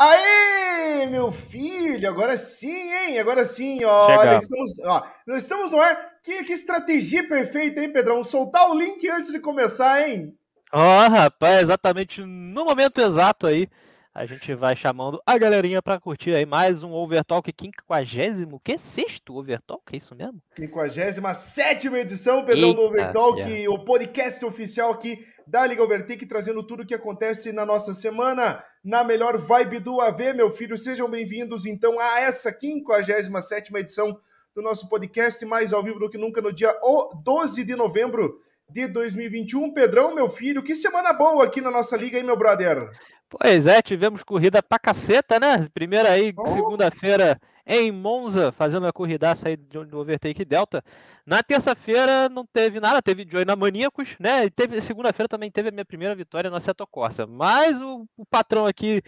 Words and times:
Aê, 0.00 1.06
meu 1.06 1.32
filho, 1.32 2.08
agora 2.08 2.36
sim, 2.36 2.92
hein? 2.92 3.18
Agora 3.18 3.44
sim, 3.44 3.84
olha, 3.84 4.36
estamos, 4.36 4.72
ó, 4.84 5.04
nós 5.26 5.42
estamos 5.42 5.72
no 5.72 5.80
ar. 5.80 6.18
Que, 6.22 6.44
que 6.44 6.52
estratégia 6.52 7.26
perfeita, 7.26 7.80
hein, 7.80 7.92
Pedrão? 7.92 8.22
Soltar 8.22 8.70
o 8.70 8.78
link 8.78 9.08
antes 9.10 9.32
de 9.32 9.40
começar, 9.40 10.08
hein? 10.08 10.32
Ó, 10.72 10.78
oh, 10.78 11.08
rapaz, 11.08 11.62
exatamente 11.62 12.22
no 12.22 12.64
momento 12.64 13.00
exato 13.00 13.46
aí 13.46 13.68
a 14.18 14.26
gente 14.26 14.52
vai 14.52 14.74
chamando 14.74 15.22
a 15.24 15.38
galerinha 15.38 15.80
para 15.80 16.00
curtir 16.00 16.34
aí 16.34 16.44
mais 16.44 16.82
um 16.82 16.92
Overtalk 16.92 17.54
50, 17.56 18.60
que 18.64 18.76
sexto 18.76 19.36
Overtalk, 19.36 19.94
é 19.94 19.96
isso 19.96 20.12
mesmo? 20.12 20.42
57 20.56 21.86
edição, 21.94 22.44
Pedrão, 22.44 22.70
Eita, 22.70 22.80
do 22.80 22.86
Overtalk, 22.88 23.48
yeah. 23.48 23.72
o 23.72 23.84
podcast 23.84 24.44
oficial 24.44 24.90
aqui 24.90 25.24
da 25.46 25.64
Liga 25.64 25.84
Overtake, 25.84 26.26
trazendo 26.26 26.64
tudo 26.64 26.82
o 26.82 26.86
que 26.86 26.96
acontece 26.96 27.52
na 27.52 27.64
nossa 27.64 27.94
semana, 27.94 28.60
na 28.82 29.04
melhor 29.04 29.38
vibe 29.38 29.78
do 29.78 30.00
AV, 30.00 30.34
meu 30.34 30.50
filho. 30.50 30.76
Sejam 30.76 31.08
bem-vindos, 31.08 31.64
então, 31.64 32.00
a 32.00 32.18
essa 32.18 32.50
57 32.50 33.72
edição 33.76 34.18
do 34.52 34.60
nosso 34.60 34.88
podcast, 34.88 35.46
mais 35.46 35.72
ao 35.72 35.84
vivo 35.84 36.00
do 36.00 36.10
que 36.10 36.18
nunca, 36.18 36.42
no 36.42 36.52
dia 36.52 36.74
12 37.22 37.62
de 37.62 37.76
novembro 37.76 38.40
de 38.68 38.86
2021. 38.86 39.72
Pedrão, 39.72 40.14
meu 40.14 40.28
filho, 40.28 40.62
que 40.62 40.74
semana 40.74 41.12
boa 41.12 41.44
aqui 41.44 41.60
na 41.60 41.70
nossa 41.70 41.96
liga, 41.96 42.18
hein, 42.18 42.24
meu 42.24 42.36
brother? 42.36 42.90
Pois 43.28 43.66
é, 43.66 43.82
tivemos 43.82 44.22
corrida 44.22 44.62
pra 44.62 44.78
caceta, 44.78 45.38
né? 45.38 45.68
Primeira 45.74 46.12
aí, 46.12 46.32
oh. 46.36 46.46
segunda-feira 46.46 47.38
em 47.66 47.92
Monza, 47.92 48.50
fazendo 48.50 48.86
a 48.86 48.92
corridaça 48.92 49.48
aí 49.48 49.56
do 49.56 49.98
Overtake 49.98 50.44
Delta. 50.44 50.82
Na 51.26 51.42
terça-feira 51.42 52.30
não 52.30 52.46
teve 52.46 52.80
nada, 52.80 53.02
teve 53.02 53.26
Joy 53.30 53.44
na 53.44 53.54
Maníacos, 53.54 54.16
né? 54.18 54.46
E 54.46 54.50
teve 54.50 54.80
segunda-feira 54.80 55.28
também 55.28 55.50
teve 55.50 55.68
a 55.68 55.72
minha 55.72 55.84
primeira 55.84 56.14
vitória 56.14 56.48
na 56.48 56.58
Seto 56.58 56.86
Corsa. 56.86 57.26
Mas 57.26 57.78
o, 57.78 58.08
o, 58.16 58.24
patrão 58.24 58.64
aqui 58.64 59.02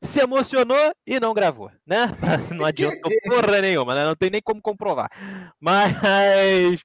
se 0.00 0.20
emocionou 0.20 0.94
e 1.06 1.20
não 1.20 1.34
gravou, 1.34 1.70
né? 1.86 2.06
Não 2.58 2.64
adiantou 2.64 3.10
porra 3.24 3.60
nenhuma, 3.60 3.94
né? 3.94 4.04
Não 4.04 4.16
tem 4.16 4.30
nem 4.30 4.40
como 4.40 4.62
comprovar. 4.62 5.10
Mas 5.60 6.82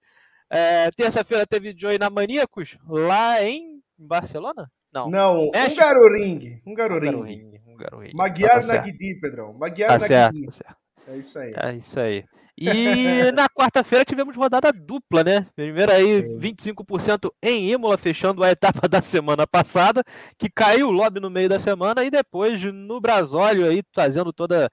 é, 0.49 0.91
terça-feira 0.91 1.47
teve 1.47 1.73
Joy 1.77 1.97
na 1.97 2.09
Maníacos, 2.09 2.77
lá 2.85 3.41
em 3.41 3.81
Barcelona? 3.97 4.69
Não. 4.93 5.09
Não, 5.09 5.45
um 5.47 5.75
Garoring. 5.75 6.61
Um 6.65 6.73
Garoring. 6.73 7.59
Um 7.67 7.77
Garoring. 7.77 8.11
Magyar 8.13 8.61
tá 8.61 8.75
Nagdi, 8.75 9.19
Pedrão. 9.19 9.53
Magyar 9.53 9.87
tá 9.87 10.07
Nagdi. 10.07 10.51
Certo, 10.51 10.75
tá 11.05 11.11
É 11.11 11.17
isso 11.17 11.39
aí. 11.39 11.53
É 11.55 11.73
isso 11.75 11.99
aí. 11.99 12.25
E 12.57 13.31
na 13.33 13.47
quarta-feira 13.49 14.05
tivemos 14.05 14.35
rodada 14.35 14.71
dupla, 14.71 15.23
né? 15.23 15.47
Primeiro 15.55 15.91
aí, 15.91 16.21
25% 16.37 17.31
em 17.41 17.71
Imola, 17.71 17.97
fechando 17.97 18.43
a 18.43 18.51
etapa 18.51 18.87
da 18.87 19.01
semana 19.01 19.47
passada, 19.47 20.03
que 20.37 20.49
caiu 20.49 20.89
o 20.89 20.91
lobby 20.91 21.19
no 21.19 21.29
meio 21.29 21.49
da 21.49 21.57
semana, 21.57 22.03
e 22.03 22.11
depois 22.11 22.61
no 22.63 22.99
Brasólio 22.99 23.65
aí, 23.65 23.81
fazendo 23.93 24.31
toda 24.31 24.69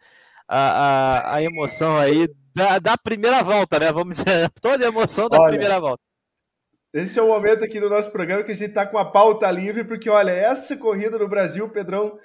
a, 0.46 0.58
a, 0.58 1.34
a 1.36 1.42
emoção 1.42 1.96
aí 1.96 2.28
da, 2.54 2.78
da, 2.78 2.98
primeira 2.98 3.42
volta, 3.42 3.78
né? 3.78 3.92
Vamos 3.92 4.16
dizer, 4.18 4.50
toda 4.60 4.84
a 4.84 4.88
emoção 4.88 5.28
da 5.28 5.38
Olha, 5.38 5.50
primeira 5.50 5.80
volta. 5.80 6.02
Esse 6.92 7.18
é 7.18 7.22
o 7.22 7.28
momento 7.28 7.62
aqui 7.62 7.78
do 7.78 7.90
nosso 7.90 8.10
programa 8.10 8.42
que 8.42 8.52
a 8.52 8.54
gente 8.54 8.70
está 8.70 8.86
com 8.86 8.96
a 8.96 9.04
pauta 9.04 9.50
livre, 9.50 9.84
porque 9.84 10.08
olha, 10.08 10.30
essa 10.30 10.74
corrida 10.74 11.18
no 11.18 11.28
Brasil, 11.28 11.68
Pedrão, 11.68 12.18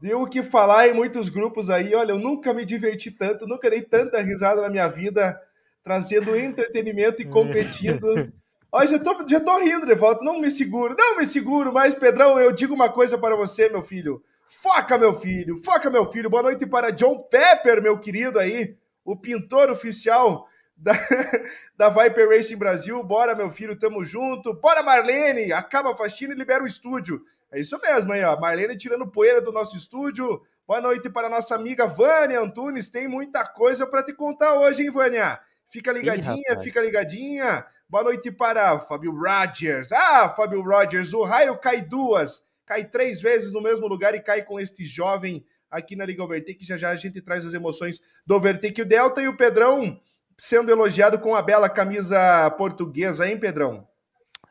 deu 0.00 0.22
o 0.22 0.28
que 0.28 0.42
falar 0.42 0.88
em 0.88 0.92
muitos 0.92 1.28
grupos 1.28 1.70
aí. 1.70 1.94
Olha, 1.94 2.10
eu 2.10 2.18
nunca 2.18 2.52
me 2.52 2.64
diverti 2.64 3.12
tanto, 3.12 3.46
nunca 3.46 3.70
dei 3.70 3.80
tanta 3.80 4.20
risada 4.20 4.60
na 4.60 4.68
minha 4.68 4.88
vida, 4.88 5.40
trazendo 5.84 6.36
entretenimento 6.36 7.22
e 7.22 7.26
competindo. 7.26 8.32
Olha, 8.72 8.88
já 8.88 8.98
tô, 8.98 9.28
já 9.28 9.40
tô 9.40 9.56
rindo 9.58 9.86
de 9.86 9.94
volta, 9.94 10.24
não 10.24 10.40
me 10.40 10.50
seguro, 10.50 10.96
não 10.98 11.16
me 11.16 11.24
seguro, 11.24 11.72
mas 11.72 11.94
Pedrão, 11.94 12.40
eu 12.40 12.50
digo 12.50 12.74
uma 12.74 12.88
coisa 12.88 13.16
para 13.16 13.36
você, 13.36 13.68
meu 13.68 13.82
filho. 13.82 14.20
Foca, 14.50 14.98
meu 14.98 15.14
filho, 15.14 15.60
foca, 15.62 15.88
meu 15.88 16.06
filho. 16.06 16.28
Boa 16.28 16.42
noite 16.42 16.66
para 16.66 16.90
John 16.90 17.22
Pepper, 17.30 17.80
meu 17.80 17.98
querido 18.00 18.40
aí, 18.40 18.76
o 19.04 19.16
pintor 19.16 19.70
oficial 19.70 20.48
da, 20.78 20.92
da 21.76 21.88
Viper 21.88 22.28
Racing 22.28 22.56
Brasil. 22.56 23.02
Bora, 23.02 23.34
meu 23.34 23.50
filho, 23.50 23.78
tamo 23.78 24.04
junto. 24.04 24.54
Bora, 24.54 24.82
Marlene! 24.82 25.52
Acaba 25.52 25.92
a 25.92 25.96
faxina 25.96 26.32
e 26.32 26.36
libera 26.36 26.62
o 26.62 26.66
estúdio. 26.66 27.22
É 27.50 27.60
isso 27.60 27.78
mesmo 27.80 28.12
aí, 28.12 28.22
ó. 28.22 28.38
Marlene 28.38 28.76
tirando 28.76 29.06
poeira 29.06 29.40
do 29.40 29.52
nosso 29.52 29.76
estúdio. 29.76 30.42
Boa 30.66 30.80
noite 30.80 31.10
para 31.10 31.28
nossa 31.28 31.54
amiga 31.54 31.86
Vânia 31.86 32.40
Antunes. 32.40 32.90
Tem 32.90 33.08
muita 33.08 33.44
coisa 33.44 33.86
para 33.86 34.02
te 34.02 34.12
contar 34.12 34.54
hoje, 34.54 34.82
hein, 34.82 34.90
Vânia? 34.90 35.40
Fica 35.68 35.92
ligadinha, 35.92 36.52
Ih, 36.52 36.62
fica 36.62 36.80
ligadinha. 36.80 37.66
Boa 37.88 38.04
noite 38.04 38.30
para 38.30 38.78
Fábio 38.80 39.12
Rogers. 39.12 39.90
Ah, 39.92 40.28
Fábio 40.28 40.62
Rogers, 40.62 41.12
o 41.12 41.22
raio 41.24 41.58
cai 41.58 41.80
duas. 41.80 42.46
Cai 42.66 42.84
três 42.84 43.20
vezes 43.20 43.52
no 43.52 43.62
mesmo 43.62 43.86
lugar 43.86 44.14
e 44.14 44.20
cai 44.20 44.42
com 44.42 44.60
este 44.60 44.84
jovem 44.84 45.44
aqui 45.70 45.96
na 45.96 46.04
Liga 46.04 46.22
Overtake. 46.22 46.64
Já 46.64 46.76
já 46.76 46.90
a 46.90 46.96
gente 46.96 47.20
traz 47.22 47.46
as 47.46 47.54
emoções 47.54 47.98
do 48.26 48.34
Overtake. 48.34 48.82
O 48.82 48.86
Delta 48.86 49.22
e 49.22 49.28
o 49.28 49.36
Pedrão 49.36 49.98
sendo 50.38 50.70
elogiado 50.70 51.18
com 51.18 51.34
a 51.34 51.42
bela 51.42 51.68
camisa 51.68 52.50
portuguesa, 52.52 53.28
hein, 53.28 53.38
Pedrão? 53.38 53.86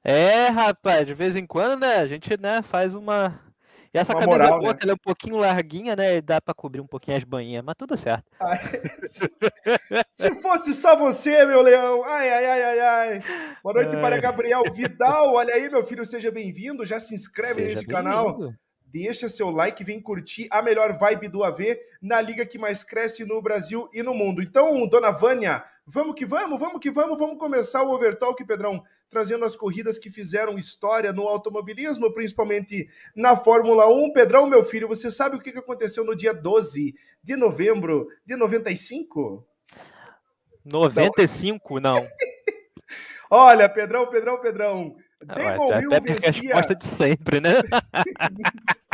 É, 0.03 0.47
rapaz, 0.47 1.05
de 1.07 1.13
vez 1.13 1.35
em 1.35 1.45
quando, 1.45 1.79
né, 1.81 1.95
a 1.95 2.07
gente, 2.07 2.39
né, 2.39 2.61
faz 2.61 2.93
uma... 2.93 3.41
E 3.93 3.97
essa 3.97 4.13
uma 4.13 4.19
camisa 4.19 4.43
moral, 4.43 4.59
boa, 4.59 4.73
né? 4.73 4.79
ela 4.81 4.91
é 4.91 4.95
um 4.95 4.97
pouquinho 4.97 5.37
larguinha, 5.37 5.95
né, 5.95 6.17
e 6.17 6.21
dá 6.21 6.41
para 6.41 6.53
cobrir 6.53 6.81
um 6.81 6.87
pouquinho 6.87 7.15
as 7.15 7.23
banhinhas, 7.23 7.63
mas 7.63 7.75
tudo 7.77 7.95
certo. 7.95 8.25
Ai, 8.39 8.59
se 10.11 10.35
fosse 10.41 10.73
só 10.73 10.95
você, 10.95 11.45
meu 11.45 11.61
leão, 11.61 12.03
ai, 12.03 12.29
ai, 12.29 12.45
ai, 12.45 12.63
ai, 12.63 12.79
ai. 12.79 13.23
Boa 13.63 13.75
noite 13.75 13.95
ai. 13.95 14.01
para 14.01 14.19
Gabriel 14.19 14.63
Vidal, 14.73 15.33
olha 15.33 15.53
aí, 15.53 15.69
meu 15.69 15.85
filho, 15.85 16.05
seja 16.05 16.29
bem-vindo, 16.29 16.85
já 16.85 16.99
se 16.99 17.15
inscreve 17.15 17.55
seja 17.55 17.67
nesse 17.67 17.85
canal 17.85 18.37
deixa 19.03 19.29
seu 19.29 19.51
like, 19.51 19.83
vem 19.83 20.01
curtir 20.01 20.47
a 20.49 20.61
melhor 20.61 20.97
vibe 20.97 21.27
do 21.27 21.43
AV 21.43 21.79
na 22.01 22.19
liga 22.19 22.45
que 22.45 22.57
mais 22.57 22.83
cresce 22.83 23.23
no 23.23 23.41
Brasil 23.41 23.87
e 23.93 24.01
no 24.01 24.13
mundo. 24.13 24.41
Então, 24.41 24.87
dona 24.87 25.11
Vânia, 25.11 25.63
vamos 25.85 26.15
que 26.15 26.25
vamos, 26.25 26.59
vamos 26.59 26.79
que 26.79 26.89
vamos, 26.89 27.17
vamos 27.17 27.37
começar 27.37 27.83
o 27.83 27.91
Overtalk, 27.91 28.43
Pedrão, 28.43 28.83
trazendo 29.09 29.45
as 29.45 29.55
corridas 29.55 29.99
que 29.99 30.09
fizeram 30.09 30.57
história 30.57 31.13
no 31.13 31.27
automobilismo, 31.27 32.11
principalmente 32.11 32.89
na 33.15 33.37
Fórmula 33.37 33.87
1. 33.87 34.13
Pedrão, 34.13 34.47
meu 34.47 34.63
filho, 34.63 34.87
você 34.87 35.11
sabe 35.11 35.37
o 35.37 35.39
que 35.39 35.51
aconteceu 35.51 36.03
no 36.03 36.15
dia 36.15 36.33
12 36.33 36.95
de 37.23 37.35
novembro 37.35 38.07
de 38.25 38.35
95? 38.35 39.45
95, 40.65 41.79
não. 41.79 41.93
não. 41.93 42.07
Olha, 43.29 43.69
Pedrão, 43.69 44.09
Pedrão, 44.09 44.41
Pedrão. 44.41 44.95
Damon 45.23 45.79
Hill 45.79 45.89
vencia. 46.01 46.31
resposta 46.31 46.75
de 46.75 46.85
sempre, 46.85 47.41
né? 47.41 47.53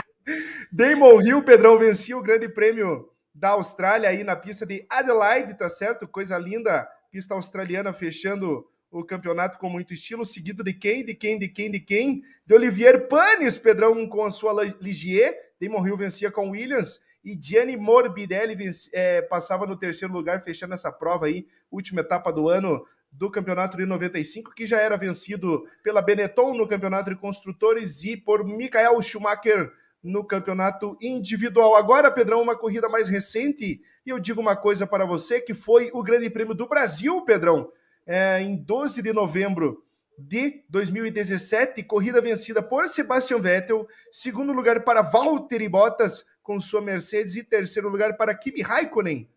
Damon 0.71 1.21
Hill, 1.21 1.43
Pedrão, 1.43 1.77
vencia 1.77 2.17
o 2.17 2.21
Grande 2.21 2.49
Prêmio 2.49 3.09
da 3.33 3.49
Austrália 3.49 4.09
aí 4.09 4.23
na 4.23 4.35
pista 4.35 4.65
de 4.65 4.85
Adelaide, 4.89 5.57
tá 5.57 5.67
certo? 5.67 6.07
Coisa 6.07 6.37
linda, 6.37 6.87
pista 7.11 7.33
australiana 7.33 7.93
fechando 7.93 8.65
o 8.91 9.03
campeonato 9.03 9.57
com 9.57 9.69
muito 9.69 9.93
estilo, 9.93 10.25
seguido 10.25 10.63
de 10.63 10.73
quem, 10.73 11.03
de 11.03 11.15
quem, 11.15 11.39
de 11.39 11.47
quem, 11.47 11.71
de 11.71 11.79
quem? 11.79 12.21
De 12.45 12.53
Olivier 12.53 13.07
Panis, 13.07 13.57
Pedrão, 13.57 14.07
com 14.07 14.23
a 14.23 14.29
sua 14.29 14.53
Ligier. 14.79 15.35
Damon 15.59 15.85
Hill 15.85 15.97
vencia 15.97 16.31
com 16.31 16.51
Williams 16.51 16.99
e 17.23 17.39
Gianni 17.41 17.75
Morbidelli 17.75 18.69
é, 18.93 19.21
passava 19.21 19.65
no 19.65 19.77
terceiro 19.77 20.13
lugar, 20.13 20.43
fechando 20.43 20.73
essa 20.73 20.91
prova 20.91 21.25
aí, 21.25 21.47
última 21.71 22.01
etapa 22.01 22.31
do 22.31 22.49
ano 22.49 22.85
do 23.11 23.29
campeonato 23.29 23.77
de 23.77 23.85
95, 23.85 24.53
que 24.53 24.65
já 24.65 24.79
era 24.79 24.97
vencido 24.97 25.67
pela 25.83 26.01
Benetton 26.01 26.55
no 26.55 26.67
campeonato 26.67 27.11
de 27.11 27.15
construtores 27.15 28.03
e 28.03 28.17
por 28.17 28.43
Michael 28.43 29.01
Schumacher 29.01 29.71
no 30.03 30.23
campeonato 30.23 30.97
individual. 31.01 31.75
Agora, 31.75 32.11
Pedrão, 32.11 32.41
uma 32.41 32.57
corrida 32.57 32.89
mais 32.89 33.07
recente, 33.07 33.81
e 34.05 34.09
eu 34.09 34.19
digo 34.19 34.41
uma 34.41 34.55
coisa 34.55 34.85
para 34.85 35.05
você, 35.05 35.39
que 35.39 35.53
foi 35.53 35.89
o 35.93 36.03
Grande 36.03 36.29
Prêmio 36.29 36.53
do 36.53 36.67
Brasil, 36.67 37.21
Pedrão, 37.21 37.71
é, 38.05 38.41
em 38.41 38.55
12 38.55 39.01
de 39.01 39.13
novembro 39.13 39.83
de 40.17 40.63
2017, 40.69 41.83
corrida 41.83 42.19
vencida 42.19 42.61
por 42.61 42.87
Sebastian 42.87 43.39
Vettel, 43.39 43.87
segundo 44.11 44.51
lugar 44.51 44.83
para 44.83 45.01
Valtteri 45.01 45.69
Bottas 45.69 46.25
com 46.43 46.59
sua 46.59 46.81
Mercedes 46.81 47.35
e 47.35 47.43
terceiro 47.43 47.87
lugar 47.87 48.17
para 48.17 48.35
Kimi 48.35 48.61
Raikkonen 48.61 49.29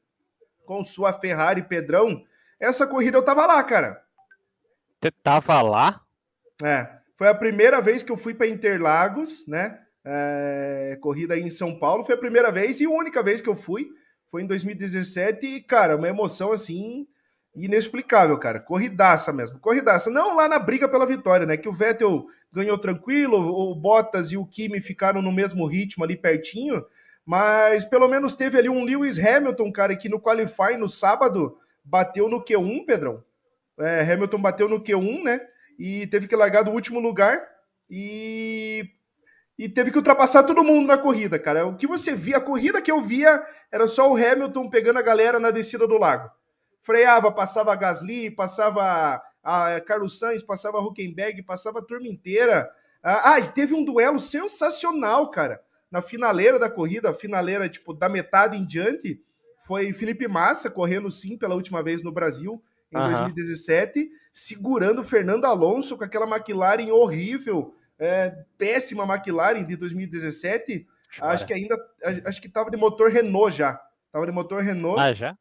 com 0.67 0.85
sua 0.85 1.13
Ferrari, 1.13 1.63
Pedrão. 1.63 2.25
Essa 2.59 2.87
corrida 2.87 3.17
eu 3.17 3.23
tava 3.23 3.47
lá, 3.47 3.63
cara. 3.63 4.03
Você 5.01 5.11
tava 5.11 5.63
lá? 5.63 6.03
É. 6.63 6.97
Foi 7.17 7.29
a 7.29 7.35
primeira 7.35 7.81
vez 7.81 8.03
que 8.03 8.13
eu 8.13 8.17
fui 8.17 8.35
para 8.35 8.49
Interlagos, 8.49 9.47
né? 9.47 9.86
É, 10.09 10.97
corrida 11.01 11.37
em 11.37 11.51
São 11.51 11.77
Paulo. 11.77 12.05
Foi 12.05 12.15
a 12.15 12.19
primeira 12.19 12.53
vez 12.53 12.81
e 12.81 12.87
única 12.87 13.23
vez 13.25 13.41
que 13.41 13.49
eu 13.49 13.57
fui. 13.57 13.89
Foi 14.31 14.43
em 14.43 14.47
2017 14.47 15.47
e, 15.47 15.61
cara, 15.61 15.97
uma 15.97 16.09
emoção 16.09 16.53
assim 16.53 17.07
inexplicável, 17.57 18.39
cara. 18.39 18.61
Corridaça 18.61 19.33
mesmo. 19.33 19.59
Corridaça. 19.59 20.09
Não 20.11 20.37
lá 20.37 20.49
na 20.49 20.59
briga 20.61 20.89
pela 20.89 21.07
vitória, 21.07 21.45
né? 21.45 21.57
Que 21.57 21.69
o 21.69 21.73
Vettel 21.73 22.27
ganhou 22.53 22.79
tranquilo, 22.79 23.37
o 23.37 23.75
Bottas 23.75 24.31
e 24.31 24.37
o 24.37 24.47
Kimi 24.47 24.81
ficaram 24.81 25.21
no 25.21 25.33
mesmo 25.33 25.67
ritmo 25.67 26.05
ali 26.05 26.17
pertinho. 26.17 26.85
Mas 27.25 27.85
pelo 27.85 28.07
menos 28.07 28.37
teve 28.37 28.57
ali 28.57 28.69
um 28.69 28.85
Lewis 28.85 29.19
Hamilton, 29.19 29.73
cara, 29.73 29.97
que 29.97 30.09
no 30.09 30.21
Qualify 30.21 30.77
no 30.79 30.89
sábado 30.89 31.59
bateu 31.85 32.29
no 32.29 32.45
Q1, 32.45 32.87
Pedrão. 32.87 33.25
É, 33.79 34.01
Hamilton 34.13 34.39
bateu 34.41 34.69
no 34.69 34.81
Q1, 34.81 35.25
né? 35.25 35.41
E 35.79 36.07
teve 36.07 36.29
que 36.29 36.37
largar 36.37 36.63
do 36.63 36.71
último 36.71 37.01
lugar. 37.01 37.43
E 37.91 38.89
e 39.59 39.69
teve 39.69 39.91
que 39.91 39.97
ultrapassar 39.97 40.43
todo 40.43 40.63
mundo 40.63 40.87
na 40.87 40.99
corrida, 40.99 41.39
cara. 41.39 41.67
O 41.67 41.77
que 41.77 41.87
você 41.87 42.15
via, 42.15 42.37
a 42.37 42.41
corrida 42.41 42.83
que 42.83 42.91
eu 42.91 43.01
via 43.01 43.43
era 43.73 43.87
só 43.87 44.11
o 44.11 44.17
Hamilton 44.17 44.69
pegando 44.69 44.99
a 44.99 45.03
galera 45.03 45.41
na 45.41 45.51
descida 45.51 45.87
do 45.87 45.97
lago. 45.97 46.31
Freava, 46.83 47.33
passava 47.33 47.73
a 47.73 47.77
Gasly, 47.77 48.31
passava 48.31 49.23
a 49.43 49.81
Carlos 49.81 50.19
Sainz, 50.19 50.43
passava 50.43 50.79
a 50.79 50.83
Huckenberg, 50.83 51.43
passava 51.43 51.79
a 51.79 51.83
turma 51.83 52.07
inteira. 52.07 52.71
Ah, 53.03 53.33
ah, 53.33 53.41
e 53.41 53.49
teve 53.49 53.75
um 53.75 53.85
duelo 53.85 54.19
sensacional, 54.19 55.31
cara. 55.31 55.61
Na 55.91 56.03
finaleira 56.03 56.59
da 56.59 56.69
corrida, 56.69 57.11
a 57.11 57.15
finaleira, 57.15 57.69
tipo, 57.69 57.95
da 57.95 58.09
metade 58.09 58.57
em 58.57 58.67
diante, 58.67 59.23
foi 59.67 59.93
Felipe 59.93 60.29
Massa 60.29 60.69
correndo 60.69 61.11
sim 61.11 61.37
pela 61.39 61.55
última 61.55 61.83
vez 61.83 62.03
no 62.03 62.13
Brasil, 62.13 62.63
em 62.93 62.99
uhum. 62.99 63.07
2017, 63.07 64.09
segurando 64.33 65.03
Fernando 65.03 65.45
Alonso 65.45 65.97
com 65.97 66.05
aquela 66.05 66.27
McLaren 66.27 66.91
horrível, 66.93 67.75
é, 67.99 68.45
péssima 68.59 69.05
McLaren 69.05 69.65
de 69.65 69.77
2017. 69.77 70.87
Chora. 71.19 71.33
Acho 71.33 71.47
que 71.47 71.53
ainda, 71.53 71.77
acho 72.25 72.41
que 72.41 72.49
tava 72.49 72.71
de 72.71 72.77
motor 72.77 73.11
Renault 73.11 73.57
já. 73.57 73.81
Tava 74.13 74.27
de 74.27 74.33
motor 74.33 74.63
Renault. 74.63 75.01
Ah, 75.01 75.13
já? 75.13 75.37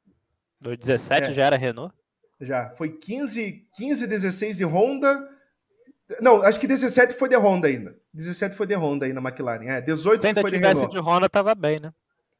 2017 0.62 1.28
é. 1.30 1.34
já 1.34 1.46
era 1.46 1.58
Renault? 1.58 1.94
Já. 2.40 2.70
Foi 2.72 2.90
15, 2.90 3.68
15, 3.76 4.08
16 4.08 4.58
de 4.58 4.66
Honda. 4.66 5.30
Não, 6.22 6.42
acho 6.44 6.60
que 6.60 6.68
17 6.68 7.16
foi 7.16 7.30
de 7.30 7.36
Honda 7.36 7.68
ainda. 7.68 7.96
17 8.14 8.56
foi 8.56 8.68
de 8.68 8.76
Honda 8.76 9.06
aí 9.06 9.14
na 9.14 9.22
McLaren. 9.22 9.66
É, 9.66 9.82
18 9.82 10.22
se 10.22 10.28
ainda 10.28 10.42
foi 10.42 10.52
de 10.52 10.58
Renault. 10.58 10.78
Se 10.78 10.86
tivesse 10.86 11.02
de 11.02 11.10
Honda, 11.10 11.30
tava 11.30 11.56
bem, 11.56 11.78
né? 11.82 11.92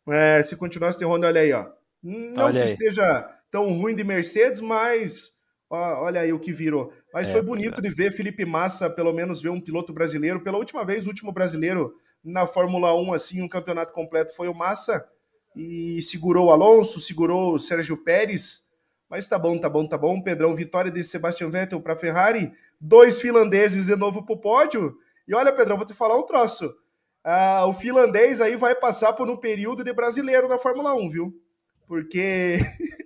É, 0.08 0.44
se 0.44 0.56
continuasse 0.56 1.00
de 1.00 1.06
Honda, 1.06 1.28
olha 1.28 1.42
aí, 1.42 1.52
ó. 1.52 1.68
Não 2.04 2.46
olha 2.46 2.62
que 2.62 2.68
aí. 2.68 2.72
esteja 2.72 3.28
tão 3.50 3.74
ruim 3.74 3.96
de 3.96 4.04
Mercedes, 4.04 4.62
mas 4.62 5.34
olha 5.76 6.22
aí 6.22 6.34
o 6.34 6.40
que 6.40 6.52
virou. 6.52 6.92
Mas 7.14 7.30
é, 7.30 7.32
foi 7.32 7.42
bonito 7.42 7.80
é. 7.80 7.82
de 7.82 7.90
ver 7.90 8.12
Felipe 8.12 8.46
Massa, 8.46 8.90
pelo 8.90 9.14
menos 9.14 9.42
ver 9.42 9.50
um 9.50 9.62
piloto 9.62 9.94
brasileiro. 9.94 10.42
Pela 10.42 10.58
última 10.58 10.84
vez, 10.86 11.06
o 11.06 11.10
último 11.10 11.32
brasileiro 11.32 11.96
na 12.24 12.48
Fórmula 12.48 12.94
1, 12.96 13.14
assim, 13.14 13.42
um 13.42 13.48
campeonato 13.48 13.94
completo 13.94 14.36
foi 14.36 14.48
o 14.48 14.54
Massa. 14.54 15.08
E 15.56 16.02
segurou 16.02 16.48
o 16.48 16.52
Alonso, 16.52 17.00
segurou 17.00 17.54
o 17.54 17.60
Sérgio 17.60 17.98
Pérez. 17.98 18.66
Mas 19.10 19.28
tá 19.28 19.38
bom, 19.38 19.58
tá 19.58 19.70
bom, 19.70 19.88
tá 19.88 19.98
bom. 19.98 20.22
Pedrão, 20.22 20.56
vitória 20.56 20.92
de 20.92 21.04
Sebastian 21.04 21.50
Vettel 21.50 21.82
para 21.82 21.96
Ferrari. 21.96 22.52
Dois 22.80 23.22
finlandeses 23.22 23.86
de 23.86 23.96
novo 23.96 24.24
pro 24.24 24.38
pódio. 24.38 24.98
E 25.28 25.34
olha, 25.34 25.54
Pedrão, 25.54 25.78
vou 25.78 25.86
te 25.86 25.94
falar 25.94 26.18
um 26.18 26.26
troço. 26.26 26.76
Ah, 27.24 27.66
o 27.68 27.74
finlandês 27.74 28.42
aí 28.42 28.56
vai 28.56 28.76
passar 28.76 29.14
por 29.14 29.30
um 29.30 29.38
período 29.38 29.84
de 29.84 29.94
brasileiro 29.94 30.48
na 30.48 30.60
Fórmula 30.60 30.94
1, 30.94 31.10
viu? 31.10 31.42
Porque 31.88 32.58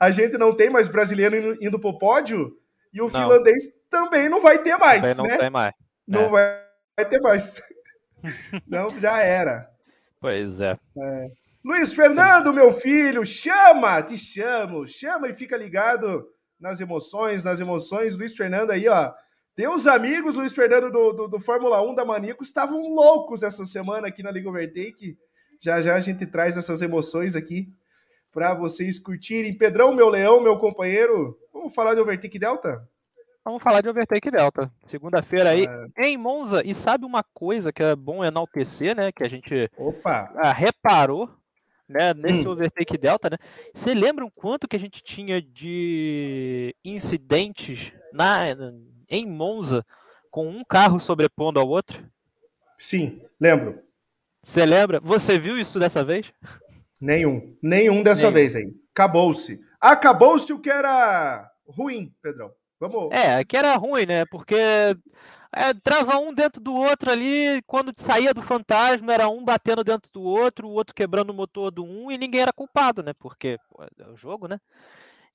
a 0.00 0.10
gente 0.10 0.38
não 0.38 0.56
tem 0.56 0.70
mais 0.70 0.88
brasileiro 0.88 1.36
indo, 1.36 1.58
indo 1.62 1.78
pro 1.78 1.98
pódio 1.98 2.56
e 2.92 3.02
o 3.02 3.04
não. 3.04 3.10
finlandês 3.10 3.64
também 3.90 4.30
não 4.30 4.40
vai 4.40 4.58
ter 4.62 4.78
mais, 4.78 5.02
também 5.02 5.16
não 5.16 5.24
né? 5.24 5.36
Tem 5.36 5.50
mais. 5.50 5.74
Não 6.08 6.22
é. 6.22 6.28
vai, 6.28 6.64
vai, 6.96 7.08
ter 7.08 7.20
mais. 7.20 7.62
não, 8.66 8.98
já 8.98 9.20
era. 9.22 9.70
Pois 10.18 10.60
é. 10.62 10.78
é. 10.98 11.26
Luiz 11.62 11.92
Fernando, 11.92 12.54
meu 12.54 12.72
filho, 12.72 13.24
chama, 13.26 14.02
te 14.02 14.16
chamo, 14.16 14.88
chama 14.88 15.28
e 15.28 15.34
fica 15.34 15.56
ligado 15.58 16.26
nas 16.58 16.80
emoções, 16.80 17.44
nas 17.44 17.60
emoções. 17.60 18.16
Luiz 18.16 18.34
Fernando 18.34 18.70
aí, 18.70 18.88
ó. 18.88 19.12
Teus 19.54 19.86
amigos, 19.86 20.36
Luiz 20.36 20.54
Fernando, 20.54 20.90
do, 20.90 21.12
do, 21.12 21.28
do 21.28 21.40
Fórmula 21.40 21.82
1 21.82 21.94
da 21.94 22.04
Maníaco, 22.04 22.42
estavam 22.42 22.80
loucos 22.80 23.42
essa 23.42 23.66
semana 23.66 24.08
aqui 24.08 24.22
na 24.22 24.30
Liga 24.30 24.48
Overtake. 24.48 25.18
Já 25.62 25.82
já 25.82 25.94
a 25.94 26.00
gente 26.00 26.24
traz 26.24 26.56
essas 26.56 26.80
emoções 26.80 27.36
aqui 27.36 27.68
para 28.32 28.54
vocês 28.54 28.98
curtirem. 28.98 29.56
Pedrão, 29.56 29.94
meu 29.94 30.08
leão, 30.08 30.40
meu 30.40 30.58
companheiro, 30.58 31.38
vamos 31.52 31.74
falar 31.74 31.94
de 31.94 32.00
Overtake 32.00 32.38
Delta? 32.38 32.88
Vamos 33.44 33.62
falar 33.62 33.80
de 33.80 33.88
Overtake 33.88 34.30
Delta. 34.30 34.70
Segunda-feira 34.84 35.50
aí 35.50 35.66
é... 35.96 36.06
em 36.06 36.16
Monza. 36.16 36.62
E 36.64 36.74
sabe 36.74 37.04
uma 37.04 37.24
coisa 37.34 37.72
que 37.72 37.82
é 37.82 37.96
bom 37.96 38.24
enaltecer, 38.24 38.94
né? 38.94 39.10
Que 39.10 39.24
a 39.24 39.28
gente 39.28 39.70
Opa. 39.76 40.30
Ah, 40.36 40.52
reparou 40.52 41.28
né, 41.88 42.14
nesse 42.14 42.46
hum. 42.46 42.52
Overtake 42.52 42.96
Delta, 42.98 43.30
né? 43.30 43.36
Você 43.74 43.94
lembra 43.94 44.24
o 44.24 44.30
quanto 44.30 44.68
que 44.68 44.76
a 44.76 44.80
gente 44.80 45.02
tinha 45.02 45.42
de 45.42 46.74
incidentes 46.84 47.92
na, 48.12 48.44
em 49.08 49.26
Monza 49.26 49.84
com 50.30 50.46
um 50.46 50.62
carro 50.62 51.00
sobrepondo 51.00 51.58
ao 51.58 51.68
outro? 51.68 52.06
Sim, 52.78 53.22
lembro. 53.40 53.82
Você 54.42 54.64
lembra? 54.64 55.00
Você 55.00 55.38
viu 55.38 55.58
isso 55.58 55.78
dessa 55.78 56.04
vez? 56.04 56.32
Nenhum. 57.00 57.56
Nenhum 57.62 58.02
dessa 58.02 58.22
Nenhum. 58.22 58.34
vez 58.34 58.56
aí. 58.56 58.74
Acabou-se. 58.92 59.60
Acabou-se 59.80 60.52
o 60.52 60.60
que 60.60 60.70
era 60.70 61.50
ruim, 61.66 62.12
Pedrão. 62.22 62.50
Vamos. 62.78 63.10
É, 63.12 63.44
que 63.44 63.56
era 63.56 63.74
ruim, 63.76 64.06
né? 64.06 64.24
Porque 64.26 64.56
é, 65.52 65.74
trava 65.82 66.18
um 66.18 66.32
dentro 66.32 66.60
do 66.60 66.74
outro 66.74 67.10
ali, 67.10 67.60
quando 67.66 67.92
saía 67.96 68.32
do 68.32 68.40
fantasma, 68.40 69.12
era 69.12 69.28
um 69.28 69.44
batendo 69.44 69.82
dentro 69.82 70.10
do 70.12 70.22
outro, 70.22 70.68
o 70.68 70.72
outro 70.72 70.94
quebrando 70.94 71.30
o 71.30 71.34
motor 71.34 71.70
do 71.70 71.84
um, 71.84 72.10
e 72.10 72.16
ninguém 72.16 72.42
era 72.42 72.52
culpado, 72.52 73.02
né? 73.02 73.12
Porque 73.18 73.58
pô, 73.68 73.82
é 73.82 74.08
o 74.08 74.16
jogo, 74.16 74.46
né? 74.46 74.58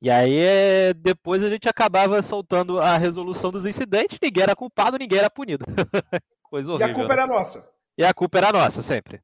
E 0.02 0.10
aí 0.10 0.94
depois 0.96 1.44
a 1.44 1.50
gente 1.50 1.68
acabava 1.68 2.22
soltando 2.22 2.80
a 2.80 2.98
resolução 2.98 3.52
dos 3.52 3.66
incidentes, 3.66 4.20
ninguém 4.22 4.44
era 4.44 4.56
culpado, 4.56 4.98
ninguém 4.98 5.20
era 5.20 5.30
punido. 5.30 5.66
Coisa 6.44 6.72
horrível. 6.72 6.88
E 6.88 6.92
a 6.92 6.96
culpa 6.96 7.14
era 7.14 7.28
nossa. 7.28 7.68
E 7.98 8.06
a 8.06 8.14
culpa 8.14 8.38
era 8.38 8.52
nossa, 8.52 8.82
sempre. 8.82 9.22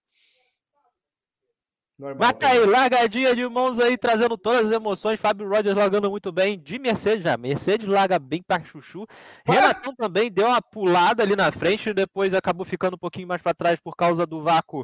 Normal, 2.02 2.18
Mas 2.20 2.34
tá 2.40 2.50
aí, 2.50 2.66
largadinha 2.66 3.36
de 3.36 3.48
mãos 3.48 3.80
aí, 3.80 3.96
trazendo 3.96 4.36
todas 4.36 4.66
as 4.66 4.72
emoções. 4.72 5.20
Fábio 5.20 5.48
Rogers 5.48 5.78
largando 5.78 6.10
muito 6.10 6.32
bem 6.32 6.60
de 6.60 6.80
Mercedes 6.80 7.22
já. 7.24 7.38
Mercedes 7.38 7.88
larga 7.88 8.18
bem 8.18 8.42
para 8.42 8.64
chuchu. 8.64 9.06
Ah! 9.48 9.52
Renatão 9.52 9.96
também 9.96 10.32
deu 10.32 10.48
uma 10.48 10.60
pulada 10.60 11.22
ali 11.22 11.36
na 11.36 11.52
frente, 11.52 11.94
depois 11.94 12.34
acabou 12.34 12.66
ficando 12.66 12.96
um 12.96 12.98
pouquinho 12.98 13.28
mais 13.28 13.40
para 13.40 13.54
trás 13.54 13.80
por 13.80 13.96
causa 13.96 14.26
do 14.26 14.42
vácuo 14.42 14.84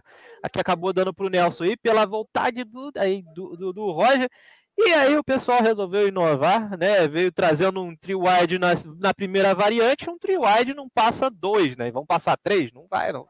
que 0.54 0.60
acabou 0.60 0.94
dando 0.94 1.12
para 1.12 1.26
o 1.26 1.30
Nelson 1.30 1.66
e 1.66 1.76
pela 1.76 2.06
vontade 2.06 2.64
do, 2.64 2.92
aí, 2.96 3.24
do, 3.34 3.58
do, 3.58 3.74
do 3.74 3.92
Roger. 3.92 4.30
E 4.78 4.94
aí 4.94 5.18
o 5.18 5.24
pessoal 5.24 5.64
resolveu 5.64 6.08
inovar, 6.08 6.78
né? 6.78 7.08
Veio 7.08 7.32
trazendo 7.32 7.82
um 7.82 7.96
trio 7.96 8.26
wide 8.26 8.60
na, 8.60 8.74
na 9.00 9.12
primeira 9.12 9.56
variante, 9.56 10.08
um 10.08 10.20
trio 10.20 10.42
wide 10.44 10.76
não 10.76 10.88
passa 10.88 11.32
dois, 11.32 11.76
né? 11.76 11.90
Vão 11.90 12.06
passar 12.06 12.38
três? 12.38 12.72
Não 12.72 12.86
vai, 12.88 13.12
não. 13.12 13.28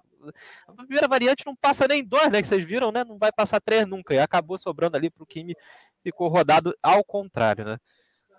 A 0.68 0.74
primeira 0.74 1.07
variante 1.07 1.45
não 1.45 1.56
passa 1.56 1.88
nem 1.88 2.03
dois, 2.03 2.29
né? 2.31 2.41
Que 2.41 2.47
vocês 2.47 2.63
viram, 2.63 2.91
né? 2.91 3.03
Não 3.03 3.18
vai 3.18 3.31
passar 3.31 3.59
três 3.59 3.85
nunca. 3.85 4.13
E 4.13 4.19
acabou 4.19 4.57
sobrando 4.57 4.97
ali 4.97 5.09
para 5.09 5.24
o 5.24 5.25
Kimi, 5.25 5.56
ficou 6.03 6.27
rodado 6.27 6.75
ao 6.81 7.03
contrário, 7.03 7.65
né? 7.65 7.77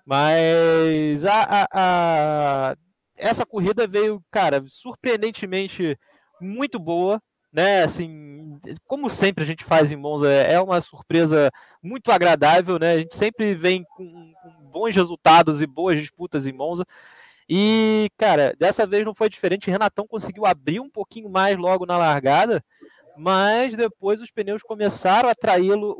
Mas 0.05 1.25
a, 1.25 1.43
a, 1.43 1.69
a, 1.73 2.77
essa 3.15 3.45
corrida 3.45 3.87
veio, 3.87 4.23
cara, 4.31 4.65
surpreendentemente 4.67 5.99
muito 6.41 6.79
boa, 6.79 7.21
né? 7.53 7.83
Assim, 7.83 8.59
como 8.87 9.11
sempre 9.11 9.45
a 9.45 9.47
gente 9.47 9.65
faz 9.65 9.93
em 9.93 9.97
Monza, 9.97 10.31
é 10.31 10.61
uma 10.61 10.81
surpresa 10.81 11.51
muito 11.83 12.11
agradável, 12.11 12.79
né? 12.79 12.93
A 12.93 12.99
gente 12.99 13.15
sempre 13.17 13.55
vem 13.55 13.85
com, 13.85 14.33
com 14.43 14.71
bons 14.71 14.95
resultados 14.95 15.61
e 15.61 15.67
boas 15.67 15.99
disputas 15.99 16.47
em 16.47 16.53
Monza. 16.53 16.87
E, 17.49 18.11
cara, 18.19 18.55
dessa 18.59 18.87
vez 18.87 19.05
não 19.05 19.15
foi 19.15 19.29
diferente. 19.31 19.71
Renatão 19.71 20.07
conseguiu 20.07 20.45
abrir 20.45 20.81
um 20.81 20.91
pouquinho 20.91 21.31
mais 21.31 21.57
logo 21.57 21.87
na 21.87 21.97
largada, 21.97 22.63
mas 23.17 23.75
depois 23.75 24.21
os 24.21 24.31
pneus 24.31 24.63
começaram 24.63 25.29
a 25.29 25.35
traí-lo. 25.35 25.97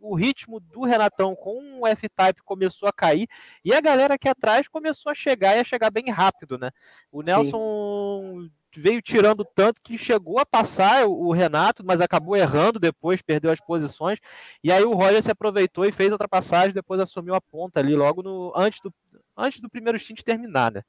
O 0.00 0.14
ritmo 0.14 0.60
do 0.60 0.84
Renatão 0.84 1.34
com 1.34 1.80
o 1.80 1.86
F-Type 1.86 2.42
começou 2.44 2.88
a 2.88 2.92
cair 2.92 3.26
e 3.64 3.74
a 3.74 3.80
galera 3.80 4.14
aqui 4.14 4.28
atrás 4.28 4.68
começou 4.68 5.10
a 5.10 5.14
chegar 5.14 5.56
e 5.56 5.60
a 5.60 5.64
chegar 5.64 5.90
bem 5.90 6.10
rápido, 6.10 6.56
né? 6.56 6.70
O 7.10 7.22
Nelson 7.22 8.42
Sim. 8.42 8.50
veio 8.76 9.02
tirando 9.02 9.44
tanto 9.44 9.82
que 9.82 9.98
chegou 9.98 10.38
a 10.38 10.46
passar 10.46 11.06
o 11.06 11.32
Renato, 11.32 11.84
mas 11.84 12.00
acabou 12.00 12.36
errando 12.36 12.78
depois, 12.78 13.20
perdeu 13.20 13.50
as 13.50 13.60
posições. 13.60 14.20
E 14.62 14.70
aí 14.70 14.84
o 14.84 14.94
Roger 14.94 15.22
se 15.22 15.30
aproveitou 15.30 15.84
e 15.84 15.92
fez 15.92 16.10
a 16.10 16.14
ultrapassagem, 16.14 16.72
depois 16.72 17.00
assumiu 17.00 17.34
a 17.34 17.40
ponta 17.40 17.80
ali 17.80 17.96
logo 17.96 18.22
no 18.22 18.52
antes 18.56 18.80
do, 18.80 18.94
antes 19.38 19.60
do 19.60 19.70
primeiro 19.70 19.98
stint 19.98 20.22
terminar, 20.22 20.72
né? 20.72 20.82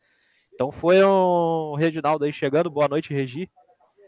Então 0.54 0.72
foi 0.72 1.02
o 1.02 1.76
Reginaldo 1.76 2.26
aí 2.26 2.34
chegando. 2.34 2.70
Boa 2.70 2.88
noite, 2.88 3.14
Regi. 3.14 3.50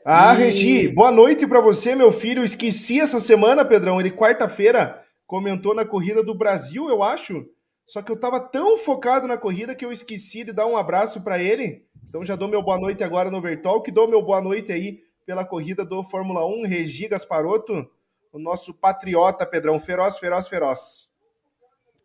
Ah, 0.03 0.33
e... 0.33 0.37
Regi, 0.37 0.87
boa 0.87 1.11
noite 1.11 1.47
para 1.47 1.61
você, 1.61 1.93
meu 1.95 2.11
filho. 2.11 2.43
esqueci 2.43 2.99
essa 2.99 3.19
semana, 3.19 3.63
Pedrão. 3.63 3.99
Ele 3.99 4.11
quarta-feira 4.11 5.01
comentou 5.27 5.73
na 5.73 5.85
corrida 5.85 6.21
do 6.21 6.35
Brasil, 6.35 6.89
eu 6.89 7.03
acho. 7.03 7.45
Só 7.85 8.01
que 8.01 8.11
eu 8.11 8.19
tava 8.19 8.39
tão 8.39 8.77
focado 8.77 9.27
na 9.27 9.37
corrida 9.37 9.75
que 9.75 9.85
eu 9.85 9.91
esqueci 9.91 10.43
de 10.43 10.51
dar 10.51 10.65
um 10.65 10.75
abraço 10.75 11.21
para 11.21 11.41
ele. 11.41 11.85
Então 12.09 12.25
já 12.25 12.35
dou 12.35 12.47
meu 12.47 12.61
boa 12.61 12.79
noite 12.79 13.03
agora 13.03 13.31
no 13.31 13.41
Vertol, 13.41 13.81
que 13.81 13.91
dou 13.91 14.07
meu 14.07 14.21
boa 14.21 14.41
noite 14.41 14.71
aí 14.71 14.99
pela 15.25 15.45
corrida 15.45 15.85
do 15.85 16.03
Fórmula 16.03 16.45
1, 16.45 16.63
Regi 16.63 17.07
Gasparotto, 17.07 17.89
o 18.33 18.39
nosso 18.39 18.73
patriota, 18.73 19.45
Pedrão. 19.45 19.79
Feroz, 19.79 20.17
feroz, 20.17 20.47
feroz. 20.47 21.10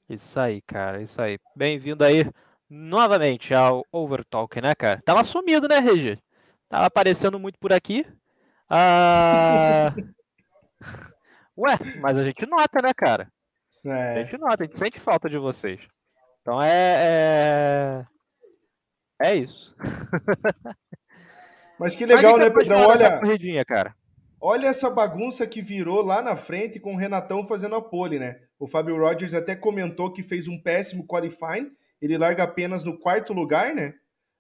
Isso 0.08 0.38
aí, 0.38 0.62
cara, 0.62 1.02
isso 1.02 1.20
aí. 1.20 1.36
Bem-vindo 1.54 2.04
aí 2.04 2.30
novamente 2.70 3.52
ao 3.52 3.84
Overtalk, 3.90 4.60
né, 4.60 4.72
cara? 4.72 5.02
Tava 5.04 5.25
sumido, 5.25 5.66
né, 5.66 5.80
Regi? 5.80 6.16
Tava 6.68 6.86
aparecendo 6.86 7.40
muito 7.40 7.58
por 7.58 7.72
aqui. 7.72 8.06
Ah... 8.70 9.92
Ué, 11.58 11.76
mas 12.00 12.18
a 12.18 12.22
gente 12.22 12.46
nota, 12.46 12.80
né, 12.82 12.92
cara? 12.94 13.28
É. 13.84 14.12
A 14.12 14.22
gente 14.22 14.38
nota, 14.38 14.62
a 14.62 14.66
gente 14.66 14.78
sente 14.78 15.00
falta 15.00 15.28
de 15.28 15.38
vocês. 15.38 15.80
Então 16.40 16.62
é. 16.62 18.04
É, 19.20 19.28
é 19.30 19.34
isso. 19.34 19.75
Mas 21.78 21.94
que 21.94 22.06
legal, 22.06 22.38
né, 22.38 22.48
Pedrão? 22.48 22.88
Olha, 22.88 23.18
corridinha, 23.18 23.64
cara. 23.64 23.94
Olha 24.47 24.69
essa 24.69 24.88
bagunça 24.88 25.45
que 25.45 25.61
virou 25.61 26.03
lá 26.03 26.23
na 26.23 26.37
frente 26.37 26.79
com 26.79 26.95
o 26.95 26.97
Renatão 26.97 27.45
fazendo 27.45 27.75
a 27.75 27.83
pole, 27.83 28.17
né? 28.17 28.38
O 28.61 28.69
Fábio 28.69 28.97
Rogers 28.97 29.35
até 29.35 29.57
comentou 29.57 30.12
que 30.12 30.23
fez 30.23 30.47
um 30.47 30.57
péssimo 30.57 31.05
qualifying. 31.05 31.73
Ele 32.00 32.17
larga 32.17 32.45
apenas 32.45 32.85
no 32.85 32.97
quarto 32.97 33.33
lugar, 33.33 33.75
né? 33.75 33.95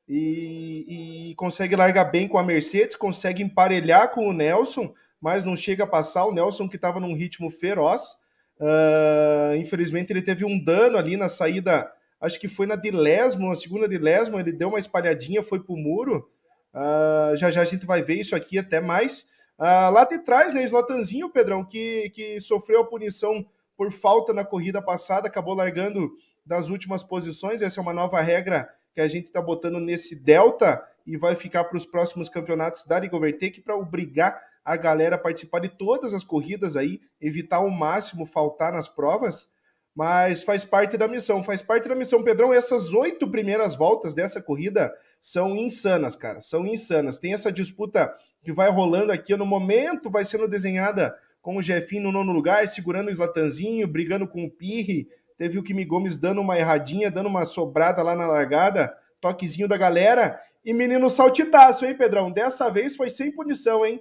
E, 0.08 1.30
e, 1.30 1.34
consegue 1.34 1.74
largar 1.74 2.04
bem 2.04 2.28
com 2.28 2.38
a 2.38 2.44
Mercedes, 2.44 2.94
consegue 2.94 3.42
emparelhar 3.42 4.12
com 4.12 4.28
o 4.28 4.32
Nelson, 4.32 4.94
mas 5.20 5.44
não 5.44 5.56
chega 5.56 5.82
a 5.82 5.88
passar. 5.88 6.24
O 6.24 6.32
Nelson 6.32 6.68
que 6.68 6.76
estava 6.76 7.00
num 7.00 7.16
ritmo 7.16 7.50
feroz. 7.50 8.16
Uh, 8.60 9.56
infelizmente 9.56 10.12
ele 10.12 10.22
teve 10.22 10.44
um 10.44 10.62
dano 10.62 10.96
ali 10.98 11.16
na 11.16 11.28
saída, 11.28 11.90
acho 12.20 12.38
que 12.38 12.46
foi 12.46 12.64
na 12.64 12.76
de 12.76 12.92
Lesmo, 12.92 13.50
a 13.50 13.56
segunda 13.56 13.88
de 13.88 13.98
Lesmo, 13.98 14.38
ele 14.38 14.52
deu 14.52 14.68
uma 14.68 14.78
espalhadinha, 14.78 15.42
foi 15.42 15.58
pro 15.58 15.76
muro. 15.76 16.30
Uh, 16.72 17.36
já 17.36 17.50
já 17.50 17.62
a 17.62 17.64
gente 17.64 17.84
vai 17.84 18.04
ver 18.04 18.14
isso 18.14 18.36
aqui 18.36 18.56
até 18.56 18.80
mais. 18.80 19.26
Uh, 19.58 19.90
lá 19.90 20.04
de 20.04 20.18
trás, 20.18 20.52
né, 20.52 20.62
Slatanzinho, 20.64 21.30
Pedrão, 21.30 21.64
que, 21.64 22.10
que 22.10 22.40
sofreu 22.40 22.80
a 22.80 22.86
punição 22.86 23.46
por 23.76 23.90
falta 23.90 24.32
na 24.32 24.44
corrida 24.44 24.82
passada, 24.82 25.28
acabou 25.28 25.54
largando 25.54 26.12
das 26.44 26.68
últimas 26.68 27.02
posições. 27.02 27.62
Essa 27.62 27.80
é 27.80 27.82
uma 27.82 27.92
nova 27.92 28.20
regra 28.20 28.68
que 28.94 29.00
a 29.00 29.08
gente 29.08 29.26
está 29.26 29.42
botando 29.42 29.78
nesse 29.78 30.14
Delta 30.14 30.82
e 31.06 31.16
vai 31.16 31.36
ficar 31.36 31.64
para 31.64 31.76
os 31.76 31.86
próximos 31.86 32.28
campeonatos 32.28 32.84
da 32.84 32.98
Liga 32.98 33.16
Overtake 33.16 33.60
para 33.60 33.76
obrigar 33.76 34.40
a 34.64 34.76
galera 34.76 35.16
a 35.16 35.18
participar 35.18 35.60
de 35.60 35.68
todas 35.68 36.12
as 36.12 36.24
corridas 36.24 36.76
aí, 36.76 37.00
evitar 37.20 37.58
ao 37.58 37.70
máximo 37.70 38.26
faltar 38.26 38.72
nas 38.72 38.88
provas, 38.88 39.48
mas 39.94 40.42
faz 40.42 40.64
parte 40.64 40.96
da 40.96 41.06
missão, 41.06 41.42
faz 41.42 41.62
parte 41.62 41.88
da 41.88 41.94
missão. 41.94 42.22
Pedrão, 42.22 42.52
essas 42.52 42.92
oito 42.92 43.30
primeiras 43.30 43.76
voltas 43.76 44.12
dessa 44.12 44.42
corrida 44.42 44.92
são 45.20 45.56
insanas, 45.56 46.16
cara, 46.16 46.40
são 46.40 46.66
insanas. 46.66 47.18
Tem 47.18 47.32
essa 47.32 47.52
disputa 47.52 48.12
que 48.46 48.52
vai 48.52 48.70
rolando 48.70 49.12
aqui, 49.12 49.36
no 49.36 49.44
momento 49.44 50.08
vai 50.08 50.24
sendo 50.24 50.48
desenhada 50.48 51.14
com 51.42 51.56
o 51.56 51.62
Jefinho 51.62 52.04
no 52.04 52.12
nono 52.12 52.32
lugar, 52.32 52.66
segurando 52.66 53.08
o 53.08 53.10
Slatanzinho, 53.10 53.86
brigando 53.86 54.26
com 54.26 54.44
o 54.44 54.50
Pirri, 54.50 55.08
Teve 55.36 55.58
o 55.58 55.62
Kimi 55.62 55.84
Gomes 55.84 56.16
dando 56.16 56.40
uma 56.40 56.58
erradinha, 56.58 57.10
dando 57.10 57.28
uma 57.28 57.44
sobrada 57.44 58.02
lá 58.02 58.14
na 58.14 58.26
largada, 58.26 58.96
toquezinho 59.20 59.68
da 59.68 59.76
galera. 59.76 60.40
E 60.64 60.72
menino 60.72 61.10
saltitaço, 61.10 61.84
hein, 61.84 61.96
Pedrão? 61.96 62.32
Dessa 62.32 62.70
vez 62.70 62.96
foi 62.96 63.10
sem 63.10 63.30
punição, 63.30 63.84
hein? 63.84 64.00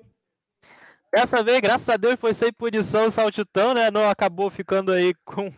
Dessa 1.16 1.42
vez, 1.42 1.62
graças 1.62 1.88
a 1.88 1.96
Deus, 1.96 2.20
foi 2.20 2.34
sem 2.34 2.52
punição 2.52 3.08
o 3.08 3.12
saltitão, 3.12 3.74
né? 3.74 3.90
Não 3.90 4.10
acabou 4.10 4.50
ficando 4.50 4.92
aí 4.92 5.14
com 5.24 5.50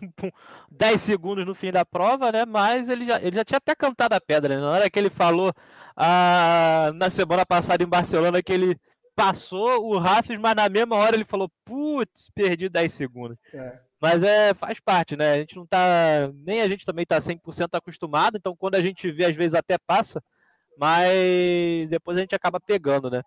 10 0.69 1.01
segundos 1.01 1.47
no 1.47 1.55
fim 1.55 1.71
da 1.71 1.83
prova, 1.83 2.31
né? 2.31 2.45
Mas 2.45 2.89
ele 2.89 3.07
já, 3.07 3.19
ele 3.19 3.35
já 3.35 3.43
tinha 3.43 3.57
até 3.57 3.73
cantado 3.73 4.13
a 4.13 4.21
pedra, 4.21 4.53
né? 4.53 4.61
Na 4.61 4.69
hora 4.69 4.87
que 4.87 4.99
ele 4.99 5.09
falou 5.09 5.51
ah, 5.95 6.91
na 6.93 7.09
semana 7.09 7.43
passada 7.43 7.83
em 7.83 7.87
Barcelona 7.87 8.43
que 8.43 8.53
ele 8.53 8.79
passou 9.15 9.83
o 9.83 9.97
Rafis, 9.97 10.39
mas 10.39 10.53
na 10.53 10.69
mesma 10.69 10.95
hora 10.95 11.15
ele 11.15 11.25
falou: 11.25 11.49
putz, 11.65 12.29
perdi 12.35 12.69
10 12.69 12.93
segundos. 12.93 13.35
É. 13.51 13.79
Mas 13.99 14.21
é, 14.21 14.53
faz 14.53 14.79
parte, 14.79 15.15
né? 15.17 15.33
A 15.33 15.37
gente 15.39 15.55
não 15.55 15.65
tá. 15.65 15.79
Nem 16.45 16.61
a 16.61 16.67
gente 16.67 16.85
também 16.85 17.03
tá 17.03 17.17
100% 17.17 17.69
acostumado, 17.73 18.37
então 18.37 18.55
quando 18.55 18.75
a 18.75 18.81
gente 18.83 19.11
vê, 19.11 19.25
às 19.25 19.35
vezes 19.35 19.55
até 19.55 19.75
passa, 19.79 20.23
mas 20.77 21.89
depois 21.89 22.15
a 22.15 22.21
gente 22.21 22.35
acaba 22.35 22.59
pegando, 22.59 23.09
né? 23.09 23.23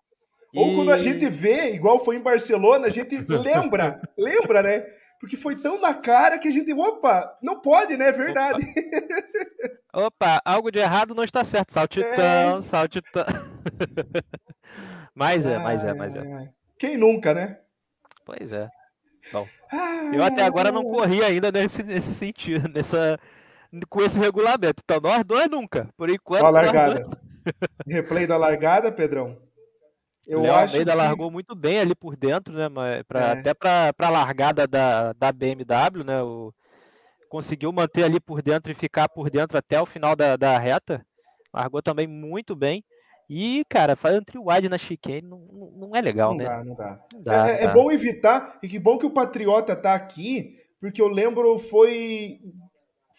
E... 0.53 0.59
Ou 0.59 0.75
quando 0.75 0.91
a 0.91 0.97
gente 0.97 1.27
vê, 1.27 1.73
igual 1.73 2.03
foi 2.03 2.17
em 2.17 2.21
Barcelona, 2.21 2.87
a 2.87 2.89
gente 2.89 3.15
lembra, 3.29 4.01
lembra, 4.17 4.63
né? 4.63 4.85
Porque 5.19 5.37
foi 5.37 5.55
tão 5.55 5.79
na 5.79 5.93
cara 5.93 6.39
que 6.39 6.47
a 6.47 6.51
gente, 6.51 6.73
opa, 6.73 7.37
não 7.41 7.61
pode, 7.61 7.95
né? 7.95 8.07
É 8.07 8.11
verdade. 8.11 8.65
Opa, 9.93 10.07
opa 10.07 10.41
algo 10.43 10.71
de 10.71 10.79
errado 10.79 11.13
não 11.13 11.23
está 11.23 11.43
certo. 11.43 11.71
Saltitão, 11.71 12.57
é... 12.57 12.61
saltitão. 12.61 13.25
mas 15.13 15.45
é, 15.45 15.59
mas 15.59 15.83
é, 15.83 15.93
mas 15.93 16.15
é. 16.15 16.49
Quem 16.79 16.97
nunca, 16.97 17.33
né? 17.33 17.59
Pois 18.25 18.51
é. 18.51 18.67
Bom, 19.31 19.47
eu 20.13 20.23
até 20.23 20.43
agora 20.43 20.71
não 20.71 20.83
corri 20.83 21.23
ainda 21.23 21.51
nesse, 21.51 21.83
nesse 21.83 22.13
sentido, 22.15 22.67
nessa, 22.67 23.19
com 23.87 24.01
esse 24.01 24.19
regulamento. 24.19 24.81
Então, 24.83 24.99
nós 24.99 25.23
dois 25.23 25.47
nunca, 25.47 25.87
por 25.95 26.09
enquanto. 26.09 26.45
a 26.45 26.49
largada. 26.49 27.03
Dois... 27.03 27.17
Replay 27.87 28.25
da 28.25 28.37
largada, 28.37 28.91
Pedrão. 28.91 29.37
Eu 30.27 30.41
Léo 30.41 30.53
acho 30.53 30.73
Almeida 30.73 30.91
que... 30.91 30.97
largou 30.97 31.31
muito 31.31 31.55
bem 31.55 31.79
ali 31.79 31.95
por 31.95 32.15
dentro, 32.15 32.53
né? 32.53 32.69
Pra, 33.07 33.19
é. 33.19 33.31
Até 33.31 33.53
para 33.53 33.93
a 33.99 34.09
largada 34.09 34.67
da, 34.67 35.13
da 35.13 35.31
BMW, 35.31 36.03
né? 36.05 36.21
O, 36.21 36.53
conseguiu 37.29 37.71
manter 37.71 38.03
ali 38.03 38.19
por 38.19 38.41
dentro 38.41 38.71
e 38.71 38.75
ficar 38.75 39.07
por 39.07 39.29
dentro 39.29 39.57
até 39.57 39.81
o 39.81 39.85
final 39.85 40.15
da, 40.15 40.35
da 40.35 40.57
reta. 40.57 41.05
Largou 41.53 41.81
também 41.81 42.05
muito 42.05 42.55
bem. 42.55 42.83
E, 43.29 43.63
cara, 43.69 43.95
fazer 43.95 44.19
um 44.19 44.23
trio 44.23 44.43
wide 44.47 44.67
na 44.67 44.77
chicane 44.77 45.21
não, 45.21 45.39
não 45.77 45.95
é 45.95 46.01
legal, 46.01 46.31
não 46.31 46.37
né? 46.37 46.43
Dá, 46.43 46.63
não 46.63 46.75
dá, 46.75 46.99
não 47.13 47.23
dá. 47.23 47.49
É, 47.49 47.51
é, 47.51 47.63
é, 47.63 47.73
bom 47.73 47.89
evitar, 47.89 48.59
e 48.61 48.67
que 48.67 48.77
bom 48.77 48.97
que 48.97 49.05
o 49.05 49.13
Patriota 49.13 49.73
tá 49.73 49.95
aqui, 49.95 50.57
porque 50.81 51.01
eu 51.01 51.07
lembro 51.07 51.57
foi 51.57 52.39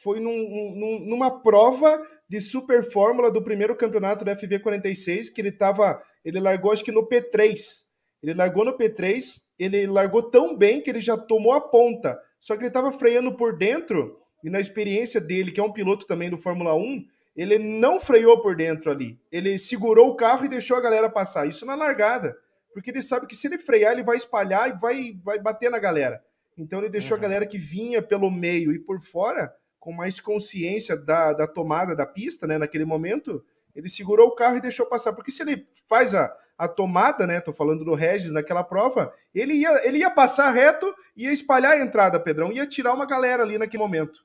foi 0.03 0.21
num, 0.21 0.37
num, 0.37 1.07
numa 1.09 1.43
prova 1.43 2.03
de 2.29 2.41
super 2.41 2.85
fórmula 2.91 3.31
do 3.31 3.43
primeiro 3.43 3.77
campeonato 3.77 4.25
da 4.25 4.37
FV46, 4.37 5.33
que 5.33 5.41
ele 5.41 5.53
tava, 5.53 6.03
ele 6.25 6.41
largou 6.41 6.73
acho 6.73 6.85
que 6.85 6.93
no 6.93 7.07
P3. 7.07 7.85
Ele 8.23 8.35
largou 8.35 8.65
no 8.65 8.77
P3, 8.77 9.41
ele 9.59 9.87
largou 9.87 10.23
tão 10.23 10.57
bem 10.57 10.81
que 10.81 10.91
ele 10.91 11.01
já 11.01 11.17
tomou 11.17 11.53
a 11.53 11.61
ponta. 11.61 12.21
Só 12.39 12.57
que 12.57 12.65
ele 12.65 12.71
tava 12.71 12.93
freando 12.93 13.37
por 13.37 13.57
dentro, 13.57 14.19
e 14.43 14.51
na 14.51 14.61
experiência 14.61 15.21
dele, 15.21 15.53
que 15.53 15.61
é 15.61 15.63
um 15.63 15.73
piloto 15.73 16.07
também 16.07 16.31
do 16.31 16.39
Fórmula 16.39 16.75
1, 16.75 17.05
ele 17.35 17.59
não 17.59 18.01
freou 18.01 18.41
por 18.41 18.55
dentro 18.55 18.91
ali. 18.91 19.19
Ele 19.31 19.59
segurou 19.59 20.11
o 20.11 20.17
carro 20.17 20.45
e 20.45 20.49
deixou 20.49 20.77
a 20.77 20.81
galera 20.81 21.09
passar. 21.09 21.47
Isso 21.47 21.65
na 21.65 21.75
largada. 21.75 22.37
Porque 22.75 22.91
ele 22.91 23.03
sabe 23.03 23.27
que 23.27 23.37
se 23.37 23.47
ele 23.47 23.59
frear, 23.59 23.93
ele 23.93 24.03
vai 24.03 24.17
espalhar 24.17 24.69
e 24.69 24.79
vai, 24.79 25.17
vai 25.23 25.39
bater 25.39 25.71
na 25.71 25.79
galera. 25.79 26.23
Então 26.57 26.81
ele 26.81 26.89
deixou 26.89 27.17
uhum. 27.17 27.21
a 27.21 27.23
galera 27.23 27.47
que 27.47 27.59
vinha 27.59 28.03
pelo 28.03 28.31
meio 28.31 28.73
e 28.73 28.79
por 28.79 29.01
fora, 29.01 29.55
com 29.79 29.93
mais 29.93 30.21
consciência 30.21 30.97
da, 30.97 31.33
da 31.33 31.47
tomada 31.47 31.95
da 31.95 32.07
pista, 32.07 32.47
né? 32.47 32.59
Naquele 32.59 32.85
momento, 32.85 33.45
ele 33.75 33.89
segurou 33.89 34.29
o 34.29 34.35
carro 34.35 34.57
e 34.57 34.61
deixou 34.61 34.87
passar. 34.87 35.13
Porque 35.13 35.31
se 35.31 35.43
ele 35.43 35.67
faz 35.89 36.15
a, 36.15 36.35
a 36.59 36.69
tomada, 36.69 37.27
né? 37.27 37.41
Tô 37.41 37.53
falando 37.53 37.85
do 37.85 37.95
Regis 37.95 38.33
naquela 38.33 38.63
prova, 38.63 39.13
ele 39.35 39.55
ia, 39.55 39.87
ele 39.87 39.99
ia 39.99 40.11
passar 40.11 40.51
reto, 40.51 40.95
ia 41.17 41.33
espalhar 41.33 41.73
a 41.73 41.81
entrada, 41.81 42.21
Pedrão, 42.21 42.53
ia 42.53 42.67
tirar 42.67 42.95
uma 42.95 43.07
galera 43.07 43.43
ali 43.43 43.59
naquele 43.59 43.83
momento. 43.83 44.21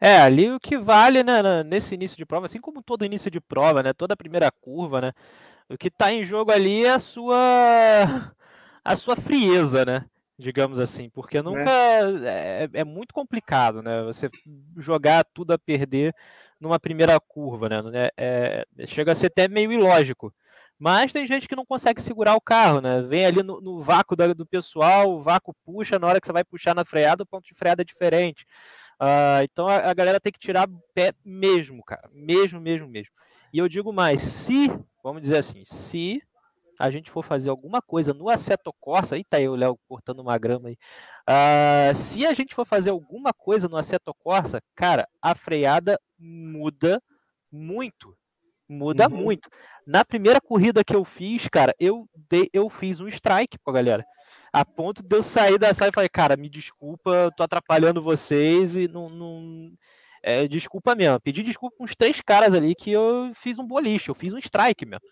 É, 0.00 0.18
ali 0.18 0.50
o 0.50 0.60
que 0.60 0.76
vale, 0.76 1.22
né, 1.22 1.62
nesse 1.62 1.94
início 1.94 2.16
de 2.16 2.26
prova, 2.26 2.46
assim 2.46 2.60
como 2.60 2.82
todo 2.82 3.06
início 3.06 3.30
de 3.30 3.40
prova, 3.40 3.82
né, 3.82 3.92
toda 3.92 4.12
a 4.12 4.16
primeira 4.16 4.50
curva, 4.50 5.00
né, 5.00 5.12
o 5.66 5.78
que 5.78 5.88
está 5.88 6.12
em 6.12 6.24
jogo 6.24 6.50
ali 6.50 6.84
é 6.84 6.90
a 6.90 6.98
sua 6.98 8.34
a 8.84 8.96
sua 8.96 9.16
frieza, 9.16 9.82
né, 9.84 10.04
digamos 10.38 10.78
assim, 10.78 11.08
porque 11.08 11.40
nunca 11.40 11.70
é. 11.70 12.64
É, 12.64 12.70
é 12.80 12.84
muito 12.84 13.14
complicado, 13.14 13.82
né, 13.82 14.02
você 14.02 14.28
jogar 14.76 15.24
tudo 15.32 15.52
a 15.52 15.58
perder 15.58 16.14
numa 16.64 16.80
primeira 16.80 17.20
curva, 17.20 17.68
né, 17.68 18.10
é, 18.16 18.66
é, 18.76 18.86
chega 18.86 19.12
a 19.12 19.14
ser 19.14 19.26
até 19.28 19.46
meio 19.46 19.72
ilógico. 19.72 20.34
Mas 20.78 21.12
tem 21.12 21.26
gente 21.26 21.46
que 21.46 21.54
não 21.54 21.64
consegue 21.64 22.02
segurar 22.02 22.34
o 22.34 22.40
carro, 22.40 22.80
né? 22.80 23.00
Vem 23.02 23.24
ali 23.24 23.42
no, 23.44 23.60
no 23.60 23.80
vácuo 23.80 24.16
da, 24.16 24.32
do 24.32 24.44
pessoal, 24.44 25.12
o 25.12 25.22
vácuo 25.22 25.54
puxa, 25.64 26.00
na 26.00 26.06
hora 26.08 26.20
que 26.20 26.26
você 26.26 26.32
vai 26.32 26.42
puxar 26.42 26.74
na 26.74 26.84
freada, 26.84 27.22
o 27.22 27.26
ponto 27.26 27.46
de 27.46 27.54
freada 27.54 27.82
é 27.82 27.84
diferente. 27.84 28.44
Uh, 29.00 29.42
então 29.44 29.68
a, 29.68 29.90
a, 29.90 29.94
galera 29.94 30.20
tem 30.20 30.32
que 30.32 30.38
tirar 30.38 30.68
pé 30.92 31.12
mesmo, 31.24 31.82
cara. 31.84 32.10
Mesmo, 32.12 32.60
mesmo, 32.60 32.88
mesmo. 32.88 33.12
E 33.52 33.58
eu 33.58 33.68
digo 33.68 33.92
mais, 33.92 34.22
se, 34.22 34.68
vamos 35.02 35.22
dizer 35.22 35.36
assim, 35.36 35.62
se 35.64 36.20
a 36.78 36.90
gente 36.90 37.10
for 37.10 37.24
fazer 37.24 37.50
alguma 37.50 37.80
coisa 37.80 38.12
no 38.12 38.28
Assetto 38.28 38.72
Corsa, 38.80 39.14
aí 39.14 39.24
tá 39.24 39.36
aí 39.36 39.48
o 39.48 39.54
Léo 39.54 39.78
cortando 39.88 40.20
uma 40.20 40.36
grama 40.38 40.68
aí. 40.68 40.78
Uh, 41.28 41.94
se 41.94 42.26
a 42.26 42.34
gente 42.34 42.54
for 42.54 42.66
fazer 42.66 42.90
alguma 42.90 43.32
coisa 43.32 43.68
no 43.68 43.76
Assetto 43.76 44.14
Corsa, 44.14 44.60
cara, 44.74 45.08
a 45.20 45.34
freada 45.34 45.98
muda 46.18 47.02
muito. 47.50 48.16
Muda 48.68 49.08
uhum. 49.08 49.16
muito. 49.16 49.48
Na 49.86 50.04
primeira 50.04 50.40
corrida 50.40 50.82
que 50.82 50.96
eu 50.96 51.04
fiz, 51.04 51.48
cara, 51.48 51.74
eu, 51.78 52.08
dei, 52.28 52.48
eu 52.52 52.68
fiz 52.70 53.00
um 53.00 53.08
strike 53.08 53.58
com 53.58 53.70
a 53.70 53.74
galera 53.74 54.04
a 54.54 54.64
ponto 54.64 55.02
de 55.02 55.16
eu 55.16 55.22
sair 55.22 55.58
da 55.58 55.74
sala 55.74 55.90
e 55.90 55.94
falei, 55.94 56.08
cara, 56.08 56.36
me 56.36 56.48
desculpa, 56.48 57.32
tô 57.36 57.42
atrapalhando 57.42 58.00
vocês 58.00 58.76
e 58.76 58.86
não. 58.86 59.08
não... 59.08 59.72
É, 60.22 60.48
desculpa 60.48 60.94
mesmo. 60.94 61.20
Pedi 61.20 61.42
desculpa 61.42 61.76
com 61.76 61.84
uns 61.84 61.94
três 61.94 62.20
caras 62.22 62.54
ali 62.54 62.74
que 62.74 62.90
eu 62.90 63.32
fiz 63.34 63.58
um 63.58 63.66
boliche, 63.66 64.08
eu 64.08 64.14
fiz 64.14 64.32
um 64.32 64.38
strike 64.38 64.86
mesmo. 64.86 65.04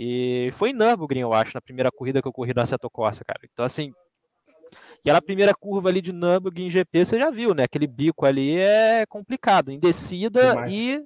E 0.00 0.50
foi 0.52 0.70
em 0.70 0.74
Nürburgring, 0.74 1.22
eu 1.22 1.34
acho, 1.34 1.52
na 1.54 1.60
primeira 1.60 1.90
corrida 1.90 2.22
que 2.22 2.28
eu 2.28 2.32
corri 2.32 2.54
na 2.54 2.64
Seto 2.64 2.88
Corsa, 2.88 3.24
cara. 3.24 3.40
Então, 3.52 3.64
assim, 3.64 3.92
aquela 5.00 5.20
primeira 5.20 5.52
curva 5.52 5.88
ali 5.88 6.00
de 6.00 6.12
Nürburgring 6.12 6.70
GP, 6.70 7.04
você 7.04 7.18
já 7.18 7.30
viu, 7.30 7.52
né? 7.52 7.64
Aquele 7.64 7.88
bico 7.88 8.24
ali 8.24 8.58
é 8.58 9.04
complicado, 9.06 9.72
em 9.72 9.78
descida 9.78 10.68
e 10.68 11.04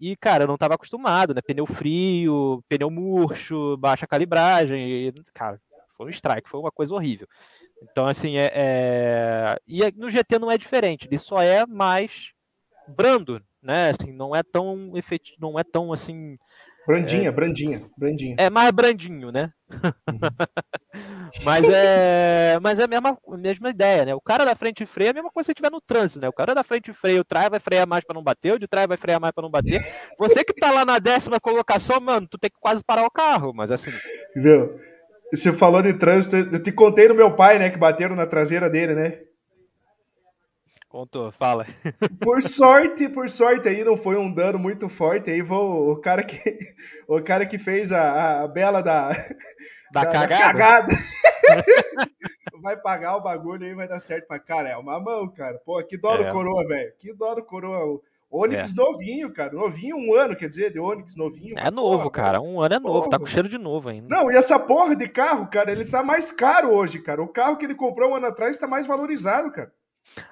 e, 0.00 0.14
cara, 0.14 0.44
eu 0.44 0.46
não 0.46 0.54
estava 0.54 0.74
acostumado, 0.74 1.34
né? 1.34 1.40
Pneu 1.40 1.66
frio, 1.66 2.62
pneu 2.68 2.90
murcho, 2.90 3.76
baixa 3.78 4.06
calibragem. 4.06 5.08
E, 5.08 5.14
cara, 5.32 5.60
foi 5.96 6.06
um 6.06 6.10
strike, 6.10 6.48
foi 6.48 6.60
uma 6.60 6.70
coisa 6.70 6.94
horrível. 6.94 7.26
Então, 7.82 8.06
assim, 8.06 8.36
é, 8.36 8.50
é... 8.54 9.56
E 9.66 9.80
no 9.96 10.10
GT 10.10 10.38
não 10.38 10.50
é 10.50 10.58
diferente, 10.58 11.06
ele 11.06 11.18
só 11.18 11.42
é 11.42 11.66
mais 11.66 12.32
brando, 12.88 13.42
né? 13.62 13.90
Assim, 13.90 14.12
não 14.12 14.34
é 14.34 14.42
tão 14.42 14.96
efetivo, 14.96 15.38
não 15.40 15.58
é 15.58 15.64
tão 15.64 15.92
assim. 15.92 16.38
Brandinha, 16.86 17.28
é, 17.28 17.32
brandinha, 17.32 17.82
brandinha. 17.98 18.36
É 18.38 18.48
mais 18.48 18.70
brandinho, 18.70 19.32
né? 19.32 19.50
Uhum. 19.68 19.80
mas 21.44 21.68
é, 21.68 22.58
mas 22.62 22.78
é 22.78 22.84
a 22.84 22.86
mesma, 22.86 23.18
mesma 23.36 23.70
ideia, 23.70 24.04
né? 24.04 24.14
O 24.14 24.20
cara 24.20 24.44
da 24.44 24.54
frente 24.54 24.86
freia 24.86 25.08
é 25.08 25.10
a 25.10 25.14
mesma 25.14 25.30
coisa 25.32 25.46
se 25.46 25.52
estiver 25.52 25.70
no 25.70 25.80
trânsito, 25.80 26.20
né? 26.20 26.28
O 26.28 26.32
cara 26.32 26.54
da 26.54 26.62
frente 26.62 26.92
freia, 26.92 27.20
o 27.20 27.24
trás 27.24 27.48
vai 27.50 27.58
frear 27.58 27.88
mais 27.88 28.04
para 28.04 28.14
não 28.14 28.22
bater, 28.22 28.52
o 28.52 28.58
de 28.58 28.68
trás 28.68 28.86
vai 28.86 28.96
frear 28.96 29.20
mais 29.20 29.32
para 29.34 29.42
não 29.42 29.50
bater. 29.50 29.84
Você 30.16 30.44
que 30.44 30.54
tá 30.54 30.70
lá 30.70 30.84
na 30.84 31.00
décima 31.00 31.40
colocação, 31.40 32.00
mano, 32.00 32.28
tu 32.30 32.38
tem 32.38 32.50
que 32.50 32.60
quase 32.60 32.84
parar 32.84 33.04
o 33.04 33.10
carro, 33.10 33.52
mas 33.52 33.72
assim. 33.72 33.90
Viu? 34.36 34.78
Você 35.34 35.52
falou 35.52 35.82
de 35.82 35.92
trânsito, 35.94 36.36
eu 36.36 36.62
te 36.62 36.70
contei 36.70 37.08
do 37.08 37.14
meu 37.14 37.34
pai, 37.34 37.58
né, 37.58 37.68
que 37.68 37.76
bateram 37.76 38.14
na 38.14 38.26
traseira 38.26 38.70
dele, 38.70 38.94
né? 38.94 39.18
Contou, 40.88 41.32
fala. 41.32 41.66
Por 42.20 42.42
sorte, 42.42 43.08
por 43.08 43.28
sorte 43.28 43.68
aí 43.68 43.82
não 43.82 43.96
foi 43.96 44.16
um 44.16 44.32
dano 44.32 44.58
muito 44.58 44.88
forte. 44.88 45.30
Aí 45.30 45.42
vou, 45.42 45.90
o 45.90 46.00
cara 46.00 46.22
que 46.22 46.38
o 47.08 47.20
cara 47.20 47.44
que 47.44 47.58
fez 47.58 47.92
a, 47.92 48.42
a 48.42 48.48
bela 48.48 48.80
da 48.82 49.10
da, 49.92 50.04
da 50.04 50.12
cagada, 50.12 50.28
da 50.28 50.38
cagada. 50.38 50.96
vai 52.62 52.76
pagar 52.76 53.16
o 53.16 53.22
bagulho 53.22 53.64
aí 53.64 53.74
vai 53.74 53.86
dar 53.86 54.00
certo 54.00 54.26
para 54.26 54.40
cara, 54.40 54.68
é 54.68 54.76
uma 54.76 54.98
mão, 55.00 55.28
cara. 55.28 55.60
Pô, 55.64 55.82
que 55.84 55.96
dó 55.96 56.16
é. 56.16 56.32
coroa, 56.32 56.66
velho. 56.66 56.92
Que 56.98 57.12
dó 57.14 57.34
coroa. 57.42 58.00
Onix 58.30 58.72
é. 58.72 58.74
novinho, 58.74 59.32
cara. 59.32 59.52
Novinho, 59.52 59.96
um 59.96 60.14
ano, 60.14 60.36
quer 60.36 60.48
dizer, 60.48 60.72
de 60.72 60.80
Onix 60.80 61.14
novinho. 61.16 61.58
É 61.58 61.70
novo, 61.70 61.98
porra, 61.98 62.10
cara. 62.10 62.40
Um 62.40 62.60
ano 62.60 62.74
é 62.74 62.78
novo. 62.78 63.00
Porra. 63.00 63.10
Tá 63.10 63.18
com 63.18 63.26
cheiro 63.26 63.48
de 63.48 63.58
novo 63.58 63.88
ainda. 63.88 64.08
Não, 64.08 64.30
e 64.30 64.36
essa 64.36 64.58
porra 64.58 64.96
de 64.96 65.08
carro, 65.08 65.48
cara, 65.48 65.70
ele 65.70 65.84
tá 65.84 66.02
mais 66.02 66.32
caro 66.32 66.72
hoje, 66.72 66.98
cara. 67.00 67.22
O 67.22 67.28
carro 67.28 67.56
que 67.56 67.64
ele 67.64 67.74
comprou 67.74 68.10
um 68.10 68.16
ano 68.16 68.26
atrás 68.26 68.58
tá 68.58 68.66
mais 68.66 68.86
valorizado, 68.86 69.50
cara. 69.52 69.72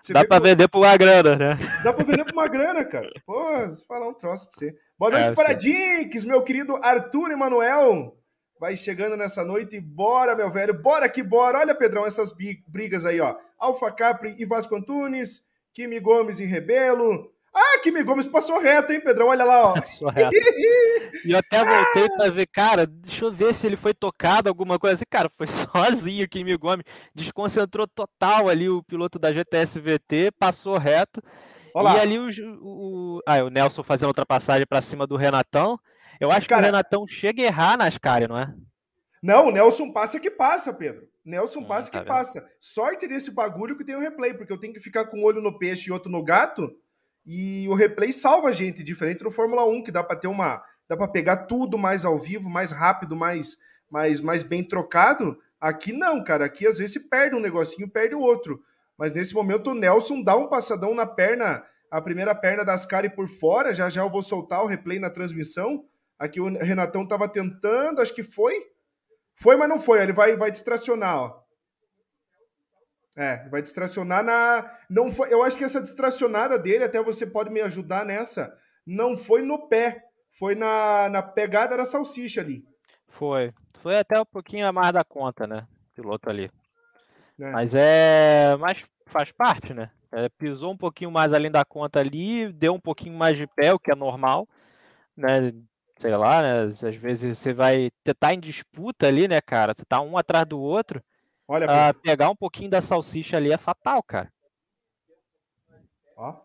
Você 0.00 0.12
Dá 0.12 0.24
pra 0.24 0.38
vender 0.38 0.68
por 0.68 0.78
uma 0.78 0.96
grana, 0.96 1.36
né? 1.36 1.58
Dá 1.82 1.92
pra 1.92 2.04
vender 2.04 2.24
por 2.24 2.32
uma 2.32 2.48
grana, 2.48 2.84
cara. 2.84 3.10
Pô, 3.26 3.34
vou 3.34 3.76
falar 3.86 4.08
um 4.08 4.14
troço 4.14 4.48
pra 4.48 4.58
você. 4.58 4.74
Boa 4.98 5.10
noite 5.10 5.30
é, 5.30 5.34
para 5.34 5.52
Dinks, 5.52 6.24
meu 6.24 6.42
querido 6.42 6.76
Arthur 6.76 7.32
Emanuel. 7.32 8.16
Vai 8.58 8.76
chegando 8.76 9.16
nessa 9.16 9.44
noite. 9.44 9.80
Bora, 9.80 10.34
meu 10.34 10.50
velho. 10.50 10.80
Bora 10.80 11.08
que 11.08 11.22
bora. 11.22 11.58
Olha, 11.58 11.74
Pedrão, 11.74 12.06
essas 12.06 12.32
brigas 12.66 13.04
aí, 13.04 13.20
ó. 13.20 13.36
Alfa 13.58 13.90
Capri 13.90 14.34
e 14.38 14.46
Vasco 14.46 14.74
Antunes. 14.74 15.42
Kimi 15.72 15.98
Gomes 15.98 16.38
e 16.38 16.44
Rebelo. 16.44 17.33
Ah, 17.54 17.78
Kimi 17.84 18.02
Gomes 18.02 18.26
passou 18.26 18.58
reto, 18.60 18.92
hein, 18.92 19.00
Pedrão? 19.00 19.28
Olha 19.28 19.44
lá, 19.44 19.70
ó. 19.70 19.74
Passou 19.74 20.08
reto. 20.08 20.30
e 21.24 21.30
eu 21.30 21.38
até 21.38 21.64
voltei 21.64 22.08
pra 22.16 22.28
ver, 22.28 22.46
cara, 22.46 22.84
deixa 22.84 23.24
eu 23.24 23.32
ver 23.32 23.54
se 23.54 23.64
ele 23.64 23.76
foi 23.76 23.94
tocado, 23.94 24.48
alguma 24.48 24.76
coisa 24.76 24.94
assim. 24.94 25.04
Cara, 25.08 25.30
foi 25.36 25.46
sozinho 25.46 26.24
o 26.24 26.28
Kimi 26.28 26.56
Gomes. 26.56 26.84
Desconcentrou 27.14 27.86
total 27.86 28.48
ali 28.48 28.68
o 28.68 28.82
piloto 28.82 29.20
da 29.20 29.32
GTS 29.32 29.78
VT, 29.78 30.32
passou 30.36 30.76
reto. 30.76 31.22
Olá. 31.72 31.96
E 31.96 32.00
ali 32.00 32.18
o, 32.18 32.28
o, 32.60 33.20
ah, 33.24 33.44
o 33.44 33.50
Nelson 33.50 33.84
fazendo 33.84 34.08
ultrapassagem 34.08 34.66
para 34.66 34.82
cima 34.82 35.06
do 35.06 35.16
Renatão. 35.16 35.78
Eu 36.20 36.32
acho 36.32 36.48
cara, 36.48 36.62
que 36.62 36.64
o 36.64 36.72
Renatão 36.72 37.06
chega 37.06 37.40
a 37.40 37.46
errar 37.46 37.76
nas 37.76 37.96
caras, 37.98 38.28
não 38.28 38.38
é? 38.38 38.52
Não, 39.22 39.46
o 39.46 39.50
Nelson 39.52 39.92
passa 39.92 40.18
que 40.18 40.30
passa, 40.30 40.72
Pedro. 40.74 41.08
Nelson 41.24 41.60
hum, 41.60 41.66
passa 41.66 41.90
tá 41.90 41.98
que 41.98 42.04
vendo? 42.04 42.14
passa. 42.14 42.44
Sorte 42.60 43.06
desse 43.06 43.30
bagulho 43.30 43.76
que 43.76 43.84
tem 43.84 43.94
o 43.94 44.00
replay, 44.00 44.34
porque 44.34 44.52
eu 44.52 44.58
tenho 44.58 44.74
que 44.74 44.80
ficar 44.80 45.06
com 45.06 45.18
um 45.18 45.24
olho 45.24 45.40
no 45.40 45.56
peixe 45.56 45.88
e 45.88 45.92
outro 45.92 46.10
no 46.10 46.22
gato 46.22 46.70
e 47.26 47.66
o 47.68 47.74
replay 47.74 48.12
salva 48.12 48.48
a 48.48 48.52
gente, 48.52 48.82
diferente 48.82 49.24
do 49.24 49.30
Fórmula 49.30 49.64
1, 49.64 49.82
que 49.82 49.92
dá 49.92 50.02
para 50.02 50.16
ter 50.16 50.28
uma. 50.28 50.62
dá 50.88 50.96
para 50.96 51.08
pegar 51.08 51.36
tudo 51.46 51.78
mais 51.78 52.04
ao 52.04 52.18
vivo, 52.18 52.50
mais 52.50 52.70
rápido, 52.70 53.16
mais, 53.16 53.56
mais, 53.90 54.20
mais 54.20 54.42
bem 54.42 54.62
trocado. 54.62 55.38
Aqui 55.60 55.92
não, 55.92 56.22
cara. 56.22 56.44
Aqui 56.44 56.66
às 56.66 56.78
vezes 56.78 56.92
se 56.92 57.08
perde 57.08 57.34
um 57.34 57.40
negocinho, 57.40 57.88
perde 57.88 58.14
o 58.14 58.20
outro. 58.20 58.62
Mas 58.98 59.12
nesse 59.12 59.34
momento 59.34 59.70
o 59.70 59.74
Nelson 59.74 60.22
dá 60.22 60.36
um 60.36 60.48
passadão 60.48 60.94
na 60.94 61.06
perna, 61.06 61.64
a 61.90 62.00
primeira 62.00 62.34
perna 62.34 62.64
das 62.64 62.84
caras 62.84 63.12
por 63.14 63.28
fora. 63.28 63.72
Já 63.72 63.88
já 63.88 64.02
eu 64.02 64.10
vou 64.10 64.22
soltar 64.22 64.62
o 64.62 64.66
replay 64.66 64.98
na 64.98 65.08
transmissão. 65.08 65.84
Aqui 66.18 66.40
o 66.40 66.48
Renatão 66.48 67.06
tava 67.06 67.28
tentando, 67.28 68.00
acho 68.00 68.14
que 68.14 68.22
foi. 68.22 68.54
Foi, 69.36 69.56
mas 69.56 69.68
não 69.68 69.80
foi. 69.80 70.02
Ele 70.02 70.12
vai, 70.12 70.36
vai 70.36 70.50
distracionar, 70.50 71.16
ó. 71.18 71.43
É, 73.16 73.48
vai 73.48 73.62
distracionar 73.62 74.24
na. 74.24 74.70
Não 74.90 75.10
foi. 75.10 75.32
Eu 75.32 75.42
acho 75.42 75.56
que 75.56 75.64
essa 75.64 75.80
distracionada 75.80 76.58
dele, 76.58 76.84
até 76.84 77.00
você 77.02 77.26
pode 77.26 77.50
me 77.50 77.60
ajudar 77.60 78.04
nessa, 78.04 78.56
não 78.84 79.16
foi 79.16 79.42
no 79.42 79.68
pé, 79.68 80.02
foi 80.32 80.54
na, 80.54 81.08
na 81.08 81.22
pegada 81.22 81.76
da 81.76 81.84
salsicha 81.84 82.40
ali. 82.40 82.64
Foi. 83.08 83.52
Foi 83.80 83.98
até 83.98 84.20
um 84.20 84.24
pouquinho 84.24 84.66
a 84.66 84.72
mais 84.72 84.92
da 84.92 85.04
conta, 85.04 85.46
né? 85.46 85.66
Piloto 85.94 86.28
ali. 86.28 86.50
É. 87.40 87.50
Mas 87.52 87.74
é. 87.74 88.56
Mas 88.58 88.84
faz 89.06 89.30
parte, 89.30 89.72
né? 89.72 89.90
É, 90.10 90.28
pisou 90.28 90.72
um 90.72 90.76
pouquinho 90.76 91.10
mais 91.10 91.32
além 91.32 91.50
da 91.50 91.64
conta 91.64 92.00
ali, 92.00 92.52
deu 92.52 92.74
um 92.74 92.80
pouquinho 92.80 93.16
mais 93.16 93.36
de 93.36 93.46
pé, 93.48 93.72
o 93.72 93.78
que 93.78 93.90
é 93.90 93.96
normal, 93.96 94.48
né? 95.16 95.52
Sei 95.96 96.16
lá, 96.16 96.42
né? 96.42 96.62
Às 96.62 96.80
vezes 96.96 97.38
você 97.38 97.52
vai. 97.52 97.90
Você 98.04 98.14
tá 98.14 98.34
em 98.34 98.40
disputa 98.40 99.06
ali, 99.06 99.28
né, 99.28 99.40
cara? 99.40 99.72
Você 99.76 99.84
tá 99.84 100.00
um 100.00 100.18
atrás 100.18 100.44
do 100.46 100.60
outro. 100.60 101.00
Olha, 101.46 101.66
uh, 101.66 101.94
pegar 102.00 102.30
um 102.30 102.36
pouquinho 102.36 102.70
da 102.70 102.80
salsicha 102.80 103.36
ali 103.36 103.52
é 103.52 103.58
fatal, 103.58 104.02
cara. 104.02 104.32
Ó. 106.16 106.40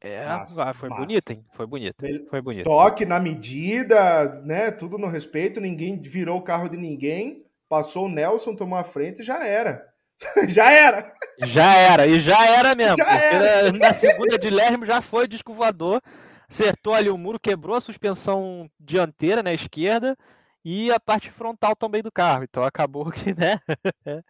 É, 0.00 0.26
massa, 0.26 0.74
foi 0.74 0.88
massa. 0.88 1.00
bonito, 1.00 1.30
hein? 1.30 1.44
Foi 1.52 1.66
bonito. 1.66 2.04
Foi 2.28 2.40
bonito. 2.40 2.64
Toque 2.64 3.04
na 3.04 3.20
medida, 3.20 4.40
né? 4.42 4.70
Tudo 4.70 4.98
no 4.98 5.08
respeito, 5.08 5.60
ninguém 5.60 6.00
virou 6.00 6.38
o 6.38 6.42
carro 6.42 6.68
de 6.68 6.76
ninguém. 6.76 7.44
Passou 7.68 8.06
o 8.06 8.08
Nelson, 8.08 8.54
tomou 8.54 8.78
a 8.78 8.84
frente 8.84 9.20
e 9.20 9.24
já 9.24 9.44
era. 9.44 9.84
já 10.48 10.70
era. 10.70 11.12
Já 11.38 11.76
era, 11.76 12.06
e 12.06 12.20
já 12.20 12.46
era 12.46 12.74
mesmo. 12.74 12.96
Já 12.96 13.12
era. 13.12 13.72
Na 13.72 13.92
segunda 13.92 14.38
de 14.38 14.50
Lermo 14.50 14.84
já 14.84 15.00
foi 15.00 15.26
disco 15.26 15.54
voador, 15.54 16.00
acertou 16.48 16.94
ali 16.94 17.10
o 17.10 17.18
muro, 17.18 17.40
quebrou 17.40 17.76
a 17.76 17.80
suspensão 17.80 18.70
dianteira 18.78 19.42
na 19.42 19.50
né, 19.50 19.54
esquerda 19.54 20.16
e 20.64 20.92
a 20.92 21.00
parte 21.00 21.30
frontal 21.30 21.74
também 21.74 22.02
do 22.02 22.12
carro. 22.12 22.44
Então 22.44 22.62
acabou 22.62 23.10
que, 23.10 23.34
né? 23.34 23.60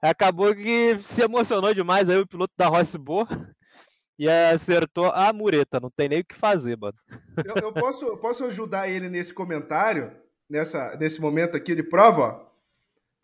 acabou 0.00 0.54
que 0.54 0.98
se 1.02 1.22
emocionou 1.22 1.74
demais 1.74 2.08
aí 2.08 2.18
o 2.18 2.26
piloto 2.26 2.52
da 2.56 2.66
Rossi 2.66 2.98
Boa 2.98 3.26
e 4.18 4.28
acertou 4.28 5.06
a 5.06 5.32
mureta. 5.32 5.80
Não 5.80 5.90
tem 5.90 6.08
nem 6.08 6.20
o 6.20 6.24
que 6.24 6.36
fazer, 6.36 6.76
mano. 6.76 6.96
Eu, 7.44 7.54
eu 7.56 7.72
posso, 7.72 8.04
eu 8.04 8.18
posso 8.18 8.44
ajudar 8.44 8.88
ele 8.88 9.08
nesse 9.08 9.32
comentário, 9.32 10.12
nessa, 10.48 10.96
nesse 10.96 11.20
momento 11.20 11.56
aqui 11.56 11.74
de 11.74 11.82
prova, 11.82 12.20
ó. 12.22 12.54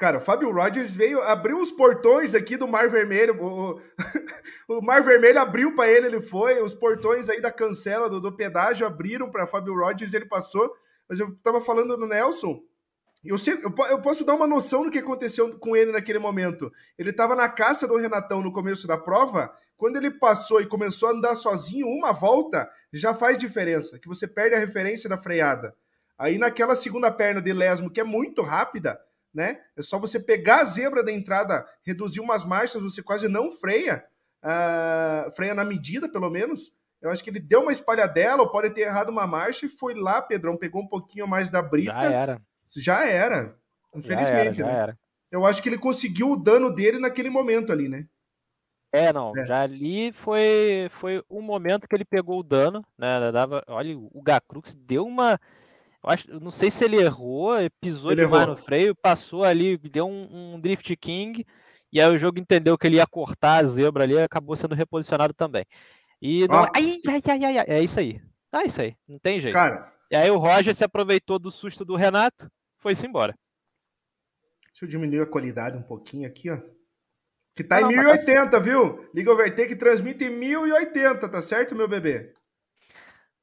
Cara, 0.01 0.17
o 0.17 0.21
Fábio 0.23 0.51
Rogers 0.51 0.91
veio, 0.91 1.21
abriu 1.21 1.59
os 1.59 1.71
portões 1.71 2.35
aqui 2.35 2.57
do 2.57 2.67
Mar 2.67 2.89
Vermelho. 2.89 3.39
O, 3.39 3.79
o 4.67 4.81
Mar 4.81 5.03
Vermelho 5.03 5.39
abriu 5.39 5.77
para 5.77 5.91
ele, 5.91 6.07
ele 6.07 6.23
foi. 6.23 6.63
Os 6.63 6.75
portões 6.75 7.29
aí 7.29 7.39
da 7.39 7.53
cancela 7.53 8.09
do, 8.09 8.19
do 8.19 8.35
pedágio 8.35 8.87
abriram 8.87 9.31
para 9.31 9.47
Fábio 9.47 9.75
Rogers, 9.75 10.15
ele 10.15 10.25
passou 10.25 10.75
mas 11.11 11.18
eu 11.18 11.31
estava 11.31 11.61
falando 11.61 11.96
do 11.96 12.07
Nelson. 12.07 12.62
Eu, 13.25 13.37
sei, 13.37 13.55
eu, 13.55 13.75
eu, 13.90 14.01
posso 14.01 14.25
dar 14.25 14.37
uma 14.37 14.46
noção 14.46 14.85
do 14.85 14.90
que 14.92 14.99
aconteceu 15.01 15.59
com 15.59 15.77
ele 15.77 15.90
naquele 15.90 16.20
momento. 16.20 16.73
Ele 16.96 17.11
estava 17.11 17.35
na 17.35 17.49
caça 17.49 17.87
do 17.87 17.96
Renatão 17.96 18.40
no 18.40 18.53
começo 18.53 18.87
da 18.87 18.96
prova. 18.96 19.53
Quando 19.77 19.96
ele 19.96 20.12
passou 20.12 20.61
e 20.61 20.66
começou 20.66 21.09
a 21.09 21.12
andar 21.12 21.35
sozinho 21.35 21.88
uma 21.88 22.12
volta, 22.12 22.70
já 22.92 23.12
faz 23.12 23.37
diferença, 23.37 23.99
que 23.99 24.07
você 24.07 24.29
perde 24.29 24.55
a 24.55 24.59
referência 24.59 25.11
da 25.11 25.18
freada. 25.18 25.75
Aí 26.16 26.38
naquela 26.38 26.77
segunda 26.77 27.11
perna 27.11 27.42
de 27.42 27.53
Lesmo, 27.53 27.90
que 27.90 28.01
é 28.01 28.05
muito 28.05 28.40
rápida, 28.40 29.01
né? 29.35 29.61
É 29.77 29.83
só 29.83 29.99
você 29.99 30.20
pegar 30.20 30.61
a 30.61 30.64
zebra 30.64 31.03
da 31.03 31.11
entrada, 31.11 31.66
reduzir 31.83 32.20
umas 32.20 32.44
marchas, 32.44 32.83
você 32.83 33.03
quase 33.03 33.27
não 33.27 33.51
freia, 33.51 34.05
uh, 34.44 35.31
freia 35.33 35.55
na 35.55 35.64
medida, 35.64 36.09
pelo 36.09 36.31
menos. 36.31 36.73
Eu 37.01 37.11
acho 37.11 37.25
que 37.25 37.31
ele 37.31 37.41
deu 37.41 37.63
uma 37.63 37.73
espalhadela, 37.73 38.43
ou 38.43 38.51
pode 38.51 38.71
ter 38.71 38.83
errado 38.83 39.09
uma 39.09 39.27
marcha, 39.27 39.67
e 39.67 39.71
foi 39.71 39.95
lá, 39.95 40.21
Pedrão, 40.21 40.57
pegou 40.57 40.83
um 40.83 40.89
pouquinho 40.89 41.27
mais 41.27 41.51
da 41.51 41.63
brita. 41.63 41.93
Já 41.93 42.13
era. 42.13 42.43
Já 42.77 43.05
era. 43.07 43.57
Infelizmente, 43.95 44.29
já 44.29 44.41
era, 44.41 44.55
já 44.55 44.67
né? 44.67 44.73
Era. 44.73 44.99
Eu 45.31 45.47
acho 45.47 45.63
que 45.63 45.69
ele 45.69 45.79
conseguiu 45.79 46.33
o 46.33 46.37
dano 46.37 46.75
dele 46.75 46.99
naquele 46.99 47.31
momento 47.31 47.73
ali, 47.73 47.89
né? 47.89 48.07
É, 48.93 49.13
não. 49.13 49.37
É. 49.37 49.47
Já 49.47 49.63
ali 49.63 50.13
foi, 50.13 50.89
foi 50.91 51.23
um 51.31 51.41
momento 51.41 51.87
que 51.87 51.95
ele 51.95 52.05
pegou 52.05 52.41
o 52.41 52.45
dano, 52.45 52.85
né? 52.99 53.31
Dava, 53.33 53.63
olha, 53.69 53.97
o 53.97 54.21
Gacrux 54.23 54.75
deu 54.75 55.07
uma. 55.07 55.41
Eu 56.03 56.11
acho, 56.11 56.41
não 56.41 56.51
sei 56.51 56.71
se 56.71 56.85
ele 56.85 56.97
errou, 56.97 57.55
pisou 57.81 58.11
ele 58.11 58.23
demais 58.23 58.43
errou. 58.43 58.57
no 58.57 58.61
freio, 58.61 58.95
passou 58.95 59.45
ali, 59.45 59.77
deu 59.77 60.07
um, 60.07 60.55
um 60.55 60.61
Drift 60.61 60.97
King, 60.97 61.47
e 61.93 62.01
aí 62.01 62.09
o 62.11 62.19
jogo 62.19 62.39
entendeu 62.39 62.77
que 62.79 62.87
ele 62.87 62.97
ia 62.97 63.07
cortar 63.07 63.59
a 63.59 63.65
zebra 63.65 64.05
ali, 64.05 64.19
acabou 64.19 64.57
sendo 64.57 64.75
reposicionado 64.75 65.35
também. 65.35 65.65
E 66.20 66.46
não... 66.46 66.64
Ah. 66.64 66.72
ai, 66.74 66.98
ai, 67.09 67.22
ai, 67.28 67.44
ai, 67.44 67.59
ai, 67.59 67.66
é 67.68 67.83
isso 67.83 67.98
aí. 67.98 68.20
É 68.52 68.66
isso 68.66 68.80
aí, 68.83 68.96
não 69.09 69.18
tem 69.18 69.40
jeito. 69.40 69.54
Cara, 69.54 69.88
e 70.11 70.16
aí 70.16 70.30
o 70.30 70.38
Roger 70.38 70.74
se 70.74 70.83
aproveitou 70.83 71.38
do 71.38 71.50
susto 71.50 71.85
do 71.85 71.94
Renato, 71.94 72.50
foi-se 72.78 73.06
embora. 73.06 73.35
Deixa 74.66 74.85
eu 74.85 74.88
diminuir 74.88 75.20
a 75.20 75.26
qualidade 75.26 75.76
um 75.76 75.83
pouquinho 75.83 76.26
aqui, 76.26 76.50
ó. 76.50 76.59
Que 77.54 77.62
tá 77.62 77.80
não, 77.80 77.92
em 77.92 77.96
1080, 77.96 78.50
tá... 78.50 78.59
viu? 78.59 79.09
Liga 79.14 79.30
Overtake 79.30 79.76
transmite 79.76 80.24
em 80.24 80.30
1080, 80.30 81.28
tá 81.28 81.40
certo, 81.40 81.76
meu 81.76 81.87
bebê? 81.87 82.35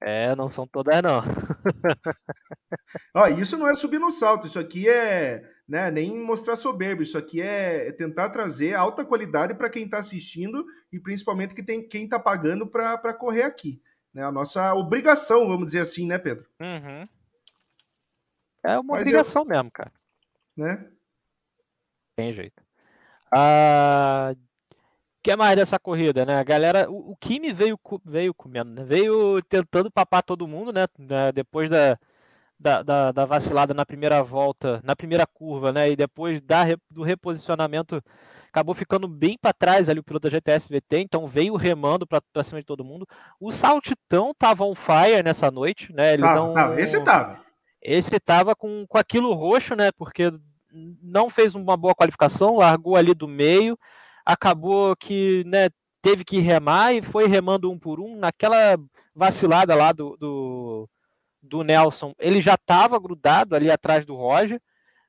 É, 0.02 0.36
não 0.36 0.50
são 0.50 0.68
todas, 0.68 1.02
não. 1.02 1.22
ó, 3.16 3.28
isso 3.28 3.58
não 3.58 3.68
é 3.68 3.74
subir 3.74 4.00
no 4.00 4.12
salto, 4.12 4.46
isso 4.46 4.60
aqui 4.60 4.90
é 4.90 5.44
né, 5.68 5.92
nem 5.92 6.18
mostrar 6.18 6.56
soberbo. 6.56 7.04
Isso 7.04 7.18
aqui 7.18 7.42
é, 7.42 7.90
é 7.90 7.92
tentar 7.92 8.30
trazer 8.30 8.74
alta 8.74 9.04
qualidade 9.04 9.54
para 9.56 9.70
quem 9.70 9.84
está 9.84 9.98
assistindo 9.98 10.66
e 10.92 11.00
principalmente 11.00 11.54
que 11.54 11.64
tem, 11.64 11.86
quem 11.88 12.06
está 12.06 12.20
pagando 12.20 12.66
para 12.66 13.14
correr 13.14 13.44
aqui. 13.44 13.82
né, 14.14 14.24
a 14.24 14.32
nossa 14.32 14.74
obrigação, 14.74 15.48
vamos 15.48 15.68
dizer 15.68 15.82
assim, 15.82 16.08
né, 16.08 16.18
Pedro? 16.18 16.48
Uhum. 16.60 17.08
É 18.64 18.80
uma 18.80 18.94
Mas 18.94 19.02
obrigação 19.02 19.44
eu... 19.44 19.48
mesmo, 19.48 19.72
cara. 19.72 19.92
Né? 20.56 20.90
Tem 22.16 22.34
jeito. 22.34 22.64
Ah, 23.32 24.34
que 25.22 25.36
mais 25.36 25.56
dessa 25.58 25.78
corrida, 25.78 26.26
né? 26.26 26.40
A 26.40 26.44
galera, 26.44 26.90
o, 26.90 27.12
o 27.12 27.18
Kimi 27.18 27.52
veio, 27.52 27.78
veio 28.06 28.34
comendo, 28.34 28.72
né? 28.72 28.84
Veio 28.84 29.42
tentando 29.44 29.92
papar 29.92 30.24
todo 30.24 30.48
mundo, 30.48 30.72
né? 30.72 30.88
Depois 31.34 31.70
da, 31.70 32.00
da, 32.60 32.82
da, 32.82 33.12
da, 33.12 33.26
vacilada 33.26 33.74
na 33.74 33.86
primeira 33.86 34.24
volta, 34.24 34.82
na 34.84 34.96
primeira 34.96 35.26
curva, 35.26 35.72
né? 35.72 35.92
E 35.92 35.96
depois 35.96 36.42
da, 36.42 36.64
do 36.90 37.04
reposicionamento, 37.04 38.02
acabou 38.48 38.74
ficando 38.74 39.08
bem 39.08 39.38
para 39.40 39.54
trás 39.54 39.90
ali 39.90 40.00
o 40.00 40.04
piloto 40.04 40.30
da 40.30 40.36
GTS 40.36 40.70
VT, 40.70 41.00
então 41.00 41.28
veio 41.28 41.56
remando 41.56 42.08
para 42.08 42.44
cima 42.44 42.60
de 42.60 42.66
todo 42.66 42.84
mundo. 42.84 43.08
O 43.40 43.52
Saltitão 43.52 44.34
tava 44.38 44.64
on 44.64 44.74
fire 44.74 45.22
nessa 45.24 45.52
noite, 45.52 45.94
né? 45.94 46.14
Ele 46.14 46.26
ah, 46.26 46.36
não, 46.36 46.80
esse 46.80 47.00
tava. 47.04 47.40
Esse 47.82 48.20
tava 48.20 48.56
com, 48.56 48.86
com 48.88 48.98
aquilo 48.98 49.34
roxo, 49.34 49.76
né? 49.76 49.92
Porque 49.92 50.32
não 51.02 51.30
fez 51.30 51.56
uma 51.56 51.78
boa 51.78 51.96
qualificação, 51.96 52.58
largou 52.58 52.96
ali 52.96 53.14
do 53.14 53.28
meio, 53.28 53.78
acabou 54.26 54.96
que 54.96 55.44
né, 55.46 55.70
teve 56.02 56.24
que 56.24 56.40
remar 56.40 56.94
e 56.94 57.02
foi 57.02 57.28
remando 57.28 57.72
um 57.72 57.78
por 57.78 58.00
um. 58.00 58.18
Naquela 58.18 58.78
vacilada 59.16 59.76
lá 59.76 59.92
do, 59.92 60.16
do, 60.18 60.90
do 61.42 61.64
Nelson, 61.64 62.14
ele 62.20 62.42
já 62.42 62.56
estava 62.56 63.00
grudado 63.00 63.56
ali 63.56 63.72
atrás 63.72 64.06
do 64.06 64.16
Roger 64.16 64.62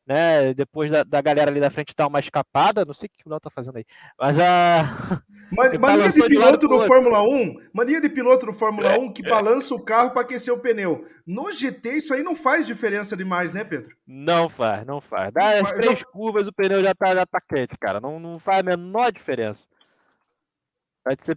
né? 0.08 0.54
Depois 0.54 0.90
da, 0.90 1.02
da 1.02 1.20
galera 1.20 1.50
ali 1.50 1.60
da 1.60 1.68
frente 1.68 1.94
dar 1.94 2.06
uma 2.06 2.18
escapada, 2.18 2.82
não 2.82 2.94
sei 2.94 3.08
o 3.08 3.10
que 3.10 3.28
o 3.28 3.30
Léo 3.30 3.38
tá 3.38 3.50
fazendo 3.50 3.76
aí. 3.76 3.84
Mas 4.18 4.38
a. 4.38 5.22
Mania 5.78 6.10
de 6.10 6.22
piloto 6.22 6.66
do 6.66 6.80
Fórmula 6.80 7.22
1, 7.22 7.56
mania 7.72 8.00
de 8.00 8.08
piloto 8.08 8.46
do 8.46 8.52
Fórmula 8.52 8.98
1 8.98 9.12
que 9.12 9.22
balança 9.22 9.74
o 9.74 9.80
carro 9.80 10.10
para 10.10 10.22
aquecer 10.22 10.52
o 10.52 10.58
pneu. 10.58 11.06
No 11.26 11.50
GT, 11.52 11.96
isso 11.96 12.12
aí 12.12 12.22
não 12.22 12.36
faz 12.36 12.66
diferença 12.66 13.16
demais, 13.16 13.52
né, 13.52 13.64
Pedro? 13.64 13.94
Não 14.06 14.48
faz, 14.48 14.86
não 14.86 15.00
faz. 15.00 15.32
Das 15.32 15.62
as 15.62 15.72
três 15.72 16.02
curvas 16.02 16.46
o 16.48 16.52
pneu 16.52 16.82
já 16.82 16.94
tá, 16.94 17.14
já 17.14 17.24
tá 17.24 17.40
quente, 17.40 17.76
cara. 17.78 18.00
Não, 18.00 18.18
não 18.18 18.38
faz 18.38 18.60
a 18.60 18.62
menor 18.62 19.12
diferença. 19.12 19.66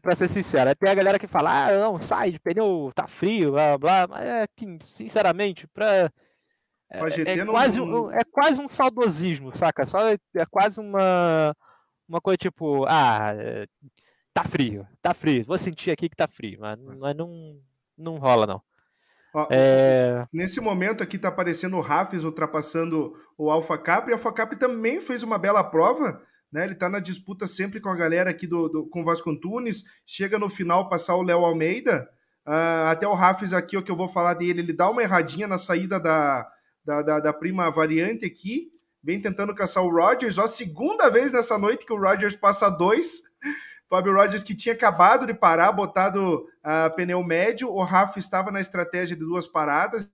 Pra 0.02 0.16
ser 0.16 0.28
sincero, 0.28 0.70
aí 0.70 0.76
tem 0.76 0.90
a 0.90 0.96
galera 0.96 1.20
que 1.20 1.28
fala, 1.28 1.68
ah, 1.68 1.80
não, 1.80 2.00
sai 2.00 2.32
de 2.32 2.40
pneu, 2.40 2.92
tá 2.94 3.08
frio, 3.08 3.52
blá 3.52 3.78
blá, 3.78 4.08
mas 4.08 4.26
é 4.26 4.48
que, 4.56 4.78
sinceramente, 4.82 5.68
pra 5.68 6.12
é, 6.94 7.00
é, 7.00 7.46
quase, 7.46 7.80
um, 7.80 8.12
é 8.12 8.20
quase 8.30 8.60
um 8.60 8.68
saudosismo, 8.68 9.56
saca? 9.56 9.88
Só 9.88 10.10
é, 10.10 10.18
é 10.36 10.46
quase 10.46 10.80
uma, 10.80 11.56
uma 12.08 12.20
coisa 12.20 12.38
tipo, 12.38 12.86
ah, 12.86 13.34
é, 13.34 13.66
tá 14.34 14.44
frio, 14.44 14.86
tá 15.02 15.14
frio, 15.14 15.46
vou 15.46 15.58
sentir 15.58 15.90
aqui 15.90 16.10
que 16.10 16.16
tá 16.18 16.28
frio, 16.28 16.60
mas, 16.60 16.78
mas 16.98 17.16
não, 17.16 17.58
não 17.98 18.18
rola 18.18 18.46
não. 18.46 18.62
Ó, 19.34 19.48
é... 19.50 20.28
Nesse 20.34 20.60
momento 20.60 21.02
aqui 21.02 21.18
tá 21.18 21.30
aparecendo 21.30 21.78
o 21.78 21.82
Rafis 21.82 22.26
ultrapassando 22.26 23.14
o 23.38 23.50
Alpha 23.50 23.78
Capri, 23.78 24.12
e 24.12 24.14
o 24.14 24.18
Alpha 24.18 24.34
Capri 24.34 24.58
também 24.58 25.00
fez 25.00 25.24
uma 25.24 25.38
bela 25.38 25.64
prova, 25.64 26.22
né? 26.52 26.66
Ele 26.66 26.76
tá 26.76 26.90
na 26.90 27.00
disputa 27.00 27.48
sempre 27.48 27.80
com 27.80 27.90
a 27.90 27.96
galera 27.96 28.30
aqui 28.30 28.46
do, 28.46 28.68
do 28.68 28.86
com 28.88 29.02
o 29.02 29.06
Vasco 29.06 29.30
Antunes, 29.30 29.84
chega 30.06 30.38
no 30.38 30.50
final 30.50 30.90
passar 30.90 31.16
o 31.16 31.22
Léo 31.22 31.46
Almeida, 31.46 32.10
uh, 32.46 32.88
até 32.90 33.08
o 33.08 33.14
Rafis 33.14 33.54
aqui, 33.54 33.78
o 33.78 33.84
que 33.84 33.92
eu 33.92 33.96
vou 33.96 34.10
falar 34.10 34.34
dele, 34.34 34.60
ele 34.60 34.74
dá 34.74 34.90
uma 34.90 35.02
erradinha 35.02 35.48
na 35.48 35.58
saída 35.58 36.00
da, 36.00 36.48
da, 36.84 37.02
da, 37.02 37.20
da 37.20 37.34
prima 37.34 37.72
variante 37.72 38.26
aqui, 38.26 38.70
vem 39.04 39.22
tentando 39.22 39.56
caçar 39.56 39.84
o 39.84 39.92
Rogers. 39.92 40.38
Ó, 40.38 40.44
a 40.44 40.48
segunda 40.48 41.10
vez 41.10 41.34
nessa 41.34 41.58
noite 41.58 41.86
que 41.86 41.94
o 41.94 42.00
Rogers 42.00 42.36
passa 42.36 42.70
dois. 42.70 43.22
Fábio 43.90 44.14
Rogers 44.14 44.42
que 44.42 44.56
tinha 44.56 44.74
acabado 44.74 45.26
de 45.28 45.34
parar, 45.34 45.74
botado 45.74 46.48
uh, 46.64 46.96
pneu 46.96 47.22
médio. 47.22 47.70
O 47.70 47.84
Rafa 47.84 48.20
estava 48.20 48.50
na 48.50 48.62
estratégia 48.62 49.18
de 49.18 49.26
duas 49.26 49.48
paradas. 49.48 50.10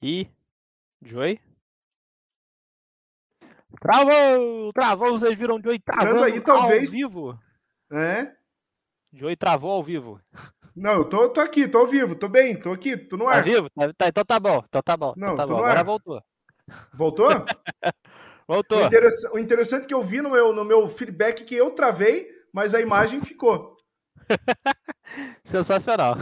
E 0.00 0.28
Joey? 1.00 1.40
Travou! 3.80 4.72
Travou, 4.72 5.10
vocês 5.12 5.38
viram 5.38 5.56
o 5.56 5.62
Joey 5.62 5.78
travando 5.78 6.22
aí, 6.22 6.40
talvez... 6.40 6.90
ao 6.90 6.96
vivo. 6.96 7.38
É? 7.90 8.32
Joey 9.12 9.36
travou 9.36 9.72
ao 9.72 9.82
vivo. 9.82 10.20
Não, 10.74 10.92
eu 10.92 11.04
tô, 11.04 11.28
tô 11.28 11.40
aqui, 11.40 11.68
tô 11.68 11.78
ao 11.78 11.86
vivo, 11.86 12.14
tô 12.14 12.28
bem, 12.28 12.58
tô 12.58 12.72
aqui, 12.72 12.96
tô 12.96 13.16
no 13.16 13.26
tá 13.26 13.30
ar. 13.30 13.36
Tá 13.36 13.42
vivo? 13.42 13.70
Tá, 13.70 13.92
tá, 13.92 14.08
então 14.08 14.24
tá 14.24 14.40
bom, 14.40 14.62
então 14.66 14.82
tá 14.82 14.96
bom. 14.96 15.12
Não, 15.16 15.34
então 15.34 15.36
tá 15.36 15.46
bom. 15.46 15.58
Agora 15.58 15.84
voltou. 15.84 16.22
Voltou? 16.94 17.28
voltou. 18.48 18.78
O, 18.78 19.34
o, 19.34 19.38
interessante 19.38 19.84
é 19.84 19.86
que 19.86 19.94
eu 19.94 20.02
vi 20.02 20.22
no 20.22 20.30
meu, 20.30 20.52
no 20.52 20.64
meu 20.64 20.88
feedback 20.88 21.44
que 21.44 21.54
eu 21.54 21.70
travei, 21.72 22.28
mas 22.52 22.74
a 22.74 22.80
imagem 22.80 23.20
ficou. 23.20 23.76
Sensacional. 25.44 26.16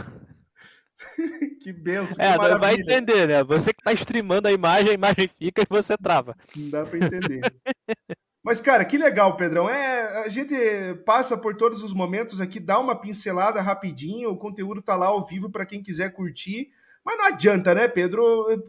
que 1.61 1.71
benção, 1.73 2.15
que 2.15 2.21
é, 2.21 2.37
maravilha. 2.37 2.59
vai 2.59 2.75
entender, 2.75 3.27
né? 3.27 3.43
Você 3.43 3.73
que 3.73 3.83
tá 3.83 3.93
streamando 3.93 4.47
a 4.47 4.51
imagem, 4.51 4.91
a 4.91 4.93
imagem 4.93 5.29
fica 5.39 5.61
e 5.61 5.67
você 5.69 5.97
trava. 5.97 6.35
Não 6.55 6.69
dá 6.69 6.85
pra 6.85 6.97
entender. 6.97 7.41
Mas, 8.43 8.59
cara, 8.59 8.83
que 8.83 8.97
legal, 8.97 9.37
Pedrão. 9.37 9.69
É, 9.69 10.23
a 10.23 10.27
gente 10.27 10.55
passa 11.05 11.37
por 11.37 11.55
todos 11.55 11.83
os 11.83 11.93
momentos 11.93 12.41
aqui, 12.41 12.59
dá 12.59 12.79
uma 12.79 12.95
pincelada 12.95 13.61
rapidinho, 13.61 14.31
o 14.31 14.37
conteúdo 14.37 14.81
tá 14.81 14.95
lá 14.95 15.07
ao 15.07 15.23
vivo 15.23 15.49
para 15.49 15.65
quem 15.65 15.83
quiser 15.83 16.11
curtir. 16.11 16.69
Mas 17.05 17.17
não 17.17 17.25
adianta, 17.25 17.75
né, 17.75 17.87
Pedro? 17.87 18.23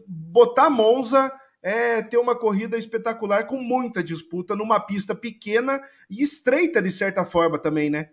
Botar 0.07 0.69
Monza 0.69 1.31
é 1.61 2.01
ter 2.01 2.17
uma 2.17 2.35
corrida 2.35 2.77
espetacular 2.77 3.47
com 3.47 3.57
muita 3.57 4.03
disputa 4.03 4.55
numa 4.55 4.79
pista 4.79 5.15
pequena 5.15 5.81
e 6.09 6.21
estreita 6.21 6.81
de 6.81 6.91
certa 6.91 7.25
forma 7.25 7.57
também, 7.57 7.89
né? 7.89 8.09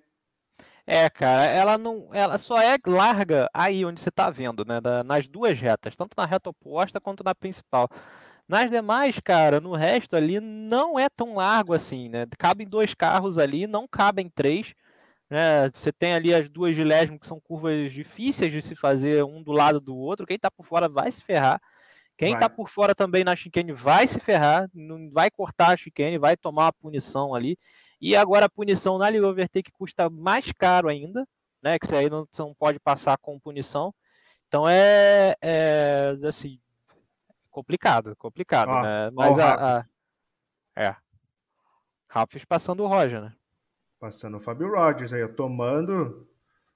É, 0.93 1.09
cara, 1.09 1.45
ela 1.45 1.79
não, 1.79 2.09
ela 2.13 2.37
só 2.37 2.61
é 2.61 2.77
larga 2.85 3.49
aí 3.55 3.85
onde 3.85 4.01
você 4.01 4.11
tá 4.11 4.29
vendo, 4.29 4.65
né, 4.65 4.81
nas 5.05 5.29
duas 5.29 5.57
retas, 5.61 5.95
tanto 5.95 6.15
na 6.17 6.27
reta 6.27 6.51
oposta 6.51 7.01
quanto 7.01 7.23
na 7.23 7.33
principal. 7.33 7.89
Nas 8.49 8.73
demais, 8.73 9.21
cara, 9.21 9.61
no 9.61 9.73
resto 9.77 10.17
ali 10.17 10.41
não 10.41 10.99
é 10.99 11.09
tão 11.09 11.37
largo 11.37 11.75
assim, 11.75 12.09
né? 12.09 12.27
Cabem 12.37 12.67
dois 12.67 12.93
carros 12.93 13.39
ali, 13.39 13.69
não 13.69 13.87
cabem 13.87 14.29
três. 14.29 14.75
Né? 15.31 15.71
Você 15.73 15.93
tem 15.93 16.13
ali 16.13 16.35
as 16.35 16.49
duas 16.49 16.75
de 16.75 16.83
Lesmo, 16.83 17.21
que 17.21 17.27
são 17.27 17.39
curvas 17.41 17.93
difíceis 17.93 18.53
de 18.53 18.61
se 18.61 18.75
fazer 18.75 19.23
um 19.25 19.45
do 19.45 19.53
lado 19.53 19.81
do 19.81 19.97
outro. 19.97 20.27
Quem 20.27 20.41
tá 20.41 20.51
por 20.51 20.67
fora 20.67 20.89
vai 20.89 21.13
se 21.13 21.23
ferrar. 21.23 21.63
Quem 22.17 22.33
vai. 22.33 22.41
tá 22.41 22.51
por 22.51 22.69
fora 22.69 22.97
também 22.97 23.23
na 23.23 23.37
chicane 23.37 23.73
vai 23.73 24.09
se 24.09 24.19
ferrar, 24.19 24.69
não 24.75 25.09
vai 25.13 25.31
cortar 25.31 25.69
a 25.73 25.77
chicane, 25.77 26.19
vai 26.19 26.37
tomar 26.37 26.65
uma 26.65 26.73
punição 26.73 27.33
ali. 27.33 27.57
E 28.01 28.17
agora 28.17 28.47
a 28.47 28.51
punição 28.51 28.97
na 28.97 29.11
Liga 29.11 29.27
Overtake 29.27 29.73
custa 29.73 30.09
mais 30.09 30.51
caro 30.53 30.89
ainda, 30.89 31.27
né? 31.63 31.79
Que 31.79 31.87
você 31.87 31.97
aí 31.97 32.11
não, 32.11 32.27
não 32.39 32.55
pode 32.55 32.81
passar 32.81 33.19
com 33.19 33.39
punição. 33.39 33.95
Então 34.49 34.69
é, 34.69 35.37
é 35.43 36.17
assim, 36.25 36.59
complicado, 37.51 38.17
complicado, 38.17 38.71
ó, 38.71 38.83
né? 38.83 39.11
Mas 39.11 39.39
a, 39.39 39.79
a, 39.79 39.83
É. 40.77 40.97
Rafis 42.09 42.45
passando 42.45 42.83
o 42.83 42.87
Roger, 42.87 43.21
né? 43.21 43.33
Passando 44.01 44.39
o 44.39 44.41
Fábio 44.41 44.75
Rogers 44.75 45.13
aí, 45.13 45.27
tomando. 45.29 46.27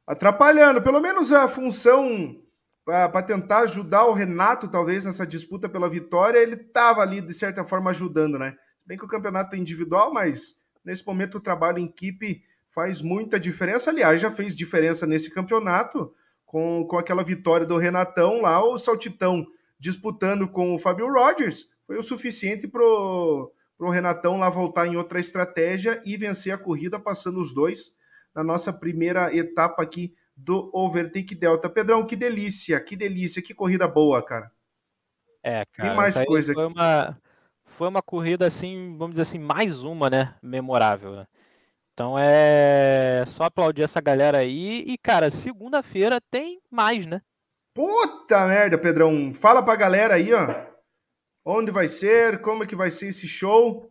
Atrapalhando, 0.07 0.83
pelo 0.83 1.01
menos 1.01 1.33
a 1.33 1.49
função 1.49 2.39
para 2.85 3.23
tentar 3.23 3.61
ajudar 3.61 4.05
o 4.05 4.13
Renato, 4.13 4.69
talvez, 4.69 5.07
nessa 5.07 5.27
disputa 5.27 5.69
pela 5.69 5.89
vitória, 5.89 6.39
ele 6.39 6.55
estava 6.55 7.01
ali, 7.01 7.23
de 7.23 7.33
certa 7.33 7.65
forma, 7.65 7.91
ajudando, 7.91 8.39
né? 8.39 8.55
Se 8.79 8.87
bem 8.87 8.99
que 8.99 9.05
o 9.05 9.09
campeonato 9.09 9.57
é 9.57 9.59
individual, 9.59 10.13
mas 10.13 10.55
nesse 10.85 11.07
momento 11.07 11.37
o 11.37 11.40
trabalho 11.40 11.79
em 11.79 11.87
equipe 11.87 12.42
faz 12.70 13.01
muita 13.01 13.38
diferença. 13.38 13.90
Aliás, 13.90 14.20
já 14.20 14.31
fez 14.31 14.55
diferença 14.55 15.07
nesse 15.07 15.31
campeonato 15.31 16.12
com, 16.44 16.87
com 16.88 16.99
aquela 16.99 17.23
vitória 17.23 17.66
do 17.66 17.79
Renatão 17.79 18.40
lá, 18.40 18.64
o 18.64 18.77
Saltitão 18.79 19.47
disputando 19.79 20.49
com 20.49 20.75
o 20.75 20.79
Fábio 20.79 21.12
Rogers, 21.12 21.68
foi 21.87 21.99
o 21.99 22.03
suficiente 22.03 22.66
para 22.66 22.83
o 22.83 23.90
Renatão 23.90 24.38
lá 24.38 24.49
voltar 24.49 24.87
em 24.87 24.97
outra 24.97 25.20
estratégia 25.20 26.01
e 26.05 26.16
vencer 26.16 26.53
a 26.55 26.59
corrida, 26.59 26.99
passando 26.99 27.40
os 27.40 27.53
dois 27.53 27.94
na 28.35 28.42
nossa 28.42 28.73
primeira 28.73 29.35
etapa 29.35 29.83
aqui 29.83 30.14
do 30.37 30.70
Overtake 30.73 31.35
Delta. 31.35 31.68
Pedrão, 31.68 32.07
que 32.07 32.16
delícia, 32.16 32.81
que 32.81 32.97
delícia, 32.97 33.42
que 33.42 33.55
corrida 33.55 33.87
boa, 33.87 34.25
cara. 34.25 34.51
É, 35.42 35.64
cara. 35.66 35.88
Tem 35.88 35.97
mais 35.97 36.18
coisa 36.25 36.55
foi 36.55 36.66
uma, 36.66 37.18
foi 37.75 37.89
uma 37.89 38.03
corrida 38.03 38.47
assim, 38.47 38.97
vamos 38.97 39.13
dizer 39.13 39.23
assim, 39.23 39.39
mais 39.39 39.83
uma, 39.83 40.09
né, 40.09 40.35
memorável. 40.43 41.17
Né? 41.17 41.27
Então 41.93 42.17
é 42.19 43.25
só 43.27 43.45
aplaudir 43.45 43.83
essa 43.83 44.01
galera 44.01 44.39
aí 44.39 44.85
e, 44.87 44.97
cara, 44.99 45.31
segunda-feira 45.31 46.21
tem 46.31 46.61
mais, 46.71 47.07
né? 47.07 47.21
Puta 47.75 48.47
merda, 48.47 48.79
Pedrão. 48.79 49.35
Fala 49.35 49.63
pra 49.63 49.77
galera 49.77 50.15
aí, 50.15 50.33
ó. 50.33 50.73
Onde 51.45 51.71
vai 51.71 51.89
ser, 51.89 52.41
como 52.41 52.63
é 52.63 52.67
que 52.67 52.77
vai 52.77 52.91
ser 52.91 53.09
esse 53.09 53.27
show. 53.29 53.91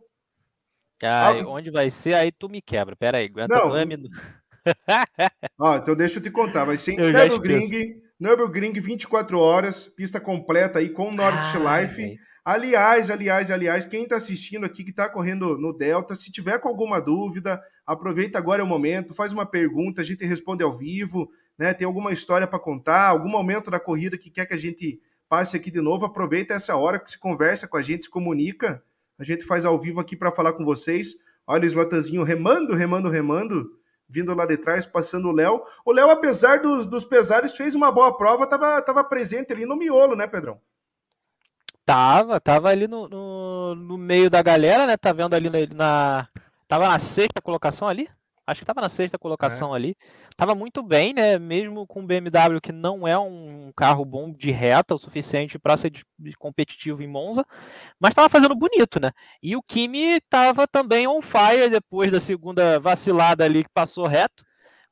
Ah, 1.02 1.32
onde 1.46 1.70
vai 1.70 1.90
ser, 1.90 2.14
aí 2.14 2.32
tu 2.32 2.48
me 2.48 2.62
quebra. 2.62 2.96
Pera 2.96 3.18
aí, 3.18 3.26
aguenta 3.26 3.54
Não. 3.54 3.86
minutos. 3.86 4.18
ó, 5.60 5.76
então 5.76 5.94
deixa 5.94 6.18
eu 6.18 6.22
te 6.22 6.30
contar. 6.30 6.64
Vai 6.64 6.78
ser 6.78 6.92
em 6.92 7.12
Nürburgring, 7.12 8.00
Nürburgring 8.18 8.72
24 8.72 9.38
horas, 9.38 9.86
pista 9.86 10.18
completa 10.18 10.78
aí 10.78 10.88
com 10.88 11.10
Nordic 11.10 11.56
ah, 11.56 11.80
Life. 11.82 12.18
Aliás, 12.44 13.10
aliás, 13.10 13.50
aliás, 13.50 13.86
quem 13.86 14.02
está 14.02 14.16
assistindo 14.16 14.66
aqui, 14.66 14.84
que 14.84 14.90
está 14.90 15.08
correndo 15.08 15.56
no 15.56 15.72
Delta, 15.72 16.14
se 16.14 16.30
tiver 16.30 16.58
com 16.58 16.68
alguma 16.68 17.00
dúvida, 17.00 17.62
aproveita 17.86 18.36
agora 18.36 18.60
é 18.60 18.64
o 18.64 18.66
momento, 18.66 19.14
faz 19.14 19.32
uma 19.32 19.46
pergunta, 19.46 20.02
a 20.02 20.04
gente 20.04 20.26
responde 20.26 20.62
ao 20.62 20.76
vivo, 20.76 21.30
né? 21.56 21.72
Tem 21.72 21.86
alguma 21.86 22.12
história 22.12 22.46
para 22.46 22.58
contar, 22.58 23.08
algum 23.08 23.30
momento 23.30 23.70
da 23.70 23.80
corrida 23.80 24.18
que 24.18 24.30
quer 24.30 24.44
que 24.44 24.52
a 24.52 24.58
gente 24.58 25.00
passe 25.26 25.56
aqui 25.56 25.70
de 25.70 25.80
novo, 25.80 26.04
aproveita 26.04 26.52
essa 26.52 26.76
hora 26.76 26.98
que 26.98 27.10
se 27.10 27.18
conversa 27.18 27.66
com 27.66 27.78
a 27.78 27.82
gente, 27.82 28.04
se 28.04 28.10
comunica, 28.10 28.84
a 29.18 29.24
gente 29.24 29.46
faz 29.46 29.64
ao 29.64 29.78
vivo 29.78 29.98
aqui 29.98 30.14
para 30.14 30.30
falar 30.30 30.52
com 30.52 30.66
vocês. 30.66 31.14
Olha 31.46 31.62
o 31.62 31.66
Slatanzinho 31.66 32.22
remando, 32.24 32.74
remando, 32.74 33.08
remando, 33.08 33.70
vindo 34.06 34.34
lá 34.34 34.44
de 34.44 34.58
trás, 34.58 34.84
passando 34.84 35.28
o 35.28 35.32
Léo. 35.32 35.62
O 35.82 35.92
Léo, 35.92 36.10
apesar 36.10 36.60
dos, 36.60 36.86
dos 36.86 37.06
pesares, 37.06 37.54
fez 37.54 37.74
uma 37.74 37.90
boa 37.90 38.14
prova, 38.16 38.44
estava 38.44 38.82
tava 38.82 39.02
presente 39.02 39.50
ali 39.50 39.64
no 39.64 39.76
miolo, 39.76 40.14
né, 40.14 40.26
Pedrão? 40.26 40.60
Tava, 41.84 42.40
tava 42.40 42.70
ali 42.70 42.88
no, 42.88 43.08
no, 43.08 43.74
no, 43.74 43.98
meio 43.98 44.30
da 44.30 44.42
galera, 44.42 44.86
né? 44.86 44.96
Tá 44.96 45.12
vendo 45.12 45.34
ali 45.34 45.50
na, 45.50 45.74
na. 45.74 46.28
Tava 46.66 46.88
na 46.88 46.98
sexta 46.98 47.42
colocação 47.42 47.86
ali? 47.86 48.08
Acho 48.46 48.60
que 48.60 48.66
tava 48.66 48.80
na 48.80 48.88
sexta 48.88 49.18
colocação 49.18 49.72
é. 49.72 49.76
ali. 49.76 49.96
Tava 50.36 50.54
muito 50.54 50.82
bem, 50.82 51.12
né? 51.12 51.38
Mesmo 51.38 51.86
com 51.86 52.00
o 52.00 52.06
BMW, 52.06 52.60
que 52.60 52.72
não 52.72 53.06
é 53.06 53.18
um 53.18 53.70
carro 53.76 54.04
bom 54.04 54.32
de 54.32 54.50
reta 54.50 54.94
o 54.94 54.98
suficiente 54.98 55.58
para 55.58 55.76
ser 55.76 55.92
competitivo 56.38 57.02
em 57.02 57.06
Monza, 57.06 57.44
mas 58.00 58.14
tava 58.14 58.28
fazendo 58.28 58.54
bonito, 58.54 58.98
né? 58.98 59.12
E 59.42 59.54
o 59.56 59.62
Kimi 59.62 60.20
tava 60.28 60.66
também 60.66 61.06
on 61.06 61.20
fire 61.20 61.68
depois 61.70 62.10
da 62.10 62.20
segunda 62.20 62.78
vacilada 62.78 63.44
ali 63.44 63.62
que 63.62 63.70
passou 63.72 64.06
reto 64.06 64.44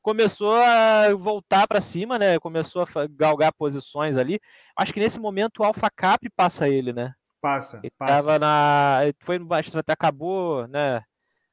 começou 0.03 0.51
a 0.51 1.15
voltar 1.15 1.65
para 1.65 1.81
cima, 1.81 2.19
né? 2.19 2.37
Começou 2.37 2.83
a 2.83 3.07
galgar 3.09 3.53
posições 3.53 4.17
ali. 4.17 4.39
Acho 4.77 4.93
que 4.93 4.99
nesse 4.99 5.19
momento 5.19 5.59
o 5.59 5.63
Alpha 5.63 5.89
Cap 5.89 6.29
passa 6.35 6.67
ele, 6.67 6.91
né? 6.91 7.13
Passa, 7.41 7.79
ele 7.81 7.91
passa. 7.97 8.13
Tava 8.13 8.37
na, 8.37 8.99
foi 9.19 9.39
uma 9.39 9.59
estratégia 9.61 9.93
acabou, 9.93 10.67
né? 10.67 11.01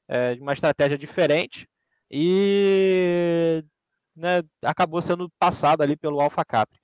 É, 0.08 0.36
uma 0.40 0.52
estratégia 0.52 0.98
diferente 0.98 1.68
e 2.10 3.64
né, 4.16 4.42
acabou 4.62 5.00
sendo 5.00 5.30
passado 5.38 5.82
ali 5.82 5.96
pelo 5.96 6.20
Alpha 6.20 6.44
Cap. 6.44 6.76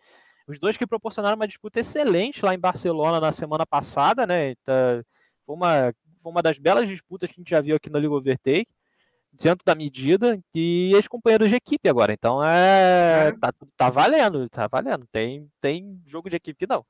Os 0.47 0.61
dois 0.61 0.77
que 0.77 0.87
proporcionaram 0.87 1.35
uma 1.35 1.49
disputa 1.49 1.81
excelente 1.81 2.45
lá 2.45 2.55
em 2.55 2.59
Barcelona 2.59 3.19
na 3.19 3.33
semana 3.33 3.67
passada, 3.67 4.25
né? 4.25 4.51
Então, 4.51 5.03
foi 5.45 5.57
uma, 5.57 5.93
foi 6.23 6.31
uma 6.31 6.43
das 6.43 6.61
belas 6.61 6.89
disputas 6.89 7.29
que 7.29 7.35
a 7.37 7.41
gente 7.41 7.51
já 7.51 7.61
viu 7.61 7.75
aqui 7.75 7.91
no 7.91 7.99
Liga 7.99 8.15
Overtake 8.15 8.73
dentro 9.43 9.65
da 9.65 9.75
medida 9.75 10.39
e 10.55 10.93
ex-companheiros 10.95 11.49
de 11.49 11.55
equipe 11.55 11.89
agora. 11.89 12.13
Então 12.13 12.45
é, 12.45 13.29
é. 13.29 13.33
Tá, 13.33 13.53
tá 13.77 13.91
valendo, 13.91 14.49
tá 14.49 14.67
valendo. 14.67 15.07
Tem, 15.13 15.49
tem 15.61 16.01
jogo 16.07 16.31
de 16.31 16.37
equipe 16.37 16.67
não. 16.69 16.85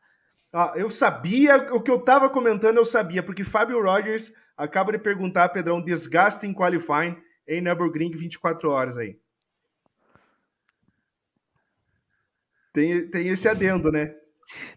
Ah, 0.53 0.73
eu 0.77 0.91
sabia, 0.91 1.57
o 1.75 1.83
que 1.83 1.91
eu 1.91 1.99
tava 1.99 2.31
comentando 2.31 2.79
eu 2.79 2.85
sabia, 2.85 3.23
porque 3.23 3.45
Fábio 3.45 3.83
Rogers 3.83 4.33
acaba 4.57 4.93
de 4.93 4.99
perguntar, 4.99 5.51
Pedrão, 5.51 5.83
desgaste 5.83 6.47
em 6.47 6.55
qualifying 6.55 7.17
em 7.47 7.61
Nürburgring 7.61 8.11
24 8.13 8.71
horas 8.71 8.97
aí. 8.97 9.19
Tem, 12.73 13.09
tem 13.09 13.29
esse 13.29 13.49
adendo, 13.49 13.91
né? 13.91 14.15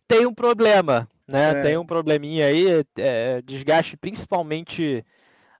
Tem 0.07 0.25
um 0.25 0.33
problema, 0.33 1.09
né? 1.27 1.51
É. 1.51 1.61
Tem 1.61 1.77
um 1.77 1.85
probleminha 1.85 2.47
aí, 2.47 2.85
é, 2.97 3.41
desgaste 3.41 3.97
principalmente 3.97 5.05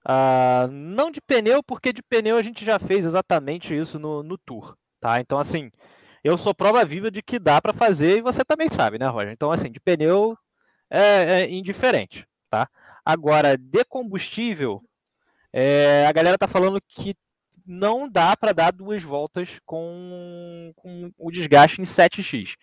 Uh, 0.08 0.68
não 0.72 1.12
de 1.12 1.22
pneu, 1.22 1.62
porque 1.62 1.92
de 1.92 2.02
pneu 2.02 2.38
a 2.38 2.42
gente 2.42 2.64
já 2.64 2.80
fez 2.80 3.06
exatamente 3.06 3.78
isso 3.78 4.00
no, 4.00 4.24
no 4.24 4.38
Tour, 4.38 4.76
tá? 5.00 5.20
Então, 5.20 5.38
assim, 5.38 5.70
eu 6.24 6.38
sou 6.38 6.54
prova 6.54 6.86
viva 6.86 7.12
de 7.12 7.22
que 7.22 7.38
dá 7.38 7.62
para 7.62 7.74
fazer 7.74 8.18
e 8.18 8.22
você 8.22 8.44
também 8.44 8.70
sabe, 8.70 8.98
né, 8.98 9.08
Roger? 9.08 9.32
Então, 9.32 9.52
assim, 9.52 9.72
de 9.72 9.80
pneu 9.80 10.38
é, 10.90 11.42
é 11.42 11.50
indiferente, 11.52 12.26
tá? 12.50 12.70
Agora, 13.06 13.58
de 13.58 13.84
combustível, 13.86 14.84
é, 15.52 16.06
a 16.08 16.12
galera 16.12 16.38
tá 16.38 16.48
falando 16.48 16.82
que 16.88 17.16
não 17.66 18.10
dá 18.10 18.36
para 18.36 18.54
dar 18.54 18.72
duas 18.72 19.04
voltas 19.04 19.60
com, 19.66 20.72
com, 20.76 21.12
o 21.18 21.32
desgaste 21.32 21.80
em 21.80 21.84
7x. 21.84 22.56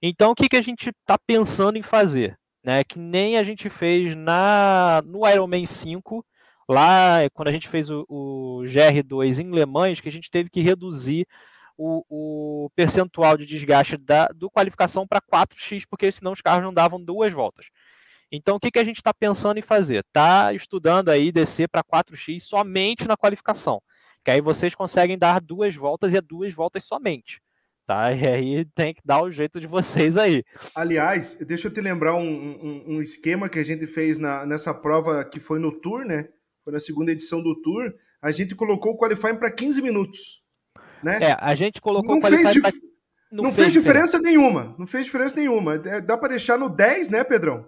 Então, 0.00 0.30
o 0.30 0.34
que, 0.34 0.48
que 0.48 0.56
a 0.56 0.62
gente 0.62 0.90
está 0.90 1.18
pensando 1.18 1.76
em 1.76 1.82
fazer? 1.82 2.38
Né? 2.62 2.84
Que 2.84 2.98
nem 2.98 3.36
a 3.36 3.42
gente 3.42 3.68
fez 3.68 4.14
na, 4.14 5.02
no 5.04 5.28
Ironman 5.28 5.66
5, 5.66 6.24
Lá, 6.68 7.28
quando 7.32 7.48
a 7.48 7.52
gente 7.52 7.68
fez 7.68 7.90
o, 7.90 8.04
o 8.08 8.62
GR2 8.64 9.38
em 9.38 9.50
Le 9.50 9.66
Mans, 9.66 10.00
que 10.00 10.08
a 10.08 10.12
gente 10.12 10.30
teve 10.30 10.48
que 10.48 10.60
reduzir 10.60 11.26
o, 11.76 12.04
o 12.08 12.70
percentual 12.70 13.36
de 13.36 13.46
desgaste 13.46 13.96
da 13.96 14.28
do 14.28 14.50
qualificação 14.50 15.06
para 15.06 15.20
4x, 15.20 15.84
porque 15.88 16.10
senão 16.10 16.32
os 16.32 16.40
carros 16.40 16.64
não 16.64 16.72
davam 16.72 17.02
duas 17.02 17.32
voltas. 17.32 17.66
Então, 18.30 18.56
o 18.56 18.60
que, 18.60 18.70
que 18.70 18.78
a 18.78 18.84
gente 18.84 18.96
está 18.96 19.12
pensando 19.12 19.58
em 19.58 19.62
fazer? 19.62 20.04
Está 20.04 20.52
estudando 20.52 21.10
aí 21.10 21.30
descer 21.30 21.68
para 21.68 21.84
4x 21.84 22.40
somente 22.40 23.06
na 23.06 23.16
qualificação, 23.16 23.80
que 24.24 24.30
aí 24.30 24.40
vocês 24.40 24.74
conseguem 24.74 25.18
dar 25.18 25.40
duas 25.40 25.74
voltas 25.74 26.12
e 26.12 26.16
é 26.16 26.20
duas 26.20 26.52
voltas 26.52 26.84
somente. 26.84 27.40
Tá? 27.86 28.12
E 28.12 28.26
aí 28.26 28.64
tem 28.64 28.94
que 28.94 29.02
dar 29.04 29.22
o 29.22 29.30
jeito 29.30 29.60
de 29.60 29.66
vocês 29.66 30.16
aí. 30.16 30.42
Aliás, 30.74 31.34
deixa 31.34 31.68
eu 31.68 31.72
te 31.72 31.80
lembrar 31.80 32.14
um, 32.14 32.22
um, 32.22 32.84
um 32.94 33.00
esquema 33.00 33.48
que 33.48 33.58
a 33.58 33.62
gente 33.62 33.86
fez 33.86 34.18
na, 34.18 34.46
nessa 34.46 34.72
prova 34.72 35.22
que 35.24 35.38
foi 35.38 35.58
no 35.58 35.70
Tour, 35.70 36.04
né? 36.04 36.28
Foi 36.64 36.72
na 36.72 36.80
segunda 36.80 37.12
edição 37.12 37.42
do 37.42 37.54
Tour, 37.60 37.92
a 38.20 38.30
gente 38.32 38.54
colocou 38.54 38.92
o 38.92 38.98
qualifying 38.98 39.36
para 39.36 39.50
15 39.50 39.82
minutos. 39.82 40.42
Né? 41.02 41.18
É, 41.20 41.36
a 41.38 41.54
gente 41.54 41.80
colocou 41.80 42.12
não 42.12 42.18
o 42.18 42.22
qualifying 42.22 42.44
fez, 42.44 42.62
pra... 42.62 42.72
não, 43.30 43.44
não 43.44 43.52
fez, 43.52 43.70
fez 43.70 43.72
diferença, 43.72 44.18
diferença 44.18 44.20
nenhuma. 44.22 44.74
Não 44.78 44.86
fez 44.86 45.04
diferença 45.04 45.36
nenhuma. 45.36 45.74
É, 45.74 46.00
dá 46.00 46.16
para 46.16 46.30
deixar 46.30 46.58
no 46.58 46.70
10, 46.70 47.10
né, 47.10 47.22
Pedrão? 47.22 47.66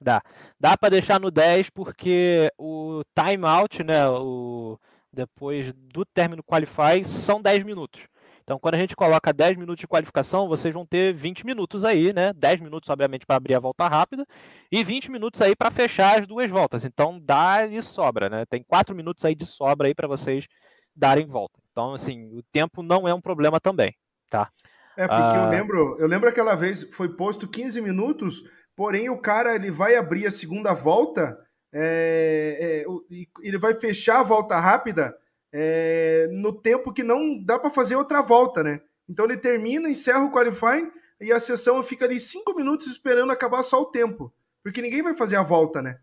Dá. 0.00 0.20
Dá 0.58 0.76
para 0.76 0.90
deixar 0.90 1.20
no 1.20 1.30
10 1.30 1.70
porque 1.70 2.50
o 2.58 3.02
timeout, 3.14 3.84
né, 3.84 4.08
o 4.08 4.78
depois 5.12 5.72
do 5.72 6.04
término 6.04 6.42
qualify 6.42 7.04
são 7.04 7.40
10 7.40 7.64
minutos. 7.64 8.02
Então, 8.48 8.58
quando 8.58 8.76
a 8.76 8.78
gente 8.78 8.96
coloca 8.96 9.30
10 9.30 9.58
minutos 9.58 9.80
de 9.80 9.86
qualificação, 9.86 10.48
vocês 10.48 10.72
vão 10.72 10.86
ter 10.86 11.12
20 11.12 11.44
minutos 11.44 11.84
aí, 11.84 12.14
né? 12.14 12.32
10 12.32 12.62
minutos, 12.62 12.88
obviamente, 12.88 13.26
para 13.26 13.36
abrir 13.36 13.52
a 13.54 13.60
volta 13.60 13.86
rápida 13.86 14.24
e 14.72 14.82
20 14.82 15.10
minutos 15.10 15.42
aí 15.42 15.54
para 15.54 15.70
fechar 15.70 16.18
as 16.18 16.26
duas 16.26 16.48
voltas. 16.48 16.82
Então, 16.82 17.20
dá 17.22 17.66
e 17.66 17.82
sobra, 17.82 18.30
né? 18.30 18.46
Tem 18.46 18.64
4 18.66 18.96
minutos 18.96 19.22
aí 19.22 19.34
de 19.34 19.44
sobra 19.44 19.88
aí 19.88 19.94
para 19.94 20.08
vocês 20.08 20.48
darem 20.96 21.26
volta. 21.26 21.60
Então, 21.70 21.92
assim, 21.92 22.34
o 22.38 22.42
tempo 22.42 22.82
não 22.82 23.06
é 23.06 23.12
um 23.12 23.20
problema 23.20 23.60
também, 23.60 23.94
tá? 24.30 24.50
É, 24.96 25.06
porque 25.06 25.22
ah... 25.22 25.42
eu 25.44 25.50
lembro, 25.50 25.96
eu 26.00 26.08
lembro 26.08 26.30
aquela 26.30 26.54
vez 26.54 26.84
foi 26.94 27.10
posto 27.10 27.46
15 27.46 27.82
minutos, 27.82 28.42
porém 28.74 29.10
o 29.10 29.18
cara 29.18 29.54
ele 29.54 29.70
vai 29.70 29.94
abrir 29.94 30.26
a 30.26 30.30
segunda 30.30 30.72
volta, 30.72 31.38
é, 31.70 32.84
é, 32.86 33.24
ele 33.42 33.58
vai 33.58 33.74
fechar 33.74 34.20
a 34.20 34.24
volta 34.24 34.58
rápida 34.58 35.14
é, 35.52 36.28
no 36.30 36.52
tempo 36.52 36.92
que 36.92 37.02
não 37.02 37.42
dá 37.42 37.58
para 37.58 37.70
fazer 37.70 37.96
outra 37.96 38.20
volta, 38.20 38.62
né? 38.62 38.80
Então 39.08 39.24
ele 39.24 39.36
termina, 39.36 39.88
encerra 39.88 40.24
o 40.24 40.32
qualifying 40.32 40.90
e 41.20 41.32
a 41.32 41.40
sessão 41.40 41.82
fica 41.82 42.04
ali 42.04 42.20
cinco 42.20 42.54
minutos 42.54 42.86
esperando 42.86 43.32
acabar 43.32 43.62
só 43.62 43.80
o 43.80 43.86
tempo, 43.86 44.32
porque 44.62 44.82
ninguém 44.82 45.02
vai 45.02 45.14
fazer 45.14 45.36
a 45.36 45.42
volta, 45.42 45.80
né? 45.80 45.98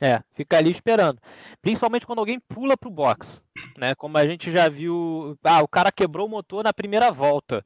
É, 0.00 0.22
fica 0.34 0.56
ali 0.56 0.70
esperando. 0.70 1.20
Principalmente 1.60 2.06
quando 2.06 2.20
alguém 2.20 2.38
pula 2.38 2.76
pro 2.76 2.90
box, 2.90 3.42
né? 3.76 3.94
Como 3.96 4.16
a 4.16 4.26
gente 4.26 4.52
já 4.52 4.68
viu, 4.68 5.36
ah, 5.42 5.62
o 5.62 5.68
cara 5.68 5.90
quebrou 5.90 6.26
o 6.26 6.30
motor 6.30 6.62
na 6.62 6.72
primeira 6.72 7.10
volta. 7.10 7.64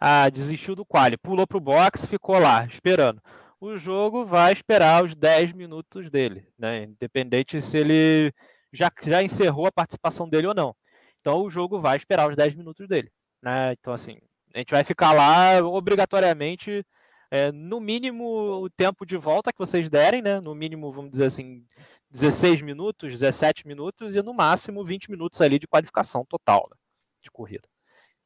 Ah, 0.00 0.28
desistiu 0.30 0.74
do 0.74 0.84
quali, 0.84 1.16
pulou 1.16 1.46
pro 1.46 1.60
box, 1.60 2.06
ficou 2.06 2.38
lá 2.38 2.64
esperando. 2.66 3.20
O 3.60 3.76
jogo 3.76 4.24
vai 4.24 4.52
esperar 4.52 5.04
os 5.04 5.14
10 5.14 5.52
minutos 5.52 6.10
dele, 6.10 6.46
né? 6.58 6.84
Independente 6.84 7.60
se 7.60 7.78
ele 7.78 8.32
já, 8.76 8.90
já 9.02 9.22
encerrou 9.22 9.66
a 9.66 9.72
participação 9.72 10.28
dele 10.28 10.46
ou 10.46 10.54
não. 10.54 10.74
Então 11.20 11.42
o 11.42 11.50
jogo 11.50 11.80
vai 11.80 11.96
esperar 11.96 12.28
os 12.28 12.36
10 12.36 12.54
minutos 12.54 12.86
dele. 12.86 13.10
Né? 13.42 13.72
Então, 13.72 13.92
assim, 13.92 14.18
a 14.54 14.58
gente 14.58 14.70
vai 14.70 14.84
ficar 14.84 15.12
lá 15.12 15.58
obrigatoriamente, 15.60 16.84
é, 17.30 17.50
no 17.52 17.80
mínimo, 17.80 18.62
o 18.62 18.70
tempo 18.70 19.04
de 19.04 19.16
volta 19.16 19.52
que 19.52 19.58
vocês 19.58 19.90
derem, 19.90 20.22
né? 20.22 20.40
No 20.40 20.54
mínimo, 20.54 20.92
vamos 20.92 21.10
dizer 21.10 21.24
assim, 21.24 21.64
16 22.10 22.62
minutos, 22.62 23.12
17 23.18 23.66
minutos 23.66 24.16
e 24.16 24.22
no 24.22 24.32
máximo 24.32 24.84
20 24.84 25.10
minutos 25.10 25.40
ali 25.40 25.58
de 25.58 25.66
qualificação 25.66 26.24
total 26.24 26.68
né? 26.70 26.76
de 27.22 27.30
corrida. 27.30 27.68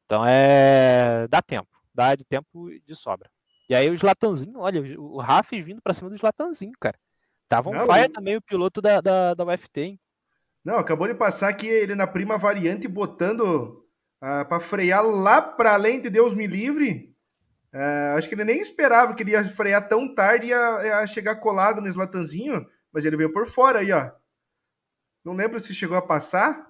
Então 0.05 0.25
é. 0.25 1.27
dá 1.27 1.41
tempo, 1.41 1.69
dá 1.93 2.15
de 2.15 2.23
tempo 2.23 2.69
de 2.85 2.95
sobra. 2.95 3.29
E 3.69 3.75
aí 3.75 3.89
o 3.89 3.93
Slatanzinho, 3.93 4.59
olha, 4.59 4.99
o 4.99 5.17
Rafis 5.19 5.63
vindo 5.63 5.81
para 5.81 5.93
cima 5.93 6.09
do 6.09 6.15
Slatanzinho, 6.15 6.73
cara. 6.79 6.99
Tava 7.47 7.69
um 7.69 7.79
fire 7.79 8.09
também 8.09 8.37
o 8.37 8.41
piloto 8.41 8.81
da, 8.81 9.01
da, 9.01 9.33
da 9.33 9.45
UFT, 9.45 9.81
hein? 9.81 9.99
Não, 10.63 10.75
acabou 10.77 11.07
de 11.07 11.13
passar 11.13 11.49
aqui 11.49 11.67
ele 11.67 11.95
na 11.95 12.05
prima 12.05 12.37
variante 12.37 12.87
botando 12.87 13.83
ah, 14.21 14.45
para 14.45 14.59
frear 14.59 15.03
lá 15.03 15.41
para 15.41 15.73
além 15.73 15.99
de 15.99 16.09
Deus 16.09 16.33
me 16.33 16.45
livre. 16.45 17.11
Uh, 17.73 18.17
acho 18.17 18.27
que 18.27 18.35
ele 18.35 18.43
nem 18.43 18.59
esperava 18.59 19.15
que 19.15 19.23
ele 19.23 19.31
ia 19.31 19.43
frear 19.45 19.87
tão 19.87 20.13
tarde 20.13 20.47
e 20.47 20.49
ia, 20.49 20.85
ia, 20.85 21.07
chegar 21.07 21.37
colado 21.37 21.79
no 21.79 21.87
Slatanzinho, 21.87 22.67
mas 22.91 23.05
ele 23.05 23.15
veio 23.15 23.31
por 23.31 23.47
fora 23.47 23.79
aí, 23.79 23.91
ó. 23.93 24.11
Não 25.23 25.33
lembro 25.33 25.57
se 25.57 25.73
chegou 25.73 25.97
a 25.97 26.01
passar. 26.01 26.67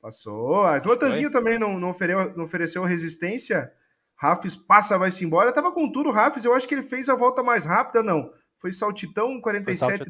Passou. 0.00 0.64
A 0.64 0.78
Slatanzinho 0.78 1.30
também 1.30 1.58
não, 1.58 1.78
não, 1.78 1.90
ofereceu, 1.90 2.36
não 2.36 2.44
ofereceu 2.44 2.82
resistência. 2.82 3.70
Rafis 4.16 4.56
passa, 4.56 4.98
vai-se 4.98 5.24
embora. 5.24 5.52
Tava 5.52 5.70
com 5.70 5.90
tudo, 5.90 6.10
Rafis. 6.10 6.44
Eu 6.44 6.54
acho 6.54 6.66
que 6.66 6.74
ele 6.74 6.82
fez 6.82 7.08
a 7.08 7.14
volta 7.14 7.42
mais 7.42 7.64
rápida, 7.64 8.02
não. 8.02 8.32
Foi 8.58 8.72
Saltitão 8.72 9.40
47 9.40 10.08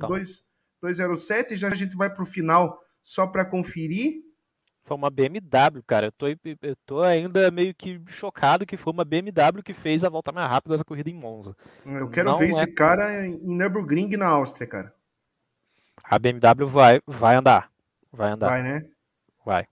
207. 0.80 1.56
Já 1.56 1.68
a 1.68 1.74
gente 1.74 1.96
vai 1.96 2.08
para 2.08 2.22
o 2.22 2.26
final 2.26 2.81
só 3.02 3.26
para 3.26 3.44
conferir. 3.44 4.22
Foi 4.84 4.96
uma 4.96 5.10
BMW, 5.10 5.82
cara. 5.86 6.06
Eu 6.06 6.12
tô, 6.12 6.26
eu 6.28 6.76
tô 6.84 7.02
ainda 7.02 7.50
meio 7.50 7.74
que 7.74 8.00
chocado 8.08 8.66
que 8.66 8.76
foi 8.76 8.92
uma 8.92 9.04
BMW 9.04 9.62
que 9.62 9.72
fez 9.72 10.02
a 10.02 10.08
volta 10.08 10.32
mais 10.32 10.50
rápida 10.50 10.76
da 10.76 10.84
corrida 10.84 11.08
em 11.08 11.14
Monza. 11.14 11.56
Eu 11.86 12.10
quero 12.10 12.30
Não 12.30 12.38
ver 12.38 12.46
é... 12.46 12.48
esse 12.48 12.66
cara 12.72 13.26
em 13.26 13.38
Nürburgring 13.38 14.16
na 14.16 14.26
Áustria, 14.26 14.66
cara. 14.66 14.94
A 16.02 16.18
BMW 16.18 16.66
vai, 16.66 17.00
vai 17.06 17.36
andar. 17.36 17.70
Vai 18.12 18.32
andar. 18.32 18.48
Vai, 18.48 18.62
né? 18.62 18.84
Vai. 19.44 19.66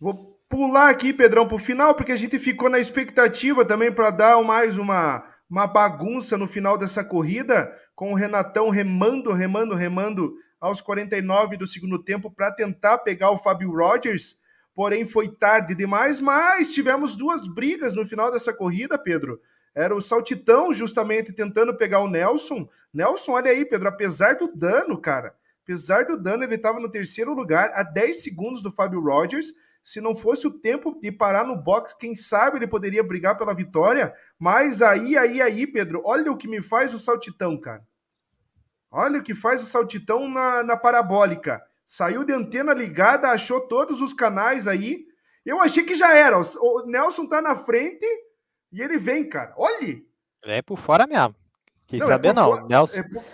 Vou 0.00 0.38
pular 0.48 0.90
aqui, 0.90 1.12
Pedrão, 1.12 1.46
pro 1.46 1.58
final, 1.58 1.94
porque 1.94 2.12
a 2.12 2.16
gente 2.16 2.38
ficou 2.38 2.68
na 2.68 2.78
expectativa 2.78 3.64
também 3.64 3.92
para 3.92 4.10
dar 4.10 4.42
mais 4.42 4.76
uma, 4.76 5.24
uma 5.48 5.66
bagunça 5.66 6.36
no 6.36 6.48
final 6.48 6.76
dessa 6.76 7.04
corrida, 7.04 7.72
com 7.94 8.12
o 8.12 8.16
Renatão 8.16 8.68
remando, 8.68 9.32
remando, 9.32 9.74
remando 9.74 10.34
aos 10.60 10.80
49 10.80 11.56
do 11.56 11.66
segundo 11.66 11.98
tempo 11.98 12.30
para 12.30 12.52
tentar 12.52 12.98
pegar 12.98 13.30
o 13.30 13.38
Fábio 13.38 13.70
Rogers 13.72 14.38
porém 14.80 15.04
foi 15.04 15.28
tarde 15.28 15.74
demais, 15.74 16.20
mas 16.20 16.72
tivemos 16.72 17.14
duas 17.14 17.46
brigas 17.46 17.94
no 17.94 18.06
final 18.06 18.30
dessa 18.30 18.50
corrida, 18.50 18.98
Pedro. 18.98 19.38
Era 19.74 19.94
o 19.94 20.00
Saltitão 20.00 20.72
justamente 20.72 21.34
tentando 21.34 21.76
pegar 21.76 22.00
o 22.00 22.08
Nelson. 22.08 22.66
Nelson, 22.92 23.32
olha 23.32 23.50
aí, 23.50 23.64
Pedro, 23.64 23.88
apesar 23.88 24.36
do 24.36 24.50
dano, 24.50 24.98
cara, 24.98 25.34
apesar 25.62 26.06
do 26.06 26.16
dano, 26.16 26.44
ele 26.44 26.54
estava 26.54 26.80
no 26.80 26.90
terceiro 26.90 27.34
lugar, 27.34 27.70
a 27.74 27.82
10 27.82 28.22
segundos 28.22 28.62
do 28.62 28.72
Fábio 28.72 29.02
Rogers. 29.02 29.52
Se 29.82 30.00
não 30.00 30.14
fosse 30.14 30.46
o 30.46 30.50
tempo 30.50 30.98
de 31.00 31.12
parar 31.12 31.46
no 31.46 31.56
box, 31.56 31.94
quem 31.94 32.14
sabe 32.14 32.58
ele 32.58 32.66
poderia 32.66 33.02
brigar 33.02 33.36
pela 33.36 33.54
vitória. 33.54 34.14
Mas 34.38 34.82
aí, 34.82 35.16
aí, 35.16 35.40
aí, 35.40 35.66
Pedro, 35.66 36.02
olha 36.06 36.32
o 36.32 36.36
que 36.36 36.48
me 36.48 36.62
faz 36.62 36.94
o 36.94 36.98
Saltitão, 36.98 37.58
cara. 37.58 37.82
Olha 38.90 39.20
o 39.20 39.22
que 39.22 39.34
faz 39.34 39.62
o 39.62 39.66
Saltitão 39.66 40.28
na, 40.28 40.62
na 40.62 40.76
parabólica 40.76 41.62
Saiu 41.92 42.22
de 42.22 42.32
antena 42.32 42.72
ligada, 42.72 43.30
achou 43.30 43.62
todos 43.62 44.00
os 44.00 44.12
canais 44.12 44.68
aí. 44.68 45.06
Eu 45.44 45.60
achei 45.60 45.82
que 45.82 45.96
já 45.96 46.14
era. 46.14 46.38
O 46.38 46.86
Nelson 46.86 47.26
tá 47.26 47.42
na 47.42 47.56
frente 47.56 48.06
e 48.72 48.80
ele 48.80 48.96
vem, 48.96 49.28
cara. 49.28 49.52
Olhe! 49.56 50.06
Vem 50.46 50.62
por 50.62 50.78
fora 50.78 51.04
mesmo. 51.04 51.34
Quis 51.88 51.98
não, 51.98 52.06
é 52.06 52.08
saber, 52.08 52.28
é 52.28 52.32
não. 52.32 52.52
Fora, 52.52 52.66
Nelson. 52.68 53.00
É, 53.00 53.02
por... 53.02 53.24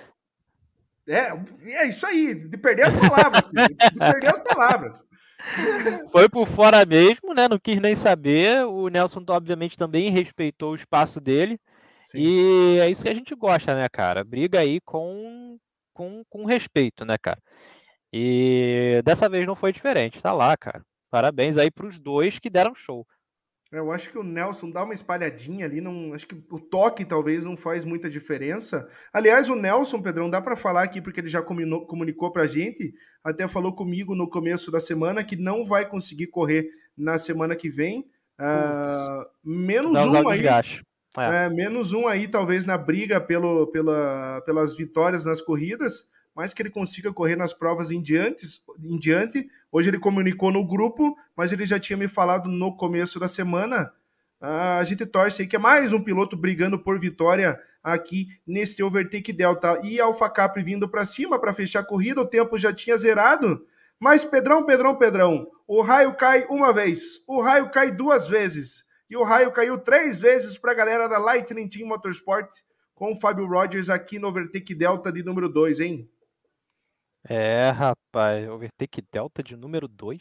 é, 1.07 1.83
é, 1.83 1.87
isso 1.87 2.07
aí, 2.07 2.35
de 2.35 2.57
perder 2.57 2.85
as 2.85 2.95
palavras, 2.95 3.47
de 3.47 3.99
perder 3.99 4.29
as 4.29 4.39
palavras. 4.39 5.05
Foi 6.11 6.27
por 6.27 6.47
fora 6.47 6.87
mesmo, 6.87 7.35
né? 7.35 7.49
Não 7.49 7.59
quis 7.59 7.79
nem 7.79 7.95
saber. 7.95 8.65
O 8.65 8.89
Nelson, 8.89 9.23
obviamente, 9.29 9.77
também 9.77 10.11
respeitou 10.11 10.73
o 10.73 10.77
espaço 10.77 11.21
dele. 11.21 11.61
Sim. 12.07 12.21
E 12.21 12.79
é 12.79 12.89
isso 12.89 13.03
que 13.03 13.09
a 13.09 13.15
gente 13.15 13.35
gosta, 13.35 13.75
né, 13.75 13.89
cara? 13.89 14.23
Briga 14.23 14.61
aí 14.61 14.81
com, 14.81 15.59
com, 15.93 16.23
com 16.31 16.45
respeito, 16.45 17.05
né, 17.05 17.19
cara? 17.19 17.43
E 18.13 19.03
dessa 19.05 19.29
vez 19.29 19.45
não 19.45 19.57
foi 19.57 19.73
diferente. 19.73 20.23
Tá 20.23 20.33
lá, 20.33 20.57
cara. 20.57 20.85
Parabéns 21.11 21.59
aí 21.59 21.69
para 21.69 21.87
os 21.87 21.99
dois 21.99 22.39
que 22.39 22.49
deram 22.49 22.77
show. 22.77 23.05
Eu 23.73 23.91
acho 23.91 24.11
que 24.11 24.19
o 24.19 24.23
Nelson 24.23 24.71
dá 24.71 24.85
uma 24.85 24.95
espalhadinha 24.95 25.67
ali, 25.67 25.81
não, 25.81 26.15
acho 26.15 26.29
que 26.29 26.37
o 26.51 26.61
toque 26.61 27.05
talvez 27.05 27.45
não 27.45 27.57
faz 27.57 27.85
muita 27.85 28.09
diferença. 28.09 28.89
Aliás, 29.13 29.51
o 29.51 29.57
Nelson, 29.57 30.01
Pedrão, 30.01 30.31
dá 30.31 30.41
para 30.41 30.55
falar 30.55 30.85
aqui 30.85 31.03
porque 31.03 31.19
ele 31.19 31.29
já 31.29 31.43
comunicou, 31.43 31.85
comunicou 31.87 32.31
para 32.31 32.45
a 32.45 32.47
gente, 32.47 32.95
até 33.25 33.49
falou 33.49 33.75
comigo 33.75 34.15
no 34.15 34.31
começo 34.31 34.71
da 34.71 34.79
semana 34.79 35.25
que 35.25 35.35
não 35.35 35.65
vai 35.65 35.89
conseguir 35.89 36.29
correr 36.29 36.71
na 36.97 37.19
semana 37.19 37.57
que 37.57 37.69
vem. 37.69 38.09
Uh, 38.41 39.27
menos 39.43 39.93
um 39.93 40.29
aí. 40.29 40.45
É. 41.17 41.47
É, 41.47 41.49
menos 41.49 41.93
um 41.93 42.07
aí, 42.07 42.29
talvez, 42.29 42.65
na 42.65 42.77
briga 42.77 43.21
pelo, 43.21 43.67
pela, 43.69 44.43
pelas 44.45 44.77
vitórias 44.77 45.25
nas 45.25 45.41
corridas 45.41 46.09
mas 46.37 46.53
que 46.53 46.61
ele 46.61 46.69
consiga 46.69 47.11
correr 47.11 47.35
nas 47.35 47.55
provas 47.55 47.91
em 47.91 48.03
diante, 48.03 48.47
em 48.79 48.99
diante. 48.99 49.49
Hoje 49.73 49.89
ele 49.89 49.99
comunicou 49.99 50.53
no 50.53 50.63
grupo, 50.63 51.17
mas 51.35 51.51
ele 51.51 51.65
já 51.65 51.81
tinha 51.81 51.97
me 51.97 52.09
falado 52.09 52.47
no 52.51 52.77
começo 52.77 53.19
da 53.19 53.27
semana. 53.27 53.91
a 54.39 54.85
gente 54.85 55.07
torce 55.07 55.41
aí 55.41 55.49
que 55.49 55.57
é 55.57 55.59
mais 55.59 55.95
um 55.95 56.03
piloto 56.03 56.37
brigando 56.37 56.79
por 56.79 57.01
vitória 57.01 57.59
aqui 57.83 58.29
neste 58.47 58.83
Overtake 58.83 59.33
Delta. 59.33 59.81
E 59.83 59.99
Alfa 59.99 60.29
Capri 60.29 60.63
vindo 60.63 60.87
para 60.87 61.07
cima 61.07 61.41
para 61.41 61.55
fechar 61.55 61.81
a 61.81 61.87
corrida, 61.87 62.21
o 62.21 62.27
tempo 62.27 62.59
já 62.59 62.71
tinha 62.71 62.99
zerado. 62.99 63.65
Mas 63.99 64.23
Pedrão, 64.23 64.67
Pedrão, 64.67 64.95
Pedrão, 64.95 65.49
o 65.67 65.81
raio 65.81 66.15
cai 66.17 66.45
uma 66.51 66.71
vez, 66.71 67.23
o 67.27 67.41
raio 67.41 67.71
cai 67.71 67.91
duas 67.91 68.29
vezes, 68.29 68.85
e 69.09 69.17
o 69.17 69.23
raio 69.23 69.53
caiu 69.53 69.79
três 69.79 70.21
vezes 70.21 70.59
para 70.59 70.73
a 70.73 70.75
galera 70.75 71.09
da 71.09 71.19
Lightning 71.19 71.69
Team 71.69 71.89
Motorsport 71.89 72.51
com 72.95 73.13
o 73.13 73.21
Fábio 73.21 73.47
Rogers 73.47 73.91
aqui 73.91 74.19
no 74.19 74.29
Overtake 74.29 74.75
Delta 74.75 75.13
de 75.13 75.23
número 75.23 75.49
2, 75.49 75.81
hein? 75.81 76.11
É, 77.29 77.71
rapaz, 77.71 78.49
Overtake 78.49 79.03
Delta 79.13 79.43
de 79.43 79.57
número 79.57 79.87
2. 79.87 80.21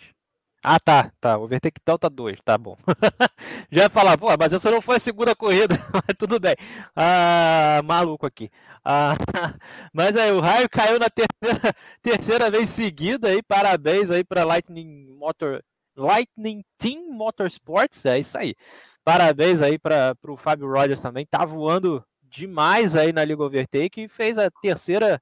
Ah, 0.68 0.80
tá, 0.80 1.12
tá, 1.22 1.38
Overtake 1.38 1.80
Delta 1.86 2.10
2, 2.10 2.40
tá 2.44 2.58
bom. 2.58 2.76
Já 3.72 3.84
ia 3.84 3.90
falar, 3.90 4.18
pô, 4.18 4.28
mas 4.38 4.52
essa 4.52 4.72
não 4.72 4.82
foi 4.82 4.96
a 4.96 5.00
segunda 5.00 5.36
corrida, 5.36 5.76
mas 5.94 6.18
tudo 6.18 6.40
bem. 6.40 6.56
Ah, 6.96 7.82
maluco 7.84 8.26
aqui. 8.26 8.50
Ah, 8.84 9.16
mas 9.94 10.18
aí, 10.18 10.32
o 10.32 10.40
raio 10.40 10.68
caiu 10.68 10.98
na 10.98 11.08
terceira, 11.08 11.76
terceira 12.02 12.52
vez 12.52 12.70
seguida 12.70 13.30
aí, 13.30 13.44
parabéns 13.44 14.10
aí 14.10 14.24
para 14.24 14.44
Lightning 14.44 15.16
Motor, 15.18 15.64
Lightning 15.96 16.64
Team 16.78 17.12
Motorsports, 17.12 18.06
é 18.06 18.20
isso 18.20 18.38
aí. 18.38 18.56
Parabéns 19.04 19.62
aí 19.62 19.78
para 19.78 20.16
o 20.28 20.36
Fábio 20.36 20.68
Rogers 20.68 21.02
também, 21.02 21.26
tá 21.26 21.46
voando 21.46 22.04
demais 22.24 22.96
aí 22.96 23.14
na 23.14 23.24
Liga 23.24 23.44
Overtake 23.44 24.04
e 24.04 24.10
fez 24.10 24.38
a 24.38 24.50
terceira 24.50 25.22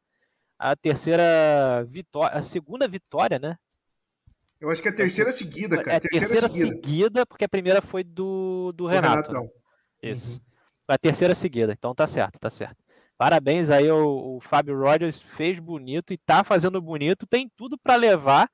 a 0.57 0.75
terceira 0.75 1.83
vitória, 1.85 2.37
a 2.37 2.41
segunda 2.41 2.87
vitória, 2.87 3.37
né? 3.37 3.57
Eu 4.61 4.69
acho 4.69 4.81
que 4.81 4.87
é 4.87 4.91
a 4.91 4.95
terceira 4.95 5.29
seguida, 5.29 5.75
cara. 5.77 5.91
É 5.91 5.95
a 5.97 5.99
terceira, 5.99 6.27
terceira 6.27 6.47
seguida. 6.47 6.75
seguida. 6.75 7.25
porque 7.25 7.43
a 7.43 7.49
primeira 7.49 7.81
foi 7.81 8.01
do, 8.01 8.71
do, 8.71 8.85
Renato. 8.85 9.29
Renato 9.29 9.45
né? 9.45 9.49
Isso. 10.01 10.37
Uhum. 10.37 10.43
A 10.87 10.97
terceira 10.97 11.35
seguida, 11.35 11.73
então 11.73 11.93
tá 11.93 12.07
certo, 12.07 12.39
tá 12.39 12.49
certo. 12.49 12.77
Parabéns 13.17 13.69
aí, 13.69 13.91
o, 13.91 14.37
o 14.37 14.39
Fábio 14.39 14.77
Rogers 14.79 15.19
fez 15.19 15.59
bonito 15.59 16.13
e 16.13 16.17
tá 16.17 16.43
fazendo 16.43 16.81
bonito, 16.81 17.27
tem 17.27 17.51
tudo 17.57 17.77
para 17.77 17.95
levar, 17.95 18.49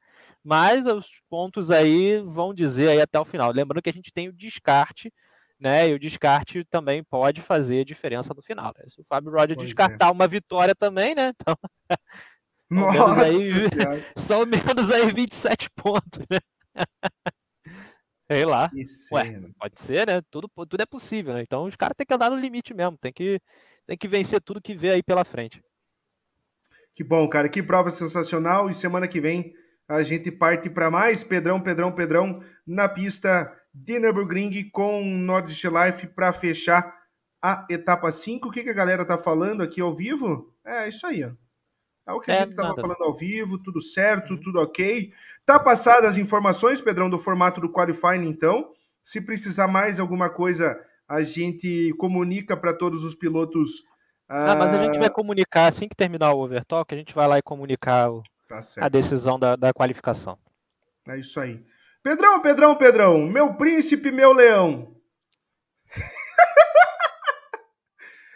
mas 0.50 0.88
os 0.88 1.22
pontos 1.30 1.70
aí 1.70 2.18
vão 2.26 2.56
dizer 2.56 2.90
aí 2.90 3.00
até 3.00 3.20
o 3.20 3.26
final. 3.26 3.52
Lembrando 3.52 3.84
que 3.84 3.90
a 3.90 3.94
gente 3.94 4.12
tem 4.12 4.28
o 4.28 4.34
descarte 4.34 5.14
né? 5.60 5.90
E 5.90 5.94
o 5.94 6.00
descarte 6.00 6.64
também 6.64 7.04
pode 7.04 7.42
fazer 7.42 7.84
diferença 7.84 8.34
no 8.34 8.42
final. 8.42 8.74
Né? 8.78 8.86
Se 8.88 9.02
o 9.02 9.04
Fábio 9.04 9.32
Roger 9.32 9.58
pois 9.58 9.68
descartar 9.68 10.08
é. 10.08 10.12
uma 10.12 10.28
vitória 10.28 10.74
também, 10.74 11.14
né? 11.14 11.34
Então, 11.36 11.56
Nossa 12.72 13.24
aí, 13.24 13.36
são 14.16 14.46
menos 14.46 14.90
aí 14.90 15.12
27 15.12 15.70
pontos, 15.72 16.26
né? 16.30 16.38
Sei 18.32 18.46
lá. 18.46 18.72
Ué, 19.12 19.42
pode 19.60 19.82
ser, 19.82 20.08
né? 20.08 20.22
Tudo, 20.32 20.48
tudo 20.48 20.82
é 20.82 20.86
possível, 20.86 21.34
né? 21.34 21.42
Então 21.42 21.66
os 21.66 21.76
caras 21.76 21.96
têm 21.98 22.06
que 22.06 22.14
andar 22.14 22.30
no 22.30 22.38
limite 22.38 22.74
mesmo, 22.74 22.98
tem 22.98 23.12
que, 23.12 23.42
tem 23.86 23.98
que 23.98 24.08
vencer 24.08 24.40
tudo 24.40 24.62
que 24.62 24.76
vê 24.76 24.92
aí 24.92 25.04
pela 25.04 25.26
frente. 25.26 25.62
Que 26.94 27.04
bom, 27.04 27.28
cara, 27.28 27.50
que 27.50 27.64
prova 27.64 27.90
sensacional. 27.90 28.70
E 28.70 28.74
semana 28.74 29.08
que 29.08 29.20
vem 29.20 29.54
a 29.90 30.04
gente 30.04 30.32
parte 30.32 30.70
para 30.70 30.92
mais 30.92 31.24
Pedrão, 31.24 31.60
Pedrão, 31.60 31.92
Pedrão 31.92 32.44
na 32.66 32.88
pista 32.88 33.52
de 33.74 34.00
Nürburgring 34.00 34.70
com 34.70 35.04
Nordic 35.04 35.64
Life 35.68 36.08
para 36.08 36.32
fechar 36.32 36.96
a 37.42 37.66
etapa 37.68 38.12
5. 38.12 38.48
O 38.48 38.52
que, 38.52 38.64
que 38.64 38.70
a 38.70 38.74
galera 38.74 39.04
tá 39.04 39.18
falando 39.18 39.64
aqui 39.64 39.82
ao 39.82 39.94
vivo? 39.94 40.54
É 40.64 40.88
isso 40.88 41.08
aí, 41.08 41.24
ó. 41.24 41.32
É 42.08 42.14
o 42.14 42.20
que 42.20 42.32
a 42.32 42.36
é, 42.36 42.40
gente 42.40 42.52
estava 42.52 42.76
falando 42.76 43.02
ao 43.04 43.14
vivo, 43.14 43.58
tudo 43.58 43.82
certo, 43.82 44.34
uhum. 44.34 44.40
tudo 44.40 44.60
ok. 44.60 45.12
Tá 45.46 45.60
passadas 45.60 46.12
as 46.12 46.18
informações, 46.18 46.82
Pedrão, 46.82 47.10
do 47.10 47.20
formato 47.20 47.60
do 47.60 47.72
qualifying, 47.72 48.28
então. 48.28 48.72
Se 49.04 49.22
precisar 49.22 49.68
mais 49.68 50.00
alguma 50.00 50.30
coisa, 50.30 50.80
a 51.08 51.22
gente 51.22 51.94
comunica 51.98 52.56
para 52.56 52.74
todos 52.74 53.04
os 53.04 53.16
pilotos. 53.16 53.84
Ah, 54.28 54.56
mas 54.56 54.74
a 54.74 54.84
gente 54.86 55.00
vai 55.00 55.08
ah, 55.08 55.12
comunicar 55.12 55.68
assim 55.68 55.88
que 55.88 55.96
terminar 55.96 56.32
o 56.34 56.44
overtalk, 56.44 56.94
a 56.94 56.98
gente 56.98 57.16
vai 57.16 57.28
lá 57.28 57.40
e 57.40 57.44
comunicar 57.44 58.12
o, 58.12 58.24
tá 58.50 58.60
a 58.82 58.90
decisão 58.90 59.40
da, 59.40 59.56
da 59.56 59.72
qualificação. 59.72 60.38
É 61.08 61.18
isso 61.18 61.40
aí. 61.40 61.64
Pedrão, 62.02 62.42
Pedrão, 62.42 62.76
Pedrão, 62.76 63.28
meu 63.28 63.54
príncipe, 63.54 64.12
meu 64.12 64.34
leão. 64.34 64.96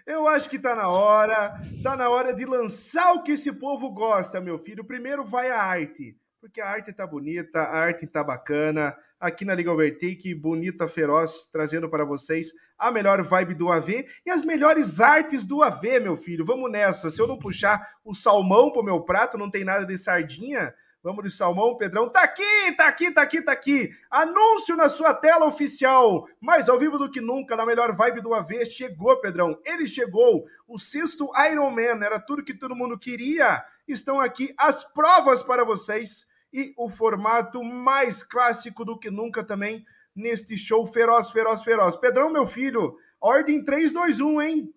Eu 0.06 0.28
acho 0.28 0.50
que 0.50 0.60
tá 0.60 0.76
na 0.76 0.90
hora, 0.90 1.60
tá 1.82 1.96
na 1.96 2.10
hora 2.10 2.34
de 2.34 2.46
lançar 2.46 3.14
o 3.14 3.24
que 3.24 3.32
esse 3.32 3.52
povo 3.54 3.90
gosta, 3.90 4.40
meu 4.42 4.60
filho. 4.60 4.84
Primeiro 4.84 5.26
vai 5.26 5.50
a 5.50 5.64
arte, 5.64 6.16
porque 6.42 6.60
a 6.60 6.70
arte 6.70 6.92
tá 6.92 7.08
bonita, 7.08 7.60
a 7.62 7.80
arte 7.80 8.06
tá 8.06 8.22
bacana. 8.24 8.96
Aqui 9.24 9.46
na 9.46 9.56
Liga 9.56 9.72
Overtake, 9.72 10.36
bonita, 10.36 10.86
feroz, 10.86 11.46
trazendo 11.50 11.88
para 11.88 12.04
vocês 12.04 12.52
a 12.78 12.92
melhor 12.92 13.24
vibe 13.24 13.54
do 13.54 13.72
AV 13.72 14.06
e 14.26 14.30
as 14.30 14.44
melhores 14.44 15.00
artes 15.00 15.46
do 15.46 15.64
AV, 15.64 16.02
meu 16.02 16.18
filho. 16.18 16.44
Vamos 16.44 16.70
nessa. 16.70 17.10
Se 17.10 17.22
eu 17.22 17.26
não 17.26 17.40
puxar 17.40 17.96
o 18.04 18.14
salmão 18.14 18.70
pro 18.70 18.84
meu 18.84 19.00
prato, 19.00 19.38
não 19.38 19.50
tem 19.50 19.64
nada 19.64 19.86
de 19.86 19.98
sardinha, 19.98 20.76
Vamos 21.02 21.24
de 21.24 21.32
salmão, 21.32 21.78
Pedrão. 21.78 22.10
Tá 22.10 22.24
aqui, 22.24 22.72
tá 22.78 22.88
aqui, 22.88 23.12
tá 23.12 23.22
aqui, 23.22 23.42
tá 23.42 23.52
aqui. 23.52 23.92
Anúncio 24.10 24.76
na 24.76 24.88
sua 24.88 25.14
tela 25.14 25.46
oficial. 25.46 26.28
Mais 26.40 26.68
ao 26.68 26.80
vivo 26.80 26.98
do 26.98 27.10
que 27.10 27.20
nunca, 27.20 27.58
na 27.58 27.66
melhor 27.66 27.94
vibe 27.94 28.22
do 28.22 28.34
AV. 28.34 28.66
Chegou, 28.66 29.18
Pedrão. 29.22 29.58
Ele 29.66 29.86
chegou. 29.86 30.46
O 30.66 30.78
sexto 30.78 31.30
Iron 31.52 31.70
Man. 31.72 32.06
Era 32.06 32.22
tudo 32.22 32.44
que 32.44 32.54
todo 32.54 32.76
mundo 32.76 32.98
queria. 32.98 33.62
Estão 33.86 34.20
aqui 34.20 34.54
as 34.58 34.86
provas 34.86 35.44
para 35.44 35.66
vocês. 35.66 36.26
E 36.54 36.74
o 36.78 36.88
formato 36.88 37.64
mais 37.64 38.24
clássico 38.24 38.86
do 38.86 38.98
que 38.98 39.10
nunca 39.10 39.44
também 39.44 39.84
neste 40.16 40.56
show 40.56 40.86
feroz, 40.86 41.32
feroz, 41.32 41.64
feroz. 41.64 41.96
Pedrão, 41.96 42.32
meu 42.32 42.46
filho, 42.46 42.96
ordem 43.20 43.64
3, 43.64 43.92
2, 43.92 44.20
1, 44.20 44.42
hein? 44.42 44.74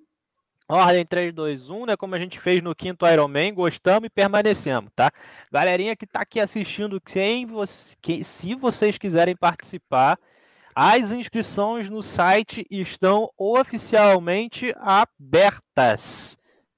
Ordem 0.69 1.07
3, 1.07 1.33
2, 1.33 1.71
1, 1.71 1.87
né? 1.87 1.97
Como 1.97 2.15
a 2.15 2.19
gente 2.19 2.41
fez 2.41 2.61
no 2.61 2.75
quinto 2.75 3.07
Iron 3.07 3.29
Man, 3.29 3.55
gostamos 3.55 4.07
e 4.07 4.11
permanecemos, 4.11 4.91
tá? 4.97 5.13
Galerinha 5.53 5.95
que 5.95 6.07
tá 6.07 6.23
aqui 6.23 6.41
assistindo, 6.41 7.01
quem 7.01 7.47
você, 7.47 7.95
quem, 8.03 8.25
se 8.25 8.55
vocês 8.55 8.99
quiserem 8.99 9.37
participar, 9.37 10.19
as 10.75 11.13
inscrições 11.13 11.89
no 11.89 12.03
site 12.03 12.67
estão 12.69 13.31
oficialmente 13.39 14.75
abertas, 14.79 16.37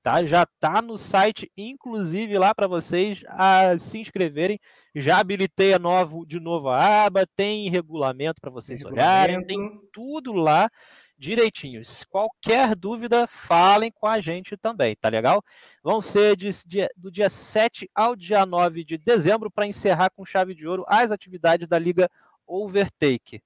tá? 0.09 0.25
Já 0.25 0.47
tá 0.59 0.81
no 0.81 0.97
site, 0.97 1.53
inclusive 1.55 2.39
lá 2.39 2.55
para 2.55 2.67
vocês 2.67 3.23
a 3.29 3.79
se 3.79 3.99
inscreverem. 3.99 4.59
Já 4.95 5.19
habilitei 5.19 5.75
a 5.75 5.79
novo, 5.79 6.25
de 6.25 6.41
novo 6.41 6.71
a 6.71 7.05
aba, 7.05 7.27
tem 7.27 7.69
regulamento 7.69 8.41
para 8.41 8.51
vocês 8.51 8.83
olharem, 8.83 9.45
tem 9.45 9.79
tudo 9.93 10.33
lá 10.33 10.71
direitinho. 11.19 11.83
Qualquer 12.09 12.75
dúvida, 12.75 13.27
falem 13.27 13.93
com 13.93 14.07
a 14.07 14.19
gente 14.19 14.57
também, 14.57 14.97
tá 14.97 15.11
legal? 15.11 15.45
Vão 15.83 16.01
ser 16.01 16.37
de, 16.37 16.49
de, 16.67 16.89
do 16.97 17.11
dia 17.11 17.29
7 17.29 17.91
ao 17.95 18.17
dia 18.17 18.47
9 18.47 18.85
de 18.85 18.97
dezembro 18.97 19.51
para 19.51 19.67
encerrar 19.67 20.09
com 20.11 20.25
chave 20.25 20.55
de 20.55 20.67
ouro 20.67 20.87
as 20.89 21.13
atividades 21.13 21.69
da 21.69 21.79
Liga 21.79 22.09
Overtake. 22.47 23.43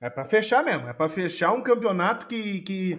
É 0.00 0.08
para 0.08 0.24
fechar 0.24 0.64
mesmo, 0.64 0.88
é 0.88 0.94
para 0.94 1.10
fechar 1.10 1.52
um 1.52 1.62
campeonato 1.62 2.26
que, 2.26 2.62
que, 2.62 2.98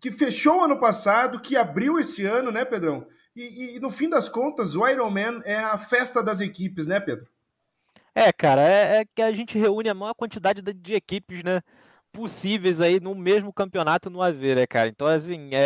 que, 0.00 0.10
fechou 0.10 0.62
ano 0.62 0.78
passado, 0.78 1.40
que 1.40 1.56
abriu 1.56 1.98
esse 1.98 2.24
ano, 2.24 2.50
né, 2.50 2.64
Pedrão? 2.64 3.06
E, 3.34 3.76
e 3.76 3.80
no 3.80 3.90
fim 3.90 4.08
das 4.08 4.28
contas, 4.28 4.74
o 4.74 4.86
Ironman 4.86 5.40
é 5.44 5.56
a 5.56 5.78
festa 5.78 6.22
das 6.22 6.40
equipes, 6.40 6.86
né, 6.86 7.00
Pedro? 7.00 7.26
É, 8.14 8.32
cara, 8.32 8.62
é, 8.62 8.98
é, 8.98 9.04
que 9.04 9.22
a 9.22 9.32
gente 9.32 9.58
reúne 9.58 9.88
a 9.88 9.94
maior 9.94 10.14
quantidade 10.14 10.60
de, 10.60 10.72
de 10.72 10.94
equipes, 10.94 11.42
né? 11.42 11.62
possíveis 12.12 12.80
aí 12.80 13.00
no 13.00 13.14
mesmo 13.14 13.52
campeonato 13.52 14.10
no 14.10 14.22
AV, 14.22 14.54
né, 14.54 14.66
cara? 14.66 14.88
Então, 14.88 15.06
assim, 15.06 15.54
é, 15.54 15.64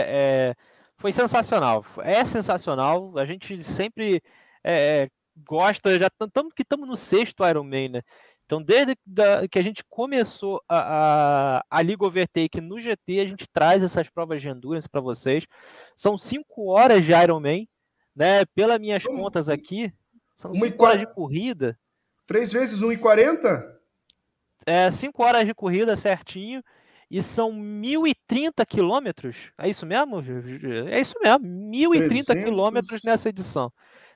é, 0.53 0.55
foi 0.97 1.12
sensacional. 1.12 1.85
É 1.99 2.24
sensacional. 2.24 3.18
A 3.18 3.24
gente 3.27 3.62
sempre 3.64 4.22
é, 4.64 5.05
é 5.05 5.09
gosta, 5.47 5.99
já 5.99 6.07
estamos 6.07 6.55
que 6.55 6.62
estamos 6.62 6.89
no 6.89 6.97
sexto 6.97 7.47
Ironman, 7.47 7.91
né? 7.91 8.03
Então, 8.47 8.63
desde 8.63 8.97
que 9.51 9.59
a 9.59 9.63
gente 9.63 9.85
começou 9.91 10.63
a, 10.69 11.59
a, 11.59 11.65
a 11.69 11.83
Liga 11.83 12.05
Overtake 12.05 12.61
no 12.61 12.81
GT, 12.81 13.21
a 13.21 13.27
gente 13.27 13.47
traz 13.53 13.83
essas 13.83 14.09
provas 14.09 14.41
de 14.41 14.49
endurance 14.49 14.89
para 14.89 15.01
vocês. 15.01 15.47
São 15.95 16.17
cinco 16.17 16.69
horas 16.71 17.05
de 17.05 17.13
Ironman, 17.13 17.69
né? 18.15 18.45
Pelas 18.55 18.79
minhas 18.79 19.03
contas 19.03 19.49
aqui, 19.49 19.93
são 20.35 20.55
cinco 20.55 20.85
horas 20.85 21.01
de 21.01 21.07
corrida. 21.13 21.79
Três 22.27 22.53
vezes 22.53 22.81
1,40? 22.81 23.77
é, 24.67 24.91
5 24.91 25.23
horas 25.23 25.47
de 25.47 25.55
corrida 25.55 25.95
certinho 25.97 26.63
e 27.09 27.23
são 27.23 27.53
1.030 27.53 28.67
quilômetros. 28.67 29.53
É 29.57 29.69
isso 29.69 29.87
mesmo? 29.87 30.21
É 30.91 31.01
isso 31.01 31.15
mesmo, 31.23 31.47
1.030 31.47 32.45
quilômetros 32.45 33.03
nessa 33.05 33.29
edição. 33.29 33.73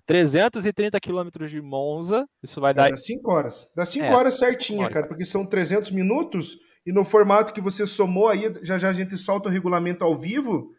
330 0.07 0.99
quilômetros 1.01 1.51
de 1.51 1.61
Monza, 1.61 2.27
isso 2.43 2.61
vai 2.61 2.73
é, 2.73 2.75
dar... 2.75 2.91
Dá 2.91 2.97
5 2.97 3.31
horas. 3.31 3.71
Dá 3.75 3.85
5 3.85 4.05
é, 4.05 4.15
horas 4.15 4.39
certinha, 4.39 4.89
cara, 4.89 5.07
porque 5.07 5.25
são 5.25 5.47
300 5.47 5.91
minutos 5.91 6.59
e 6.85 6.93
no 6.93 7.05
formato 7.05 7.53
que 7.53 7.61
você 7.61 7.87
somou 7.87 8.29
aí, 8.29 8.53
já 8.63 8.79
já 8.79 8.89
a 8.89 8.93
gente 8.93 9.17
solta 9.17 9.49
o 9.49 9.53
regulamento 9.53 10.05
ao 10.05 10.17
vivo. 10.17 10.73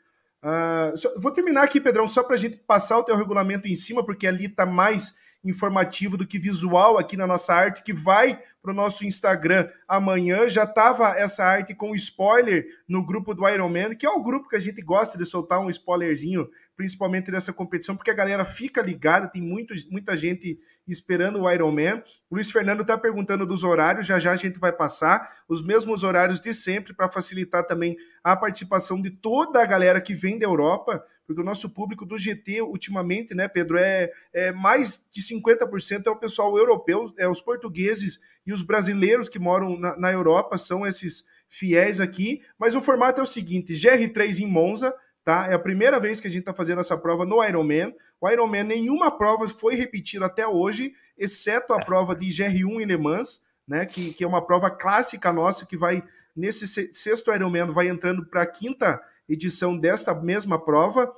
Uh, 0.43 0.97
só, 0.97 1.13
vou 1.19 1.31
terminar 1.31 1.63
aqui, 1.63 1.79
Pedrão, 1.79 2.07
só 2.07 2.23
para 2.23 2.33
a 2.33 2.37
gente 2.37 2.57
passar 2.57 2.97
o 2.97 3.03
teu 3.03 3.15
regulamento 3.15 3.67
em 3.67 3.75
cima, 3.75 4.03
porque 4.03 4.25
ali 4.25 4.45
está 4.45 4.65
mais 4.65 5.13
informativo 5.43 6.17
do 6.17 6.27
que 6.27 6.37
visual 6.37 6.97
aqui 6.97 7.17
na 7.17 7.25
nossa 7.25 7.53
arte, 7.53 7.83
que 7.83 7.93
vai 7.93 8.39
para 8.61 8.71
o 8.71 8.75
nosso 8.75 9.03
Instagram 9.03 9.67
amanhã. 9.87 10.47
Já 10.47 10.63
estava 10.63 11.17
essa 11.17 11.43
arte 11.43 11.73
com 11.73 11.95
spoiler 11.95 12.65
no 12.87 13.03
grupo 13.03 13.33
do 13.33 13.47
Iron 13.49 13.69
Man, 13.69 13.95
que 13.95 14.05
é 14.05 14.09
o 14.09 14.21
grupo 14.21 14.47
que 14.47 14.55
a 14.55 14.59
gente 14.59 14.81
gosta 14.81 15.17
de 15.17 15.25
soltar 15.25 15.59
um 15.59 15.69
spoilerzinho, 15.69 16.47
principalmente 16.75 17.31
dessa 17.31 17.51
competição, 17.51 17.95
porque 17.95 18.11
a 18.11 18.15
galera 18.15 18.45
fica 18.45 18.81
ligada, 18.81 19.27
tem 19.27 19.41
muito, 19.41 19.73
muita 19.89 20.15
gente 20.15 20.59
esperando 20.87 21.41
o 21.41 21.51
Iron 21.51 21.71
Man. 21.71 22.03
O 22.29 22.35
Luiz 22.35 22.51
Fernando 22.51 22.81
está 22.81 22.97
perguntando 22.97 23.45
dos 23.45 23.63
horários, 23.63 24.05
já 24.05 24.19
já 24.19 24.31
a 24.31 24.35
gente 24.35 24.59
vai 24.59 24.71
passar 24.71 25.37
os 25.49 25.65
mesmos 25.65 26.03
horários 26.03 26.39
de 26.39 26.53
sempre 26.53 26.93
para 26.93 27.09
facilitar 27.09 27.65
também 27.65 27.97
a 28.23 28.35
participação 28.35 29.01
de 29.01 29.09
toda 29.09 29.61
a 29.61 29.65
galera 29.65 29.99
que 29.99 30.13
vem 30.13 30.37
da 30.37 30.45
Europa, 30.45 31.03
porque 31.31 31.41
o 31.41 31.45
nosso 31.45 31.69
público 31.69 32.05
do 32.05 32.17
GT 32.17 32.61
ultimamente, 32.61 33.33
né, 33.33 33.47
Pedro, 33.47 33.77
é, 33.77 34.11
é 34.33 34.51
mais 34.51 35.07
de 35.09 35.21
50% 35.21 36.05
é 36.05 36.09
o 36.09 36.15
pessoal 36.17 36.57
europeu, 36.57 37.13
é 37.17 37.27
os 37.27 37.41
portugueses 37.41 38.19
e 38.45 38.51
os 38.51 38.61
brasileiros 38.61 39.29
que 39.29 39.39
moram 39.39 39.79
na, 39.79 39.97
na 39.97 40.11
Europa, 40.11 40.57
são 40.57 40.85
esses 40.85 41.23
fiéis 41.49 41.99
aqui. 41.99 42.41
Mas 42.59 42.75
o 42.75 42.81
formato 42.81 43.21
é 43.21 43.23
o 43.23 43.27
seguinte: 43.27 43.73
GR3 43.73 44.39
em 44.39 44.45
Monza, 44.45 44.93
tá? 45.23 45.47
É 45.47 45.53
a 45.53 45.59
primeira 45.59 45.99
vez 45.99 46.19
que 46.19 46.27
a 46.27 46.29
gente 46.29 46.41
está 46.41 46.53
fazendo 46.53 46.81
essa 46.81 46.97
prova 46.97 47.25
no 47.25 47.43
Ironman. 47.43 47.95
O 48.19 48.29
Ironman, 48.29 48.63
nenhuma 48.63 49.09
prova 49.09 49.47
foi 49.47 49.75
repetida 49.75 50.25
até 50.25 50.45
hoje, 50.45 50.93
exceto 51.17 51.73
a 51.73 51.79
prova 51.79 52.15
de 52.15 52.27
GR1 52.27 52.81
em 52.81 52.85
Le 52.85 52.97
Mans, 52.97 53.41
né? 53.67 53.85
Que, 53.85 54.13
que 54.13 54.23
é 54.23 54.27
uma 54.27 54.45
prova 54.45 54.69
clássica 54.69 55.31
nossa 55.31 55.65
que 55.65 55.77
vai, 55.77 56.03
nesse 56.35 56.67
sexto 56.93 57.33
Ironman, 57.33 57.71
vai 57.71 57.87
entrando 57.87 58.25
para 58.25 58.41
a 58.41 58.47
quinta 58.47 59.01
edição 59.29 59.77
desta 59.77 60.13
mesma 60.13 60.59
prova. 60.59 61.11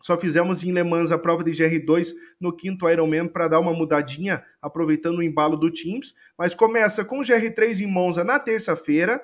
Só 0.00 0.16
fizemos 0.16 0.62
em 0.62 0.72
Le 0.72 0.82
Mans 0.82 1.12
a 1.12 1.18
prova 1.18 1.44
de 1.44 1.50
GR2 1.50 2.14
no 2.40 2.54
quinto 2.54 2.88
Ironman 2.88 3.28
para 3.28 3.48
dar 3.48 3.60
uma 3.60 3.72
mudadinha, 3.72 4.44
aproveitando 4.60 5.18
o 5.18 5.22
embalo 5.22 5.56
do 5.56 5.70
Teams. 5.70 6.14
Mas 6.38 6.54
começa 6.54 7.04
com 7.04 7.20
GR3 7.20 7.80
em 7.80 7.86
Monza 7.86 8.24
na 8.24 8.38
terça-feira, 8.38 9.22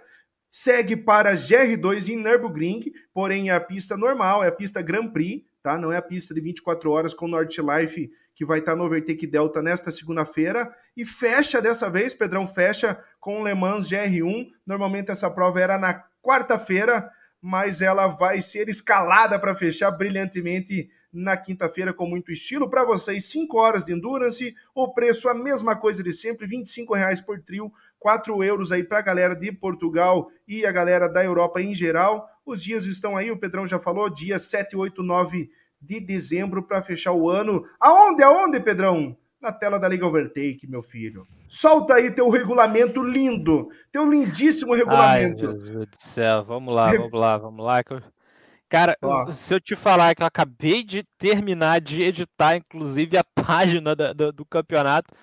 segue 0.50 0.96
para 0.96 1.34
GR2 1.34 2.08
em 2.08 2.16
Nürburgring, 2.16 2.92
porém 3.12 3.50
é 3.50 3.54
a 3.54 3.60
pista 3.60 3.96
normal, 3.96 4.44
é 4.44 4.48
a 4.48 4.52
pista 4.52 4.82
Grand 4.82 5.08
Prix, 5.08 5.44
tá? 5.62 5.78
Não 5.78 5.90
é 5.90 5.96
a 5.96 6.02
pista 6.02 6.34
de 6.34 6.40
24 6.40 6.90
horas 6.90 7.14
com 7.14 7.26
Nordlife 7.26 8.10
que 8.36 8.44
vai 8.44 8.58
estar 8.58 8.76
no 8.76 8.84
Overtake 8.84 9.26
Delta 9.26 9.62
nesta 9.62 9.90
segunda-feira. 9.90 10.70
E 10.94 11.06
fecha 11.06 11.60
dessa 11.60 11.88
vez, 11.88 12.12
Pedrão, 12.12 12.46
fecha 12.46 13.02
com 13.18 13.42
Le 13.42 13.54
Mans 13.54 13.88
GR1. 13.88 14.48
Normalmente 14.66 15.10
essa 15.10 15.30
prova 15.30 15.58
era 15.58 15.78
na 15.78 16.04
quarta-feira 16.22 17.10
mas 17.40 17.80
ela 17.80 18.06
vai 18.06 18.40
ser 18.40 18.68
escalada 18.68 19.38
para 19.38 19.54
fechar 19.54 19.90
brilhantemente 19.90 20.88
na 21.12 21.36
quinta-feira 21.36 21.94
com 21.94 22.06
muito 22.06 22.30
estilo. 22.30 22.68
Para 22.68 22.84
vocês, 22.84 23.24
5 23.26 23.56
horas 23.56 23.84
de 23.84 23.92
endurance, 23.92 24.54
o 24.74 24.92
preço 24.92 25.28
a 25.28 25.34
mesma 25.34 25.74
coisa 25.76 26.02
de 26.02 26.12
sempre, 26.12 26.46
R$ 26.46 26.62
reais 26.94 27.20
por 27.20 27.40
trio, 27.40 27.72
4 27.98 28.44
euros 28.44 28.70
aí 28.70 28.84
para 28.84 28.98
a 28.98 29.02
galera 29.02 29.34
de 29.34 29.50
Portugal 29.50 30.30
e 30.46 30.66
a 30.66 30.72
galera 30.72 31.08
da 31.08 31.24
Europa 31.24 31.60
em 31.60 31.74
geral. 31.74 32.28
Os 32.44 32.62
dias 32.62 32.84
estão 32.84 33.16
aí, 33.16 33.30
o 33.30 33.38
Pedrão 33.38 33.66
já 33.66 33.78
falou, 33.78 34.10
dia 34.10 34.38
7, 34.38 34.76
8, 34.76 35.02
9 35.02 35.50
de 35.80 36.00
dezembro 36.00 36.62
para 36.62 36.82
fechar 36.82 37.12
o 37.12 37.30
ano. 37.30 37.64
Aonde, 37.80 38.22
aonde, 38.22 38.60
Pedrão? 38.60 39.16
Na 39.46 39.52
tela 39.52 39.78
da 39.78 39.88
Liga 39.88 40.04
Overtake, 40.04 40.66
meu 40.68 40.82
filho. 40.82 41.24
Solta 41.48 41.94
aí 41.94 42.10
teu 42.10 42.28
regulamento 42.28 43.00
lindo, 43.02 43.68
teu 43.92 44.10
lindíssimo 44.10 44.74
regulamento. 44.74 45.46
Ai, 45.46 45.52
meu 45.52 45.58
Deus 45.58 45.86
do 45.86 45.96
céu, 46.00 46.44
vamos 46.44 46.74
lá, 46.74 46.90
vamos 46.90 47.12
lá, 47.12 47.38
vamos 47.38 47.64
lá. 47.64 47.84
Cara, 48.68 48.98
se 49.30 49.54
eu 49.54 49.60
te 49.60 49.76
falar 49.76 50.16
que 50.16 50.22
eu 50.22 50.26
acabei 50.26 50.82
de 50.82 51.04
terminar 51.16 51.80
de 51.80 52.02
editar, 52.02 52.56
inclusive, 52.56 53.16
a 53.16 53.22
página 53.34 53.94
do, 53.94 54.12
do, 54.12 54.32
do 54.32 54.44
campeonato, 54.44 55.14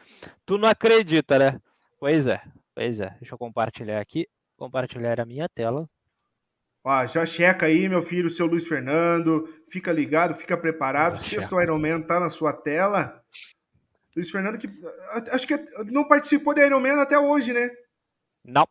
tu 0.45 0.57
não 0.57 0.69
acredita, 0.69 1.37
né? 1.37 1.59
Pois 1.99 2.25
é, 2.25 2.41
pois 2.73 3.01
é. 3.01 3.09
Deixa 3.19 3.33
eu 3.33 3.37
compartilhar 3.37 3.99
aqui, 3.99 4.25
compartilhar 4.55 5.19
a 5.19 5.25
minha 5.25 5.49
tela. 5.49 5.85
Ó, 6.85 7.05
já 7.05 7.25
checa 7.25 7.65
aí, 7.65 7.89
meu 7.89 8.01
filho, 8.01 8.29
seu 8.29 8.45
Luiz 8.45 8.65
Fernando. 8.65 9.45
Fica 9.69 9.91
ligado, 9.91 10.33
fica 10.33 10.57
preparado. 10.57 11.19
Sexto 11.19 11.61
Ironman 11.61 12.01
tá 12.01 12.21
na 12.21 12.29
sua 12.29 12.53
tela. 12.53 13.21
Luiz 14.15 14.29
Fernando, 14.29 14.57
que 14.57 14.69
acho 15.31 15.47
que 15.47 15.57
não 15.91 16.07
participou 16.07 16.53
da 16.53 16.65
Ironman 16.65 16.99
até 16.99 17.17
hoje, 17.17 17.51
né? 17.51 17.69
Não. 18.45 18.67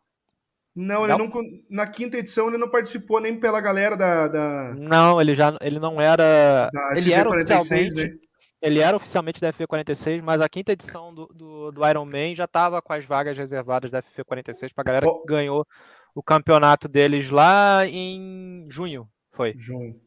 Não, 0.75 1.03
ele 1.03 1.17
não. 1.17 1.27
não. 1.27 1.43
na 1.69 1.85
quinta 1.85 2.17
edição 2.17 2.47
ele 2.47 2.57
não 2.57 2.69
participou 2.69 3.19
nem 3.19 3.39
pela 3.39 3.61
galera 3.61 3.95
da. 3.95 4.27
da... 4.27 4.73
Não, 4.75 5.21
ele 5.21 5.35
já 5.35 5.55
ele 5.61 5.79
não 5.79 6.01
era. 6.01 6.69
ele 6.95 7.13
era 7.13 7.29
46, 7.29 7.61
oficialmente. 7.61 8.13
Né? 8.13 8.19
Ele 8.61 8.79
era 8.79 8.95
oficialmente 8.95 9.41
da 9.41 9.51
FP46, 9.51 10.21
mas 10.21 10.39
a 10.39 10.47
quinta 10.47 10.71
edição 10.71 11.13
do, 11.13 11.27
do, 11.27 11.71
do 11.71 11.87
Iron 11.87 12.05
Man 12.05 12.33
já 12.33 12.45
estava 12.45 12.81
com 12.81 12.93
as 12.93 13.05
vagas 13.05 13.37
reservadas 13.37 13.91
da 13.91 14.01
FP46 14.01 14.73
para 14.73 14.81
a 14.81 14.85
galera 14.85 15.07
oh. 15.07 15.19
que 15.19 15.27
ganhou 15.27 15.67
o 16.15 16.23
campeonato 16.23 16.87
deles 16.87 17.29
lá 17.29 17.85
em 17.85 18.65
junho. 18.69 19.07
Foi. 19.33 19.53
Junho. 19.57 19.99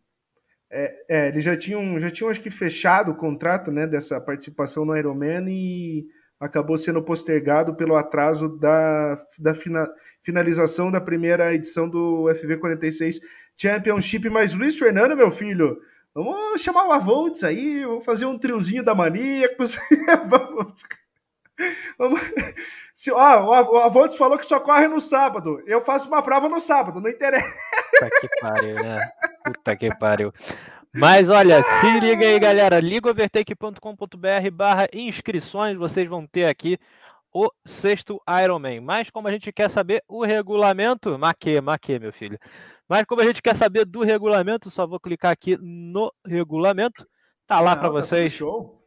É, 0.78 1.04
é, 1.08 1.28
eles 1.28 1.42
já 1.42 1.56
tinham, 1.56 1.98
já 1.98 2.10
tinham, 2.10 2.28
acho 2.28 2.40
que, 2.40 2.50
fechado 2.50 3.12
o 3.12 3.16
contrato 3.16 3.72
né, 3.72 3.86
dessa 3.86 4.20
participação 4.20 4.84
no 4.84 4.94
Ironman 4.94 5.48
e 5.48 6.06
acabou 6.38 6.76
sendo 6.76 7.02
postergado 7.02 7.74
pelo 7.74 7.96
atraso 7.96 8.46
da, 8.58 9.16
da 9.38 9.54
fina, 9.54 9.88
finalização 10.22 10.90
da 10.90 11.00
primeira 11.00 11.54
edição 11.54 11.88
do 11.88 12.24
FV46 12.24 13.20
Championship. 13.56 14.28
Mas 14.28 14.52
Luiz 14.52 14.78
Fernando, 14.78 15.16
meu 15.16 15.30
filho, 15.30 15.80
vamos 16.14 16.60
chamar 16.60 16.86
o 16.86 16.92
Avolts 16.92 17.42
aí, 17.42 17.82
vamos 17.82 18.04
fazer 18.04 18.26
um 18.26 18.38
triozinho 18.38 18.84
da 18.84 18.94
Maníacos. 18.94 19.78
vamos. 20.28 20.82
vamos. 21.98 22.20
Se, 22.94 23.10
ó, 23.10 23.46
o 23.46 23.78
Avolts 23.78 24.18
falou 24.18 24.36
que 24.36 24.44
só 24.44 24.60
corre 24.60 24.88
no 24.88 25.00
sábado. 25.00 25.62
Eu 25.66 25.80
faço 25.80 26.06
uma 26.08 26.22
prova 26.22 26.50
no 26.50 26.60
sábado, 26.60 27.00
não 27.00 27.08
interessa. 27.08 27.50
Puta 27.92 28.10
que 28.20 28.28
pariu, 28.42 28.74
né? 28.74 29.10
Puta 29.47 29.76
que 29.76 29.88
pariu. 29.97 30.32
Mas 30.92 31.30
olha, 31.30 31.62
se 31.62 32.01
liga 32.01 32.26
aí, 32.26 32.38
galera. 32.38 32.80
ligaovertake.com.br 32.80 34.51
barra 34.53 34.88
inscrições. 34.92 35.76
Vocês 35.76 36.09
vão 36.09 36.26
ter 36.26 36.47
aqui 36.47 36.78
o 37.32 37.49
sexto 37.64 38.20
Ironman. 38.42 38.80
Mas 38.80 39.09
como 39.09 39.28
a 39.28 39.30
gente 39.30 39.53
quer 39.53 39.70
saber 39.70 40.03
o 40.09 40.24
regulamento, 40.24 41.16
maquê, 41.18 41.61
maquê, 41.61 41.99
meu 41.99 42.12
filho. 42.12 42.38
Mas 42.88 43.05
como 43.05 43.20
a 43.20 43.24
gente 43.24 43.40
quer 43.40 43.55
saber 43.55 43.84
do 43.84 44.03
regulamento, 44.03 44.68
só 44.68 44.86
vou 44.86 44.99
clicar 44.99 45.30
aqui 45.30 45.57
no 45.61 46.12
regulamento. 46.26 47.07
Tá 47.47 47.61
lá 47.61 47.76
para 47.76 47.88
tá 47.88 47.92
vocês. 47.92 48.32
Show. 48.32 48.82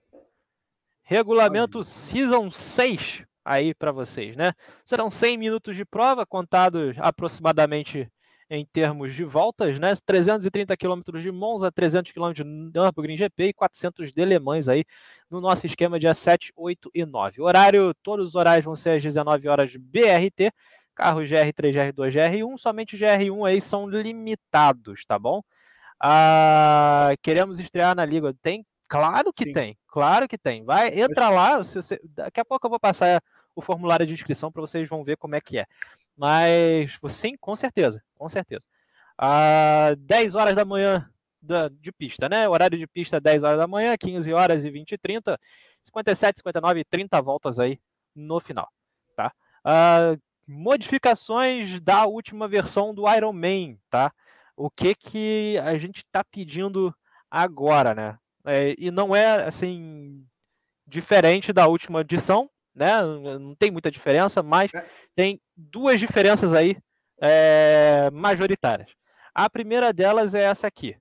Regulamento 1.04 1.84
Season 1.84 2.52
6 2.52 3.24
aí 3.46 3.74
para 3.74 3.92
vocês, 3.92 4.36
né? 4.36 4.54
Serão 4.84 5.10
100 5.10 5.38
minutos 5.38 5.76
de 5.76 5.86
prova, 5.86 6.26
contados 6.26 6.96
aproximadamente 7.00 8.12
em 8.50 8.66
termos 8.66 9.14
de 9.14 9.24
voltas, 9.24 9.78
né? 9.78 9.94
330 10.06 10.76
quilômetros 10.76 11.22
de 11.22 11.32
Monza, 11.32 11.72
300 11.72 12.12
quilômetros 12.12 12.46
de 12.46 12.52
Nürburgring 12.52 13.16
GP 13.16 13.50
e 13.50 13.54
400 13.54 14.12
de 14.12 14.26
Le 14.26 14.40
Mans 14.40 14.68
aí 14.68 14.84
no 15.30 15.40
nosso 15.40 15.68
esquema 15.68 16.00
dia 16.00 16.14
7, 16.14 16.52
8 16.56 16.90
e 16.94 17.06
9. 17.06 17.42
Horário, 17.42 17.94
todos 18.02 18.30
os 18.30 18.36
horários 18.36 18.66
vão 18.66 18.76
ser 18.76 18.92
às 18.92 19.04
19 19.04 19.48
horas 19.48 19.76
BRT, 19.76 20.52
carros 20.96 21.30
GR3, 21.30 21.94
GR2, 21.94 22.12
GR1, 22.12 22.58
somente 22.58 22.98
GR1 22.98 23.48
aí 23.48 23.62
são 23.62 23.88
limitados, 23.88 25.06
tá 25.06 25.20
bom? 25.20 25.42
Ah, 26.00 27.14
queremos 27.22 27.60
estrear 27.60 27.96
na 27.96 28.04
liga, 28.06 28.34
tem? 28.42 28.66
Claro 28.88 29.32
que 29.32 29.44
Sim. 29.44 29.54
tem, 29.54 29.78
claro 29.88 30.28
que 30.28 30.38
tem. 30.38 30.66
Vai, 30.66 31.00
entra 31.00 31.30
lá, 31.30 31.58
você, 31.58 32.00
daqui 32.04 32.40
a 32.40 32.46
pouco 32.46 32.66
eu 32.66 32.72
vou 32.72 32.80
passar 32.80 33.22
o 33.56 33.62
formulário 33.62 34.08
de 34.08 34.14
inscrição 34.14 34.52
para 34.52 34.62
vocês 34.62 34.90
vão 34.90 35.04
ver 35.04 35.16
como 35.18 35.36
é 35.36 35.42
que 35.42 35.60
é. 35.60 35.66
Mas 36.20 37.00
sim, 37.08 37.38
com 37.38 37.56
certeza, 37.56 38.04
com 38.14 38.28
certeza. 38.28 38.68
Às 39.18 39.96
10 40.00 40.36
horas 40.36 40.54
da 40.54 40.66
manhã 40.66 41.10
de 41.80 41.94
pista, 41.94 42.28
né? 42.28 42.46
Horário 42.50 42.78
de 42.78 42.86
pista 42.86 43.22
10 43.22 43.44
horas 43.44 43.58
da 43.58 43.66
manhã, 43.66 43.96
15 43.98 44.34
horas 44.34 44.66
e 44.66 44.70
20 44.70 44.92
e 44.92 44.98
30, 44.98 45.40
57, 45.86 46.40
59 46.40 46.82
e 46.82 46.84
30 46.84 47.22
voltas 47.22 47.58
aí 47.58 47.80
no 48.14 48.42
final, 48.42 48.70
tá? 49.16 49.32
Uh, 49.66 50.22
modificações 50.46 51.80
da 51.80 52.06
última 52.06 52.50
versão 52.50 52.94
do 52.94 53.10
Iron 53.16 53.32
Man, 53.32 53.78
tá? 53.90 54.12
O 54.58 54.70
que 54.70 54.94
que 54.94 55.58
a 55.64 55.78
gente 55.78 56.00
está 56.00 56.22
pedindo 56.22 56.94
agora, 57.32 57.96
né? 57.96 58.18
É, 58.46 58.76
e 58.78 58.92
não 58.92 59.16
é 59.16 59.46
assim 59.48 60.26
diferente 60.86 61.54
da 61.54 61.66
última 61.66 62.02
edição, 62.02 62.50
né? 62.76 63.02
Não 63.40 63.56
tem 63.56 63.70
muita 63.72 63.92
diferença, 63.92 64.42
mas 64.42 64.74
é. 64.74 64.86
Tem 65.20 65.38
duas 65.54 66.00
diferenças 66.00 66.54
aí 66.54 66.78
é, 67.22 68.10
majoritárias. 68.14 68.90
A 69.36 69.50
primeira 69.50 69.92
delas 69.92 70.34
é 70.34 70.44
essa 70.44 70.66
aqui. 70.66 70.96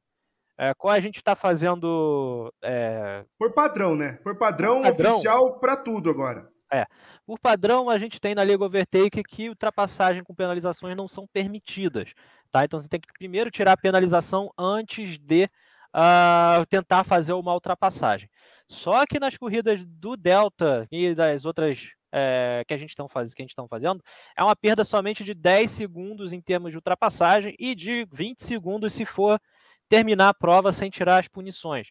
É, 0.58 0.74
qual 0.74 0.92
a 0.92 0.98
gente 0.98 1.18
está 1.18 1.36
fazendo. 1.36 2.52
É... 2.60 3.24
Por 3.38 3.52
padrão, 3.52 3.94
né? 3.94 4.18
Por 4.24 4.36
padrão, 4.36 4.82
padrão 4.82 5.12
oficial 5.12 5.60
para 5.60 5.76
tudo 5.76 6.10
agora. 6.10 6.48
É. 6.68 6.84
Por 7.24 7.38
padrão, 7.38 7.88
a 7.88 7.96
gente 7.96 8.20
tem 8.20 8.34
na 8.34 8.42
Liga 8.42 8.64
Overtake 8.64 9.22
que 9.22 9.48
ultrapassagem 9.48 10.24
com 10.24 10.34
penalizações 10.34 10.96
não 10.96 11.06
são 11.06 11.24
permitidas. 11.32 12.12
Tá? 12.50 12.64
Então 12.64 12.80
você 12.80 12.88
tem 12.88 12.98
que 12.98 13.12
primeiro 13.12 13.52
tirar 13.52 13.74
a 13.74 13.76
penalização 13.76 14.50
antes 14.58 15.16
de 15.16 15.48
uh, 15.94 16.66
tentar 16.68 17.04
fazer 17.04 17.34
uma 17.34 17.54
ultrapassagem. 17.54 18.28
Só 18.68 19.06
que 19.06 19.20
nas 19.20 19.36
corridas 19.36 19.86
do 19.86 20.16
Delta 20.16 20.88
e 20.90 21.14
das 21.14 21.44
outras 21.44 21.92
é, 22.12 22.64
que 22.66 22.74
a 22.74 22.76
gente 22.76 22.94
faz, 23.10 23.32
fazendo, 23.68 24.02
é 24.36 24.42
uma 24.42 24.56
perda 24.56 24.84
somente 24.84 25.24
de 25.24 25.34
10 25.34 25.70
segundos 25.70 26.32
em 26.32 26.40
termos 26.40 26.70
de 26.70 26.76
ultrapassagem 26.76 27.54
e 27.58 27.74
de 27.74 28.06
20 28.12 28.42
segundos 28.42 28.92
se 28.92 29.04
for 29.04 29.40
terminar 29.88 30.28
a 30.28 30.34
prova 30.34 30.72
sem 30.72 30.90
tirar 30.90 31.18
as 31.18 31.28
punições. 31.28 31.88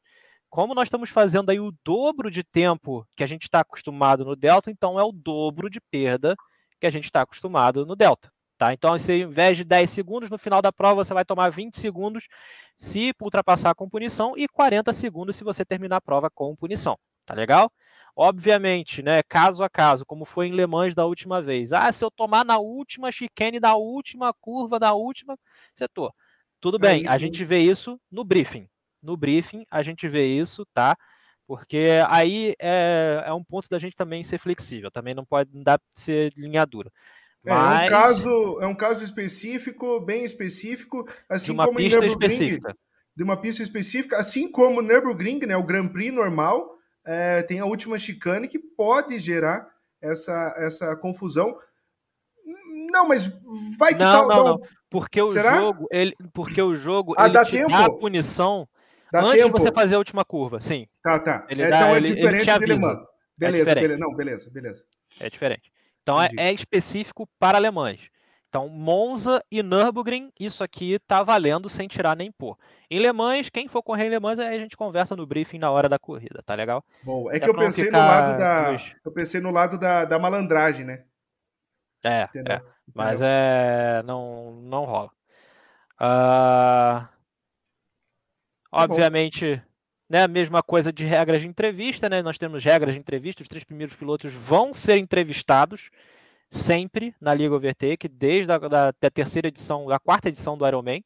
Como 0.50 0.74
nós 0.74 0.88
estamos 0.88 1.10
fazendo 1.10 1.50
aí 1.50 1.60
o 1.60 1.74
dobro 1.84 2.32
de 2.32 2.44
tempo 2.44 3.06
que 3.16 3.24
a 3.24 3.28
gente 3.28 3.44
está 3.44 3.60
acostumado 3.60 4.24
no 4.24 4.36
Delta, 4.36 4.72
então 4.72 5.00
é 5.00 5.04
o 5.04 5.12
dobro 5.12 5.70
de 5.70 5.82
perda 5.82 6.36
que 6.80 6.88
a 6.88 6.90
gente 6.90 7.06
está 7.06 7.22
acostumado 7.22 7.86
no 7.86 7.96
Delta. 7.96 8.32
Tá? 8.58 8.74
Então, 8.74 8.98
se 8.98 9.12
ao 9.12 9.18
invés 9.18 9.56
de 9.58 9.64
10 9.64 9.90
segundos, 9.90 10.30
no 10.32 10.38
final 10.38 10.62
da 10.62 10.72
prova 10.72 11.04
você 11.04 11.14
vai 11.14 11.24
tomar 11.24 11.50
20 11.50 11.78
segundos 11.78 12.28
se 12.76 13.14
ultrapassar 13.22 13.76
com 13.76 13.90
punição 13.90 14.34
e 14.36 14.48
40 14.48 14.92
segundos 14.94 15.36
se 15.36 15.44
você 15.44 15.64
terminar 15.64 15.98
a 15.98 16.02
prova 16.02 16.30
com 16.30 16.56
punição. 16.56 16.98
Tá 17.26 17.36
legal? 17.36 17.72
Obviamente, 18.20 19.04
né, 19.04 19.22
caso 19.22 19.64
a 19.64 19.70
caso, 19.70 20.04
como 20.04 20.26
foi 20.26 20.48
em 20.48 20.52
Le 20.52 20.66
Mans 20.66 20.96
da 20.96 21.06
última 21.06 21.40
vez. 21.40 21.72
Ah, 21.72 21.94
se 21.94 22.04
eu 22.04 22.10
tomar 22.10 22.44
na 22.44 22.58
última 22.58 23.12
chicane 23.12 23.60
da 23.60 23.76
última 23.76 24.34
curva 24.34 24.80
da 24.80 24.92
última 24.94 25.38
setor. 25.76 26.12
Tudo 26.60 26.80
bem, 26.80 27.08
a 27.08 27.16
gente 27.20 27.46
vê 27.46 27.60
isso 27.60 28.02
no 28.12 28.24
briefing. 28.24 28.68
No 29.04 29.16
briefing 29.16 29.68
a 29.70 29.84
gente 29.84 30.08
vê 30.08 30.26
isso, 30.26 30.66
tá? 30.74 30.98
Porque 31.46 31.90
aí 32.10 32.56
é, 32.60 33.22
é 33.28 33.34
um 33.34 33.44
ponto 33.44 33.70
da 33.70 33.78
gente 33.78 33.96
também 33.96 34.24
ser 34.24 34.40
flexível, 34.40 34.90
também 34.90 35.14
não 35.14 35.24
pode 35.24 35.52
não 35.54 35.62
dá 35.62 35.80
ser 35.92 36.34
linha 36.36 36.66
dura. 36.66 36.92
Mas... 37.46 37.84
É, 37.84 37.86
um 37.86 37.90
caso, 37.90 38.60
é 38.62 38.66
um 38.66 38.76
caso 38.76 39.04
específico, 39.04 40.00
bem 40.00 40.24
específico, 40.24 41.08
assim 41.30 41.46
de 41.46 41.52
uma 41.52 41.68
como 41.68 41.78
pista 41.78 42.04
específica. 42.04 42.76
De 43.16 43.24
uma 43.24 43.38
pista 43.38 43.62
específica, 43.62 44.18
assim 44.18 44.52
como 44.52 44.80
o 44.80 44.84
Nürburgring, 44.84 45.46
né, 45.46 45.56
o 45.56 45.64
Grand 45.64 45.90
Prix 45.90 46.12
normal, 46.12 46.77
é, 47.08 47.42
tem 47.42 47.60
a 47.62 47.66
última 47.66 47.98
chicane 47.98 48.50
que 48.50 48.60
pode 48.60 49.18
gerar 49.18 49.66
essa, 50.02 50.54
essa 50.58 50.96
confusão. 50.98 51.58
Não, 52.92 53.08
mas 53.08 53.26
vai 53.78 53.94
que 53.94 54.00
não, 54.00 54.28
não, 54.28 54.44
não, 54.44 54.62
porque 54.90 55.22
o 55.22 55.30
Será? 55.30 55.60
jogo, 55.60 55.88
ele, 55.90 56.14
porque 56.34 56.62
o 56.62 56.76
jogo 56.76 57.16
ah, 57.18 57.26
ele 57.26 57.34
dá 57.34 57.46
te 57.46 57.52
tempo? 57.52 57.70
dá 57.70 57.86
a 57.86 57.92
punição 57.92 58.68
dá 59.12 59.22
antes 59.22 59.42
tempo? 59.42 59.56
de 59.56 59.64
você 59.64 59.72
fazer 59.72 59.96
a 59.96 60.00
última 60.00 60.26
curva, 60.26 60.60
sim. 60.60 60.86
Tá, 61.02 61.18
tá. 61.18 61.46
Ele 61.50 61.62
é, 61.62 61.70
dá, 61.70 61.78
então 61.78 61.96
é 61.96 61.98
ele, 61.98 62.14
diferente 62.14 62.50
ele 62.50 62.74
é 62.74 62.78
Beleza, 63.38 63.72
é 63.72 63.76
beleza. 63.76 63.98
Não, 64.00 64.14
beleza, 64.14 64.50
beleza. 64.50 64.86
É 65.20 65.30
diferente. 65.30 65.72
Então 66.02 66.22
é, 66.22 66.30
é, 66.38 66.52
específico 66.52 67.28
para 67.40 67.58
alemães. 67.58 68.10
Então, 68.50 68.70
Monza 68.70 69.44
e 69.52 69.62
Nürburgring, 69.62 70.32
isso 70.40 70.64
aqui 70.64 70.94
está 70.94 71.22
valendo 71.22 71.68
sem 71.68 71.88
tirar 71.88 72.16
nem 72.16 72.32
pôr. 72.32 72.58
Em 72.90 73.00
Le 73.00 73.12
Mans, 73.12 73.50
quem 73.50 73.68
for 73.68 73.84
correr 73.84 74.06
em 74.06 74.10
Le 74.10 74.20
Mans, 74.20 74.40
aí 74.40 74.56
a 74.56 74.60
gente 74.60 74.78
conversa 74.78 75.16
no 75.16 75.28
briefing 75.28 75.60
na 75.60 75.70
hora 75.70 75.90
da 75.90 76.00
corrida, 76.00 76.42
tá 76.46 76.56
legal? 76.56 76.84
Bom, 77.04 77.30
é 77.30 77.40
que 77.40 77.50
eu 77.50 77.56
pensei, 77.56 77.92
no 77.92 77.98
lado 77.98 78.38
da, 78.38 78.78
eu 79.04 79.12
pensei 79.12 79.42
no 79.42 79.52
lado 79.52 79.78
da, 79.78 80.06
da 80.06 80.18
malandragem, 80.18 80.86
né? 80.86 81.04
É, 82.06 82.30
é 82.36 82.62
mas 82.96 83.22
é, 83.22 84.02
não, 84.04 84.54
não 84.62 84.86
rola. 84.86 85.12
Uh, 86.00 87.08
obviamente, 88.72 89.62
né, 90.10 90.24
a 90.24 90.28
mesma 90.28 90.64
coisa 90.64 90.94
de 90.94 91.04
regras 91.04 91.42
de 91.42 91.48
entrevista, 91.48 92.08
né? 92.08 92.22
Nós 92.22 92.38
temos 92.38 92.64
regras 92.64 92.94
de 92.94 93.00
entrevista, 93.00 93.42
os 93.42 93.50
três 93.50 93.66
primeiros 93.66 93.96
pilotos 93.96 94.34
vão 94.34 94.72
ser 94.72 94.98
entrevistados 94.98 95.90
sempre 96.50 97.16
na 97.20 97.34
Liga 97.34 97.56
Overtake, 97.56 98.08
desde 98.08 98.52
a 98.52 98.58
da, 98.58 98.92
da 99.00 99.10
terceira 99.10 99.48
edição, 99.48 99.86
da 99.88 100.00
quarta 100.00 100.30
edição 100.30 100.58
do 100.58 100.68
Ironman. 100.68 101.04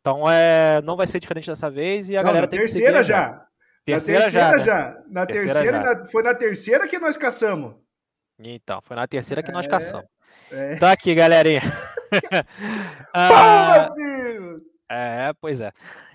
Então 0.00 0.30
é, 0.30 0.80
não 0.82 0.96
vai 0.96 1.06
ser 1.06 1.20
diferente 1.20 1.48
dessa 1.48 1.70
vez 1.70 2.08
e 2.08 2.16
a 2.16 2.22
não, 2.22 2.28
galera 2.28 2.48
tem 2.48 2.58
terceira 2.58 2.98
que 2.98 3.04
já. 3.04 3.46
Terceira, 3.84 4.22
terceira 4.22 4.50
já, 4.50 4.56
né? 4.56 4.64
já. 4.64 5.02
Na 5.08 5.26
terceira, 5.26 5.52
terceira 5.54 5.78
já. 5.78 5.94
Na, 5.94 6.06
foi 6.06 6.22
na 6.22 6.34
terceira 6.34 6.88
que 6.88 6.98
nós 6.98 7.16
caçamos. 7.16 7.74
Então, 8.38 8.80
foi 8.82 8.96
na 8.96 9.06
terceira 9.06 9.42
que 9.42 9.50
nós 9.50 9.66
é, 9.66 9.68
caçamos. 9.68 10.06
É. 10.52 10.74
Então 10.74 10.88
aqui, 10.88 11.14
galerinha. 11.14 11.62
ah! 13.14 13.88
É, 14.90 15.32
pois 15.40 15.60
é. 15.60 15.72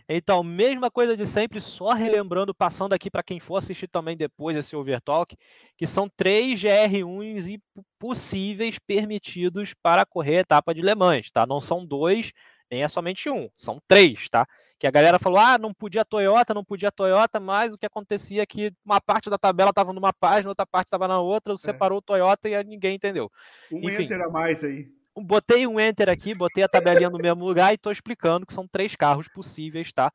Então, 0.07 0.43
mesma 0.43 0.91
coisa 0.91 1.15
de 1.15 1.25
sempre, 1.25 1.61
só 1.61 1.93
relembrando, 1.93 2.53
passando 2.53 2.93
aqui 2.93 3.09
para 3.09 3.23
quem 3.23 3.39
for 3.39 3.57
assistir 3.57 3.87
também 3.87 4.17
depois 4.17 4.57
esse 4.57 4.75
Overtalk, 4.75 5.37
que 5.77 5.87
são 5.87 6.09
três 6.09 6.61
GR1s 6.61 7.61
possíveis 7.97 8.77
permitidos 8.79 9.73
para 9.81 10.05
correr 10.05 10.37
a 10.37 10.41
etapa 10.41 10.73
de 10.73 10.81
Le 10.81 10.95
Mans, 10.95 11.31
tá? 11.31 11.45
Não 11.45 11.61
são 11.61 11.85
dois, 11.85 12.31
nem 12.69 12.83
é 12.83 12.87
somente 12.87 13.29
um, 13.29 13.49
são 13.55 13.79
três, 13.87 14.27
tá? 14.29 14.45
Que 14.77 14.87
a 14.87 14.91
galera 14.91 15.17
falou, 15.17 15.39
ah, 15.39 15.57
não 15.57 15.73
podia 15.73 16.03
Toyota, 16.03 16.53
não 16.53 16.65
podia 16.65 16.91
Toyota, 16.91 17.39
mas 17.39 17.73
o 17.73 17.77
que 17.77 17.85
acontecia 17.85 18.41
é 18.41 18.45
que 18.45 18.73
uma 18.85 18.99
parte 18.99 19.29
da 19.29 19.37
tabela 19.37 19.69
estava 19.69 19.93
numa 19.93 20.11
página, 20.11 20.49
outra 20.49 20.65
parte 20.65 20.87
estava 20.87 21.07
na 21.07 21.19
outra, 21.21 21.53
é. 21.53 21.57
separou 21.57 21.99
o 21.99 22.01
Toyota 22.01 22.49
e 22.49 22.63
ninguém 22.63 22.95
entendeu. 22.95 23.31
Um 23.71 23.77
Enfim, 23.77 24.03
enter 24.03 24.21
a 24.21 24.29
mais 24.29 24.63
aí 24.63 24.89
botei 25.15 25.67
um 25.67 25.79
enter 25.79 26.09
aqui, 26.09 26.33
botei 26.33 26.63
a 26.63 26.69
tabelinha 26.69 27.09
no 27.09 27.17
mesmo 27.17 27.45
lugar 27.45 27.71
e 27.71 27.75
estou 27.75 27.91
explicando 27.91 28.45
que 28.45 28.53
são 28.53 28.67
três 28.67 28.95
carros 28.95 29.27
possíveis, 29.27 29.91
tá? 29.91 30.11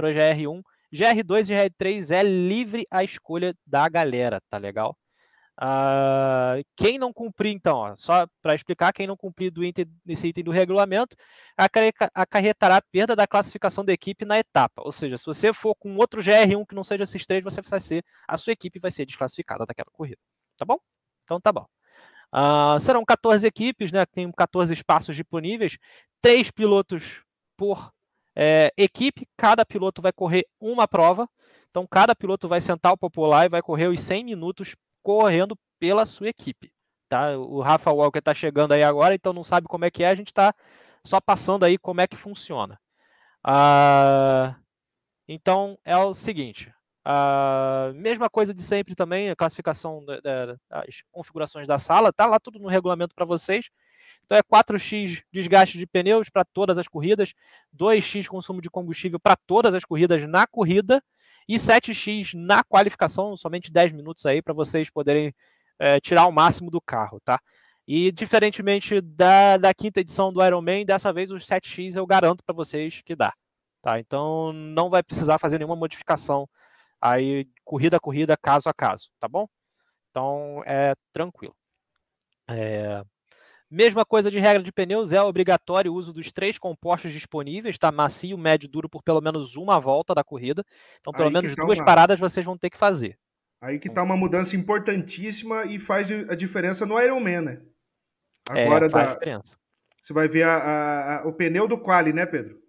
para 0.00 0.12
GR1. 0.12 0.62
GR2 0.92 1.50
e 1.50 1.70
GR3 1.70 2.10
é 2.10 2.22
livre 2.22 2.86
a 2.90 3.04
escolha 3.04 3.54
da 3.66 3.88
galera, 3.88 4.40
tá 4.48 4.58
legal? 4.58 4.96
Uh, 5.62 6.64
quem 6.74 6.98
não 6.98 7.12
cumprir, 7.12 7.52
então, 7.52 7.76
ó, 7.76 7.94
só 7.94 8.26
para 8.40 8.54
explicar, 8.54 8.92
quem 8.94 9.06
não 9.06 9.16
cumprir 9.16 9.50
do 9.50 9.62
item, 9.62 9.84
nesse 10.04 10.26
item 10.26 10.42
do 10.42 10.50
regulamento, 10.50 11.14
acarretará 12.14 12.76
a 12.76 12.82
perda 12.82 13.14
da 13.14 13.26
classificação 13.26 13.84
da 13.84 13.92
equipe 13.92 14.24
na 14.24 14.38
etapa. 14.38 14.82
Ou 14.82 14.90
seja, 14.90 15.18
se 15.18 15.26
você 15.26 15.52
for 15.52 15.74
com 15.76 15.96
outro 15.96 16.22
GR1 16.22 16.66
que 16.66 16.74
não 16.74 16.82
seja 16.82 17.04
esses 17.04 17.26
três, 17.26 17.44
você 17.44 17.60
vai 17.60 17.78
ser, 17.78 18.02
a 18.26 18.36
sua 18.38 18.54
equipe 18.54 18.80
vai 18.80 18.90
ser 18.90 19.04
desclassificada 19.04 19.66
daquela 19.66 19.90
corrida. 19.92 20.18
Tá 20.56 20.64
bom? 20.64 20.78
Então 21.24 21.38
tá 21.40 21.52
bom. 21.52 21.66
Uh, 22.32 22.78
serão 22.78 23.04
14 23.04 23.46
equipes, 23.46 23.90
né? 23.90 24.06
Tem 24.06 24.30
14 24.30 24.72
espaços 24.72 25.16
disponíveis, 25.16 25.78
três 26.20 26.50
pilotos 26.50 27.22
por 27.56 27.92
é, 28.34 28.72
equipe, 28.76 29.28
cada 29.36 29.66
piloto 29.66 30.00
vai 30.00 30.12
correr 30.12 30.46
uma 30.60 30.86
prova. 30.86 31.28
Então, 31.70 31.86
cada 31.86 32.14
piloto 32.14 32.48
vai 32.48 32.60
sentar 32.60 32.92
o 32.92 32.98
popular 32.98 33.46
e 33.46 33.48
vai 33.48 33.62
correr 33.62 33.88
os 33.88 34.00
100 34.00 34.24
minutos 34.24 34.76
correndo 35.02 35.56
pela 35.78 36.06
sua 36.06 36.28
equipe. 36.28 36.72
Tá? 37.08 37.36
O 37.36 37.60
Rafa 37.60 37.90
Walker 37.90 38.18
está 38.18 38.32
chegando 38.32 38.72
aí 38.72 38.82
agora, 38.82 39.14
então 39.14 39.32
não 39.32 39.44
sabe 39.44 39.66
como 39.66 39.84
é 39.84 39.90
que 39.90 40.02
é, 40.02 40.08
a 40.08 40.14
gente 40.14 40.28
está 40.28 40.54
só 41.04 41.20
passando 41.20 41.64
aí 41.64 41.76
como 41.78 42.00
é 42.00 42.06
que 42.06 42.16
funciona. 42.16 42.78
Ah, 43.44 44.56
então 45.26 45.78
é 45.84 45.96
o 45.96 46.12
seguinte, 46.14 46.72
a 47.04 47.92
mesma 47.94 48.28
coisa 48.28 48.52
de 48.52 48.62
sempre 48.62 48.94
também, 48.94 49.30
a 49.30 49.36
classificação 49.36 50.04
das 50.04 51.02
configurações 51.10 51.66
da 51.66 51.78
sala, 51.78 52.12
tá 52.12 52.26
lá 52.26 52.38
tudo 52.38 52.58
no 52.58 52.68
regulamento 52.68 53.14
para 53.14 53.24
vocês. 53.24 53.70
Então 54.24 54.36
é 54.36 54.42
4x 54.42 55.22
desgaste 55.32 55.78
de 55.78 55.86
pneus 55.86 56.28
para 56.28 56.44
todas 56.44 56.78
as 56.78 56.86
corridas, 56.86 57.32
2x 57.76 58.28
consumo 58.28 58.60
de 58.60 58.70
combustível 58.70 59.18
para 59.18 59.34
todas 59.34 59.74
as 59.74 59.84
corridas 59.84 60.26
na 60.28 60.46
corrida 60.46 61.02
e 61.48 61.56
7x 61.56 62.34
na 62.34 62.62
qualificação, 62.62 63.36
somente 63.36 63.72
10 63.72 63.92
minutos 63.92 64.24
aí 64.26 64.42
para 64.42 64.54
vocês 64.54 64.90
poderem 64.90 65.34
é, 65.78 65.98
tirar 66.00 66.26
o 66.26 66.32
máximo 66.32 66.70
do 66.70 66.80
carro, 66.80 67.18
tá? 67.24 67.40
E 67.88 68.12
diferentemente 68.12 69.00
da, 69.00 69.56
da 69.56 69.74
quinta 69.74 70.00
edição 70.00 70.32
do 70.32 70.44
Ironman, 70.44 70.84
dessa 70.86 71.12
vez 71.12 71.30
os 71.30 71.44
7x 71.44 71.96
eu 71.96 72.06
garanto 72.06 72.44
para 72.44 72.54
vocês 72.54 73.00
que 73.04 73.16
dá, 73.16 73.32
tá? 73.82 73.98
Então 73.98 74.52
não 74.52 74.90
vai 74.90 75.02
precisar 75.02 75.38
fazer 75.38 75.58
nenhuma 75.58 75.74
modificação 75.74 76.48
aí 77.00 77.48
corrida 77.64 77.96
a 77.96 78.00
corrida, 78.00 78.36
caso 78.36 78.68
a 78.68 78.74
caso, 78.74 79.10
tá 79.18 79.28
bom? 79.28 79.48
Então 80.10 80.62
é 80.66 80.94
tranquilo. 81.12 81.54
É, 82.48 83.02
Mesma 83.70 84.04
coisa 84.04 84.32
de 84.32 84.40
regra 84.40 84.60
de 84.60 84.72
pneus, 84.72 85.12
é 85.12 85.22
obrigatório 85.22 85.92
o 85.92 85.94
uso 85.94 86.12
dos 86.12 86.32
três 86.32 86.58
compostos 86.58 87.12
disponíveis, 87.12 87.78
tá? 87.78 87.92
Macio, 87.92 88.36
médio 88.36 88.68
duro 88.68 88.88
por 88.88 89.00
pelo 89.00 89.20
menos 89.20 89.54
uma 89.54 89.78
volta 89.78 90.12
da 90.12 90.24
corrida. 90.24 90.64
Então, 90.98 91.12
pelo 91.12 91.28
Aí 91.28 91.32
menos 91.32 91.54
tá 91.54 91.64
duas 91.64 91.78
uma... 91.78 91.84
paradas 91.84 92.18
vocês 92.18 92.44
vão 92.44 92.58
ter 92.58 92.68
que 92.68 92.76
fazer. 92.76 93.16
Aí 93.60 93.78
que 93.78 93.88
tá 93.88 94.02
uma 94.02 94.16
mudança 94.16 94.56
importantíssima 94.56 95.66
e 95.66 95.78
faz 95.78 96.10
a 96.10 96.34
diferença 96.34 96.84
no 96.84 97.00
Ironman, 97.00 97.42
né? 97.42 97.62
É, 98.50 98.64
Agora 98.64 98.86
é, 98.86 98.90
faz 98.90 99.06
da... 99.06 99.12
diferença. 99.12 99.56
Você 100.02 100.12
vai 100.12 100.26
ver 100.26 100.42
a, 100.42 100.56
a, 100.56 101.18
a, 101.18 101.28
o 101.28 101.32
pneu 101.32 101.68
do 101.68 101.78
quali, 101.78 102.12
né, 102.12 102.26
Pedro? 102.26 102.60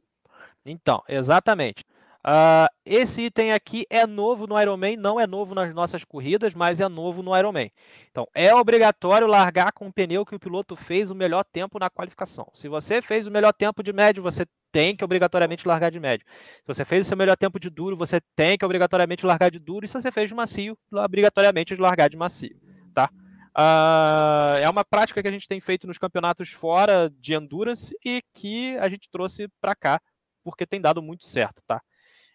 Então, 0.64 1.02
exatamente. 1.08 1.84
Uh, 2.26 2.70
esse 2.86 3.24
item 3.24 3.52
aqui 3.52 3.86
é 3.90 4.06
novo 4.06 4.46
no 4.46 4.60
Ironman, 4.60 4.96
não 4.96 5.20
é 5.20 5.26
novo 5.26 5.56
nas 5.56 5.74
nossas 5.74 6.04
corridas, 6.04 6.54
mas 6.54 6.80
é 6.80 6.88
novo 6.88 7.24
no 7.24 7.36
Ironman. 7.36 7.72
Então, 8.12 8.28
é 8.34 8.54
obrigatório 8.54 9.26
largar 9.26 9.72
com 9.72 9.88
o 9.88 9.94
pneu 9.94 10.24
que 10.24 10.36
o 10.36 10.40
piloto 10.40 10.76
fez 10.76 11.10
o 11.10 11.16
melhor 11.16 11.44
tempo 11.44 11.80
na 11.80 11.90
qualificação. 11.90 12.48
Se 12.54 12.68
você 12.68 13.02
fez 13.02 13.26
o 13.26 13.32
melhor 13.32 13.54
tempo 13.54 13.82
de 13.82 13.92
médio, 13.92 14.22
você 14.22 14.46
tem 14.72 14.96
que 14.96 15.04
obrigatoriamente 15.04 15.68
largar 15.68 15.90
de 15.90 16.00
médio. 16.00 16.26
Se 16.58 16.68
você 16.68 16.86
fez 16.86 17.06
o 17.06 17.08
seu 17.08 17.18
melhor 17.18 17.36
tempo 17.36 17.60
de 17.60 17.70
duro, 17.70 17.98
você 17.98 18.22
tem 18.36 18.58
que 18.58 18.64
obrigatoriamente 18.64 19.26
largar 19.26 19.50
de 19.50 19.58
duro. 19.60 19.84
E 19.84 19.88
se 19.88 19.94
você 19.96 20.12
fez 20.12 20.30
de 20.30 20.36
macio, 20.36 20.78
obrigatoriamente 20.92 21.76
largar 21.76 22.08
de 22.08 22.18
macio, 22.18 22.56
tá? 22.94 23.10
Uh, 23.58 24.60
é 24.62 24.70
uma 24.70 24.86
prática 24.86 25.22
que 25.22 25.28
a 25.28 25.32
gente 25.32 25.48
tem 25.48 25.60
feito 25.60 25.86
nos 25.86 25.98
campeonatos 25.98 26.52
fora 26.52 27.12
de 27.20 27.34
endurance 27.34 27.94
e 28.06 28.22
que 28.34 28.78
a 28.78 28.88
gente 28.88 29.10
trouxe 29.10 29.50
para 29.60 29.76
cá 29.76 30.00
porque 30.44 30.66
tem 30.66 30.80
dado 30.80 31.02
muito 31.02 31.26
certo, 31.26 31.62
tá? 31.66 31.82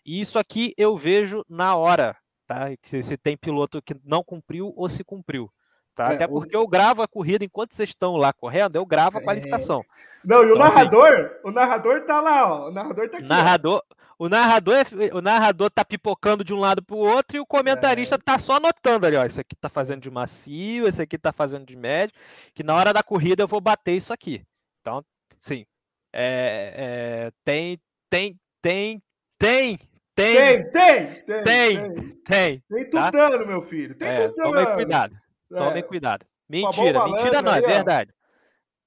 E 0.06 0.20
isso 0.20 0.38
aqui 0.38 0.72
eu 0.78 0.96
vejo 0.96 1.44
na 1.48 1.74
hora, 1.74 2.16
tá? 2.46 2.68
Se, 2.82 3.02
se 3.02 3.16
tem 3.16 3.36
piloto 3.36 3.82
que 3.82 3.96
não 4.04 4.22
cumpriu 4.22 4.72
ou 4.76 4.88
se 4.88 5.02
cumpriu. 5.02 5.50
Tá? 5.96 6.12
É, 6.12 6.14
Até 6.14 6.28
porque 6.28 6.56
o... 6.56 6.60
eu 6.60 6.68
gravo 6.68 7.02
a 7.02 7.08
corrida 7.08 7.44
enquanto 7.44 7.74
vocês 7.74 7.88
estão 7.88 8.16
lá 8.16 8.32
correndo, 8.32 8.76
eu 8.76 8.86
gravo 8.86 9.18
a 9.18 9.20
é. 9.20 9.24
qualificação. 9.24 9.82
Não, 10.24 10.42
e 10.44 10.52
o 10.52 10.54
então, 10.54 10.62
assim 10.62 10.76
narrador, 10.76 11.08
assim, 11.08 11.40
o 11.42 11.50
narrador 11.50 12.04
tá 12.04 12.20
lá, 12.20 12.52
ó. 12.52 12.68
O 12.68 12.70
narrador 12.70 13.08
tá 13.08 13.18
aqui. 13.18 13.26
Narrador, 13.26 13.82
o 14.18 14.28
narrador, 14.28 14.76
é, 14.76 15.14
o 15.14 15.20
narrador 15.20 15.70
tá 15.70 15.84
pipocando 15.84 16.44
de 16.44 16.54
um 16.54 16.60
lado 16.60 16.82
para 16.82 16.94
o 16.94 17.00
outro 17.00 17.36
e 17.36 17.40
o 17.40 17.46
comentarista 17.46 18.14
é. 18.14 18.18
tá 18.18 18.38
só 18.38 18.56
anotando 18.56 19.06
ali, 19.06 19.16
ó, 19.16 19.24
isso 19.24 19.40
aqui 19.40 19.56
tá 19.56 19.68
fazendo 19.68 20.02
de 20.02 20.10
macio, 20.10 20.86
esse 20.86 21.02
aqui 21.02 21.18
tá 21.18 21.32
fazendo 21.32 21.66
de 21.66 21.74
médio, 21.74 22.14
que 22.54 22.62
na 22.62 22.74
hora 22.74 22.92
da 22.92 23.02
corrida 23.02 23.42
eu 23.42 23.48
vou 23.48 23.60
bater 23.60 23.96
isso 23.96 24.12
aqui. 24.12 24.44
Então, 24.80 25.04
sim, 25.40 25.66
é, 26.12 26.74
é, 26.76 27.32
tem, 27.44 27.80
tem, 28.08 28.38
tem, 28.62 29.02
tem, 29.38 29.78
tem, 30.16 30.70
tem, 30.70 31.22
tem, 31.22 31.24
tem, 31.24 31.44
tem. 31.44 32.16
Tem, 32.24 32.62
tem 32.68 32.90
tá? 32.90 33.12
tutano, 33.12 33.46
meu 33.46 33.62
filho. 33.62 33.94
Tem 33.94 34.08
é, 34.08 34.28
tutano. 34.28 34.52
Tomem 34.52 34.74
cuidado. 34.74 35.14
É. 35.52 35.56
Tomem 35.56 35.82
cuidado. 35.82 36.26
Mentira, 36.48 37.04
mentira 37.04 37.42
não, 37.42 37.54
é 37.54 37.60
verdade. 37.60 38.14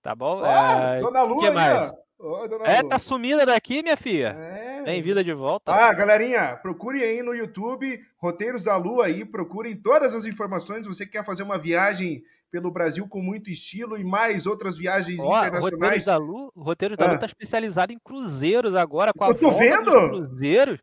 Tá 0.01 0.15
bom? 0.15 0.41
Ah, 0.43 0.95
é... 0.95 1.01
Dona 1.01 1.21
Lu 1.23 1.39
que 1.39 1.51
mais? 1.51 1.93
Oh, 2.21 2.43
é, 2.65 2.83
tá 2.83 2.99
sumida 2.99 3.45
daqui, 3.45 3.81
minha 3.81 3.95
filha. 3.95 4.35
É. 4.37 4.83
Bem-vinda 4.83 5.23
de 5.23 5.33
volta. 5.33 5.71
Ah, 5.71 5.93
galerinha, 5.93 6.57
procure 6.61 7.01
aí 7.01 7.21
no 7.21 7.33
YouTube, 7.33 7.97
Roteiros 8.17 8.63
da 8.63 8.75
Lua 8.75 9.05
aí, 9.05 9.23
procurem 9.23 9.75
todas 9.75 10.15
as 10.15 10.25
informações. 10.25 10.87
Você 10.87 11.05
quer 11.05 11.23
fazer 11.23 11.43
uma 11.43 11.57
viagem 11.57 12.23
pelo 12.51 12.71
Brasil 12.71 13.07
com 13.07 13.21
muito 13.21 13.49
estilo 13.49 13.97
e 13.97 14.03
mais 14.03 14.45
outras 14.45 14.77
viagens 14.77 15.19
internacionais. 15.19 15.63
Roteiros 15.63 16.05
da 16.05 16.17
Lua, 16.17 16.51
Roteiros 16.57 16.97
da 16.97 17.05
ah. 17.05 17.07
Lua 17.09 17.19
tá 17.19 17.25
especializado 17.25 17.93
em 17.93 17.99
cruzeiros 17.99 18.75
agora, 18.75 19.13
com 19.13 19.23
a 19.23 19.27
Eu 19.29 19.35
tô 19.35 19.51
vendo? 19.51 19.91
cruzeiros 19.91 20.79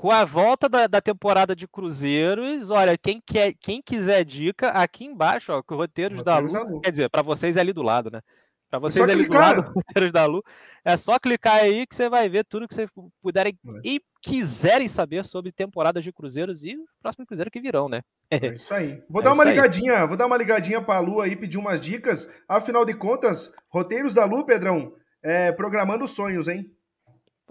com 0.00 0.10
a 0.10 0.24
volta 0.24 0.66
da, 0.66 0.86
da, 0.86 0.98
temporada 0.98 1.54
de 1.54 1.68
Cruzeiros, 1.68 2.70
olha, 2.70 2.96
quem, 2.96 3.20
quer, 3.20 3.52
quem 3.52 3.82
quiser 3.82 4.24
dica, 4.24 4.68
aqui 4.68 5.04
embaixo, 5.04 5.52
ó, 5.52 5.62
que 5.62 5.74
o 5.74 5.76
Roteiros, 5.76 6.20
Roteiros 6.20 6.52
da, 6.54 6.60
Lu, 6.62 6.80
quer 6.80 6.90
dizer, 6.90 7.10
para 7.10 7.20
vocês 7.20 7.54
é 7.54 7.60
ali 7.60 7.70
do 7.70 7.82
lado, 7.82 8.10
né? 8.10 8.22
Para 8.70 8.78
é 8.78 8.80
vocês 8.80 9.06
é 9.06 9.12
ali 9.12 9.26
clicar. 9.26 9.56
do 9.56 9.60
lado, 9.60 9.72
Roteiros 9.76 10.10
da 10.10 10.24
Lu, 10.24 10.42
é 10.86 10.96
só 10.96 11.18
clicar 11.18 11.56
aí 11.56 11.86
que 11.86 11.94
você 11.94 12.08
vai 12.08 12.30
ver 12.30 12.46
tudo 12.46 12.66
que 12.66 12.72
vocês 12.72 12.88
puderem 13.20 13.58
é. 13.62 13.80
e 13.84 14.00
quiserem 14.22 14.88
saber 14.88 15.22
sobre 15.22 15.52
temporadas 15.52 16.02
de 16.02 16.10
Cruzeiros 16.14 16.64
e 16.64 16.78
o 16.78 16.86
próximo 17.02 17.26
Cruzeiro 17.26 17.50
que 17.50 17.60
virão, 17.60 17.86
né? 17.86 18.00
É 18.30 18.38
isso 18.56 18.72
aí. 18.72 19.02
Vou 19.06 19.20
é 19.20 19.24
dar 19.26 19.34
uma 19.34 19.44
ligadinha, 19.44 20.00
aí. 20.00 20.08
vou 20.08 20.16
dar 20.16 20.24
uma 20.24 20.38
ligadinha 20.38 20.80
para 20.80 20.96
a 20.96 21.00
Lu 21.00 21.20
aí, 21.20 21.36
pedir 21.36 21.58
umas 21.58 21.78
dicas. 21.78 22.26
Afinal 22.48 22.86
de 22.86 22.94
contas, 22.94 23.52
Roteiros 23.68 24.14
da 24.14 24.24
Lu, 24.24 24.46
Pedrão, 24.46 24.94
é, 25.22 25.52
programando 25.52 26.08
sonhos, 26.08 26.48
hein? 26.48 26.74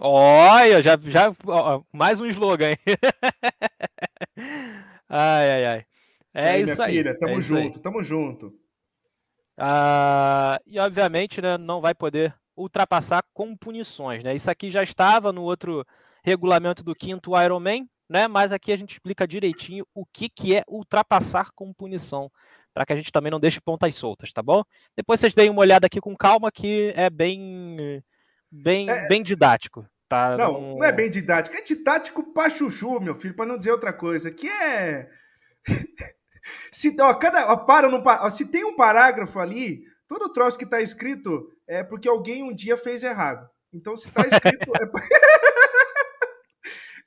Olha, 0.02 0.82
já, 0.82 0.98
já 0.98 1.30
ó, 1.46 1.82
mais 1.92 2.18
um 2.18 2.26
slogan. 2.26 2.70
ai, 5.06 5.50
ai, 5.50 5.66
ai. 5.66 5.84
É 6.32 6.56
isso 6.56 6.56
aí. 6.56 6.62
Isso 6.62 6.82
aí. 6.82 6.96
Filha, 6.96 7.18
tamo 7.18 7.34
é 7.34 7.40
junto, 7.42 7.80
tamo 7.80 8.02
junto. 8.02 8.58
Ah, 9.58 10.58
e 10.66 10.80
obviamente, 10.80 11.42
né, 11.42 11.58
não 11.58 11.82
vai 11.82 11.94
poder 11.94 12.34
ultrapassar 12.56 13.22
com 13.34 13.54
punições, 13.54 14.24
né? 14.24 14.34
Isso 14.34 14.50
aqui 14.50 14.70
já 14.70 14.82
estava 14.82 15.34
no 15.34 15.42
outro 15.42 15.84
regulamento 16.24 16.82
do 16.82 16.94
quinto 16.94 17.38
Ironman, 17.38 17.86
né? 18.08 18.26
Mas 18.26 18.52
aqui 18.52 18.72
a 18.72 18.76
gente 18.76 18.92
explica 18.92 19.28
direitinho 19.28 19.86
o 19.94 20.06
que, 20.06 20.30
que 20.30 20.56
é 20.56 20.64
ultrapassar 20.66 21.50
com 21.54 21.74
punição, 21.74 22.32
para 22.72 22.86
que 22.86 22.94
a 22.94 22.96
gente 22.96 23.12
também 23.12 23.30
não 23.30 23.38
deixe 23.38 23.60
pontas 23.60 23.94
soltas, 23.96 24.32
tá 24.32 24.42
bom? 24.42 24.62
Depois 24.96 25.20
vocês 25.20 25.34
deem 25.34 25.50
uma 25.50 25.60
olhada 25.60 25.86
aqui 25.86 26.00
com 26.00 26.16
calma, 26.16 26.50
que 26.50 26.90
é 26.96 27.10
bem 27.10 28.02
bem, 28.50 28.88
é... 28.88 29.08
bem 29.08 29.22
didático. 29.22 29.86
Tá 30.08 30.36
não, 30.36 30.76
não 30.76 30.84
é 30.84 30.90
bem 30.90 31.08
didático, 31.08 31.56
é 31.56 31.62
didático 31.62 32.32
pra 32.32 32.50
chuchu, 32.50 32.98
meu 32.98 33.14
filho, 33.14 33.34
para 33.34 33.46
não 33.46 33.56
dizer 33.56 33.70
outra 33.70 33.92
coisa. 33.92 34.30
Que 34.30 34.48
é. 34.48 35.08
se, 36.72 36.96
ó, 37.00 37.14
cada, 37.14 37.52
ó, 37.52 37.56
para 37.58 37.88
no, 37.88 38.02
ó, 38.04 38.30
se 38.30 38.44
tem 38.46 38.64
um 38.64 38.74
parágrafo 38.74 39.38
ali, 39.38 39.84
todo 40.08 40.32
troço 40.32 40.58
que 40.58 40.66
tá 40.66 40.80
escrito 40.80 41.52
é 41.64 41.84
porque 41.84 42.08
alguém 42.08 42.42
um 42.42 42.52
dia 42.52 42.76
fez 42.76 43.04
errado. 43.04 43.48
Então, 43.72 43.96
se 43.96 44.10
tá 44.10 44.26
escrito. 44.26 44.72
é... 44.74 44.90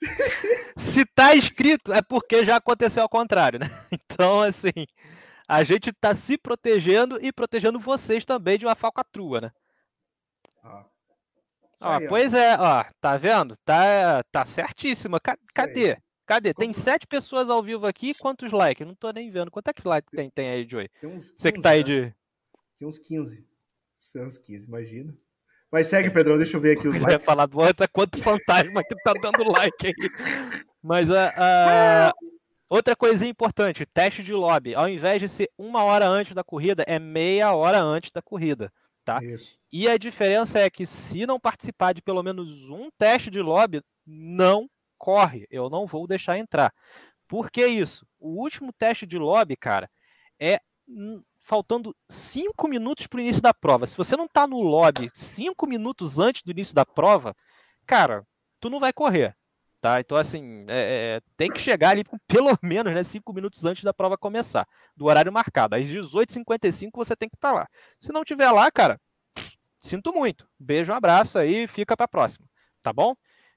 se 0.77 1.05
tá 1.05 1.35
escrito, 1.35 1.93
é 1.93 2.01
porque 2.01 2.45
já 2.45 2.57
aconteceu 2.57 3.03
ao 3.03 3.09
contrário, 3.09 3.59
né? 3.59 3.69
Então, 3.91 4.41
assim, 4.41 4.87
a 5.47 5.63
gente 5.63 5.91
tá 5.91 6.13
se 6.13 6.37
protegendo 6.37 7.19
e 7.21 7.31
protegendo 7.31 7.79
vocês 7.79 8.25
também 8.25 8.57
de 8.57 8.65
uma 8.65 8.75
falcatrua, 8.75 9.41
né? 9.41 9.51
Ah. 10.63 10.85
Ó, 11.83 11.97
aí, 11.97 12.07
pois 12.07 12.33
ó. 12.33 12.37
é, 12.37 12.57
ó, 12.59 12.85
tá 12.99 13.17
vendo? 13.17 13.55
Tá, 13.65 14.23
tá 14.31 14.45
certíssima. 14.45 15.19
Cadê? 15.53 15.97
Cadê? 16.25 16.53
Tem 16.53 16.71
sete 16.71 17.05
pessoas 17.05 17.49
ao 17.49 17.61
vivo 17.61 17.85
aqui. 17.85 18.13
Quantos 18.13 18.51
likes? 18.51 18.87
Não 18.87 18.95
tô 18.95 19.11
nem 19.11 19.29
vendo. 19.29 19.51
Quanto 19.51 19.67
é 19.67 19.73
que 19.73 19.87
like 19.87 20.09
tem, 20.11 20.29
tem 20.29 20.49
aí, 20.49 20.67
Joey? 20.67 20.89
Tem 21.01 21.09
uns 21.09 21.31
15, 21.31 21.33
Você 21.37 21.51
que 21.51 21.61
tá 21.61 21.71
aí 21.71 21.79
né? 21.79 21.83
de. 21.83 22.15
Tem 22.77 22.87
uns 22.87 22.97
15. 22.97 23.45
Tem 24.13 24.25
uns 24.25 24.37
15, 24.37 24.67
imagina. 24.67 25.13
Mas 25.71 25.87
segue, 25.87 26.11
Pedrão, 26.11 26.37
deixa 26.37 26.55
eu 26.55 26.61
ver 26.61 26.77
aqui 26.77 26.87
os 26.87 26.95
likes. 26.99 27.15
Vai 27.15 27.19
falar, 27.19 27.47
bota 27.47 27.87
quanto 27.87 28.21
fantasma 28.21 28.83
que 28.83 28.95
tá 29.03 29.13
dando 29.21 29.43
like 29.51 29.87
aí. 29.87 29.93
Mas 30.81 31.09
a, 31.09 31.31
a, 31.37 32.13
outra 32.69 32.95
coisinha 32.95 33.31
importante, 33.31 33.85
teste 33.85 34.21
de 34.21 34.33
lobby. 34.33 34.75
Ao 34.75 34.87
invés 34.87 35.21
de 35.21 35.27
ser 35.27 35.49
uma 35.57 35.83
hora 35.83 36.07
antes 36.07 36.33
da 36.33 36.43
corrida, 36.43 36.83
é 36.87 36.99
meia 36.99 37.53
hora 37.53 37.81
antes 37.81 38.11
da 38.11 38.21
corrida. 38.21 38.71
Tá? 39.03 39.21
Isso. 39.23 39.57
E 39.71 39.89
a 39.89 39.97
diferença 39.97 40.59
é 40.59 40.69
que 40.69 40.85
se 40.85 41.25
não 41.25 41.39
participar 41.39 41.93
de 41.93 42.01
pelo 42.01 42.23
menos 42.23 42.69
um 42.69 42.89
teste 42.97 43.29
de 43.29 43.41
lobby, 43.41 43.81
não 44.05 44.69
corre. 44.97 45.45
Eu 45.49 45.69
não 45.69 45.85
vou 45.85 46.07
deixar 46.07 46.37
entrar. 46.37 46.73
Por 47.27 47.51
que 47.51 47.65
isso? 47.65 48.05
O 48.19 48.41
último 48.41 48.71
teste 48.71 49.05
de 49.05 49.17
lobby, 49.17 49.57
cara, 49.57 49.89
é 50.39 50.59
faltando 51.41 51.95
cinco 52.09 52.67
minutos 52.67 53.07
para 53.07 53.17
o 53.17 53.21
início 53.21 53.41
da 53.41 53.53
prova. 53.53 53.85
Se 53.85 53.97
você 53.97 54.15
não 54.15 54.25
está 54.25 54.47
no 54.47 54.61
lobby 54.61 55.11
cinco 55.13 55.67
minutos 55.67 56.19
antes 56.19 56.41
do 56.43 56.51
início 56.51 56.73
da 56.73 56.85
prova, 56.85 57.35
cara, 57.85 58.25
tu 58.59 58.69
não 58.69 58.79
vai 58.79 58.93
correr. 58.93 59.35
Tá? 59.83 59.99
Então, 59.99 60.17
assim, 60.17 60.63
é, 60.69 61.17
é, 61.17 61.21
tem 61.35 61.51
que 61.51 61.59
chegar 61.59 61.89
ali 61.89 62.05
pelo 62.25 62.57
menos 62.63 62.93
né, 62.93 63.03
cinco 63.03 63.33
minutos 63.33 63.65
antes 63.65 63.83
da 63.83 63.93
prova 63.93 64.17
começar, 64.17 64.65
do 64.95 65.07
horário 65.07 65.29
marcado. 65.29 65.75
Às 65.75 65.85
18h55 65.85 66.91
você 66.95 67.17
tem 67.17 67.27
que 67.27 67.35
estar 67.35 67.49
tá 67.49 67.53
lá. 67.53 67.67
Se 67.99 68.13
não 68.13 68.23
tiver 68.23 68.49
lá, 68.49 68.71
cara, 68.71 68.97
sinto 69.77 70.13
muito. 70.13 70.47
Beijo, 70.57 70.93
um 70.93 70.95
abraço 70.95 71.37
aí 71.37 71.63
e 71.63 71.67
fica 71.67 71.97
para 71.97 72.05
a 72.05 72.07
próxima. 72.07 72.47
Tá 72.81 72.93
bom? 72.93 73.13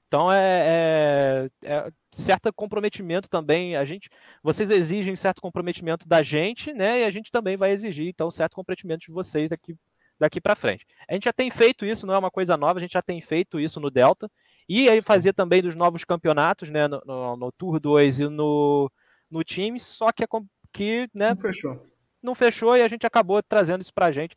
Então 0.07 0.29
é, 0.29 1.49
é, 1.63 1.73
é, 1.73 1.91
certo 2.11 2.51
comprometimento 2.51 3.29
também. 3.29 3.77
A 3.77 3.85
gente, 3.85 4.09
vocês 4.43 4.69
exigem 4.69 5.15
certo 5.15 5.41
comprometimento 5.41 6.05
da 6.09 6.21
gente, 6.21 6.73
né? 6.73 7.03
E 7.03 7.05
a 7.05 7.09
gente 7.09 7.31
também 7.31 7.55
vai 7.55 7.71
exigir 7.71 8.09
então 8.09 8.29
certo 8.29 8.53
comprometimento 8.53 9.05
de 9.05 9.13
vocês 9.13 9.49
daqui 9.49 9.77
daqui 10.19 10.41
para 10.41 10.55
frente. 10.55 10.85
A 11.07 11.13
gente 11.13 11.25
já 11.25 11.33
tem 11.33 11.49
feito 11.49 11.85
isso, 11.85 12.05
não 12.05 12.15
é 12.15 12.17
uma 12.17 12.31
coisa 12.31 12.57
nova. 12.57 12.79
A 12.79 12.81
gente 12.81 12.93
já 12.93 13.01
tem 13.01 13.21
feito 13.21 13.61
isso 13.61 13.79
no 13.79 13.89
Delta 13.89 14.29
e 14.67 14.89
aí 14.89 15.01
fazia 15.01 15.33
também 15.33 15.61
dos 15.61 15.75
novos 15.75 16.03
campeonatos, 16.03 16.69
né? 16.69 16.87
No, 16.87 17.01
no, 17.05 17.37
no 17.37 17.51
Tour 17.51 17.79
2 17.79 18.19
e 18.21 18.27
no 18.27 18.91
no 19.29 19.43
time. 19.43 19.79
Só 19.79 20.11
que, 20.11 20.25
que 20.71 21.09
né? 21.13 21.29
Não 21.29 21.37
fechou. 21.37 21.85
Não 22.21 22.35
fechou 22.35 22.75
e 22.75 22.81
a 22.81 22.87
gente 22.87 23.05
acabou 23.05 23.41
trazendo 23.43 23.81
isso 23.81 23.93
para 23.93 24.07
a 24.07 24.11
gente 24.11 24.35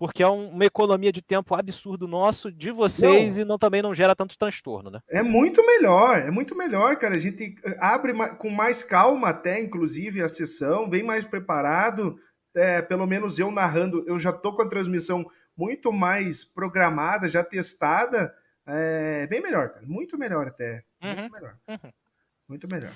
porque 0.00 0.22
é 0.22 0.26
uma 0.26 0.64
economia 0.64 1.12
de 1.12 1.20
tempo 1.20 1.54
absurdo 1.54 2.08
nosso, 2.08 2.50
de 2.50 2.70
vocês, 2.70 3.36
não, 3.36 3.42
e 3.42 3.44
não 3.44 3.58
também 3.58 3.82
não 3.82 3.94
gera 3.94 4.16
tanto 4.16 4.38
transtorno, 4.38 4.90
né? 4.90 4.98
É 5.10 5.22
muito 5.22 5.64
melhor, 5.64 6.18
é 6.18 6.30
muito 6.30 6.56
melhor, 6.56 6.96
cara. 6.96 7.16
A 7.16 7.18
gente 7.18 7.54
abre 7.78 8.14
com 8.38 8.48
mais 8.48 8.82
calma 8.82 9.28
até, 9.28 9.60
inclusive, 9.60 10.22
a 10.22 10.28
sessão, 10.30 10.88
vem 10.88 11.02
mais 11.02 11.26
preparado. 11.26 12.18
É, 12.56 12.80
pelo 12.80 13.06
menos 13.06 13.38
eu 13.38 13.50
narrando, 13.50 14.02
eu 14.06 14.18
já 14.18 14.32
tô 14.32 14.54
com 14.54 14.62
a 14.62 14.68
transmissão 14.70 15.22
muito 15.54 15.92
mais 15.92 16.46
programada, 16.46 17.28
já 17.28 17.44
testada. 17.44 18.32
É 18.72 19.26
bem 19.26 19.40
melhor, 19.40 19.70
cara. 19.70 19.86
Muito 19.86 20.16
melhor 20.16 20.46
até. 20.48 20.84
Muito 21.00 21.20
uhum, 21.20 21.28
melhor. 21.30 21.56
Uhum. 21.68 21.92
Muito 22.48 22.68
melhor. 22.68 22.92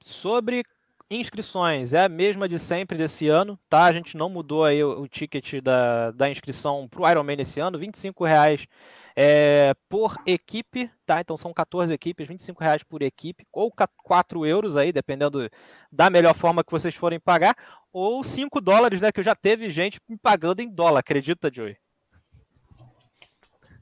Sobre 0.00 0.64
inscrições 1.10 1.92
é 1.92 2.04
a 2.04 2.08
mesma 2.08 2.48
de 2.48 2.58
sempre 2.58 2.96
desse 2.96 3.28
ano, 3.28 3.58
tá? 3.68 3.84
A 3.84 3.92
gente 3.92 4.16
não 4.16 4.30
mudou 4.30 4.64
aí 4.64 4.82
o, 4.82 5.02
o 5.02 5.08
ticket 5.08 5.60
da, 5.60 6.10
da 6.12 6.30
inscrição 6.30 6.88
para 6.88 7.02
o 7.02 7.08
Ironman 7.08 7.40
esse 7.40 7.60
ano, 7.60 7.78
25 7.78 8.24
reais 8.24 8.66
é, 9.14 9.74
por 9.88 10.16
equipe, 10.26 10.90
tá? 11.04 11.20
Então 11.20 11.36
são 11.36 11.52
14 11.52 11.92
equipes, 11.92 12.26
25 12.26 12.62
reais 12.62 12.82
por 12.82 13.02
equipe, 13.02 13.46
ou 13.52 13.72
4 14.02 14.46
euros 14.46 14.76
aí, 14.76 14.92
dependendo 14.92 15.50
da 15.90 16.08
melhor 16.08 16.34
forma 16.34 16.64
que 16.64 16.72
vocês 16.72 16.94
forem 16.94 17.20
pagar, 17.20 17.54
ou 17.92 18.24
5 18.24 18.60
dólares, 18.60 19.00
né? 19.00 19.12
Que 19.12 19.22
já 19.22 19.34
teve 19.34 19.70
gente 19.70 20.00
me 20.08 20.16
pagando 20.16 20.60
em 20.60 20.68
dólar, 20.68 21.00
acredita, 21.00 21.50
Joey? 21.52 21.76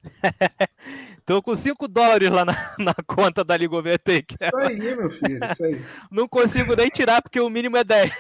Tô 1.27 1.43
com 1.43 1.55
5 1.55 1.87
dólares 1.89 2.31
lá 2.31 2.45
na, 2.45 2.75
na, 2.79 2.95
conta 3.07 3.45
da 3.45 3.57
Liga 3.57 3.77
Overtake. 3.77 4.35
Isso 4.35 4.57
aí, 4.57 4.97
meu 4.97 5.11
filho, 5.11 5.45
isso 5.45 5.65
aí. 5.65 5.81
Não 6.11 6.27
consigo 6.27 6.75
nem 6.75 6.89
tirar 6.89 7.23
porque 7.23 7.41
o 7.41 7.51
mínimo 7.51 7.77
é 7.77 7.85
10. 7.85 8.13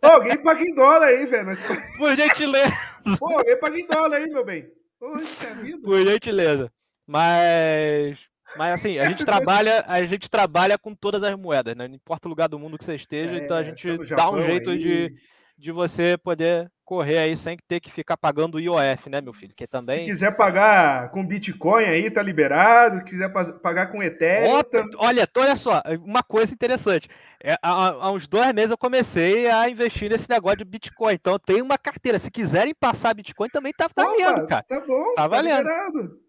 Pô, 0.00 0.08
alguém 0.08 0.42
paga 0.42 0.62
em 0.62 0.74
dólar 0.74 1.06
aí, 1.06 1.26
velho. 1.26 1.46
Mas... 1.46 1.60
Por 1.98 2.16
gentileza. 2.16 2.72
Pô, 3.18 3.38
alguém 3.38 3.58
paga 3.58 3.78
em 3.78 3.86
dólar 3.86 4.16
aí, 4.18 4.26
meu 4.28 4.44
bem. 4.44 4.70
Poxa 4.98 5.54
vida. 5.54 5.82
Por 5.82 6.06
gentileza. 6.06 6.70
Mas. 7.06 8.18
Mas 8.56 8.74
assim, 8.74 8.98
a 8.98 9.08
gente 9.08 9.24
trabalha, 9.24 9.84
a 9.88 10.04
gente 10.04 10.30
trabalha 10.30 10.78
com 10.78 10.94
todas 10.94 11.24
as 11.24 11.34
moedas, 11.36 11.74
né? 11.74 11.88
Não 11.88 11.94
importa 11.94 12.28
o 12.28 12.30
lugar 12.30 12.48
do 12.48 12.58
mundo 12.58 12.78
que 12.78 12.84
você 12.84 12.94
esteja, 12.94 13.34
é, 13.34 13.38
então 13.38 13.56
a 13.56 13.64
gente 13.64 13.98
dá 14.14 14.30
um 14.30 14.40
jeito 14.40 14.70
aí. 14.70 14.78
de 14.78 15.14
de 15.56 15.72
você 15.72 16.16
poder 16.16 16.70
correr 16.84 17.18
aí 17.18 17.36
sem 17.36 17.56
ter 17.66 17.80
que 17.80 17.90
ficar 17.90 18.16
pagando 18.16 18.56
o 18.56 18.60
IOF, 18.60 19.08
né, 19.08 19.20
meu 19.20 19.32
filho? 19.32 19.54
Que 19.56 19.66
também... 19.66 19.98
Se 19.98 20.04
quiser 20.04 20.36
pagar 20.36 21.10
com 21.10 21.26
Bitcoin 21.26 21.84
aí, 21.84 22.10
tá 22.10 22.22
liberado. 22.22 22.98
Se 22.98 23.04
quiser 23.04 23.32
pagar 23.62 23.86
com 23.86 24.02
Ethereum... 24.02 24.62
Tam... 24.64 24.84
Olha, 24.98 25.28
olha 25.36 25.56
só, 25.56 25.82
uma 26.02 26.22
coisa 26.22 26.52
interessante. 26.52 27.08
É, 27.42 27.54
há, 27.62 27.88
há, 27.88 28.12
uns 28.12 28.28
dois 28.28 28.52
meses 28.52 28.70
eu 28.70 28.78
comecei 28.78 29.48
a 29.48 29.68
investir 29.68 30.10
nesse 30.10 30.28
negócio 30.28 30.58
de 30.58 30.64
Bitcoin. 30.64 31.14
Então 31.14 31.38
tem 31.38 31.62
uma 31.62 31.78
carteira. 31.78 32.18
Se 32.18 32.30
quiserem 32.30 32.74
passar 32.74 33.14
Bitcoin, 33.14 33.48
também 33.48 33.72
tá 33.72 33.88
valendo, 33.94 34.40
Opa, 34.40 34.46
cara. 34.46 34.64
Tá 34.68 34.80
bom, 34.80 35.14
tá, 35.14 35.22
tá 35.22 35.28
valendo. 35.28 35.56
liberado. 35.56 36.24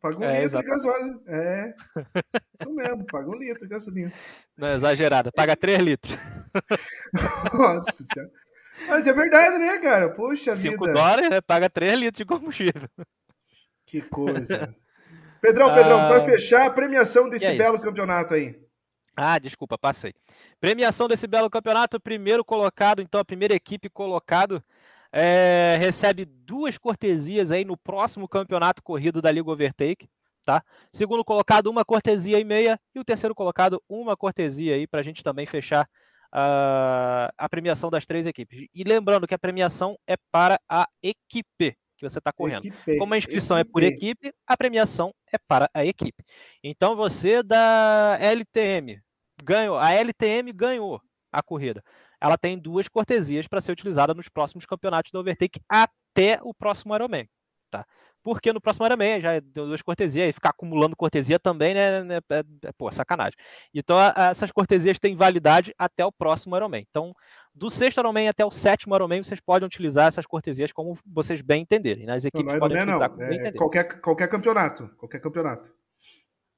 Paga 0.00 0.18
um 0.18 0.24
é, 0.24 0.32
litro 0.32 0.44
exatamente. 0.44 0.80
de 0.80 0.86
gasóleo. 0.86 1.22
É. 1.26 1.74
Isso 2.60 2.74
mesmo, 2.74 3.06
paga 3.06 3.28
um 3.30 3.34
litro 3.34 3.62
de 3.62 3.68
gasolina. 3.68 4.12
Não, 4.56 4.68
é 4.68 4.74
exagerado, 4.74 5.32
paga 5.32 5.56
três 5.56 5.78
litros. 5.78 6.14
Nossa 7.54 8.04
senhora. 8.04 8.30
Mas 8.86 9.06
é 9.06 9.12
verdade, 9.12 9.58
né, 9.58 9.78
cara? 9.78 10.10
Puxa 10.10 10.52
Cinco 10.54 10.84
vida. 10.84 10.94
dólares, 10.94 11.30
né? 11.30 11.40
Paga 11.40 11.68
3 11.68 11.98
litros 11.98 12.18
de 12.18 12.24
combustível. 12.24 12.88
Que 13.84 14.02
coisa. 14.02 14.74
Pedrão, 15.40 15.72
Pedrão, 15.72 16.00
ah... 16.00 16.08
para 16.08 16.24
fechar, 16.24 16.66
a 16.66 16.70
premiação 16.70 17.28
desse 17.28 17.52
belo 17.56 17.80
campeonato 17.80 18.34
aí. 18.34 18.58
Ah, 19.16 19.38
desculpa, 19.38 19.76
passei. 19.76 20.14
Premiação 20.60 21.08
desse 21.08 21.26
belo 21.26 21.50
campeonato, 21.50 21.98
primeiro 21.98 22.44
colocado, 22.44 23.02
então 23.02 23.20
a 23.20 23.24
primeira 23.24 23.54
equipe 23.54 23.88
colocado 23.88 24.62
é, 25.12 25.76
recebe 25.80 26.24
duas 26.24 26.78
cortesias 26.78 27.50
aí 27.50 27.64
no 27.64 27.76
próximo 27.76 28.28
campeonato 28.28 28.82
corrido 28.82 29.20
da 29.20 29.30
Liga 29.30 29.50
Overtake, 29.50 30.08
tá? 30.44 30.62
Segundo 30.92 31.24
colocado, 31.24 31.68
uma 31.68 31.84
cortesia 31.84 32.38
e 32.38 32.44
meia, 32.44 32.78
e 32.94 33.00
o 33.00 33.04
terceiro 33.04 33.34
colocado, 33.34 33.82
uma 33.88 34.16
cortesia 34.16 34.74
aí 34.74 34.86
para 34.86 35.00
a 35.00 35.02
gente 35.02 35.24
também 35.24 35.46
fechar 35.46 35.88
a, 36.32 37.32
a 37.36 37.48
premiação 37.48 37.90
das 37.90 38.06
três 38.06 38.26
equipes. 38.26 38.66
E 38.74 38.84
lembrando 38.84 39.26
que 39.26 39.34
a 39.34 39.38
premiação 39.38 39.96
é 40.06 40.16
para 40.30 40.60
a 40.68 40.86
equipe 41.02 41.76
que 41.96 42.08
você 42.08 42.18
está 42.18 42.32
correndo. 42.32 42.66
Equipe, 42.66 42.98
Como 42.98 43.12
a 43.12 43.18
inscrição 43.18 43.58
equipe. 43.58 43.68
é 43.68 43.72
por 43.72 43.82
equipe, 43.82 44.32
a 44.46 44.56
premiação 44.56 45.12
é 45.32 45.38
para 45.48 45.68
a 45.74 45.84
equipe. 45.84 46.24
Então 46.62 46.94
você 46.94 47.42
da 47.42 48.16
LTM 48.20 49.00
ganhou, 49.42 49.76
a 49.76 49.92
LTM 49.92 50.52
ganhou 50.52 51.00
a 51.32 51.42
corrida. 51.42 51.82
Ela 52.20 52.38
tem 52.38 52.58
duas 52.58 52.88
cortesias 52.88 53.46
para 53.46 53.60
ser 53.60 53.72
utilizada 53.72 54.14
nos 54.14 54.28
próximos 54.28 54.64
campeonatos 54.64 55.10
do 55.10 55.18
Overtake 55.18 55.60
até 55.68 56.38
o 56.42 56.54
próximo 56.54 56.94
Ironman, 56.94 57.28
tá? 57.70 57.84
Porque 58.28 58.52
no 58.52 58.60
próximo 58.60 58.84
Ironman 58.84 59.22
já 59.22 59.40
deu 59.40 59.64
duas 59.64 59.80
cortesias, 59.80 60.28
e 60.28 60.32
ficar 60.34 60.50
acumulando 60.50 60.94
cortesia 60.94 61.38
também, 61.38 61.72
né, 61.72 62.04
né 62.04 62.18
é, 62.28 62.44
é, 62.66 62.72
pô, 62.76 62.92
sacanagem. 62.92 63.32
Então, 63.72 63.98
a, 63.98 64.12
a, 64.14 64.24
essas 64.28 64.52
cortesias 64.52 64.98
têm 64.98 65.16
validade 65.16 65.74
até 65.78 66.04
o 66.04 66.12
próximo 66.12 66.54
Ironman. 66.54 66.84
Então, 66.90 67.14
do 67.54 67.70
sexto 67.70 68.00
Ironman 68.00 68.28
até 68.28 68.44
o 68.44 68.50
sétimo 68.50 68.94
Ironman, 68.94 69.22
vocês 69.22 69.40
podem 69.40 69.66
utilizar 69.66 70.08
essas 70.08 70.26
cortesias 70.26 70.72
como 70.72 70.98
vocês 71.06 71.40
bem 71.40 71.62
entenderem. 71.62 72.04
Né? 72.04 72.12
As 72.12 72.26
equipes 72.26 72.52
não, 72.52 72.60
podem 72.60 72.76
utilizar 72.76 73.08
não. 73.08 73.16
como 73.16 73.22
é, 73.22 73.52
Qualquer, 73.52 73.84
qualquer 73.98 74.28
campeonato, 74.28 74.90
qualquer 74.98 75.20
campeonato. 75.20 75.66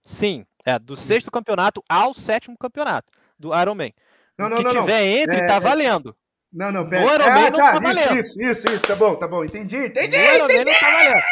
Sim, 0.02 0.44
é, 0.66 0.76
do 0.76 0.94
Isso. 0.94 1.04
sexto 1.04 1.30
campeonato 1.30 1.84
ao 1.88 2.12
sétimo 2.12 2.58
campeonato 2.58 3.12
do 3.38 3.56
Ironman. 3.56 3.94
Não, 4.36 4.46
o 4.46 4.48
não, 4.48 4.56
que 4.56 4.64
não, 4.64 4.70
tiver 4.72 5.02
não. 5.02 5.06
entre, 5.06 5.36
é, 5.36 5.46
tá 5.46 5.60
valendo. 5.60 6.16
Não, 6.52 6.72
não, 6.72 6.88
pera. 6.88 7.04
No 7.04 7.14
Ironman 7.14 7.46
ah, 7.46 7.50
não 7.50 7.58
tá, 7.58 7.72
tá 7.74 7.78
valendo. 7.78 8.18
Isso, 8.18 8.42
isso, 8.42 8.72
isso, 8.72 8.84
tá 8.88 8.96
bom, 8.96 9.14
tá 9.14 9.28
bom. 9.28 9.44
Entendi, 9.44 9.86
entendi, 9.86 10.16
no 10.16 10.34
Ironman 10.34 10.56
entendi. 10.56 10.70
não 10.72 10.80
tá 10.80 10.90
valendo. 10.90 11.22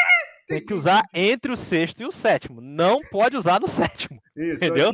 Tem 0.49 0.64
que 0.64 0.72
usar 0.72 1.03
entre 1.12 1.53
o 1.53 1.57
sexto 1.57 2.03
e 2.03 2.07
o 2.07 2.11
sétimo. 2.11 2.61
Não 2.61 3.01
pode 3.03 3.36
usar 3.36 3.61
no 3.61 3.68
sétimo. 3.68 4.20
Isso, 4.34 4.64
entendeu? 4.64 4.90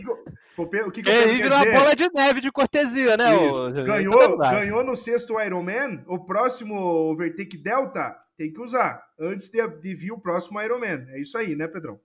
O 0.56 0.66
que, 0.66 0.80
o 0.82 0.90
que, 0.90 1.02
que 1.02 1.08
eu 1.08 1.22
Ele 1.22 1.42
vira 1.42 1.54
uma 1.54 1.64
bola 1.64 1.94
de 1.94 2.08
neve 2.12 2.40
de 2.40 2.50
cortesia, 2.50 3.16
né? 3.16 3.34
O, 3.36 3.72
ganhou, 3.72 4.36
ganhou 4.36 4.84
no 4.84 4.96
sexto 4.96 5.40
Ironman, 5.40 6.02
o 6.06 6.18
próximo 6.24 6.76
Overtake 6.76 7.56
Delta 7.56 8.16
tem 8.36 8.52
que 8.52 8.60
usar. 8.60 9.04
Antes 9.18 9.48
de, 9.48 9.66
de 9.80 9.94
vir 9.94 10.12
o 10.12 10.18
próximo 10.18 10.60
Ironman. 10.60 11.06
É 11.10 11.20
isso 11.20 11.38
aí, 11.38 11.54
né, 11.54 11.68
Pedrão? 11.68 12.00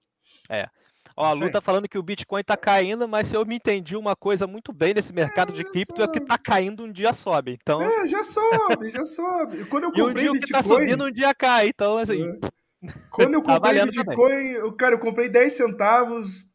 É. 0.48 0.70
Ó, 1.16 1.26
a 1.26 1.34
Lu 1.34 1.52
tá 1.52 1.60
falando 1.60 1.90
que 1.90 1.98
o 1.98 2.04
Bitcoin 2.04 2.44
tá 2.44 2.56
caindo, 2.56 3.08
mas 3.08 3.28
se 3.28 3.36
eu 3.36 3.46
me 3.46 3.56
entendi 3.56 3.98
uma 3.98 4.16
coisa 4.16 4.48
muito 4.48 4.72
bem 4.72 4.94
nesse 4.94 5.12
mercado 5.12 5.52
é, 5.52 5.56
de 5.56 5.64
cripto, 5.66 6.02
é 6.02 6.08
que 6.08 6.20
tá 6.20 6.38
caindo 6.38 6.84
um 6.84 6.92
dia 6.92 7.14
sobe. 7.14 7.58
Então... 7.62 7.82
É, 7.82 8.08
já 8.08 8.24
sobe, 8.24 8.88
já 8.88 9.06
sobe. 9.06 9.66
Quando 9.66 9.86
eu 9.86 9.92
comprei 9.92 10.06
e 10.06 10.30
um 10.30 10.34
dia 10.34 10.34
Bitcoin... 10.34 10.40
que 10.40 10.52
tá 10.52 10.64
subindo, 10.64 11.06
um 11.06 11.12
dia 11.12 11.34
cai. 11.34 11.68
Então, 11.68 11.98
assim... 11.98 12.24
É. 12.24 12.59
Quando 13.12 13.34
eu 13.34 13.44
comprei 13.44 13.84
Bitcoin, 13.86 14.52
eu, 14.52 14.74
cara, 14.74 14.96
eu 14.96 15.00
comprei 15.00 15.30
10 15.30 15.54
centavos, 15.54 16.46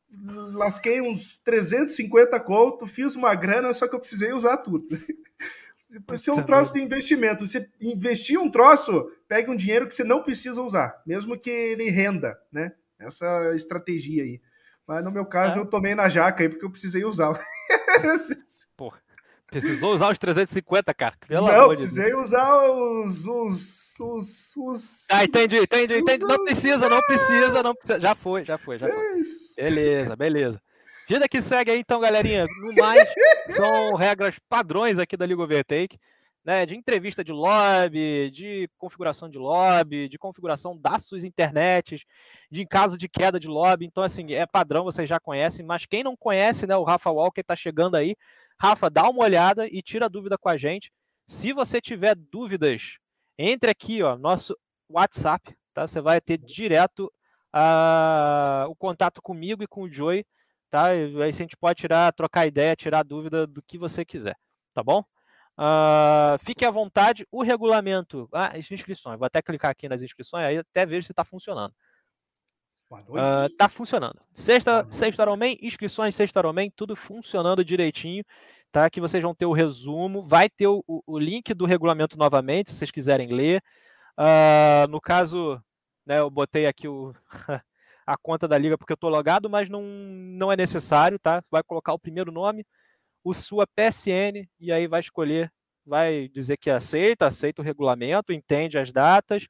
lasquei 0.52 1.00
uns 1.00 1.38
350 1.38 2.38
conto, 2.40 2.86
fiz 2.86 3.14
uma 3.14 3.34
grana, 3.34 3.72
só 3.74 3.86
que 3.86 3.94
eu 3.94 4.00
precisei 4.00 4.32
usar 4.32 4.58
tudo. 4.58 4.86
Isso 6.12 6.30
é 6.30 6.34
um 6.34 6.42
troço 6.42 6.72
de 6.72 6.82
investimento. 6.82 7.46
Você 7.46 7.68
investir 7.80 8.38
um 8.38 8.50
troço, 8.50 9.08
pegue 9.28 9.50
um 9.50 9.56
dinheiro 9.56 9.86
que 9.86 9.94
você 9.94 10.02
não 10.02 10.22
precisa 10.22 10.60
usar, 10.60 11.00
mesmo 11.06 11.38
que 11.38 11.50
ele 11.50 11.88
renda, 11.88 12.36
né? 12.50 12.72
Essa 12.98 13.54
estratégia 13.54 14.24
aí. 14.24 14.40
Mas 14.86 15.04
no 15.04 15.12
meu 15.12 15.24
caso, 15.24 15.58
é. 15.58 15.60
eu 15.60 15.66
tomei 15.66 15.94
na 15.94 16.08
jaca 16.08 16.42
aí 16.42 16.48
porque 16.48 16.64
eu 16.64 16.70
precisei 16.70 17.04
usar. 17.04 17.38
Precisou 19.60 19.94
usar 19.94 20.10
os 20.10 20.18
350, 20.18 20.92
cara. 20.92 21.14
Pelo 21.28 21.46
não, 21.46 21.68
precisei 21.68 22.06
de 22.06 22.14
usar 22.14 22.70
os, 22.70 23.24
os, 23.24 24.00
os, 24.00 24.56
os. 24.56 25.06
Ah, 25.08 25.22
entendi, 25.22 25.58
entendi, 25.58 25.98
entendi. 25.98 26.24
Não 26.24 26.44
precisa, 26.44 26.88
não 26.88 27.00
precisa, 27.02 27.62
não 27.62 27.72
precisa. 27.72 28.00
Já 28.00 28.16
foi, 28.16 28.44
já 28.44 28.58
foi, 28.58 28.78
já 28.78 28.88
foi. 28.88 29.22
Beleza, 29.56 30.16
beleza. 30.16 30.60
Vida 31.08 31.28
que 31.28 31.40
segue 31.40 31.70
aí, 31.70 31.78
então, 31.78 32.00
galerinha. 32.00 32.46
No 32.46 32.74
mais, 32.74 33.08
são 33.50 33.94
regras 33.94 34.40
padrões 34.48 34.98
aqui 34.98 35.16
da 35.16 35.24
Liga 35.24 35.42
Overtake. 35.42 35.98
Né, 36.44 36.66
de 36.66 36.76
entrevista 36.76 37.24
de 37.24 37.32
lobby, 37.32 38.30
de 38.30 38.68
configuração 38.76 39.30
de 39.30 39.38
lobby, 39.38 40.10
de 40.10 40.18
configuração 40.18 40.76
das 40.76 41.06
suas 41.06 41.24
internets, 41.24 42.04
de 42.50 42.60
em 42.60 42.66
caso 42.66 42.98
de 42.98 43.08
queda 43.08 43.40
de 43.40 43.48
lobby. 43.48 43.86
Então, 43.86 44.04
assim, 44.04 44.34
é 44.34 44.44
padrão, 44.44 44.84
vocês 44.84 45.08
já 45.08 45.18
conhecem, 45.18 45.64
mas 45.64 45.86
quem 45.86 46.04
não 46.04 46.14
conhece, 46.14 46.66
né, 46.66 46.76
o 46.76 46.82
Rafa 46.82 47.10
Walker 47.10 47.40
está 47.40 47.56
chegando 47.56 47.94
aí. 47.94 48.14
Rafa, 48.60 48.88
dá 48.88 49.08
uma 49.08 49.22
olhada 49.22 49.66
e 49.66 49.82
tira 49.82 50.08
dúvida 50.08 50.38
com 50.38 50.48
a 50.48 50.56
gente. 50.56 50.92
Se 51.26 51.52
você 51.52 51.80
tiver 51.80 52.14
dúvidas, 52.14 52.98
entre 53.38 53.70
aqui, 53.70 54.02
ó, 54.02 54.16
nosso 54.16 54.56
WhatsApp, 54.88 55.56
tá? 55.72 55.86
Você 55.86 56.00
vai 56.00 56.20
ter 56.20 56.38
direto 56.38 57.12
uh, 57.54 58.68
o 58.68 58.76
contato 58.76 59.20
comigo 59.22 59.62
e 59.62 59.66
com 59.66 59.82
o 59.82 59.92
Joey, 59.92 60.24
tá? 60.70 60.86
Aí 60.86 61.22
a 61.22 61.30
gente 61.30 61.56
pode 61.56 61.80
tirar, 61.80 62.12
trocar 62.12 62.46
ideia, 62.46 62.76
tirar 62.76 63.02
dúvida 63.02 63.46
do 63.46 63.62
que 63.62 63.78
você 63.78 64.04
quiser, 64.04 64.36
tá 64.72 64.82
bom? 64.82 65.04
Uh, 65.58 66.36
fique 66.42 66.64
à 66.64 66.70
vontade. 66.70 67.26
O 67.30 67.42
regulamento, 67.42 68.28
ah, 68.32 68.56
as 68.56 68.70
inscrições, 68.70 69.18
vou 69.18 69.26
até 69.26 69.40
clicar 69.40 69.70
aqui 69.70 69.88
nas 69.88 70.02
inscrições, 70.02 70.44
aí 70.44 70.58
até 70.58 70.84
vejo 70.84 71.06
se 71.06 71.12
está 71.12 71.24
funcionando. 71.24 71.74
Uh, 73.02 73.48
tá 73.56 73.68
funcionando. 73.68 74.20
Sexta, 74.32 74.86
sexta 74.90 75.22
Ironman, 75.22 75.58
inscrições 75.60 76.14
sexta 76.14 76.40
Ironman, 76.40 76.70
tudo 76.70 76.94
funcionando 76.94 77.64
direitinho, 77.64 78.24
tá? 78.70 78.88
Que 78.90 79.00
vocês 79.00 79.22
vão 79.22 79.34
ter 79.34 79.46
o 79.46 79.52
resumo, 79.52 80.22
vai 80.22 80.48
ter 80.48 80.66
o, 80.66 80.82
o 80.86 81.18
link 81.18 81.52
do 81.54 81.66
regulamento 81.66 82.18
novamente, 82.18 82.70
se 82.70 82.76
vocês 82.76 82.90
quiserem 82.90 83.28
ler. 83.28 83.62
Uh, 84.18 84.88
no 84.88 85.00
caso, 85.00 85.60
né, 86.06 86.20
eu 86.20 86.30
botei 86.30 86.66
aqui 86.66 86.86
o, 86.86 87.14
a 88.06 88.16
conta 88.16 88.46
da 88.46 88.58
liga 88.58 88.78
porque 88.78 88.92
eu 88.92 88.96
tô 88.96 89.08
logado, 89.08 89.48
mas 89.48 89.68
não, 89.68 89.82
não 89.82 90.52
é 90.52 90.56
necessário, 90.56 91.18
tá? 91.18 91.42
Vai 91.50 91.62
colocar 91.62 91.92
o 91.92 91.98
primeiro 91.98 92.30
nome, 92.30 92.66
o 93.22 93.32
sua 93.32 93.66
PSN, 93.66 94.46
e 94.60 94.70
aí 94.70 94.86
vai 94.86 95.00
escolher, 95.00 95.52
vai 95.84 96.28
dizer 96.28 96.56
que 96.56 96.70
aceita, 96.70 97.26
aceita 97.26 97.62
o 97.62 97.64
regulamento, 97.64 98.32
entende 98.32 98.78
as 98.78 98.92
datas, 98.92 99.44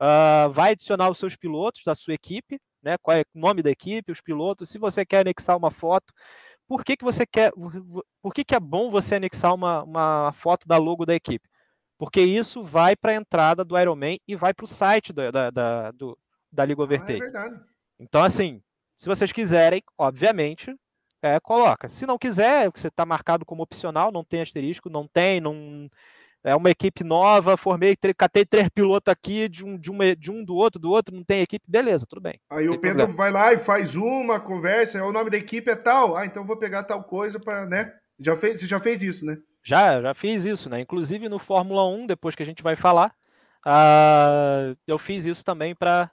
uh, 0.00 0.50
vai 0.50 0.72
adicionar 0.72 1.10
os 1.10 1.18
seus 1.18 1.36
pilotos 1.36 1.82
da 1.84 1.94
sua 1.94 2.14
equipe, 2.14 2.60
né? 2.82 2.96
Qual 2.98 3.16
é 3.16 3.22
o 3.34 3.38
nome 3.38 3.62
da 3.62 3.70
equipe, 3.70 4.12
os 4.12 4.20
pilotos. 4.20 4.68
Se 4.68 4.78
você 4.78 5.04
quer 5.04 5.20
anexar 5.20 5.56
uma 5.56 5.70
foto, 5.70 6.12
por 6.66 6.84
que, 6.84 6.96
que 6.96 7.04
você 7.04 7.26
quer. 7.26 7.52
Por 8.22 8.34
que, 8.34 8.44
que 8.44 8.54
é 8.54 8.60
bom 8.60 8.90
você 8.90 9.16
anexar 9.16 9.54
uma, 9.54 9.82
uma 9.82 10.32
foto 10.32 10.68
da 10.68 10.76
logo 10.76 11.06
da 11.06 11.14
equipe? 11.14 11.48
Porque 11.98 12.20
isso 12.20 12.62
vai 12.62 12.94
para 12.94 13.12
a 13.12 13.16
entrada 13.16 13.64
do 13.64 13.76
Ironman 13.76 14.20
e 14.26 14.36
vai 14.36 14.54
para 14.54 14.64
o 14.64 14.68
site 14.68 15.12
da, 15.12 15.30
da, 15.30 15.50
da, 15.50 15.90
do, 15.90 16.16
da 16.52 16.64
Liga 16.64 16.82
Overtake. 16.82 17.36
Ah, 17.36 17.46
é. 17.46 17.60
Então, 17.98 18.22
assim, 18.22 18.62
se 18.96 19.08
vocês 19.08 19.32
quiserem, 19.32 19.82
obviamente, 19.96 20.74
é, 21.20 21.40
coloca. 21.40 21.88
Se 21.88 22.06
não 22.06 22.16
quiser, 22.16 22.70
você 22.70 22.88
está 22.88 23.04
marcado 23.04 23.44
como 23.44 23.62
opcional, 23.62 24.12
não 24.12 24.22
tem 24.22 24.40
asterisco, 24.40 24.88
não 24.88 25.08
tem, 25.08 25.40
não, 25.40 25.90
é 26.48 26.56
uma 26.56 26.70
equipe 26.70 27.04
nova, 27.04 27.56
formei, 27.56 27.96
catei 28.16 28.44
três 28.44 28.68
pilotos 28.68 29.12
aqui, 29.12 29.48
de 29.48 29.64
um, 29.64 29.76
de, 29.76 29.90
uma, 29.90 30.16
de 30.16 30.30
um 30.30 30.44
do 30.44 30.54
outro, 30.54 30.80
do 30.80 30.90
outro, 30.90 31.14
não 31.14 31.22
tem 31.22 31.42
equipe, 31.42 31.64
beleza, 31.68 32.06
tudo 32.08 32.22
bem. 32.22 32.40
Aí 32.50 32.68
o 32.68 32.78
Pedro 32.78 33.06
problema. 33.06 33.16
vai 33.16 33.30
lá 33.30 33.52
e 33.52 33.58
faz 33.58 33.96
uma 33.96 34.40
conversa, 34.40 35.04
o 35.04 35.12
nome 35.12 35.30
da 35.30 35.36
equipe 35.36 35.70
é 35.70 35.76
tal, 35.76 36.16
ah, 36.16 36.24
então 36.24 36.46
vou 36.46 36.56
pegar 36.56 36.84
tal 36.84 37.04
coisa 37.04 37.38
para, 37.38 37.66
né? 37.66 37.92
Já 38.18 38.34
fez, 38.36 38.60
você 38.60 38.66
já 38.66 38.80
fez 38.80 39.02
isso, 39.02 39.26
né? 39.26 39.38
Já, 39.62 40.00
já 40.00 40.14
fiz 40.14 40.44
isso, 40.44 40.70
né? 40.70 40.80
Inclusive 40.80 41.28
no 41.28 41.38
Fórmula 41.38 41.86
1, 41.86 42.06
depois 42.06 42.34
que 42.34 42.42
a 42.42 42.46
gente 42.46 42.62
vai 42.62 42.74
falar, 42.74 43.14
uh, 43.66 44.76
eu 44.86 44.98
fiz 44.98 45.24
isso 45.26 45.44
também 45.44 45.74
para 45.74 46.10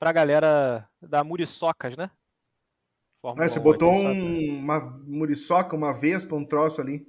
a 0.00 0.12
galera 0.12 0.86
da 1.00 1.22
Muriçocas, 1.22 1.96
né? 1.96 2.10
Fórmula 3.20 3.46
ah, 3.46 3.48
você 3.48 3.60
botou 3.60 3.92
um, 3.92 4.58
uma 4.58 4.80
muriçoca, 5.06 5.74
uma 5.74 5.92
vespa, 5.92 6.36
um 6.36 6.44
troço 6.44 6.80
ali. 6.80 7.06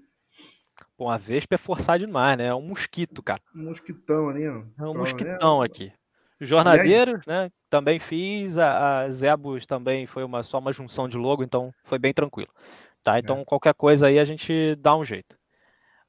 Pô, 1.00 1.08
a 1.08 1.18
Vespa 1.18 1.56
é 1.56 1.58
forçar 1.58 1.97
demais, 1.97 2.38
né? 2.38 2.47
É 2.47 2.54
um 2.54 2.62
mosquito, 2.62 3.24
cara. 3.24 3.41
Um 3.56 3.64
mosquitão 3.64 4.28
ali, 4.28 4.45
ó. 4.45 4.64
É 4.78 4.86
um 4.86 4.97
mosquitão 4.97 5.64
é... 5.64 5.66
aqui. 5.66 5.93
Jornadeiros, 6.41 7.26
né? 7.26 7.50
Também 7.70 8.00
fiz. 8.00 8.58
A, 8.58 9.04
a 9.04 9.10
Zebus 9.10 9.66
também 9.66 10.06
foi 10.06 10.26
uma, 10.26 10.43
só 10.43 10.60
uma 10.60 10.74
junção 10.74 11.08
de 11.08 11.16
logo, 11.16 11.41
então 11.41 11.74
foi 11.86 11.97
bem 11.97 12.14
tranquilo. 12.14 12.54
Tá? 13.02 13.18
Então 13.18 13.39
é. 13.39 13.45
qualquer 13.45 13.74
coisa 13.76 14.08
aí 14.08 14.20
a 14.20 14.26
gente 14.26 14.76
dá 14.76 14.93
um 14.93 15.06
jeito. 15.06 15.38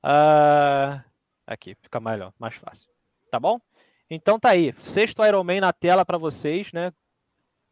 Uh, 0.04 1.00
aqui, 1.46 1.76
fica 1.80 2.00
melhor, 2.00 2.32
mais 2.36 2.56
fácil. 2.56 2.90
Tá 3.30 3.38
bom? 3.38 3.60
Então 4.10 4.40
tá 4.40 4.48
aí. 4.50 4.74
Sexto 4.76 5.24
Ironman 5.24 5.60
na 5.60 5.72
tela 5.72 6.04
para 6.04 6.18
vocês, 6.18 6.72
né? 6.72 6.92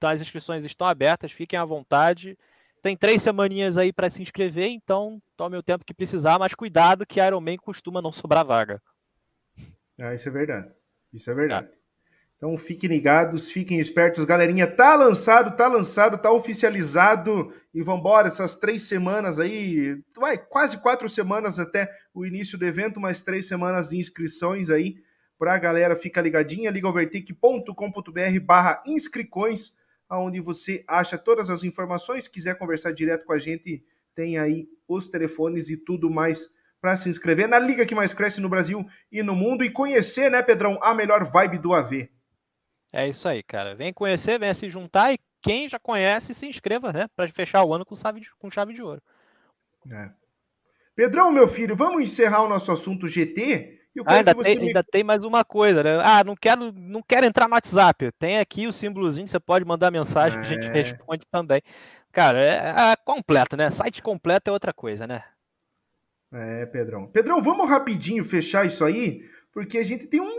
As 0.01 0.21
inscrições 0.21 0.63
estão 0.63 0.87
abertas, 0.87 1.33
fiquem 1.33 1.59
à 1.59 1.65
vontade. 1.65 2.39
Tem 2.83 2.97
três 2.97 3.23
semaninhas 3.23 3.77
aí 3.77 3.93
para 3.93 4.09
se 4.09 4.23
inscrever, 4.23 4.69
então 4.69 5.21
tome 5.37 5.57
o 5.57 5.63
tempo 5.63 5.85
que 5.85 5.93
precisar, 5.93 6.39
mas 6.39 6.55
cuidado 6.55 7.07
que 7.07 7.21
Iron 7.21 7.41
Man 7.41 7.57
costuma 7.57 8.01
não 8.01 8.13
sobrar 8.13 8.45
vaga. 8.45 8.81
Ah, 9.99 10.15
isso 10.15 10.29
é 10.29 10.33
verdade. 10.33 10.71
Isso 11.13 11.29
é 11.31 11.35
verdade. 11.35 11.67
É. 11.67 11.71
Então 12.37 12.57
fiquem 12.57 12.89
ligados, 12.89 13.51
fiquem 13.51 13.81
espertos, 13.81 14.25
galerinha. 14.25 14.65
Tá 14.65 14.95
lançado, 14.95 15.57
tá 15.57 15.67
lançado, 15.67 16.19
tá 16.19 16.31
oficializado 16.31 17.53
e 17.75 17.83
vambora. 17.83 18.29
Essas 18.29 18.55
três 18.55 18.83
semanas 18.83 19.41
aí, 19.41 20.01
vai 20.17 20.39
quase 20.39 20.81
quatro 20.81 21.09
semanas 21.09 21.59
até 21.59 21.91
o 22.15 22.25
início 22.25 22.57
do 22.57 22.65
evento, 22.65 23.01
mais 23.01 23.21
três 23.21 23.49
semanas 23.49 23.89
de 23.89 23.97
inscrições 23.97 24.71
aí 24.71 25.03
pra 25.37 25.59
galera. 25.59 25.97
Fica 25.97 26.21
ligadinha, 26.21 26.71
ligaovertic.com.br/barra 26.71 28.85
inscrições 28.87 29.77
onde 30.11 30.41
você 30.41 30.85
acha 30.89 31.19
todas 31.19 31.51
as 31.51 31.65
informações. 31.65 32.29
Quiser 32.29 32.57
conversar 32.57 32.93
direto 32.93 33.25
com 33.25 33.33
a 33.33 33.39
gente, 33.39 33.85
tem 34.15 34.39
aí 34.39 34.69
os 34.87 35.09
telefones 35.09 35.69
e 35.69 35.77
tudo 35.77 36.11
mais 36.11 36.51
para 36.81 36.97
se 36.97 37.09
inscrever 37.09 37.49
na 37.49 37.59
liga 37.59 37.85
que 37.85 37.95
mais 37.95 38.15
cresce 38.15 38.41
no 38.41 38.49
Brasil 38.49 38.87
e 39.11 39.23
no 39.23 39.35
mundo 39.35 39.65
e 39.65 39.71
conhecer, 39.71 40.31
né, 40.31 40.43
Pedrão, 40.43 40.79
a 40.81 40.95
melhor 40.95 41.25
vibe 41.25 41.59
do 41.59 41.75
AV. 41.75 42.09
É 42.93 43.09
isso 43.09 43.29
aí, 43.29 43.43
cara. 43.43 43.75
Vem 43.75 43.93
conhecer, 43.93 44.39
vem 44.39 44.55
se 44.55 44.69
juntar 44.69 45.13
e 45.13 45.19
quem 45.43 45.69
já 45.69 45.79
conhece, 45.79 46.35
se 46.35 46.47
inscreva, 46.47 46.93
né, 46.93 47.07
para 47.15 47.29
fechar 47.29 47.65
o 47.65 47.75
ano 47.75 47.85
com 47.85 47.95
chave 47.95 48.21
de, 48.21 48.31
com 48.39 48.51
chave 48.51 48.73
de 48.73 48.83
ouro. 48.83 49.03
É. 49.91 50.11
Pedrão, 50.95 51.31
meu 51.31 51.47
filho, 51.47 51.77
vamos 51.77 52.03
encerrar 52.03 52.43
o 52.43 52.49
nosso 52.49 52.73
assunto 52.73 53.07
GT? 53.07 53.78
Ah, 54.05 54.15
ainda, 54.15 54.35
tem, 54.35 54.59
me... 54.59 54.67
ainda 54.69 54.83
tem 54.83 55.03
mais 55.03 55.25
uma 55.25 55.45
coisa, 55.45 55.83
né? 55.83 56.01
Ah, 56.03 56.23
não 56.23 56.37
quero, 56.37 56.73
não 56.73 57.03
quero 57.03 57.27
entrar 57.27 57.49
no 57.49 57.55
WhatsApp. 57.55 58.11
Tem 58.19 58.39
aqui 58.39 58.67
o 58.67 58.73
símbolozinho, 58.73 59.27
você 59.27 59.41
pode 59.41 59.65
mandar 59.65 59.91
mensagem 59.91 60.39
é... 60.39 60.43
que 60.43 60.47
a 60.47 60.51
gente 60.51 60.67
é. 60.67 60.73
responde 60.73 61.25
também. 61.31 61.63
Cara, 62.13 62.45
é, 62.45 62.93
é 62.93 62.97
completo, 63.05 63.57
né? 63.57 63.71
Site 63.71 64.03
completo 64.03 64.51
é 64.51 64.53
outra 64.53 64.73
coisa, 64.73 65.07
né? 65.07 65.25
É, 66.33 66.67
Pedrão. 66.67 67.07
Pedrão, 67.07 67.41
vamos 67.41 67.69
rapidinho 67.69 68.25
fechar 68.25 68.67
isso 68.67 68.85
aí, 68.85 69.23
porque 69.53 69.79
a 69.79 69.83
gente 69.83 70.07
tem 70.07 70.21
uma 70.21 70.39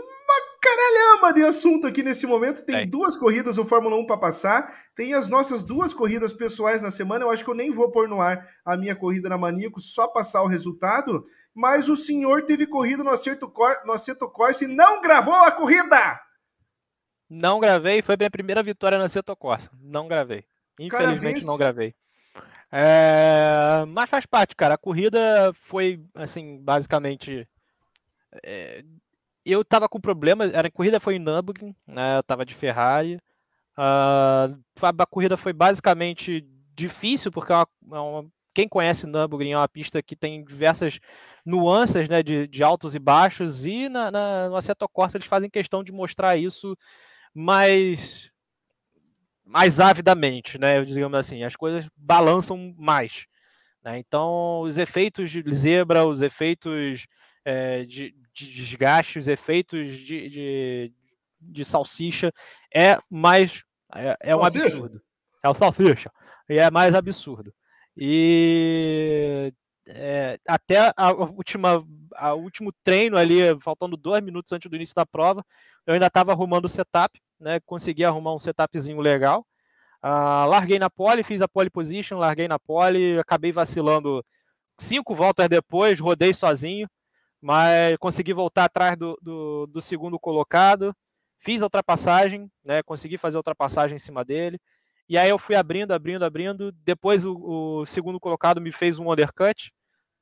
caralhama 0.60 1.32
de 1.32 1.42
assunto 1.42 1.86
aqui 1.86 2.02
nesse 2.02 2.26
momento. 2.26 2.64
Tem 2.64 2.82
é. 2.82 2.86
duas 2.86 3.16
corridas 3.16 3.56
no 3.56 3.64
Fórmula 3.64 3.96
1 3.96 4.06
para 4.06 4.18
passar, 4.18 4.72
tem 4.94 5.14
as 5.14 5.28
nossas 5.28 5.62
duas 5.64 5.92
corridas 5.92 6.32
pessoais 6.32 6.82
na 6.82 6.90
semana. 6.90 7.24
Eu 7.24 7.30
acho 7.30 7.44
que 7.44 7.50
eu 7.50 7.54
nem 7.54 7.72
vou 7.72 7.90
pôr 7.90 8.08
no 8.08 8.20
ar 8.20 8.46
a 8.64 8.76
minha 8.76 8.94
corrida 8.94 9.28
na 9.28 9.38
Maníaco, 9.38 9.80
só 9.80 10.06
passar 10.06 10.42
o 10.42 10.46
resultado 10.46 11.24
mas 11.54 11.88
o 11.88 11.96
senhor 11.96 12.42
teve 12.44 12.66
corrida 12.66 13.02
no 13.02 13.10
Acerto, 13.10 13.52
no 13.84 13.92
Acerto 13.92 14.28
Corsa 14.28 14.64
e 14.64 14.68
não 14.68 15.00
gravou 15.00 15.34
a 15.34 15.50
corrida! 15.50 16.20
Não 17.28 17.60
gravei, 17.60 18.02
foi 18.02 18.16
minha 18.16 18.30
primeira 18.30 18.62
vitória 18.62 18.98
no 18.98 19.04
Acerto 19.04 19.36
Corsa. 19.36 19.70
Não 19.80 20.08
gravei. 20.08 20.44
Infelizmente 20.78 21.44
não 21.44 21.56
gravei. 21.56 21.94
É... 22.72 23.84
Mas 23.88 24.08
faz 24.08 24.26
parte, 24.26 24.56
cara. 24.56 24.74
A 24.74 24.78
corrida 24.78 25.52
foi, 25.54 26.02
assim, 26.14 26.58
basicamente. 26.62 27.48
É... 28.44 28.84
Eu 29.44 29.64
tava 29.64 29.88
com 29.88 30.00
problemas. 30.00 30.52
A 30.54 30.70
corrida 30.70 30.98
foi 30.98 31.16
em 31.16 31.18
Nürburgring, 31.18 31.74
né? 31.86 32.18
Eu 32.18 32.22
tava 32.22 32.44
de 32.44 32.54
Ferrari. 32.54 33.16
Uh... 33.76 34.58
A 34.82 35.06
corrida 35.06 35.36
foi 35.36 35.52
basicamente 35.52 36.44
difícil, 36.74 37.30
porque 37.30 37.52
é 37.52 37.56
uma, 37.56 37.68
é 37.92 37.98
uma 37.98 38.30
quem 38.54 38.68
conhece 38.68 39.06
Nürburgring 39.06 39.52
é 39.52 39.56
uma 39.56 39.68
pista 39.68 40.02
que 40.02 40.16
tem 40.16 40.44
diversas 40.44 40.98
nuances 41.44 42.08
né, 42.08 42.22
de, 42.22 42.46
de 42.46 42.62
altos 42.62 42.94
e 42.94 42.98
baixos, 42.98 43.64
e 43.64 43.88
na, 43.88 44.10
na, 44.10 44.48
no 44.48 44.56
Assetto 44.56 44.88
Corsa 44.88 45.16
eles 45.16 45.26
fazem 45.26 45.50
questão 45.50 45.82
de 45.82 45.92
mostrar 45.92 46.36
isso 46.36 46.76
mais, 47.34 48.30
mais 49.44 49.80
avidamente, 49.80 50.58
né, 50.58 50.84
digamos 50.84 51.18
assim, 51.18 51.42
as 51.44 51.56
coisas 51.56 51.88
balançam 51.96 52.74
mais. 52.76 53.26
Né? 53.82 53.98
Então, 53.98 54.60
os 54.60 54.78
efeitos 54.78 55.30
de 55.30 55.42
zebra, 55.54 56.06
os 56.06 56.20
efeitos 56.20 57.06
é, 57.44 57.84
de, 57.84 58.14
de, 58.34 58.52
desgaste, 58.52 59.18
os 59.18 59.28
efeitos 59.28 59.98
de, 59.98 60.28
de, 60.28 60.92
de 61.40 61.64
salsicha 61.64 62.32
é 62.74 62.98
mais 63.08 63.62
é, 63.94 64.16
é 64.20 64.36
um 64.36 64.44
absurdo. 64.44 65.02
É 65.42 65.48
o 65.48 65.54
salsicha. 65.54 66.10
E 66.48 66.58
é 66.58 66.70
mais 66.70 66.94
absurdo. 66.94 67.52
E 68.02 69.52
é, 69.86 70.38
até 70.48 70.90
a 70.96 71.12
última, 71.12 71.84
a 72.14 72.32
último 72.32 72.72
treino 72.82 73.18
ali, 73.18 73.40
faltando 73.60 73.94
dois 73.94 74.22
minutos 74.22 74.50
antes 74.52 74.70
do 74.70 74.76
início 74.76 74.94
da 74.94 75.04
prova, 75.04 75.44
eu 75.86 75.92
ainda 75.92 76.06
estava 76.06 76.32
arrumando 76.32 76.64
o 76.64 76.68
setup, 76.68 77.20
né? 77.38 77.60
Consegui 77.60 78.02
arrumar 78.02 78.34
um 78.34 78.38
setupzinho 78.38 79.00
legal. 79.00 79.46
Uh, 80.02 80.48
larguei 80.48 80.78
na 80.78 80.88
pole, 80.88 81.22
fiz 81.22 81.42
a 81.42 81.48
pole 81.48 81.68
position, 81.68 82.18
larguei 82.18 82.48
na 82.48 82.58
pole, 82.58 83.18
acabei 83.18 83.52
vacilando 83.52 84.24
cinco 84.78 85.14
voltas 85.14 85.46
depois, 85.46 86.00
rodei 86.00 86.32
sozinho, 86.32 86.88
mas 87.40 87.98
consegui 87.98 88.32
voltar 88.32 88.64
atrás 88.64 88.96
do, 88.96 89.18
do, 89.20 89.66
do 89.66 89.80
segundo 89.80 90.18
colocado, 90.18 90.96
fiz 91.38 91.60
a 91.60 91.66
ultrapassagem, 91.66 92.50
né, 92.64 92.82
consegui 92.82 93.18
fazer 93.18 93.36
a 93.36 93.40
ultrapassagem 93.40 93.96
em 93.96 93.98
cima 93.98 94.24
dele, 94.24 94.58
e 95.10 95.18
aí 95.18 95.28
eu 95.28 95.40
fui 95.40 95.56
abrindo, 95.56 95.90
abrindo, 95.90 96.24
abrindo, 96.24 96.70
depois 96.70 97.24
o, 97.24 97.34
o 97.80 97.84
segundo 97.84 98.20
colocado 98.20 98.60
me 98.60 98.70
fez 98.70 99.00
um 99.00 99.10
undercut, 99.10 99.72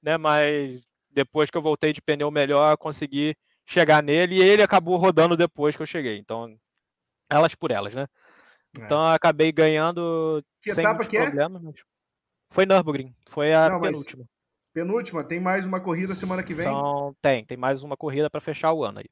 né, 0.03 0.17
mas 0.17 0.87
depois 1.11 1.51
que 1.51 1.59
eu 1.59 1.63
voltei 1.63 1.93
de 1.93 2.01
pneu 2.01 2.31
melhor, 2.31 2.75
consegui 2.79 3.37
chegar 3.67 4.03
nele, 4.03 4.37
e 4.37 4.43
ele 4.43 4.63
acabou 4.63 4.97
rodando 4.97 5.37
depois 5.37 5.77
que 5.77 5.83
eu 5.83 5.87
cheguei, 5.87 6.17
então 6.17 6.59
elas 7.29 7.55
por 7.55 7.71
elas, 7.71 7.93
né. 7.93 8.07
É. 8.79 8.85
Então 8.85 8.99
eu 8.99 9.09
acabei 9.09 9.53
ganhando 9.53 10.43
que 10.63 10.73
sem 10.73 10.83
etapa 10.83 11.05
que 11.05 11.19
é? 11.19 11.23
problemas. 11.23 11.61
Mas... 11.61 11.75
Foi 12.49 12.65
Nürburgring, 12.65 13.15
foi 13.29 13.53
a 13.53 13.69
Não, 13.69 13.83
penúltima. 13.83 14.25
Penúltima, 14.73 15.23
tem 15.23 15.39
mais 15.39 15.67
uma 15.67 15.81
corrida 15.81 16.15
semana 16.15 16.43
que 16.43 16.55
vem? 16.55 16.65
São... 16.65 17.15
Tem, 17.21 17.45
tem 17.45 17.59
mais 17.59 17.83
uma 17.83 17.95
corrida 17.95 18.31
para 18.31 18.41
fechar 18.41 18.73
o 18.73 18.83
ano 18.83 19.01
aí. 19.01 19.07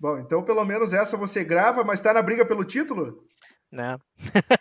Bom, 0.00 0.18
então 0.18 0.42
pelo 0.42 0.64
menos 0.64 0.92
essa 0.92 1.16
você 1.16 1.44
grava, 1.44 1.84
mas 1.84 2.00
tá 2.00 2.12
na 2.12 2.20
briga 2.22 2.44
pelo 2.44 2.64
título? 2.64 3.24
Não. 3.72 3.98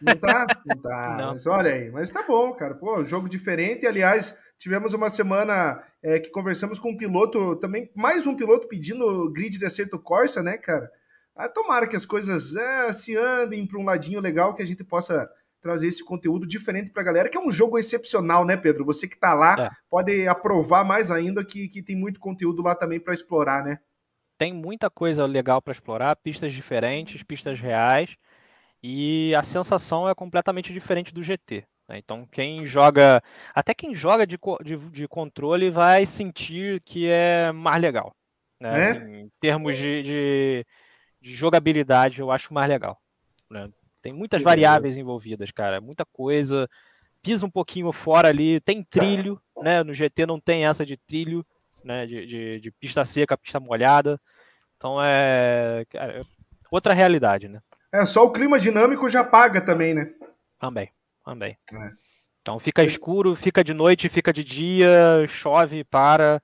Não 0.01 0.15
tá? 0.15 0.47
Não 0.65 0.77
tá. 0.77 1.17
Não. 1.19 1.31
Mas 1.33 1.45
olha 1.45 1.73
aí, 1.73 1.91
mas 1.91 2.09
tá 2.09 2.23
bom, 2.23 2.53
cara. 2.53 2.73
Pô, 2.73 3.03
jogo 3.03 3.27
diferente. 3.27 3.85
Aliás, 3.85 4.37
tivemos 4.57 4.93
uma 4.93 5.09
semana 5.09 5.83
é, 6.01 6.17
que 6.17 6.29
conversamos 6.29 6.79
com 6.79 6.91
um 6.91 6.97
piloto, 6.97 7.57
também 7.57 7.91
mais 7.93 8.25
um 8.25 8.35
piloto 8.35 8.69
pedindo 8.69 9.29
grid 9.33 9.57
de 9.57 9.65
acerto 9.65 9.99
Corsa, 9.99 10.41
né, 10.41 10.57
cara? 10.57 10.89
Ah, 11.35 11.49
tomara 11.49 11.87
que 11.87 11.95
as 11.95 12.05
coisas 12.05 12.55
é, 12.55 12.91
se 12.93 13.17
andem 13.17 13.67
para 13.67 13.79
um 13.79 13.83
ladinho 13.83 14.21
legal, 14.21 14.55
que 14.55 14.61
a 14.61 14.65
gente 14.65 14.83
possa 14.83 15.29
trazer 15.61 15.87
esse 15.87 16.03
conteúdo 16.03 16.47
diferente 16.47 16.89
para 16.89 17.01
a 17.01 17.05
galera, 17.05 17.29
que 17.29 17.37
é 17.37 17.41
um 17.41 17.51
jogo 17.51 17.77
excepcional, 17.77 18.45
né, 18.45 18.55
Pedro? 18.55 18.85
Você 18.85 19.07
que 19.07 19.15
está 19.15 19.33
lá 19.33 19.55
é. 19.59 19.69
pode 19.89 20.27
aprovar 20.27 20.83
mais 20.85 21.11
ainda 21.11 21.43
que, 21.43 21.67
que 21.67 21.83
tem 21.83 21.95
muito 21.95 22.19
conteúdo 22.19 22.63
lá 22.63 22.73
também 22.73 22.99
para 22.99 23.13
explorar, 23.13 23.63
né? 23.63 23.79
Tem 24.37 24.53
muita 24.53 24.89
coisa 24.89 25.25
legal 25.25 25.61
para 25.61 25.71
explorar, 25.71 26.15
pistas 26.15 26.51
diferentes, 26.51 27.21
pistas 27.21 27.59
reais, 27.59 28.17
e 28.83 29.33
a 29.35 29.43
sensação 29.43 30.09
é 30.09 30.15
completamente 30.15 30.73
diferente 30.73 31.13
do 31.13 31.23
GT. 31.23 31.63
Né? 31.87 31.97
Então, 31.97 32.25
quem 32.31 32.65
joga, 32.65 33.21
até 33.53 33.73
quem 33.73 33.93
joga 33.93 34.25
de, 34.25 34.37
de, 34.63 34.77
de, 34.77 35.07
controle 35.07 35.69
vai 35.69 36.05
sentir 36.05 36.81
que 36.81 37.07
é 37.07 37.51
mais 37.51 37.81
legal. 37.81 38.15
Né? 38.59 38.79
É? 38.79 38.91
Assim, 38.91 39.15
em 39.21 39.31
termos 39.39 39.77
de, 39.77 40.03
de 40.03 40.65
de 41.21 41.31
jogabilidade 41.31 42.19
eu 42.19 42.31
acho 42.31 42.53
mais 42.53 42.67
legal. 42.67 42.99
Né? 43.49 43.63
Tem 44.01 44.11
muitas 44.11 44.41
variáveis 44.41 44.97
envolvidas, 44.97 45.51
cara, 45.51 45.79
muita 45.79 46.03
coisa. 46.05 46.67
Pisa 47.21 47.45
um 47.45 47.51
pouquinho 47.51 47.91
fora 47.91 48.29
ali, 48.29 48.59
tem 48.59 48.83
trilho, 48.83 49.39
né? 49.61 49.83
No 49.83 49.93
GT 49.93 50.25
não 50.25 50.39
tem 50.39 50.65
essa 50.65 50.83
de 50.83 50.97
trilho, 50.97 51.45
né? 51.83 52.07
De, 52.07 52.25
de, 52.25 52.59
de 52.59 52.71
pista 52.71 53.05
seca, 53.05 53.37
pista 53.37 53.59
molhada. 53.59 54.19
Então 54.75 54.99
é, 54.99 55.85
é 55.93 56.17
outra 56.71 56.95
realidade, 56.95 57.47
né? 57.47 57.61
É, 57.93 58.05
só 58.05 58.23
o 58.25 58.31
clima 58.31 58.57
dinâmico 58.57 59.09
já 59.09 59.23
paga 59.23 59.59
também, 59.59 59.93
né? 59.93 60.13
Também, 60.59 60.89
também. 61.25 61.57
É. 61.73 61.91
Então 62.41 62.59
fica 62.59 62.83
escuro, 62.83 63.35
fica 63.35 63.63
de 63.63 63.73
noite, 63.73 64.09
fica 64.09 64.31
de 64.31 64.43
dia, 64.43 65.25
chove, 65.27 65.83
para. 65.83 66.41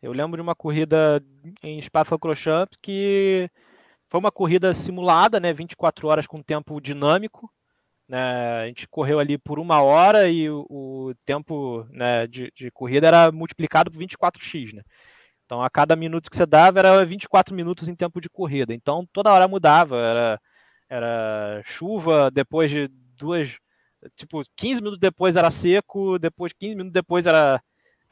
Eu 0.00 0.12
lembro 0.12 0.36
de 0.36 0.42
uma 0.42 0.54
corrida 0.54 1.22
em 1.62 1.80
Spa-Francorchamps 1.80 2.78
que 2.80 3.50
foi 4.08 4.20
uma 4.20 4.30
corrida 4.30 4.72
simulada, 4.72 5.40
né? 5.40 5.52
24 5.52 6.06
horas 6.08 6.26
com 6.26 6.42
tempo 6.42 6.80
dinâmico. 6.80 7.50
Né? 8.08 8.62
A 8.62 8.66
gente 8.66 8.86
correu 8.86 9.18
ali 9.18 9.36
por 9.36 9.58
uma 9.58 9.82
hora 9.82 10.28
e 10.28 10.48
o, 10.48 10.66
o 10.68 11.14
tempo 11.24 11.86
né, 11.90 12.26
de, 12.26 12.52
de, 12.54 12.70
corrida 12.70 13.06
era 13.06 13.32
multiplicado 13.32 13.90
por 13.90 13.98
24x, 13.98 14.74
né? 14.74 14.82
Então, 15.46 15.62
a 15.62 15.70
cada 15.70 15.96
minuto 15.96 16.30
que 16.30 16.36
você 16.36 16.46
dava 16.46 16.78
era 16.78 17.04
24 17.04 17.54
minutos 17.54 17.88
em 17.88 17.94
tempo 17.94 18.20
de 18.20 18.30
corrida. 18.30 18.72
Então, 18.74 19.06
toda 19.12 19.32
hora 19.32 19.48
mudava. 19.48 19.96
Era, 19.98 20.40
era 20.88 21.60
chuva, 21.64 22.30
depois 22.30 22.70
de 22.70 22.88
duas. 23.16 23.58
Tipo, 24.16 24.42
15 24.56 24.76
minutos 24.76 24.98
depois 24.98 25.36
era 25.36 25.50
seco, 25.50 26.18
depois 26.18 26.52
15 26.52 26.74
minutos 26.74 26.92
depois 26.92 27.26
era, 27.26 27.62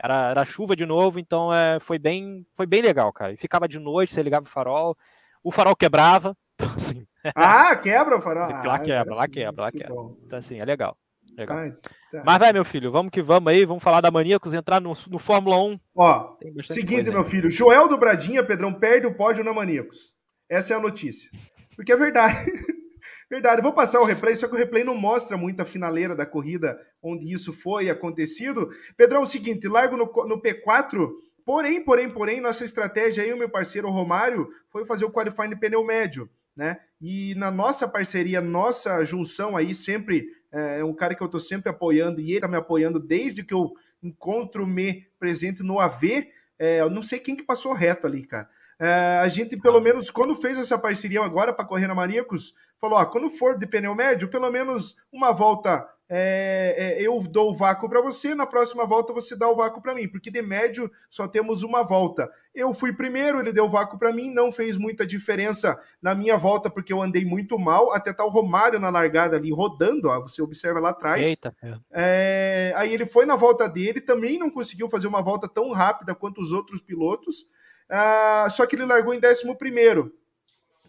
era, 0.02 0.30
era 0.30 0.44
chuva 0.44 0.74
de 0.74 0.86
novo. 0.86 1.18
Então, 1.18 1.52
é, 1.52 1.78
foi, 1.80 1.98
bem, 1.98 2.46
foi 2.54 2.66
bem 2.66 2.80
legal, 2.80 3.12
cara. 3.12 3.32
E 3.32 3.36
ficava 3.36 3.68
de 3.68 3.78
noite, 3.78 4.14
você 4.14 4.22
ligava 4.22 4.46
o 4.46 4.48
farol 4.48 4.96
o 5.42 5.50
farol 5.50 5.76
quebrava. 5.76 6.36
Então, 6.54 6.74
assim, 6.76 7.06
ah, 7.34 7.74
quebra 7.74 8.18
o 8.18 8.20
farol? 8.20 8.46
lá 8.62 8.74
ah, 8.74 8.78
quebra, 8.78 9.16
lá 9.16 9.26
quebra, 9.26 9.62
lá 9.62 9.72
que 9.72 9.78
quebra. 9.78 9.94
Bom. 9.94 10.16
Então, 10.24 10.38
assim, 10.38 10.60
é 10.60 10.64
legal. 10.64 10.96
legal. 11.36 11.56
Ai, 11.56 11.72
tá. 12.12 12.22
Mas 12.24 12.38
vai, 12.38 12.52
meu 12.52 12.64
filho, 12.64 12.92
vamos 12.92 13.10
que 13.10 13.20
vamos 13.20 13.50
aí, 13.50 13.64
vamos 13.64 13.82
falar 13.82 14.00
da 14.00 14.12
Maníacos, 14.12 14.54
entrar 14.54 14.80
no, 14.80 14.92
no 15.08 15.18
Fórmula 15.18 15.60
1. 15.60 15.80
Ó, 15.96 16.36
seguinte, 16.62 17.10
meu 17.10 17.24
filho, 17.24 17.50
Joel 17.50 17.88
do 17.88 17.98
Bradinha, 17.98 18.44
Pedrão, 18.44 18.72
perde 18.72 19.08
o 19.08 19.16
pódio 19.16 19.42
na 19.42 19.52
Maníacos. 19.52 20.14
Essa 20.48 20.74
é 20.74 20.76
a 20.76 20.80
notícia. 20.80 21.32
Porque 21.76 21.92
é 21.92 21.96
verdade. 21.96 22.50
verdade, 23.30 23.58
eu 23.58 23.62
vou 23.62 23.72
passar 23.72 24.00
o 24.00 24.04
replay, 24.04 24.36
só 24.36 24.46
que 24.46 24.54
o 24.54 24.58
replay 24.58 24.84
não 24.84 24.94
mostra 24.94 25.36
muito 25.36 25.60
a 25.60 25.64
finaleira 25.64 26.14
da 26.14 26.26
corrida 26.26 26.78
onde 27.02 27.32
isso 27.32 27.52
foi 27.52 27.88
acontecido. 27.88 28.70
Pedrão, 28.96 29.20
é 29.20 29.22
o 29.22 29.26
seguinte, 29.26 29.68
largo 29.68 29.96
no, 29.96 30.04
no 30.26 30.40
P4 30.40 31.10
Porém, 31.44 31.84
porém, 31.84 32.08
porém, 32.08 32.40
nossa 32.40 32.64
estratégia 32.64 33.24
aí, 33.24 33.32
o 33.32 33.36
meu 33.36 33.48
parceiro 33.48 33.90
Romário, 33.90 34.48
foi 34.70 34.84
fazer 34.84 35.04
o 35.04 35.10
qualifying 35.10 35.50
de 35.50 35.56
pneu 35.56 35.84
médio, 35.84 36.30
né? 36.56 36.78
E 37.00 37.34
na 37.34 37.50
nossa 37.50 37.88
parceria, 37.88 38.40
nossa 38.40 39.02
junção 39.04 39.56
aí, 39.56 39.74
sempre 39.74 40.26
é, 40.52 40.80
é 40.80 40.84
um 40.84 40.94
cara 40.94 41.14
que 41.14 41.22
eu 41.22 41.28
tô 41.28 41.40
sempre 41.40 41.68
apoiando 41.68 42.20
e 42.20 42.32
ele 42.32 42.40
tá 42.40 42.48
me 42.48 42.56
apoiando 42.56 43.00
desde 43.00 43.42
que 43.42 43.54
eu 43.54 43.72
encontro-me 44.02 45.06
presente 45.18 45.62
no 45.62 45.80
AV. 45.80 46.28
É, 46.58 46.80
eu 46.80 46.90
não 46.90 47.02
sei 47.02 47.18
quem 47.18 47.34
que 47.34 47.42
passou 47.42 47.72
reto 47.72 48.06
ali, 48.06 48.24
cara. 48.24 48.48
É, 48.84 49.20
a 49.22 49.28
gente, 49.28 49.56
pelo 49.56 49.80
menos, 49.80 50.10
quando 50.10 50.34
fez 50.34 50.58
essa 50.58 50.76
parceria 50.76 51.22
agora 51.22 51.52
para 51.52 51.64
correr 51.64 51.86
na 51.86 51.94
Maníacos, 51.94 52.52
falou: 52.80 52.98
ó, 52.98 53.04
quando 53.04 53.30
for 53.30 53.56
de 53.56 53.64
pneu 53.64 53.94
médio, 53.94 54.28
pelo 54.28 54.50
menos 54.50 54.96
uma 55.12 55.30
volta 55.30 55.88
é, 56.14 56.74
é, 56.76 57.00
eu 57.00 57.18
dou 57.22 57.50
o 57.50 57.54
vácuo 57.54 57.88
para 57.88 58.02
você, 58.02 58.34
na 58.34 58.44
próxima 58.44 58.84
volta 58.84 59.14
você 59.14 59.34
dá 59.34 59.48
o 59.48 59.56
vácuo 59.56 59.80
para 59.80 59.94
mim, 59.94 60.06
porque 60.06 60.30
de 60.30 60.42
médio 60.42 60.90
só 61.08 61.26
temos 61.26 61.62
uma 61.62 61.82
volta. 61.82 62.30
Eu 62.54 62.74
fui 62.74 62.92
primeiro, 62.92 63.40
ele 63.40 63.50
deu 63.50 63.64
o 63.64 63.68
vácuo 63.70 63.98
para 63.98 64.12
mim, 64.12 64.30
não 64.30 64.52
fez 64.52 64.76
muita 64.76 65.06
diferença 65.06 65.80
na 66.02 66.14
minha 66.14 66.36
volta, 66.36 66.68
porque 66.68 66.92
eu 66.92 67.00
andei 67.00 67.24
muito 67.24 67.58
mal, 67.58 67.92
até 67.92 68.12
tá 68.12 68.24
o 68.26 68.28
Romário 68.28 68.78
na 68.78 68.90
largada 68.90 69.36
ali 69.36 69.50
rodando, 69.50 70.08
ó, 70.08 70.20
você 70.20 70.42
observa 70.42 70.80
lá 70.80 70.90
atrás. 70.90 71.26
Eita. 71.26 71.56
É, 71.90 72.74
aí 72.76 72.92
ele 72.92 73.06
foi 73.06 73.24
na 73.24 73.34
volta 73.34 73.66
dele, 73.66 73.98
também 73.98 74.38
não 74.38 74.50
conseguiu 74.50 74.88
fazer 74.88 75.06
uma 75.06 75.22
volta 75.22 75.48
tão 75.48 75.70
rápida 75.70 76.14
quanto 76.14 76.42
os 76.42 76.52
outros 76.52 76.82
pilotos, 76.82 77.46
ah, 77.94 78.48
só 78.50 78.64
que 78.64 78.74
ele 78.74 78.86
largou 78.86 79.12
em 79.12 79.20
11 79.22 79.54
primeiro. 79.56 80.16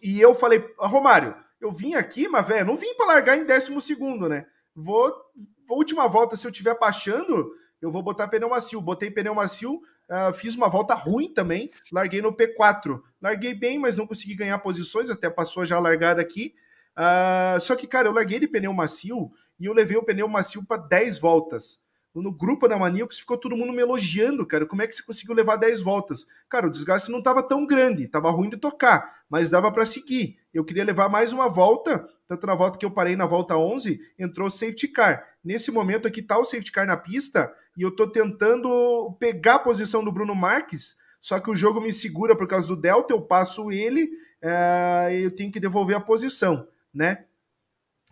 E 0.02 0.22
eu 0.22 0.34
falei, 0.34 0.64
Romário, 0.78 1.36
eu 1.60 1.70
vim 1.70 1.96
aqui, 1.96 2.30
mas 2.30 2.48
velho, 2.48 2.66
não 2.66 2.78
vim 2.78 2.94
para 2.96 3.08
largar 3.08 3.38
em 3.38 3.46
12 3.46 3.80
segundo, 3.82 4.30
né? 4.30 4.46
vou. 4.76 5.14
Última 5.70 6.08
volta, 6.08 6.36
se 6.36 6.46
eu 6.46 6.52
tiver 6.52 6.78
baixando, 6.78 7.52
eu 7.82 7.90
vou 7.90 8.04
botar 8.04 8.28
pneu 8.28 8.50
macio. 8.50 8.82
Botei 8.82 9.10
pneu 9.10 9.34
macio, 9.34 9.82
uh, 10.10 10.34
fiz 10.34 10.56
uma 10.56 10.70
volta 10.70 10.94
ruim 10.94 11.34
também, 11.34 11.72
larguei 11.92 12.22
no 12.22 12.36
P4. 12.36 13.02
Larguei 13.22 13.54
bem, 13.54 13.80
mas 13.80 13.96
não 13.96 14.06
consegui 14.06 14.36
ganhar 14.36 14.60
posições, 14.60 15.10
até 15.10 15.30
passou 15.30 15.66
já 15.66 15.78
a 15.78 15.80
largada 15.80 16.22
aqui. 16.22 16.54
Uh, 16.96 17.60
só 17.60 17.76
que, 17.76 17.88
cara, 17.88 18.08
eu 18.08 18.14
larguei 18.14 18.40
de 18.40 18.48
pneu 18.48 18.74
macio 18.74 19.32
e 19.60 19.66
eu 19.66 19.74
levei 19.74 19.98
o 19.98 20.04
pneu 20.04 20.28
macio 20.28 20.66
para 20.66 20.82
10 20.82 21.18
voltas 21.18 21.80
no 22.22 22.32
grupo 22.32 22.68
da 22.68 22.78
Maníacos 22.78 23.20
ficou 23.20 23.38
todo 23.38 23.58
mundo 23.58 23.74
me 23.74 23.82
elogiando, 23.82 24.46
cara. 24.46 24.66
Como 24.66 24.82
é 24.82 24.88
que 24.88 24.96
você 24.96 25.02
conseguiu 25.02 25.34
levar 25.34 25.56
10 25.56 25.82
voltas? 25.82 26.28
Cara, 26.48 26.68
o 26.68 26.70
desgaste 26.70 27.12
não 27.12 27.20
estava 27.20 27.42
tão 27.42 27.66
grande, 27.66 28.04
estava 28.04 28.30
ruim 28.30 28.50
de 28.50 28.58
tocar, 28.58 29.24
mas 29.30 29.50
dava 29.50 29.72
para 29.72 29.86
seguir. 29.86 30.38
Eu 30.54 30.64
queria 30.64 30.84
levar 30.84 31.10
mais 31.10 31.34
uma 31.34 31.50
volta, 31.50 32.08
tanto 32.28 32.46
na 32.46 32.54
volta 32.54 32.78
que 32.78 32.86
eu 32.86 32.92
parei 32.92 33.16
na 33.16 33.26
volta 33.26 33.58
11, 33.58 34.00
entrou 34.20 34.50
safety 34.50 34.88
car. 34.88 35.26
Nesse 35.44 35.72
momento 35.72 36.08
aqui 36.08 36.22
tá 36.22 36.38
o 36.38 36.46
safety 36.46 36.72
car 36.72 36.86
na 36.86 36.96
pista 36.96 37.52
e 37.76 37.82
eu 37.82 37.90
tô 37.90 38.08
tentando 38.08 39.16
pegar 39.20 39.56
a 39.56 39.60
posição 39.60 40.04
do 40.04 40.12
Bruno 40.12 40.36
Marques, 40.36 40.96
só 41.20 41.40
que 41.40 41.50
o 41.50 41.56
jogo 41.56 41.82
me 41.82 41.92
segura 41.92 42.36
por 42.36 42.48
causa 42.48 42.68
do 42.68 42.76
delta, 42.76 43.14
eu 43.14 43.22
passo 43.22 43.72
ele, 43.72 44.12
é, 44.42 45.20
eu 45.24 45.32
tenho 45.32 45.52
que 45.52 45.60
devolver 45.60 45.96
a 45.96 46.02
posição, 46.02 46.68
né? 46.94 47.26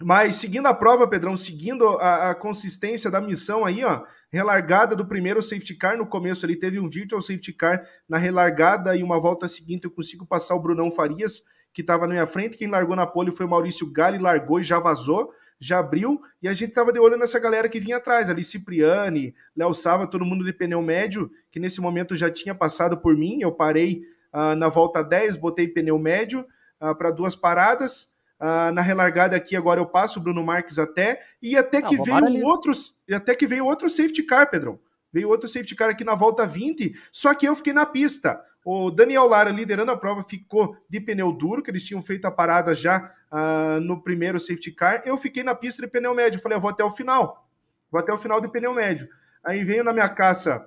Mas 0.04 0.36
seguindo 0.36 0.68
a 0.68 0.74
prova, 0.74 1.08
Pedrão, 1.08 1.38
seguindo 1.38 1.88
a, 1.99 2.32
a, 2.32 2.36
consistência 2.36 3.10
da 3.12 3.22
missão 3.22 3.66
aí, 3.66 3.84
ó, 3.84 4.04
relargada 4.32 4.95
do 4.95 5.06
primeiro 5.06 5.41
safety 5.41 5.76
car, 5.76 5.97
no 5.97 6.06
começo 6.06 6.45
ali 6.45 6.56
teve 6.56 6.80
um 6.80 6.89
virtual 6.89 7.22
safety 7.22 7.54
car 7.54 7.86
na 8.08 8.18
relargada 8.18 8.95
e 8.95 9.04
uma 9.04 9.20
volta 9.20 9.47
seguinte 9.47 9.86
eu 9.86 9.91
consigo 9.91 10.26
passar 10.26 10.56
o 10.56 10.60
Brunão 10.60 10.91
Farias, 10.91 11.43
que 11.74 11.82
estava 11.82 12.08
na 12.08 12.14
minha 12.14 12.28
frente, 12.28 12.58
quem 12.58 12.68
largou 12.68 12.95
na 12.95 13.08
pole 13.08 13.32
foi 13.32 13.45
o 13.45 13.49
Maurício 13.49 13.89
Gali, 13.91 14.18
largou 14.18 14.60
e 14.60 14.64
já 14.64 14.80
vazou, 14.80 15.32
já 15.60 15.80
abriu, 15.80 16.20
e 16.41 16.47
a 16.47 16.54
gente 16.54 16.74
tava 16.74 16.91
de 16.91 16.99
olho 16.99 17.18
nessa 17.18 17.39
galera 17.39 17.70
que 17.70 17.80
vinha 17.80 17.97
atrás, 17.97 18.30
ali 18.30 18.43
Cipriani, 18.43 19.34
Léo 19.56 19.74
Sava, 19.74 20.08
todo 20.08 20.26
mundo 20.26 20.43
de 20.43 20.52
pneu 20.52 20.82
médio, 20.82 21.32
que 21.52 21.60
nesse 21.60 21.80
momento 21.80 22.16
já 22.16 22.32
tinha 22.32 22.56
passado 22.56 22.97
por 22.97 23.16
mim, 23.16 23.39
eu 23.41 23.52
parei 23.52 24.02
uh, 24.34 24.56
na 24.56 24.70
volta 24.70 25.04
10, 25.04 25.38
botei 25.38 25.68
pneu 25.68 25.99
médio 25.99 26.45
uh, 26.82 26.95
para 26.95 27.12
duas 27.12 27.36
paradas, 27.36 28.12
Uh, 28.41 28.71
na 28.73 28.81
relargada 28.81 29.35
aqui 29.35 29.55
agora 29.55 29.79
eu 29.79 29.85
passo 29.85 30.19
o 30.19 30.21
Bruno 30.23 30.43
Marques 30.43 30.79
até 30.79 31.21
e 31.39 31.55
até 31.55 31.79
que 31.79 31.95
veio 31.95 32.43
outros 32.43 32.97
até 33.13 33.35
que 33.35 33.45
veio 33.45 33.65
outro 33.65 33.87
safety 33.87 34.23
car, 34.23 34.49
Pedrão. 34.49 34.79
Veio 35.13 35.29
outro 35.29 35.47
safety 35.47 35.75
car 35.75 35.89
aqui 35.89 36.03
na 36.03 36.15
volta 36.15 36.43
20, 36.43 36.91
só 37.11 37.35
que 37.35 37.47
eu 37.47 37.55
fiquei 37.55 37.71
na 37.71 37.85
pista. 37.85 38.41
O 38.65 38.89
Daniel 38.89 39.27
Lara 39.27 39.51
liderando 39.51 39.91
a 39.91 39.97
prova 39.97 40.23
ficou 40.23 40.75
de 40.89 40.99
pneu 40.99 41.31
duro, 41.31 41.61
que 41.61 41.69
eles 41.69 41.83
tinham 41.83 42.01
feito 42.01 42.25
a 42.25 42.31
parada 42.31 42.73
já 42.73 43.11
uh, 43.31 43.79
no 43.79 44.01
primeiro 44.01 44.39
safety 44.39 44.71
car. 44.71 45.03
Eu 45.05 45.17
fiquei 45.17 45.43
na 45.43 45.53
pista 45.53 45.81
de 45.81 45.87
pneu 45.87 46.15
médio, 46.15 46.39
falei, 46.39 46.57
eu 46.57 46.61
vou 46.61 46.69
até 46.71 46.83
o 46.83 46.91
final. 46.91 47.47
Vou 47.91 47.99
até 47.99 48.11
o 48.11 48.17
final 48.17 48.41
de 48.41 48.47
pneu 48.47 48.73
médio. 48.73 49.07
Aí 49.43 49.63
veio 49.63 49.83
na 49.83 49.93
minha 49.93 50.09
caça 50.09 50.65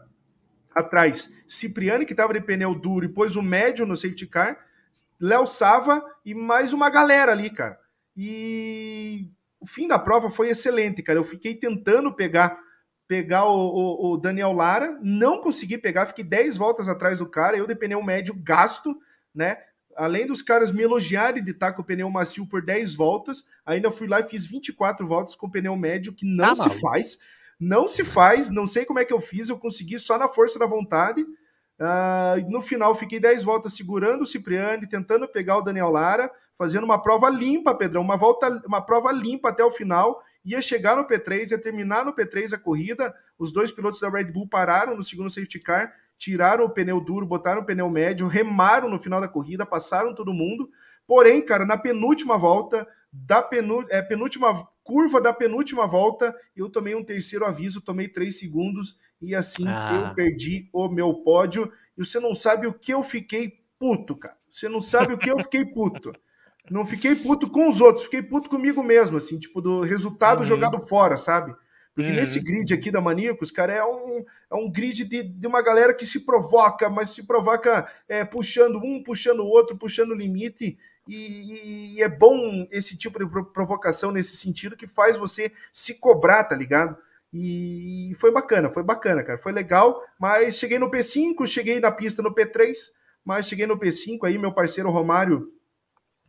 atrás 0.75 1.33
Cipriani, 1.49 2.05
que 2.05 2.13
estava 2.13 2.33
de 2.33 2.41
pneu 2.41 2.75
duro, 2.75 3.05
e 3.05 3.09
pôs 3.09 3.35
o 3.35 3.43
médio 3.43 3.87
no 3.87 3.97
safety 3.97 4.27
car. 4.27 4.59
Léo 5.21 5.47
Sava 5.47 6.05
e 6.25 6.35
mais 6.35 6.73
uma 6.73 6.91
galera 6.91 7.33
ali, 7.33 7.51
cara. 7.51 7.79
E 8.17 9.29
o 9.61 9.67
fim 9.67 9.89
da 9.89 9.99
prova 9.99 10.31
foi 10.31 10.51
excelente, 10.51 11.03
cara. 11.03 11.19
Eu 11.19 11.25
fiquei 11.25 11.55
tentando 11.55 12.13
pegar 12.13 12.59
pegar 13.07 13.45
o, 13.45 13.55
o, 13.55 14.13
o 14.13 14.17
Daniel 14.17 14.53
Lara, 14.53 14.99
não 15.03 15.41
consegui 15.41 15.77
pegar, 15.77 16.07
fiquei 16.07 16.25
10 16.25 16.57
voltas 16.57 16.89
atrás 16.89 17.19
do 17.19 17.27
cara, 17.27 17.57
eu 17.57 17.67
de 17.67 17.75
pneu 17.75 18.03
médio 18.03 18.35
gasto, 18.35 18.97
né? 19.35 19.59
Além 19.97 20.27
dos 20.27 20.43
caras 20.43 20.73
me 20.73 20.83
elogiarem 20.83 21.45
de 21.45 21.51
estar 21.51 21.73
com 21.73 21.83
o 21.83 21.85
pneu 21.85 22.11
macio 22.11 22.47
por 22.47 22.63
10 22.63 22.95
voltas, 22.95 23.45
ainda 23.65 23.93
fui 23.93 24.09
lá 24.09 24.21
e 24.21 24.29
fiz 24.29 24.47
24 24.47 25.07
voltas 25.07 25.37
com 25.37 25.47
o 25.47 25.51
pneu 25.51 25.77
médio, 25.77 26.13
que 26.13 26.27
não 26.27 26.53
ah, 26.53 26.55
se 26.55 26.71
faz. 26.81 27.19
Não 27.61 27.87
se 27.87 28.05
faz, 28.05 28.51
não 28.51 28.67
sei 28.67 28.85
como 28.85 28.99
é 28.99 29.05
que 29.05 29.13
eu 29.13 29.21
fiz, 29.21 29.49
eu 29.49 29.59
consegui 29.59 29.99
só 29.99 30.19
na 30.19 30.29
força 30.29 30.59
da 30.59 30.67
vontade. 30.67 31.25
Uh, 31.81 32.51
no 32.51 32.61
final, 32.61 32.95
fiquei 32.95 33.19
10 33.19 33.43
voltas 33.43 33.75
segurando 33.75 34.23
o 34.23 34.27
Cipriani, 34.27 34.89
tentando 34.89 35.27
pegar 35.27 35.59
o 35.59 35.63
Daniel 35.63 35.91
Lara, 35.91 36.31
fazendo 36.57 36.85
uma 36.85 37.03
prova 37.03 37.29
limpa, 37.29 37.75
Pedrão, 37.75 38.03
uma 38.03 38.17
volta, 38.17 38.63
uma 38.67 38.81
prova 38.81 39.11
limpa 39.11 39.49
até 39.49 39.65
o 39.65 39.71
final. 39.71 40.21
Ia 40.45 40.61
chegar 40.61 40.97
no 40.97 41.07
P3, 41.07 41.51
ia 41.51 41.61
terminar 41.61 42.05
no 42.05 42.15
P3 42.15 42.53
a 42.53 42.59
corrida. 42.59 43.15
Os 43.39 43.53
dois 43.53 43.73
pilotos 43.73 43.99
da 44.01 44.09
Red 44.09 44.33
Bull 44.33 44.49
pararam 44.49 44.97
no 44.97 45.03
segundo 45.03 45.31
safety 45.31 45.59
car, 45.59 45.93
tiraram 46.17 46.65
o 46.65 46.71
pneu 46.71 47.01
duro, 47.01 47.27
botaram 47.27 47.63
o 47.63 47.65
pneu 47.65 47.91
médio, 47.91 48.29
remaram 48.29 48.89
no 48.89 48.99
final 48.99 49.21
da 49.21 49.29
corrida, 49.29 49.67
passaram 49.67 50.15
todo 50.15 50.33
mundo. 50.33 50.69
Porém, 51.07 51.45
cara, 51.45 51.67
na 51.67 51.77
penúltima 51.77 52.39
volta, 52.39 52.87
da 53.15 53.41
penú 53.41 53.85
é, 53.89 54.03
penúltima 54.03 54.69
curva 54.83 55.21
da 55.21 55.33
penúltima 55.33 55.87
volta, 55.87 56.35
eu 56.55 56.69
tomei 56.69 56.95
um 56.95 57.05
terceiro 57.05 57.47
aviso, 57.47 57.81
tomei 57.81 58.09
três 58.09 58.39
segundos 58.39 58.99
e 59.21 59.35
assim 59.35 59.67
ah. 59.67 60.09
eu 60.09 60.15
perdi 60.15 60.69
o 60.73 60.89
meu 60.89 61.15
pódio. 61.15 61.73
E 61.97 62.05
você 62.05 62.21
não 62.21 62.35
sabe 62.35 62.67
o 62.67 62.75
que 62.75 62.93
eu 62.93 63.03
fiquei 63.03 63.61
puto, 63.79 64.15
cara. 64.17 64.37
Você 64.51 64.69
não 64.69 64.81
sabe 64.81 65.15
o 65.15 65.19
que 65.19 65.31
eu 65.31 65.39
fiquei 65.39 65.65
puto. 65.65 66.13
Não 66.71 66.85
fiquei 66.85 67.15
puto 67.15 67.51
com 67.51 67.69
os 67.69 67.81
outros, 67.81 68.05
fiquei 68.05 68.23
puto 68.23 68.49
comigo 68.49 68.83
mesmo, 68.83 69.17
assim, 69.17 69.39
tipo, 69.39 69.61
do 69.61 69.83
resultado 69.83 70.39
uhum. 70.39 70.45
jogado 70.45 70.81
fora, 70.81 71.17
sabe? 71.17 71.55
Porque 71.95 72.11
uhum. 72.11 72.17
nesse 72.17 72.41
grid 72.41 72.73
aqui 72.75 72.91
da 72.91 73.01
Maníacos, 73.01 73.51
cara, 73.51 73.73
é 73.73 73.85
um, 73.85 74.25
é 74.51 74.55
um 74.55 74.71
grid 74.71 75.05
de, 75.05 75.23
de 75.23 75.47
uma 75.47 75.63
galera 75.63 75.95
que 75.95 76.05
se 76.05 76.25
provoca, 76.25 76.91
mas 76.91 77.11
se 77.11 77.27
provoca 77.27 77.87
é, 78.09 78.25
puxando 78.25 78.79
um, 78.79 79.03
puxando 79.03 79.41
o 79.41 79.47
outro, 79.47 79.77
puxando 79.77 80.11
o 80.11 80.17
limite. 80.17 80.77
E, 81.07 81.97
e, 81.97 82.03
é 82.03 82.09
bom 82.09 82.67
esse 82.71 82.97
tipo 82.97 83.19
de 83.19 83.27
provocação 83.53 84.11
nesse 84.11 84.37
sentido 84.37 84.77
que 84.77 84.87
faz 84.87 85.19
você 85.19 85.53
se 85.73 85.95
cobrar, 85.95 86.45
tá 86.45 86.57
ligado? 86.57 86.97
E 87.33 88.15
foi 88.19 88.31
bacana, 88.31 88.71
foi 88.71 88.83
bacana, 88.83 89.23
cara. 89.23 89.39
Foi 89.39 89.53
legal, 89.53 90.01
mas 90.19 90.57
cheguei 90.57 90.79
no 90.79 90.91
P5, 90.91 91.47
cheguei 91.47 91.81
na 91.81 91.91
pista 91.91 92.23
no 92.23 92.35
P3, 92.35 92.73
mas 93.25 93.47
cheguei 93.47 93.67
no 93.67 93.79
P5 93.79 94.21
aí, 94.25 94.39
meu 94.39 94.53
parceiro 94.53 94.91
Romário 94.91 95.53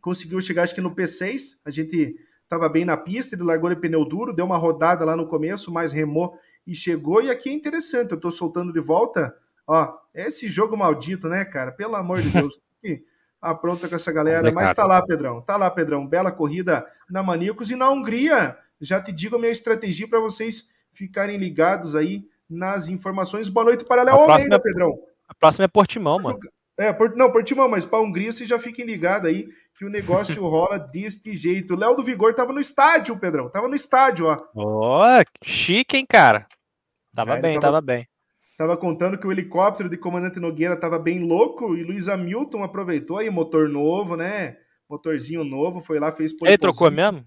conseguiu 0.06 0.40
chegar 0.40 0.62
acho 0.62 0.74
que 0.74 0.80
no 0.80 0.94
P6. 0.94 1.58
A 1.64 1.70
gente 1.70 2.16
estava 2.44 2.68
bem 2.68 2.84
na 2.84 2.96
pista, 2.96 3.34
ele 3.34 3.42
largou 3.42 3.70
de 3.70 3.76
pneu 3.76 4.04
duro, 4.04 4.32
deu 4.32 4.44
uma 4.44 4.56
rodada 4.56 5.04
lá 5.04 5.16
no 5.16 5.26
começo, 5.26 5.72
mas 5.72 5.90
remou 5.90 6.38
e 6.64 6.76
chegou. 6.76 7.22
E 7.22 7.30
aqui 7.30 7.48
é 7.48 7.52
interessante, 7.52 8.12
eu 8.12 8.20
tô 8.20 8.30
soltando 8.30 8.72
de 8.72 8.80
volta. 8.80 9.36
Ó, 9.66 9.92
esse 10.14 10.46
jogo 10.46 10.76
maldito, 10.76 11.28
né, 11.28 11.44
cara? 11.44 11.72
Pelo 11.72 11.96
amor 11.96 12.20
de 12.20 12.30
Deus. 12.30 12.60
apronta 13.50 13.88
com 13.88 13.94
essa 13.94 14.12
galera. 14.12 14.50
Mas 14.52 14.74
tá 14.74 14.84
lá, 14.86 15.04
Pedrão. 15.04 15.40
Tá 15.40 15.56
lá, 15.56 15.70
Pedrão. 15.70 16.06
Bela 16.06 16.30
corrida 16.30 16.86
na 17.08 17.22
Maníacos 17.22 17.70
e 17.70 17.76
na 17.76 17.90
Hungria. 17.90 18.56
Já 18.80 19.00
te 19.00 19.12
digo 19.12 19.36
a 19.36 19.38
minha 19.38 19.50
estratégia 19.50 20.08
para 20.08 20.20
vocês 20.20 20.68
ficarem 20.92 21.38
ligados 21.38 21.96
aí 21.96 22.24
nas 22.48 22.88
informações. 22.88 23.48
Boa 23.48 23.64
noite 23.64 23.84
para 23.84 24.02
Léo 24.02 24.16
Almeida, 24.16 24.56
é... 24.56 24.58
Pedrão. 24.58 24.98
A 25.28 25.34
próxima 25.34 25.64
é 25.64 25.68
Portimão, 25.68 26.18
mano. 26.18 26.38
É, 26.78 26.94
não, 27.14 27.32
Portimão, 27.32 27.68
mas 27.68 27.86
para 27.86 28.00
Hungria 28.00 28.30
vocês 28.30 28.48
já 28.48 28.58
fiquem 28.58 28.84
ligados 28.84 29.28
aí 29.28 29.48
que 29.74 29.84
o 29.84 29.88
negócio 29.88 30.42
rola 30.46 30.78
deste 30.78 31.34
jeito. 31.34 31.74
O 31.74 31.76
Léo 31.76 31.94
do 31.94 32.02
Vigor 32.02 32.34
tava 32.34 32.52
no 32.52 32.60
estádio, 32.60 33.18
Pedrão. 33.18 33.48
Tava 33.48 33.66
no 33.66 33.74
estádio, 33.74 34.26
ó. 34.26 34.42
Ó, 34.54 35.20
oh, 35.20 35.24
chique, 35.42 35.96
hein, 35.96 36.06
cara. 36.06 36.46
Tava 37.14 37.38
é, 37.38 37.40
bem, 37.40 37.54
tava, 37.54 37.66
tava 37.66 37.80
bem. 37.80 38.06
Tava 38.56 38.76
contando 38.76 39.18
que 39.18 39.26
o 39.26 39.32
helicóptero 39.32 39.88
de 39.88 39.98
comandante 39.98 40.40
Nogueira 40.40 40.76
tava 40.76 40.98
bem 40.98 41.20
louco 41.22 41.76
e 41.76 41.82
Luiz 41.82 42.08
Hamilton 42.08 42.64
aproveitou 42.64 43.18
aí, 43.18 43.28
motor 43.28 43.68
novo, 43.68 44.16
né? 44.16 44.56
Motorzinho 44.88 45.44
novo, 45.44 45.80
foi 45.80 45.98
lá, 45.98 46.10
fez 46.10 46.32
Ele 46.42 46.56
trocou 46.56 46.90
mesmo? 46.90 47.26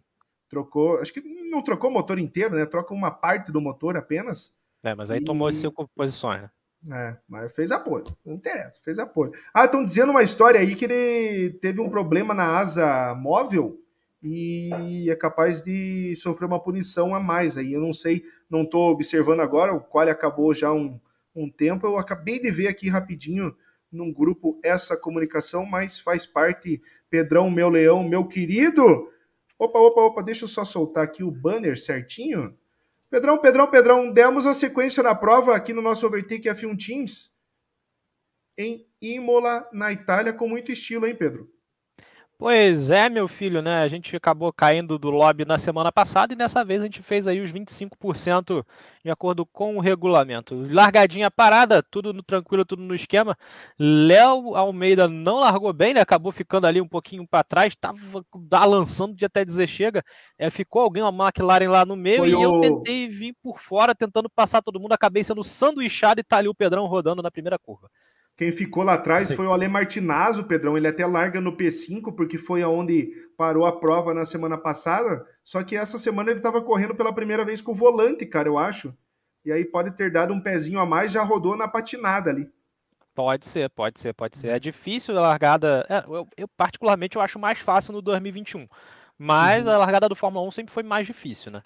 Trocou, 0.50 0.98
acho 0.98 1.14
que 1.14 1.22
não 1.22 1.62
trocou 1.62 1.92
o 1.92 1.94
motor 1.94 2.18
inteiro, 2.18 2.56
né? 2.56 2.66
Troca 2.66 2.94
uma 2.94 3.12
parte 3.12 3.52
do 3.52 3.62
motor 3.62 3.96
apenas. 3.96 4.56
É, 4.84 4.96
mas 4.96 5.12
aí 5.12 5.20
e... 5.20 5.24
tomou 5.24 5.52
cinco 5.52 5.88
posições, 5.96 6.42
né? 6.42 6.50
É, 6.92 7.18
mas 7.28 7.54
fez 7.54 7.72
apoio. 7.72 8.06
Não 8.26 8.34
interessa, 8.34 8.80
fez 8.84 8.98
apoio. 8.98 9.34
Ah, 9.54 9.66
estão 9.66 9.84
dizendo 9.84 10.12
uma 10.12 10.24
história 10.24 10.60
aí 10.60 10.76
que 10.76 10.86
ele 10.86 11.52
teve 11.62 11.82
um 11.82 11.90
problema 11.90 12.34
na 12.34 12.58
asa 12.58 13.14
móvel 13.16 13.78
e 14.24 15.10
é 15.10 15.16
capaz 15.16 15.62
de 15.62 16.16
sofrer 16.16 16.46
uma 16.46 16.60
punição 16.60 17.14
a 17.14 17.20
mais 17.20 17.58
aí. 17.58 17.74
Eu 17.74 17.82
não 17.82 17.94
sei, 17.94 18.24
não 18.50 18.64
estou 18.64 18.90
observando 18.90 19.42
agora, 19.42 19.74
o 19.74 19.82
qual 19.82 20.08
acabou 20.08 20.54
já 20.54 20.72
um, 20.72 21.00
um 21.36 21.50
tempo. 21.50 21.88
Eu 21.88 21.98
acabei 21.98 22.40
de 22.40 22.52
ver 22.52 22.68
aqui 22.68 22.90
rapidinho 22.90 23.56
num 23.92 24.14
grupo 24.14 24.60
essa 24.64 24.96
comunicação, 24.96 25.66
mas 25.66 26.00
faz 26.00 26.26
parte, 26.26 26.82
Pedrão, 27.10 27.50
meu 27.50 27.70
leão, 27.70 28.08
meu 28.08 28.28
querido. 28.28 29.12
Opa, 29.58 29.80
opa, 29.80 30.02
opa, 30.02 30.24
deixa 30.24 30.46
eu 30.46 30.48
só 30.48 30.64
soltar 30.64 31.04
aqui 31.04 31.24
o 31.24 31.32
banner 31.32 31.78
certinho. 31.78 32.58
Pedrão, 33.10 33.40
Pedrão, 33.40 33.70
Pedrão, 33.70 34.14
demos 34.14 34.46
a 34.46 34.54
sequência 34.54 35.02
na 35.02 35.16
prova 35.16 35.56
aqui 35.56 35.74
no 35.74 35.82
nosso 35.82 36.06
Overtake 36.06 36.48
F1 36.48 36.78
Teams 36.78 37.32
em 38.58 38.86
Imola, 39.02 39.68
na 39.72 39.92
Itália, 39.92 40.34
com 40.34 40.48
muito 40.48 40.72
estilo, 40.72 41.08
hein, 41.08 41.16
Pedro? 41.16 41.50
Pois 42.42 42.90
é, 42.90 43.10
meu 43.10 43.28
filho, 43.28 43.62
né? 43.62 43.82
A 43.82 43.88
gente 43.90 44.16
acabou 44.16 44.54
caindo 44.54 44.98
do 44.98 45.10
lobby 45.10 45.44
na 45.44 45.58
semana 45.58 45.92
passada 45.92 46.32
e 46.32 46.38
dessa 46.38 46.64
vez 46.64 46.80
a 46.82 46.86
gente 46.86 47.02
fez 47.02 47.28
aí 47.28 47.42
os 47.42 47.52
25% 47.52 48.66
de 49.04 49.12
acordo 49.12 49.46
com 49.46 49.76
o 49.76 49.82
regulamento. 49.82 50.56
Largadinha 50.72 51.30
parada, 51.30 51.84
tudo 51.84 52.14
no 52.14 52.24
tranquilo, 52.24 52.64
tudo 52.64 52.82
no 52.82 52.96
esquema. 52.96 53.38
Léo 53.78 54.56
Almeida 54.56 55.06
não 55.06 55.42
largou 55.42 55.74
bem, 55.74 55.94
né? 55.94 56.00
Acabou 56.00 56.32
ficando 56.32 56.66
ali 56.66 56.80
um 56.80 56.88
pouquinho 56.88 57.28
para 57.28 57.44
trás, 57.44 57.76
tava 57.76 58.00
balançando 58.34 59.14
de 59.14 59.26
até 59.26 59.44
dizer 59.44 59.68
chega. 59.68 60.02
É, 60.38 60.50
ficou 60.50 60.82
alguém, 60.82 61.04
uma 61.04 61.26
McLaren 61.26 61.70
lá 61.70 61.86
no 61.86 61.98
meio 61.98 62.20
Foi 62.20 62.30
e 62.30 62.36
o... 62.36 62.42
eu 62.42 62.62
tentei 62.62 63.10
vir 63.10 63.36
por 63.44 63.60
fora, 63.60 63.94
tentando 63.94 64.30
passar 64.30 64.62
todo 64.62 64.80
mundo, 64.80 64.94
acabei 64.94 65.26
sendo 65.26 65.44
sanduichado 65.44 66.22
e 66.22 66.24
tá 66.24 66.38
ali 66.38 66.48
o 66.48 66.56
Pedrão 66.56 66.86
rodando 66.86 67.22
na 67.22 67.30
primeira 67.30 67.60
curva. 67.60 67.90
Quem 68.40 68.54
ficou 68.54 68.84
lá 68.84 68.94
atrás 68.94 69.34
foi 69.34 69.46
o 69.46 69.52
Ale 69.52 69.68
Martinazzo, 69.68 70.46
Pedrão. 70.46 70.78
Ele 70.78 70.88
até 70.88 71.06
larga 71.06 71.42
no 71.42 71.58
P5, 71.58 72.16
porque 72.16 72.38
foi 72.38 72.62
aonde 72.62 73.12
parou 73.38 73.66
a 73.66 73.78
prova 73.78 74.14
na 74.14 74.24
semana 74.24 74.58
passada. 74.58 75.28
Só 75.44 75.62
que 75.62 75.76
essa 75.76 75.98
semana 75.98 76.30
ele 76.30 76.40
estava 76.40 76.62
correndo 76.62 76.96
pela 76.96 77.12
primeira 77.12 77.44
vez 77.44 77.60
com 77.60 77.74
o 77.74 77.76
volante, 77.76 78.26
cara, 78.26 78.48
eu 78.48 78.58
acho. 78.58 78.96
E 79.44 79.52
aí 79.52 79.66
pode 79.66 79.92
ter 79.92 80.10
dado 80.10 80.34
um 80.34 80.40
pezinho 80.40 80.80
a 80.80 80.86
mais, 80.86 81.12
já 81.12 81.22
rodou 81.22 81.58
na 81.58 81.68
patinada 81.68 82.30
ali. 82.30 82.50
Pode 83.14 83.46
ser, 83.46 83.70
pode 83.72 84.00
ser, 84.00 84.14
pode 84.14 84.38
ser. 84.38 84.48
É 84.48 84.58
difícil 84.58 85.18
a 85.18 85.22
largada. 85.22 85.86
É, 85.90 86.06
eu, 86.08 86.26
eu, 86.38 86.48
particularmente, 86.48 87.18
eu 87.18 87.22
acho 87.22 87.38
mais 87.38 87.60
fácil 87.60 87.92
no 87.92 88.02
2021. 88.02 88.70
Mas 89.18 89.66
uhum. 89.66 89.72
a 89.72 89.78
largada 89.80 90.08
do 90.08 90.16
Fórmula 90.16 90.48
1 90.48 90.52
sempre 90.52 90.74
foi 90.74 90.84
mais 90.84 91.06
difícil, 91.06 91.52
né? 91.52 91.62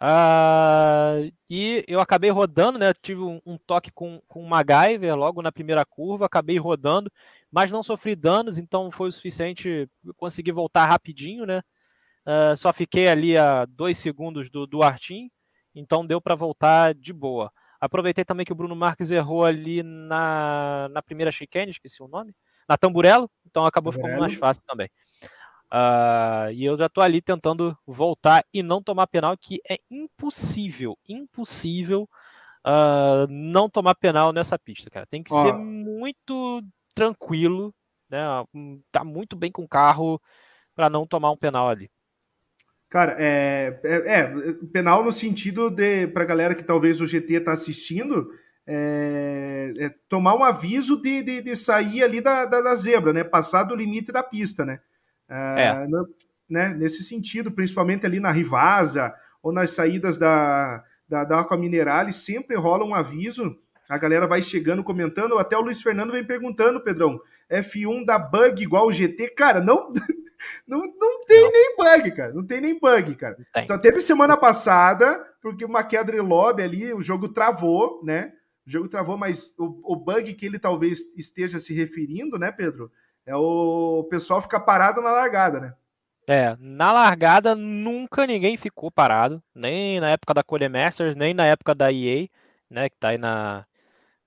Uh, 0.00 1.32
e 1.50 1.84
eu 1.88 2.00
acabei 2.00 2.30
rodando, 2.30 2.78
né? 2.78 2.92
Tive 3.02 3.20
um, 3.20 3.40
um, 3.44 3.58
toque 3.58 3.90
com, 3.90 4.20
com 4.28 4.42
o 4.42 4.48
MacGyver 4.48 5.16
logo 5.16 5.42
na 5.42 5.50
primeira 5.50 5.84
curva, 5.84 6.26
acabei 6.26 6.58
rodando, 6.58 7.10
mas 7.50 7.70
não 7.70 7.82
sofri 7.82 8.14
danos, 8.14 8.58
então 8.58 8.90
foi 8.90 9.08
o 9.08 9.12
suficiente 9.12 9.88
conseguir 10.16 10.52
voltar 10.52 10.86
rapidinho, 10.86 11.44
né? 11.44 11.62
uh, 12.28 12.56
só 12.56 12.72
fiquei 12.72 13.08
ali 13.08 13.36
a 13.36 13.64
dois 13.64 13.96
segundos 13.96 14.50
do, 14.50 14.66
do 14.66 14.82
Artim, 14.82 15.30
então 15.74 16.06
deu 16.06 16.20
para 16.20 16.34
voltar 16.34 16.94
de 16.94 17.12
boa. 17.12 17.50
Aproveitei 17.80 18.24
também 18.24 18.44
que 18.44 18.52
o 18.52 18.56
Bruno 18.56 18.74
Marques 18.74 19.10
errou 19.10 19.44
ali 19.44 19.82
na, 19.82 20.88
na 20.90 21.00
primeira 21.00 21.30
chicane, 21.30 21.70
esqueci 21.70 22.02
o 22.02 22.08
nome, 22.08 22.34
na 22.68 22.76
Tamburello, 22.76 23.30
então 23.46 23.64
acabou 23.64 23.92
Tamburello. 23.92 24.16
ficando 24.16 24.28
mais 24.28 24.38
fácil 24.38 24.62
também. 24.66 24.90
Uh, 25.72 26.50
e 26.52 26.64
eu 26.64 26.78
já 26.78 26.86
estou 26.86 27.04
ali 27.04 27.20
tentando 27.20 27.76
voltar 27.86 28.42
e 28.52 28.62
não 28.62 28.82
tomar 28.82 29.06
penal, 29.06 29.36
que 29.36 29.60
é 29.68 29.78
impossível, 29.90 30.96
impossível 31.06 32.08
uh, 32.66 33.26
não 33.28 33.68
tomar 33.68 33.94
penal 33.94 34.32
nessa 34.32 34.58
pista, 34.58 34.90
cara. 34.90 35.06
Tem 35.06 35.22
que 35.22 35.32
Ó. 35.32 35.42
ser 35.42 35.52
muito 35.52 36.62
tranquilo, 36.94 37.74
né? 38.10 38.20
Tá 38.90 39.04
muito 39.04 39.36
bem 39.36 39.52
com 39.52 39.62
o 39.62 39.68
carro 39.68 40.20
para 40.74 40.88
não 40.88 41.06
tomar 41.06 41.30
um 41.30 41.36
penal 41.36 41.68
ali. 41.68 41.90
Cara, 42.88 43.16
é, 43.18 43.78
é, 43.84 44.20
é, 44.20 44.34
penal 44.72 45.04
no 45.04 45.12
sentido 45.12 45.68
de, 45.68 46.06
pra 46.06 46.24
galera 46.24 46.54
que 46.54 46.64
talvez 46.64 47.00
o 47.00 47.06
GT 47.06 47.40
tá 47.40 47.52
assistindo, 47.52 48.30
é, 48.66 49.74
é 49.76 49.90
tomar 50.08 50.34
um 50.34 50.42
aviso 50.42 51.00
de, 51.00 51.22
de, 51.22 51.42
de 51.42 51.54
sair 51.54 52.02
ali 52.02 52.22
da, 52.22 52.46
da, 52.46 52.62
da, 52.62 52.74
zebra, 52.74 53.12
né? 53.12 53.22
Passar 53.22 53.64
do 53.64 53.76
limite 53.76 54.10
da 54.10 54.22
pista, 54.22 54.64
né? 54.64 54.80
É, 55.28 55.86
no, 55.86 56.08
né? 56.48 56.74
Nesse 56.74 57.04
sentido, 57.04 57.52
principalmente 57.52 58.06
ali 58.06 58.20
na 58.20 58.30
Rivasa 58.30 59.14
ou 59.42 59.52
nas 59.52 59.70
saídas 59.70 60.16
da, 60.16 60.82
da, 61.08 61.24
da 61.24 61.40
Aqua 61.40 61.56
Minerale, 61.56 62.12
sempre 62.12 62.56
rola 62.56 62.84
um 62.84 62.94
aviso. 62.94 63.56
A 63.88 63.96
galera 63.96 64.26
vai 64.26 64.42
chegando, 64.42 64.84
comentando. 64.84 65.38
Até 65.38 65.56
o 65.56 65.62
Luiz 65.62 65.80
Fernando 65.80 66.12
vem 66.12 66.24
perguntando, 66.24 66.82
Pedrão. 66.82 67.20
F1 67.50 68.04
da 68.04 68.18
bug 68.18 68.62
igual 68.62 68.86
o 68.86 68.92
GT? 68.92 69.30
Cara, 69.30 69.60
não. 69.60 69.92
Não, 70.68 70.78
não 70.78 71.24
tem 71.26 71.42
não. 71.42 71.50
nem 71.50 71.76
bug, 71.76 72.10
cara. 72.12 72.32
Não 72.32 72.46
tem 72.46 72.60
nem 72.60 72.78
bug, 72.78 73.16
cara. 73.16 73.36
Só 73.66 73.76
teve 73.76 74.00
semana 74.00 74.36
passada, 74.36 75.26
porque 75.42 75.64
uma 75.64 75.82
queda 75.82 76.12
de 76.12 76.20
lobby 76.20 76.62
ali, 76.62 76.94
o 76.94 77.00
jogo 77.00 77.28
travou, 77.28 78.00
né? 78.04 78.32
O 78.64 78.70
jogo 78.70 78.88
travou, 78.88 79.16
mas 79.16 79.52
o, 79.58 79.80
o 79.82 79.96
bug 79.96 80.32
que 80.34 80.46
ele 80.46 80.60
talvez 80.60 81.00
esteja 81.16 81.58
se 81.58 81.74
referindo, 81.74 82.38
né, 82.38 82.52
Pedro? 82.52 82.88
É 83.28 83.36
o 83.36 84.06
pessoal 84.08 84.40
ficar 84.40 84.60
parado 84.60 85.02
na 85.02 85.12
largada, 85.12 85.60
né? 85.60 85.74
É, 86.26 86.56
na 86.58 86.92
largada 86.92 87.54
nunca 87.54 88.26
ninguém 88.26 88.56
ficou 88.56 88.90
parado, 88.90 89.42
nem 89.54 90.00
na 90.00 90.08
época 90.08 90.32
da 90.32 90.42
Codemasters, 90.42 91.14
nem 91.14 91.34
na 91.34 91.44
época 91.44 91.74
da 91.74 91.92
EA, 91.92 92.26
né, 92.70 92.88
que 92.88 92.96
tá 92.96 93.08
aí 93.08 93.18
na 93.18 93.66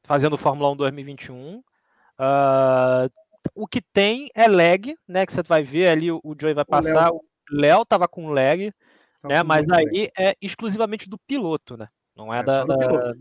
fazendo 0.03 0.37
Fórmula 0.37 0.69
1 0.69 0.75
2021. 0.75 1.57
Uh, 1.57 3.09
o 3.55 3.65
que 3.67 3.81
tem 3.81 4.29
é 4.35 4.47
lag, 4.47 4.95
né? 5.07 5.25
Que 5.25 5.33
você 5.33 5.41
vai 5.41 5.63
ver 5.63 5.87
ali, 5.87 6.11
o 6.11 6.35
Joey 6.39 6.53
vai 6.53 6.65
passar. 6.65 7.11
O 7.11 7.23
Léo 7.49 7.83
tava 7.83 8.07
com 8.07 8.29
lag, 8.29 8.71
tá 9.19 9.27
né? 9.27 9.41
Mas 9.41 9.65
aí 9.71 10.11
é 10.15 10.35
exclusivamente 10.39 11.09
do 11.09 11.17
piloto, 11.17 11.75
né? 11.75 11.87
Não 12.15 12.31
é, 12.31 12.39
é 12.39 12.43
da. 12.43 12.65
da... 12.65 13.13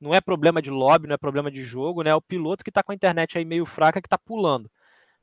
Não 0.00 0.14
é 0.14 0.20
problema 0.20 0.62
de 0.62 0.70
lobby, 0.70 1.06
não 1.06 1.14
é 1.14 1.18
problema 1.18 1.50
de 1.50 1.62
jogo, 1.62 2.02
né? 2.02 2.10
É 2.10 2.14
o 2.14 2.22
piloto 2.22 2.64
que 2.64 2.72
tá 2.72 2.82
com 2.82 2.92
a 2.92 2.94
internet 2.94 3.36
aí 3.36 3.44
meio 3.44 3.66
fraca 3.66 4.00
que 4.00 4.08
tá 4.08 4.18
pulando. 4.18 4.70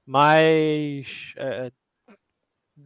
Mas 0.09 1.35
é, 1.37 1.71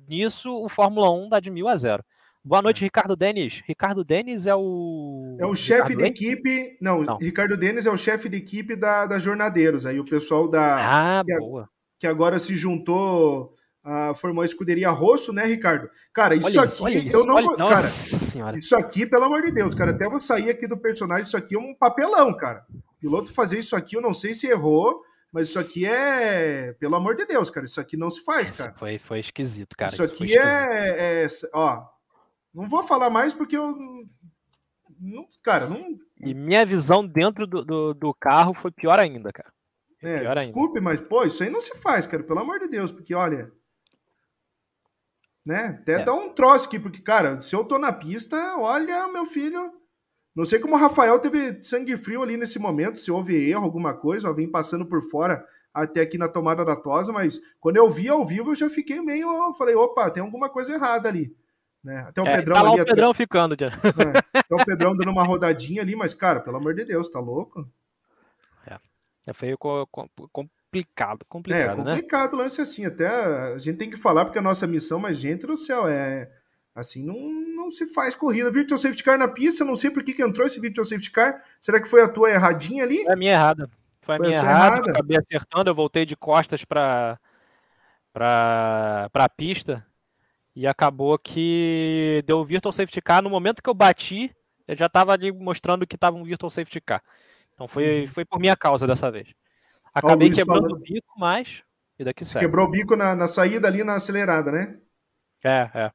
nisso 0.10 0.54
o 0.54 0.68
Fórmula 0.68 1.10
1 1.10 1.30
dá 1.30 1.40
de 1.40 1.50
mil 1.50 1.70
a 1.70 1.78
zero. 1.78 2.04
Boa 2.44 2.62
noite, 2.62 2.84
é. 2.84 2.84
Ricardo 2.84 3.16
Denis. 3.16 3.64
Ricardo 3.66 4.04
Denis 4.04 4.45
é 4.45 4.54
o. 4.54 5.38
É 5.40 5.45
o 5.45 5.56
chefe 5.56 5.95
de 5.95 6.04
equipe. 6.04 6.78
Não, 6.82 7.02
não, 7.02 7.16
Ricardo 7.16 7.56
Denis 7.56 7.86
é 7.86 7.90
o 7.90 7.95
chefe 7.95 8.28
de 8.28 8.36
equipe 8.36 8.76
da, 8.76 9.06
da 9.06 9.18
Jornadeiros. 9.20 9.86
Aí 9.86 10.02
o 10.02 10.04
pessoal 10.04 10.50
da. 10.50 11.20
Ah, 11.20 11.24
que, 11.26 11.40
boa. 11.40 11.70
Que 11.98 12.08
agora 12.08 12.38
se 12.40 12.58
juntou. 12.58 13.56
Uh, 13.86 14.14
formou 14.16 14.41
a 14.41 14.45
escuderia 14.45 14.90
Rosso, 14.90 15.32
né, 15.32 15.45
Ricardo? 15.45 15.90
Cara, 16.14 16.36
isso 16.36 16.48
olha 16.48 16.64
aqui. 16.64 17.08
Isso, 17.08 17.16
eu 17.16 17.26
não. 17.26 17.36
Olha, 17.36 17.56
cara, 17.56 17.78
senhora. 17.78 18.58
Isso 18.58 18.76
aqui, 18.76 19.06
pelo 19.06 19.24
amor 19.24 19.44
de 19.45 19.52
Deus, 19.54 19.74
cara. 19.74 19.91
Até 19.91 20.10
vou 20.10 20.20
sair 20.20 20.50
aqui 20.50 20.68
do 20.68 20.76
personagem. 20.76 21.24
Isso 21.24 21.38
aqui 21.38 21.56
é 21.56 21.60
um 21.60 21.74
papelão, 21.74 22.36
cara. 22.36 22.66
O 22.70 23.00
piloto 23.00 23.32
fazer 23.32 23.60
isso 23.60 23.78
aqui, 23.78 23.95
eu 23.95 24.02
não 24.02 24.12
sei 24.12 24.34
se 24.34 24.48
errou. 24.48 25.02
Mas 25.34 25.49
isso 25.49 25.60
aqui 25.60 25.84
é. 25.84 26.73
Pelo 26.73 26.95
amor 26.95 27.15
de 27.15 27.26
Deus, 27.26 27.49
cara. 27.49 27.65
Isso 27.65 27.81
aqui 27.81 27.97
não 27.97 28.07
se 28.07 28.23
faz, 28.23 28.51
cara. 28.51 28.72
Foi, 28.73 28.99
foi 28.99 29.19
esquisito, 29.19 29.76
cara. 29.76 29.91
Isso, 29.91 30.03
isso 30.03 30.14
aqui 30.14 30.38
é, 30.38 31.23
é, 31.23 31.27
Ó, 31.51 31.84
não 32.53 32.68
vou 32.68 32.84
falar 32.84 33.10
mais 33.10 33.34
porque 33.34 33.57
eu. 33.57 33.76
Não, 34.99 35.27
cara, 35.41 35.68
não. 35.68 35.99
E 36.19 36.35
minha 36.35 36.64
visão 36.64 37.05
dentro 37.05 37.47
do, 37.47 37.65
do, 37.65 37.93
do 37.95 38.14
carro 38.14 38.53
foi 38.53 38.69
pior 38.69 38.99
ainda, 38.99 39.34
cara. 39.34 39.51
É, 40.03 40.19
pior 40.19 40.38
desculpe, 40.38 40.77
ainda. 40.77 40.91
mas, 40.91 41.01
pô, 41.01 41.23
isso 41.23 41.41
aí 41.41 41.49
não 41.49 41.60
se 41.60 41.76
faz, 41.80 42.05
cara, 42.05 42.23
pelo 42.23 42.39
amor 42.39 42.60
de 42.60 42.68
Deus, 42.68 42.91
porque 42.91 43.15
olha. 43.15 43.51
Né? 45.43 45.80
Até 45.81 45.93
é. 45.93 46.05
dá 46.05 46.14
um 46.14 46.30
troço 46.30 46.68
aqui, 46.68 46.80
porque, 46.80 47.01
cara, 47.01 47.41
se 47.41 47.55
eu 47.55 47.65
tô 47.65 47.80
na 47.80 47.91
pista, 47.91 48.55
olha, 48.57 49.07
meu 49.07 49.26
filho. 49.26 49.82
Não 50.35 50.45
sei 50.45 50.60
como 50.60 50.76
o 50.76 50.80
Rafael 50.80 51.19
teve 51.19 51.64
sangue 51.64 51.95
frio 51.95 52.23
ali 52.23 52.38
nesse 52.38 52.57
momento, 52.57 52.99
se 52.99 53.11
houve 53.11 53.35
erro, 53.49 53.64
alguma 53.64 53.93
coisa, 53.93 54.30
ó, 54.30 54.34
vim 54.34 54.47
passando 54.47 54.85
por 54.85 55.01
fora 55.01 55.45
até 55.73 56.01
aqui 56.01 56.18
na 56.18 56.27
tomada 56.27 56.64
da 56.64 56.76
tosa, 56.76 57.11
mas 57.11 57.39
quando 57.60 57.77
eu 57.77 57.89
vi 57.89 58.07
ao 58.07 58.26
vivo, 58.26 58.51
eu 58.51 58.55
já 58.55 58.69
fiquei 58.69 59.01
meio. 59.01 59.27
Eu 59.27 59.53
falei, 59.53 59.76
opa, 59.76 60.10
tem 60.10 60.22
alguma 60.22 60.49
coisa 60.49 60.73
errada 60.73 61.10
ali. 61.10 61.35
Né? 61.84 61.97
Até 62.07 62.22
o 62.22 62.27
é, 62.27 62.38
Pedrão 62.38 62.55
tá 62.55 62.61
lá 62.61 62.72
ali. 62.72 62.81
o 62.81 62.85
Pedrão 62.85 63.10
até... 63.10 63.18
ficando, 63.18 63.55
já. 63.60 63.68
É, 63.68 64.39
até 64.39 64.55
o 64.55 64.65
Pedrão 64.65 64.95
dando 64.95 65.11
uma 65.11 65.23
rodadinha 65.23 65.81
ali, 65.81 65.95
mas, 65.95 66.14
cara, 66.14 66.39
pelo 66.39 66.57
amor 66.57 66.73
de 66.73 66.85
Deus, 66.85 67.10
tá 67.10 67.19
louco? 67.19 67.68
É, 68.65 68.77
é 69.27 69.34
feio 69.34 69.57
complicado, 69.57 71.26
complicado, 71.27 71.81
é, 71.81 71.85
complicado 71.85 72.38
né? 72.38 72.43
lance 72.43 72.61
assim, 72.61 72.85
até 72.85 73.07
a 73.07 73.57
gente 73.57 73.77
tem 73.77 73.89
que 73.89 73.97
falar 73.97 74.26
porque 74.26 74.38
é 74.38 74.41
a 74.41 74.43
nossa 74.43 74.65
missão, 74.65 74.99
mas 74.99 75.18
gente 75.18 75.45
do 75.45 75.57
céu, 75.57 75.88
é 75.88 76.31
assim, 76.76 77.06
não, 77.06 77.20
não 77.56 77.72
se 77.72 77.86
faz 77.88 78.16
corrida. 78.16 78.52
Virtual 78.52 78.78
Safety 78.78 79.04
Car 79.04 79.18
na 79.18 79.28
pista, 79.28 79.64
não 79.64 79.76
sei 79.76 79.91
por 79.91 80.04
que, 80.04 80.14
que 80.14 80.24
entrou 80.24 80.45
esse 80.45 80.60
Virtual 80.60 80.86
Safety 80.86 81.12
Car. 81.12 81.44
Será 81.60 81.82
que 81.82 81.88
foi 81.88 82.02
a 82.02 82.08
tua 82.08 82.30
erradinha 82.30 82.84
ali? 82.84 83.04
Foi 83.04 83.14
a 83.14 83.18
minha 83.18 83.34
errada. 83.34 83.70
Foi 84.02 84.16
a 84.16 84.18
foi 84.18 84.28
minha 84.28 84.40
errada, 84.40 84.76
errada. 84.76 84.91
acabei 84.91 85.18
acertando, 85.18 85.70
eu 85.70 85.76
voltei 85.76 86.06
de 86.06 86.16
costas 86.16 86.66
para 86.66 87.20
para 88.12 89.10
a 89.12 89.30
pista 89.30 89.84
e 90.56 90.68
acabou 90.68 91.18
que 91.18 92.24
deu 92.28 92.38
o 92.38 92.45
Virtual 92.45 92.72
Safety 92.72 93.02
Car. 93.02 93.24
No 93.24 93.30
momento 93.30 93.62
que 93.64 93.70
eu 93.70 93.74
bati, 93.74 94.32
eu 94.68 94.76
já 94.76 94.86
estava 94.86 95.14
ali 95.14 95.32
mostrando 95.32 95.88
que 95.88 95.95
estava 95.95 96.16
um 96.16 96.24
Virtual 96.24 96.50
Safety 96.50 96.80
Car. 96.80 97.02
Então 97.54 97.68
foi, 97.68 98.02
uhum. 98.02 98.08
foi 98.08 98.26
por 98.26 98.40
minha 98.40 98.56
causa 98.56 98.86
dessa 98.86 99.10
vez. 99.10 99.34
Acabei 99.94 100.30
quebrando 100.30 100.64
falando. 100.64 100.78
o 100.78 100.80
bico, 100.80 101.14
mas. 101.18 101.64
E 101.98 102.04
daqui 102.04 102.26
sai. 102.26 102.41
Quebrou 102.41 102.68
o 102.68 102.70
bico 102.70 102.95
na, 102.95 103.16
na 103.16 103.28
saída 103.28 103.68
ali 103.68 103.84
na 103.84 103.95
acelerada, 103.95 104.52
né? 104.52 104.78
É, 105.44 105.70
é. 105.74 105.91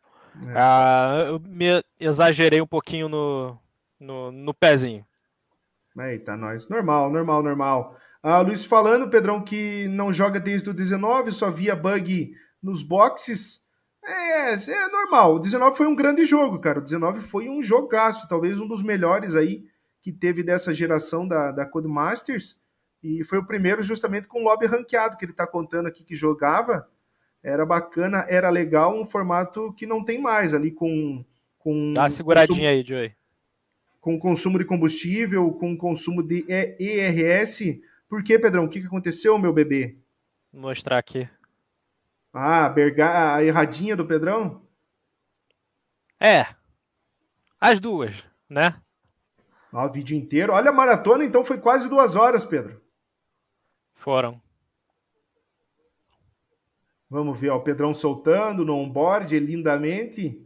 É. 0.47 0.53
Ah, 0.55 1.25
eu 1.27 1.41
me 1.41 1.83
exagerei 1.99 2.61
um 2.61 2.67
pouquinho 2.67 3.09
no, 3.09 3.59
no, 3.99 4.31
no 4.31 4.55
pezinho. 4.55 5.05
Eita, 5.99 6.37
nós. 6.37 6.69
Normal, 6.69 7.11
normal, 7.11 7.43
normal. 7.43 7.97
Ah, 8.23 8.41
Luiz 8.41 8.65
falando, 8.65 9.11
Pedrão, 9.11 9.43
que 9.43 9.89
não 9.89 10.13
joga 10.13 10.39
desde 10.39 10.71
o 10.71 10.75
19, 10.75 11.33
só 11.33 11.51
via 11.51 11.75
bug 11.75 12.35
nos 12.63 12.83
boxes. 12.83 13.65
É, 14.05 14.53
é 14.55 14.89
normal. 14.89 15.37
O 15.37 15.39
19 15.39 15.77
foi 15.77 15.87
um 15.87 15.95
grande 15.95 16.25
jogo, 16.25 16.59
cara. 16.59 16.79
O 16.79 16.83
19 16.83 17.21
foi 17.21 17.49
um 17.49 17.63
jogaço, 17.63 18.29
talvez 18.29 18.61
um 18.61 18.67
dos 18.67 18.83
melhores 18.83 19.35
aí 19.35 19.65
que 20.01 20.13
teve 20.13 20.43
dessa 20.43 20.73
geração 20.73 21.27
da, 21.27 21.53
da 21.53 21.67
Codemasters. 21.67 22.57
E 23.03 23.25
foi 23.25 23.39
o 23.39 23.47
primeiro 23.47 23.83
justamente 23.83 24.27
com 24.27 24.41
o 24.41 24.45
lobby 24.45 24.67
ranqueado 24.67 25.17
que 25.17 25.25
ele 25.25 25.33
tá 25.33 25.47
contando 25.47 25.87
aqui 25.87 26.05
que 26.05 26.17
jogava. 26.17 26.89
Era 27.43 27.65
bacana, 27.65 28.25
era 28.29 28.51
legal, 28.51 28.99
um 28.99 29.05
formato 29.05 29.73
que 29.75 29.87
não 29.87 30.05
tem 30.05 30.21
mais 30.21 30.55
ali 30.55 30.71
com. 30.71 31.25
com 31.59 31.93
Dá 31.93 32.03
uma 32.03 32.11
seguradinha 32.11 32.57
consumo, 32.57 32.69
aí, 32.69 32.83
Joey. 32.83 33.17
Com 34.01 34.19
consumo 34.19 34.59
de 34.59 34.65
combustível, 34.65 35.51
com 35.53 35.77
consumo 35.77 36.23
de 36.23 36.45
ERS. 36.49 37.81
Por 38.09 38.23
que, 38.23 38.39
Pedrão? 38.39 38.65
O 38.65 38.69
que 38.69 38.81
aconteceu, 38.81 39.39
meu 39.39 39.53
bebê? 39.53 39.97
Vou 40.53 40.63
mostrar 40.63 40.99
aqui. 40.99 41.29
Ah, 42.33 42.69
Berga... 42.69 43.35
a 43.35 43.45
erradinha 43.45 43.97
do 43.97 44.07
Pedrão? 44.07 44.63
É. 46.21 46.47
As 47.61 47.81
duas, 47.81 48.25
né? 48.49 48.81
Ó, 49.73 49.85
o 49.85 49.91
vídeo 49.91 50.17
inteiro. 50.17 50.53
Olha 50.53 50.71
a 50.71 50.73
maratona, 50.73 51.25
então 51.25 51.45
foi 51.45 51.59
quase 51.59 51.89
duas 51.89 52.17
horas, 52.17 52.45
Pedro. 52.45 52.81
Foram. 53.95 54.41
Vamos 57.11 57.41
ver, 57.41 57.51
ó, 57.51 57.57
o 57.57 57.63
Pedrão 57.63 57.95
soltando 57.95 58.65
no 58.65 58.77
onboard 58.77 59.39
lindamente. 59.39 60.45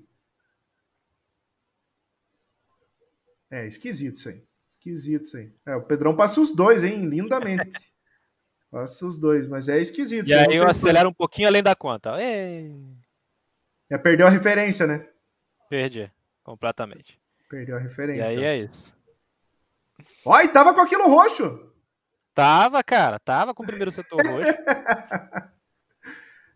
É, 3.51 3.67
esquisito 3.67 4.15
isso 4.15 4.29
aí. 4.29 4.43
Esquisito 4.71 5.23
isso 5.25 5.37
aí. 5.37 5.53
É, 5.67 5.75
o 5.75 5.83
Pedrão 5.83 6.15
passa 6.15 6.41
os 6.41 6.55
dois, 6.55 6.85
hein? 6.85 7.07
Lindamente. 7.07 7.93
Passa 8.71 9.05
os 9.05 9.19
dois, 9.19 9.47
mas 9.47 9.69
é 9.69 9.79
esquisito. 9.79 10.27
E 10.27 10.33
aí 10.33 10.57
eu 10.57 10.67
acelero 10.67 11.11
um 11.11 11.13
pouquinho 11.13 11.47
além 11.47 11.63
da 11.63 11.77
conta. 11.77 12.19
Ei. 12.19 12.75
Já 13.91 13.99
perdeu 13.99 14.27
a 14.27 14.31
referência, 14.31 14.87
né? 14.87 15.07
Perdi, 15.69 16.11
completamente. 16.43 17.21
Perdeu 17.51 17.77
a 17.77 17.79
referência. 17.79 18.33
E 18.33 18.39
aí 18.39 18.45
é 18.45 18.57
isso. 18.57 18.97
Olha, 20.25 20.49
tava 20.49 20.73
com 20.73 20.81
aquilo 20.81 21.07
roxo. 21.07 21.71
Tava, 22.35 22.83
cara. 22.83 23.19
Tava 23.19 23.55
com 23.55 23.63
o 23.63 23.67
primeiro 23.67 23.93
setor 23.93 24.27
roxo. 24.27 24.49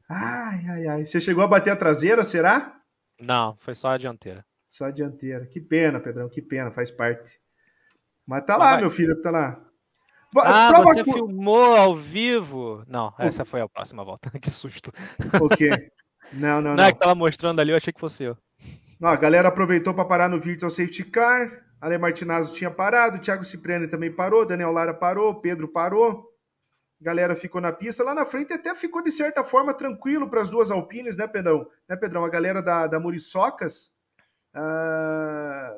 ai, 0.09 0.65
ai, 0.69 0.87
ai. 0.87 1.07
Você 1.07 1.21
chegou 1.21 1.43
a 1.45 1.49
bater 1.49 1.71
a 1.71 1.77
traseira, 1.77 2.23
será? 2.25 2.81
Não, 3.21 3.57
foi 3.61 3.75
só 3.75 3.91
a 3.91 3.99
dianteira. 3.99 4.45
Só 4.69 4.87
a 4.87 4.91
dianteira. 4.91 5.47
Que 5.47 5.61
pena, 5.61 6.01
Pedrão, 6.01 6.29
que 6.29 6.43
pena, 6.43 6.71
faz 6.71 6.91
parte. 6.91 7.41
Mas 8.27 8.45
tá 8.45 8.57
lá, 8.57 8.77
meu 8.77 8.91
filho, 8.91 9.21
tá 9.21 9.31
lá. 9.31 9.63
Ah, 10.39 10.71
Prova 10.73 10.95
você 10.95 11.05
filmou 11.05 11.77
ao 11.77 11.95
vivo? 11.95 12.85
Não, 12.87 13.15
essa 13.19 13.45
foi 13.45 13.61
a 13.61 13.69
próxima 13.69 14.05
volta. 14.05 14.31
que 14.39 14.51
susto. 14.51 14.93
O 15.41 15.49
quê? 15.49 15.91
Não, 16.33 16.61
não, 16.61 16.71
não. 16.71 16.77
Não 16.77 16.85
é 16.85 16.93
que 16.93 16.99
tava 16.99 17.15
mostrando 17.15 17.61
ali, 17.61 17.71
eu 17.71 17.77
achei 17.77 17.93
que 17.93 18.01
fosse 18.01 18.25
eu. 18.25 18.37
Não, 18.99 19.09
a 19.09 19.17
galera 19.17 19.49
aproveitou 19.49 19.95
para 19.95 20.05
parar 20.05 20.29
no 20.29 20.41
Virtual 20.41 20.71
Safety 20.71 21.05
Car. 21.05 21.65
Ale 21.81 21.99
Martinazzo 21.99 22.55
tinha 22.55 22.71
parado, 22.71 23.21
Thiago 23.21 23.45
Cipriani 23.45 23.87
também 23.87 24.11
parou, 24.11 24.47
Daniel 24.47 24.73
Lara 24.73 24.95
parou, 24.95 25.41
Pedro 25.41 25.69
parou. 25.69 26.25
A 27.01 27.05
galera 27.05 27.37
ficou 27.37 27.61
na 27.61 27.73
pista. 27.73 28.03
Lá 28.03 28.15
na 28.15 28.25
frente 28.25 28.53
até 28.53 28.75
ficou, 28.75 29.03
de 29.03 29.13
certa 29.13 29.45
forma, 29.45 29.75
tranquilo 29.75 30.29
para 30.29 30.41
as 30.41 30.49
duas 30.49 30.71
Alpines, 30.71 31.17
né, 31.17 31.27
Pedrão? 31.27 31.69
Né, 31.89 31.97
Pedrão? 31.97 32.25
A 32.25 32.29
galera 32.29 32.63
da, 32.63 32.87
da 32.87 32.99
Muriçocas. 32.99 33.93
Ah, 34.55 35.77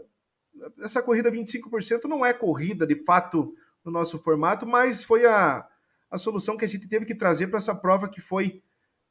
essa 0.80 1.02
corrida 1.02 1.30
25% 1.30 2.04
não 2.04 2.24
é 2.24 2.32
corrida, 2.32 2.86
de 2.86 3.04
fato, 3.04 3.54
no 3.84 3.90
nosso 3.90 4.18
formato, 4.18 4.66
mas 4.66 5.04
foi 5.04 5.26
a, 5.26 5.66
a 6.10 6.18
solução 6.18 6.56
que 6.56 6.64
a 6.64 6.68
gente 6.68 6.88
teve 6.88 7.04
que 7.04 7.14
trazer 7.14 7.48
para 7.48 7.58
essa 7.58 7.74
prova 7.74 8.08
que 8.08 8.20
foi 8.20 8.62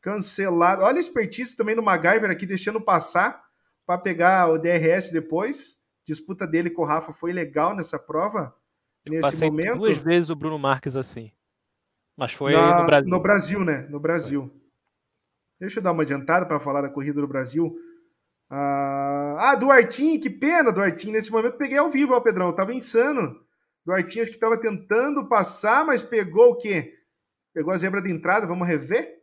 cancelada. 0.02 0.84
Olha 0.84 0.98
a 0.98 1.00
expertise 1.00 1.56
também 1.56 1.76
no 1.76 1.84
MacGyver 1.84 2.30
aqui, 2.30 2.46
deixando 2.46 2.80
passar 2.80 3.44
para 3.86 3.98
pegar 3.98 4.50
o 4.50 4.58
DRS 4.58 5.12
depois. 5.12 5.78
Disputa 6.06 6.48
dele 6.48 6.70
com 6.70 6.84
o 6.84 6.86
Rafa 6.86 7.12
foi 7.12 7.34
legal 7.34 7.76
nessa 7.76 8.00
prova, 8.00 8.56
nesse 9.06 9.22
Passei 9.22 9.50
momento. 9.50 9.80
duas 9.80 9.98
vezes 9.98 10.30
o 10.30 10.36
Bruno 10.36 10.58
Marques 10.58 10.96
assim. 10.96 11.32
Mas 12.18 12.34
foi 12.34 12.54
Na, 12.54 12.82
no 12.82 12.86
Brasil. 12.88 13.10
No 13.10 13.20
Brasil, 13.20 13.64
né? 13.64 13.88
No 13.90 14.00
Brasil. 14.00 14.52
Deixa 15.60 15.80
eu 15.80 15.84
dar 15.84 15.92
uma 15.92 16.02
adiantada 16.04 16.46
para 16.46 16.60
falar 16.60 16.82
da 16.82 16.90
corrida 16.90 17.22
do 17.22 17.28
Brasil. 17.28 17.78
Ah, 18.50 19.52
ah, 19.52 19.56
Duartinho, 19.56 20.20
que 20.20 20.30
pena, 20.30 20.72
Duartinho. 20.72 21.14
Nesse 21.14 21.32
momento 21.32 21.58
peguei 21.58 21.78
ao 21.78 21.90
vivo, 21.90 22.14
ó, 22.14 22.20
Pedrão. 22.20 22.48
Eu 22.48 22.56
tava 22.56 22.74
insano. 22.74 23.40
Duartinho 23.86 24.24
acho 24.24 24.32
que 24.32 24.38
estava 24.38 24.60
tentando 24.60 25.28
passar, 25.28 25.86
mas 25.86 26.02
pegou 26.02 26.52
o 26.52 26.56
quê? 26.56 26.94
Pegou 27.54 27.74
a 27.74 27.78
zebra 27.78 28.02
de 28.02 28.12
entrada, 28.12 28.48
vamos 28.48 28.68
rever? 28.68 29.18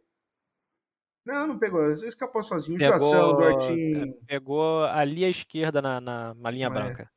Não, 1.24 1.46
não 1.46 1.58
pegou. 1.58 1.90
Escapou 1.92 2.42
sozinho. 2.42 2.78
Pegou, 2.78 3.36
Duartinho. 3.36 4.08
É, 4.08 4.26
pegou 4.26 4.84
ali 4.84 5.24
à 5.24 5.28
esquerda 5.28 5.80
na, 5.80 6.00
na, 6.00 6.34
na 6.34 6.50
linha 6.50 6.66
é, 6.66 6.70
branca. 6.70 7.10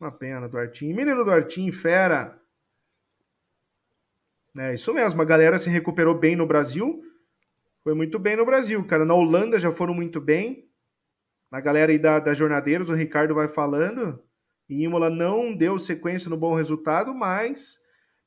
Uma 0.00 0.10
pena, 0.10 0.48
Duartinho. 0.48 0.94
Menino 0.94 1.24
Duartinho, 1.24 1.72
fera. 1.72 2.41
É 4.58 4.74
isso 4.74 4.92
mesmo. 4.92 5.20
A 5.22 5.24
galera 5.24 5.58
se 5.58 5.70
recuperou 5.70 6.14
bem 6.14 6.36
no 6.36 6.46
Brasil. 6.46 7.02
Foi 7.82 7.94
muito 7.94 8.18
bem 8.18 8.36
no 8.36 8.44
Brasil, 8.44 8.84
cara. 8.86 9.04
Na 9.04 9.14
Holanda 9.14 9.58
já 9.58 9.72
foram 9.72 9.94
muito 9.94 10.20
bem. 10.20 10.68
Na 11.50 11.60
galera 11.60 11.92
aí 11.92 11.98
da, 11.98 12.18
da 12.18 12.34
Jornadeiros, 12.34 12.88
o 12.88 12.94
Ricardo 12.94 13.34
vai 13.34 13.48
falando. 13.48 14.22
E 14.68 14.84
Imola 14.84 15.10
não 15.10 15.54
deu 15.54 15.78
sequência 15.78 16.30
no 16.30 16.36
bom 16.36 16.54
resultado, 16.54 17.14
mas 17.14 17.78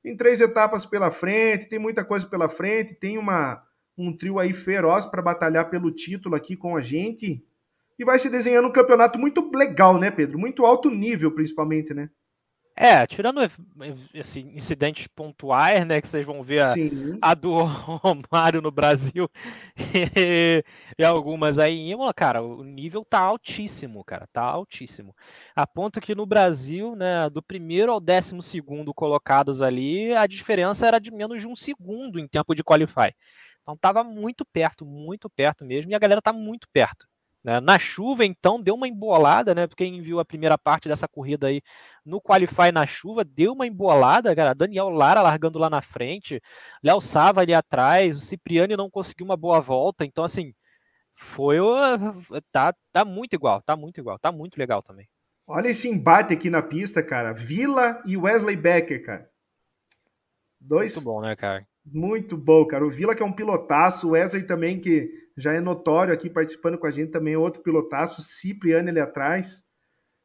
tem 0.04 0.16
três 0.16 0.42
etapas 0.42 0.86
pela 0.86 1.10
frente, 1.10 1.68
tem 1.68 1.80
muita 1.80 2.06
coisa 2.06 2.28
pela 2.28 2.48
frente, 2.48 2.94
tem 2.94 3.18
uma, 3.18 3.64
um 3.98 4.16
trio 4.16 4.38
aí 4.38 4.54
feroz 4.54 5.06
para 5.06 5.22
batalhar 5.22 5.70
pelo 5.70 5.92
título 5.92 6.36
aqui 6.36 6.56
com 6.56 6.76
a 6.76 6.82
gente. 6.82 7.44
E 7.98 8.06
vai 8.06 8.20
se 8.20 8.30
desenhando 8.30 8.68
um 8.68 8.72
campeonato 8.72 9.18
muito 9.18 9.50
legal, 9.56 9.98
né, 9.98 10.12
Pedro? 10.12 10.38
Muito 10.38 10.66
alto 10.66 10.92
nível, 10.92 11.32
principalmente, 11.32 11.94
né? 11.94 12.10
É, 12.78 13.08
tirando 13.08 13.40
assim, 14.20 14.52
incidentes 14.54 15.08
pontuais, 15.08 15.86
né, 15.88 16.02
que 16.02 16.08
vocês 16.10 16.26
vão 16.26 16.44
ver 16.44 16.62
a, 16.62 16.74
a 17.22 17.34
do 17.34 17.54
Romário 17.64 18.62
no 18.62 18.70
Brasil 18.70 19.30
e, 19.78 20.62
e, 21.00 21.06
algumas 21.06 21.58
aí 21.58 21.74
em 21.74 21.92
Imola, 21.92 22.14
cara, 22.14 22.44
o 22.44 22.66
nível 22.66 23.06
tá 23.06 23.20
altíssimo, 23.20 24.04
cara, 24.04 24.28
tá 24.28 24.42
altíssimo. 24.42 25.16
A 25.56 25.66
ponto 25.66 26.02
que 26.02 26.14
no 26.14 26.26
Brasil, 26.26 26.98
né, 26.98 27.30
do 27.30 27.42
primeiro 27.42 27.94
ao 27.94 28.02
décimo 28.02 28.42
segundo 28.42 28.94
colocados 28.94 29.62
ali, 29.62 30.14
a 30.14 30.28
diferença 30.28 30.86
era 30.86 31.00
de 31.00 31.12
menos 31.12 31.42
de 31.42 31.48
um 31.48 31.56
segundo 31.56 32.20
em 32.20 32.28
tempo 32.28 32.54
de 32.54 32.64
qualify. 32.64 33.16
Então 33.62 33.78
tava 33.78 34.04
muito 34.04 34.44
perto, 34.44 34.86
muito 34.86 35.30
perto 35.30 35.64
mesmo, 35.64 35.92
e 35.92 35.96
a 35.96 36.00
galera 36.00 36.22
tá 36.22 36.34
muito 36.34 36.68
perto. 36.74 37.08
Né? 37.46 37.60
Na 37.60 37.78
chuva, 37.78 38.26
então, 38.26 38.60
deu 38.60 38.74
uma 38.74 38.88
embolada, 38.88 39.54
né? 39.54 39.68
Quem 39.78 40.02
viu 40.02 40.20
a 40.20 40.26
primeira 40.26 40.58
parte 40.58 40.90
dessa 40.90 41.08
corrida 41.08 41.46
aí 41.46 41.62
no 42.04 42.20
Qualify 42.20 42.72
na 42.74 42.88
chuva, 42.88 43.24
deu 43.24 43.54
uma 43.54 43.68
embolada, 43.68 44.36
cara. 44.36 44.56
Daniel 44.56 44.90
Lara 44.90 45.22
largando 45.22 45.60
lá 45.60 45.70
na 45.70 45.80
frente, 45.80 46.42
Léo 46.82 47.00
Sava 47.00 47.42
ali 47.42 47.54
atrás, 47.54 48.18
o 48.18 48.20
Cipriani 48.20 48.76
não 48.76 48.90
conseguiu 48.90 49.26
uma 49.26 49.38
boa 49.38 49.62
volta, 49.62 50.04
então, 50.04 50.24
assim, 50.24 50.56
foi. 51.14 51.58
Tá, 52.52 52.74
tá 52.92 53.06
muito 53.06 53.36
igual, 53.36 53.62
tá 53.62 53.76
muito 53.76 54.00
igual, 54.00 54.18
tá 54.18 54.32
muito 54.32 54.58
legal 54.58 54.82
também. 54.82 55.08
Olha 55.46 55.68
esse 55.68 55.88
embate 55.88 56.34
aqui 56.34 56.50
na 56.50 56.64
pista, 56.64 57.04
cara. 57.04 57.32
Vila 57.32 58.02
e 58.08 58.18
Wesley 58.18 58.56
Becker, 58.56 59.06
cara. 59.06 59.30
Dois. 60.60 60.96
Muito 60.96 61.06
bom, 61.06 61.22
né, 61.22 61.36
cara? 61.36 61.64
Muito 61.86 62.36
bom, 62.36 62.66
cara. 62.66 62.86
O 62.86 62.90
Vila 62.90 63.14
que 63.14 63.22
é 63.22 63.26
um 63.26 63.32
pilotaço, 63.32 64.07
o 64.07 64.12
Wesley 64.12 64.44
também 64.44 64.80
que 64.80 65.12
já 65.38 65.53
é 65.53 65.60
notório 65.60 66.14
aqui 66.14 66.30
participando 66.30 66.78
com 66.78 66.88
a 66.88 66.91
gente 66.91 67.12
também, 67.12 67.36
outro 67.36 67.62
pilotaço, 67.62 68.22
Cipriano 68.22 68.90
ali 68.90 68.99
atrás. 68.99 69.64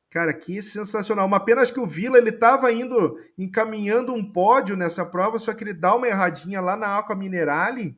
Cara, 0.08 0.32
que 0.32 0.60
sensacional. 0.60 1.26
Uma 1.26 1.38
pena 1.38 1.62
acho 1.62 1.72
que 1.72 1.80
o 1.80 1.86
Vila 1.86 2.18
ele 2.18 2.30
estava 2.30 2.72
indo 2.72 3.16
encaminhando 3.38 4.12
um 4.12 4.24
pódio 4.24 4.76
nessa 4.76 5.04
prova, 5.04 5.38
só 5.38 5.52
que 5.52 5.62
ele 5.62 5.74
dá 5.74 5.94
uma 5.94 6.08
erradinha 6.08 6.60
lá 6.60 6.76
na 6.76 6.98
Aqua 6.98 7.14
Minerale. 7.14 7.96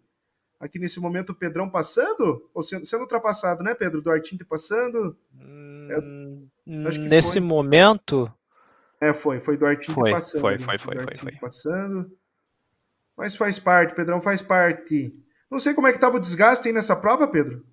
Aqui 0.60 0.78
nesse 0.78 1.01
momento 1.01 1.30
o 1.30 1.34
Pedrão 1.34 1.68
passando, 1.68 2.48
ou 2.55 2.62
sendo, 2.62 2.86
sendo 2.86 3.01
ultrapassado, 3.01 3.64
né, 3.64 3.74
Pedro? 3.74 4.02
Do 4.02 4.10
Artinte 4.10 4.44
passando. 4.44 5.16
Hum, 5.34 6.47
nesse 6.66 7.32
foi. 7.32 7.40
momento. 7.40 8.32
É, 9.01 9.12
foi, 9.12 9.40
foi 9.40 9.56
do 9.56 9.66
Artinte 9.66 9.93
foi, 9.93 10.12
passando. 10.12 10.40
Foi, 10.40 10.59
foi, 10.59 10.78
foi, 10.78 10.97
foi, 11.01 11.16
foi. 11.16 11.32
Passando. 11.32 12.12
Mas 13.16 13.36
faz 13.36 13.59
parte, 13.59 13.94
Pedrão, 13.94 14.20
faz 14.20 14.43
parte. 14.43 15.12
Não 15.51 15.59
sei 15.59 15.74
como 15.74 15.86
é 15.86 15.90
que 15.90 15.98
estava 15.98 16.16
o 16.16 16.20
desgaste 16.20 16.68
aí 16.68 16.74
nessa 16.74 16.97
prova, 16.97 17.28
Pedro. 17.28 17.64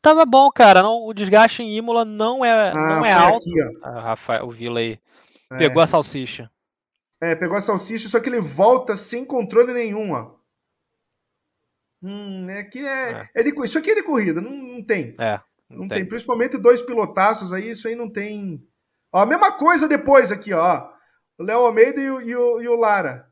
Tava 0.00 0.24
bom, 0.24 0.50
cara. 0.50 0.82
Não, 0.82 1.04
o 1.04 1.12
desgaste 1.12 1.62
em 1.62 1.76
Imola 1.76 2.04
não 2.04 2.44
é, 2.44 2.70
ah, 2.70 2.74
não 2.74 3.04
é 3.04 3.12
alto. 3.12 3.48
Aqui, 3.48 3.78
ah, 3.82 4.00
Rafael, 4.00 4.46
o 4.46 4.50
Vila 4.50 4.80
aí. 4.80 4.98
É. 5.50 5.56
Pegou 5.58 5.82
a 5.82 5.86
salsicha. 5.86 6.50
É, 7.20 7.34
pegou 7.34 7.56
a 7.56 7.60
salsicha, 7.60 8.08
só 8.08 8.20
que 8.20 8.28
ele 8.28 8.40
volta 8.40 8.96
sem 8.96 9.24
controle 9.24 9.72
nenhum, 9.72 10.12
ó. 10.12 10.36
Hum, 12.02 12.48
é 12.48 12.62
que 12.62 12.78
é, 12.78 13.12
é. 13.12 13.28
é 13.34 13.42
de, 13.42 13.52
isso 13.64 13.78
aqui 13.78 13.90
é 13.90 13.94
de 13.94 14.02
corrida, 14.02 14.40
não, 14.40 14.50
não 14.50 14.84
tem. 14.84 15.14
É. 15.18 15.40
Não, 15.68 15.78
não 15.78 15.88
tem. 15.88 15.98
tem. 15.98 16.08
Principalmente 16.08 16.58
dois 16.58 16.82
pilotaços 16.82 17.52
aí, 17.52 17.70
isso 17.70 17.88
aí 17.88 17.96
não 17.96 18.10
tem. 18.10 18.62
Ó, 19.12 19.20
a 19.20 19.26
mesma 19.26 19.52
coisa 19.52 19.88
depois 19.88 20.30
aqui, 20.30 20.52
ó. 20.52 20.88
O 21.38 21.42
Léo 21.42 21.60
Almeida 21.66 22.00
e 22.00 22.10
o, 22.10 22.20
e 22.20 22.36
o, 22.36 22.60
e 22.62 22.68
o 22.68 22.76
Lara. 22.76 23.28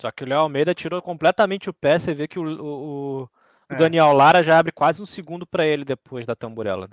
Só 0.00 0.10
que 0.10 0.24
o 0.24 0.28
Léo 0.28 0.40
Almeida 0.40 0.74
tirou 0.74 1.00
completamente 1.00 1.70
o 1.70 1.74
pé. 1.74 1.98
Você 1.98 2.14
vê 2.14 2.28
que 2.28 2.38
o, 2.38 2.44
o, 2.44 3.22
o 3.22 3.28
é. 3.68 3.76
Daniel 3.76 4.12
Lara 4.12 4.42
já 4.42 4.58
abre 4.58 4.72
quase 4.72 5.00
um 5.02 5.06
segundo 5.06 5.46
para 5.46 5.66
ele 5.66 5.84
depois 5.84 6.26
da 6.26 6.36
tamburela. 6.36 6.88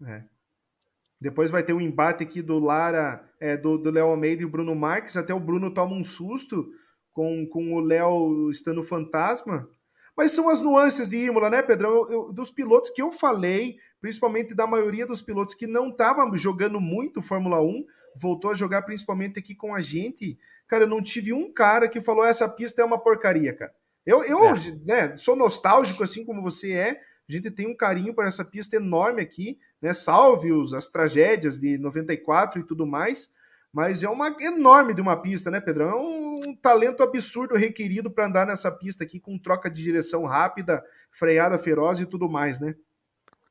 Né? 0.00 0.24
É. 0.30 0.34
Depois 1.20 1.50
vai 1.50 1.62
ter 1.62 1.72
um 1.72 1.80
embate 1.80 2.22
aqui 2.22 2.42
do 2.42 2.58
Lara, 2.58 3.24
é, 3.40 3.56
do 3.56 3.90
Léo 3.90 4.08
Almeida 4.08 4.42
e 4.42 4.44
o 4.44 4.50
Bruno 4.50 4.74
Marques. 4.74 5.16
Até 5.16 5.32
o 5.32 5.40
Bruno 5.40 5.72
toma 5.72 5.94
um 5.94 6.04
susto 6.04 6.70
com, 7.12 7.46
com 7.46 7.74
o 7.74 7.80
Léo 7.80 8.50
estando 8.50 8.82
fantasma. 8.82 9.68
Mas 10.16 10.32
são 10.32 10.48
as 10.48 10.60
nuances 10.60 11.10
de 11.10 11.16
Imola, 11.16 11.50
né, 11.50 11.62
Pedrão? 11.62 11.90
Eu, 11.90 12.12
eu, 12.12 12.32
dos 12.32 12.50
pilotos 12.50 12.90
que 12.90 13.02
eu 13.02 13.10
falei, 13.10 13.76
principalmente 14.00 14.54
da 14.54 14.66
maioria 14.66 15.06
dos 15.06 15.22
pilotos 15.22 15.54
que 15.54 15.66
não 15.66 15.88
estavam 15.88 16.32
jogando 16.36 16.80
muito 16.80 17.22
Fórmula 17.22 17.60
1, 17.62 17.84
voltou 18.20 18.50
a 18.50 18.54
jogar 18.54 18.82
principalmente 18.82 19.38
aqui 19.38 19.54
com 19.54 19.74
a 19.74 19.80
gente. 19.80 20.38
Cara, 20.66 20.84
eu 20.84 20.88
não 20.88 21.02
tive 21.02 21.32
um 21.32 21.52
cara 21.52 21.88
que 21.88 22.00
falou 22.00 22.24
essa 22.24 22.48
pista 22.48 22.82
é 22.82 22.84
uma 22.84 22.98
porcaria, 22.98 23.52
cara. 23.52 23.74
Eu, 24.04 24.22
eu 24.24 24.46
é. 24.46 24.54
né, 24.84 25.16
sou 25.16 25.34
nostálgico, 25.34 26.02
assim 26.02 26.24
como 26.24 26.42
você 26.42 26.72
é. 26.72 27.00
A 27.28 27.32
gente 27.32 27.50
tem 27.50 27.66
um 27.66 27.76
carinho 27.76 28.14
por 28.14 28.24
essa 28.26 28.44
pista 28.44 28.76
enorme 28.76 29.22
aqui, 29.22 29.58
né? 29.80 29.94
Salve 29.94 30.52
os, 30.52 30.74
as 30.74 30.88
tragédias 30.88 31.58
de 31.58 31.78
94 31.78 32.60
e 32.60 32.64
tudo 32.64 32.86
mais. 32.86 33.30
Mas 33.72 34.04
é 34.04 34.08
uma 34.08 34.36
enorme 34.40 34.94
de 34.94 35.00
uma 35.00 35.16
pista, 35.16 35.50
né, 35.50 35.60
Pedrão? 35.60 35.88
É 35.88 35.94
um, 35.96 36.34
um 36.48 36.54
talento 36.54 37.02
absurdo 37.02 37.56
requerido 37.56 38.10
para 38.10 38.26
andar 38.26 38.46
nessa 38.46 38.70
pista 38.70 39.02
aqui 39.02 39.18
com 39.18 39.38
troca 39.38 39.70
de 39.70 39.82
direção 39.82 40.26
rápida, 40.26 40.84
freada 41.10 41.58
feroz 41.58 41.98
e 41.98 42.06
tudo 42.06 42.28
mais, 42.28 42.60
né? 42.60 42.74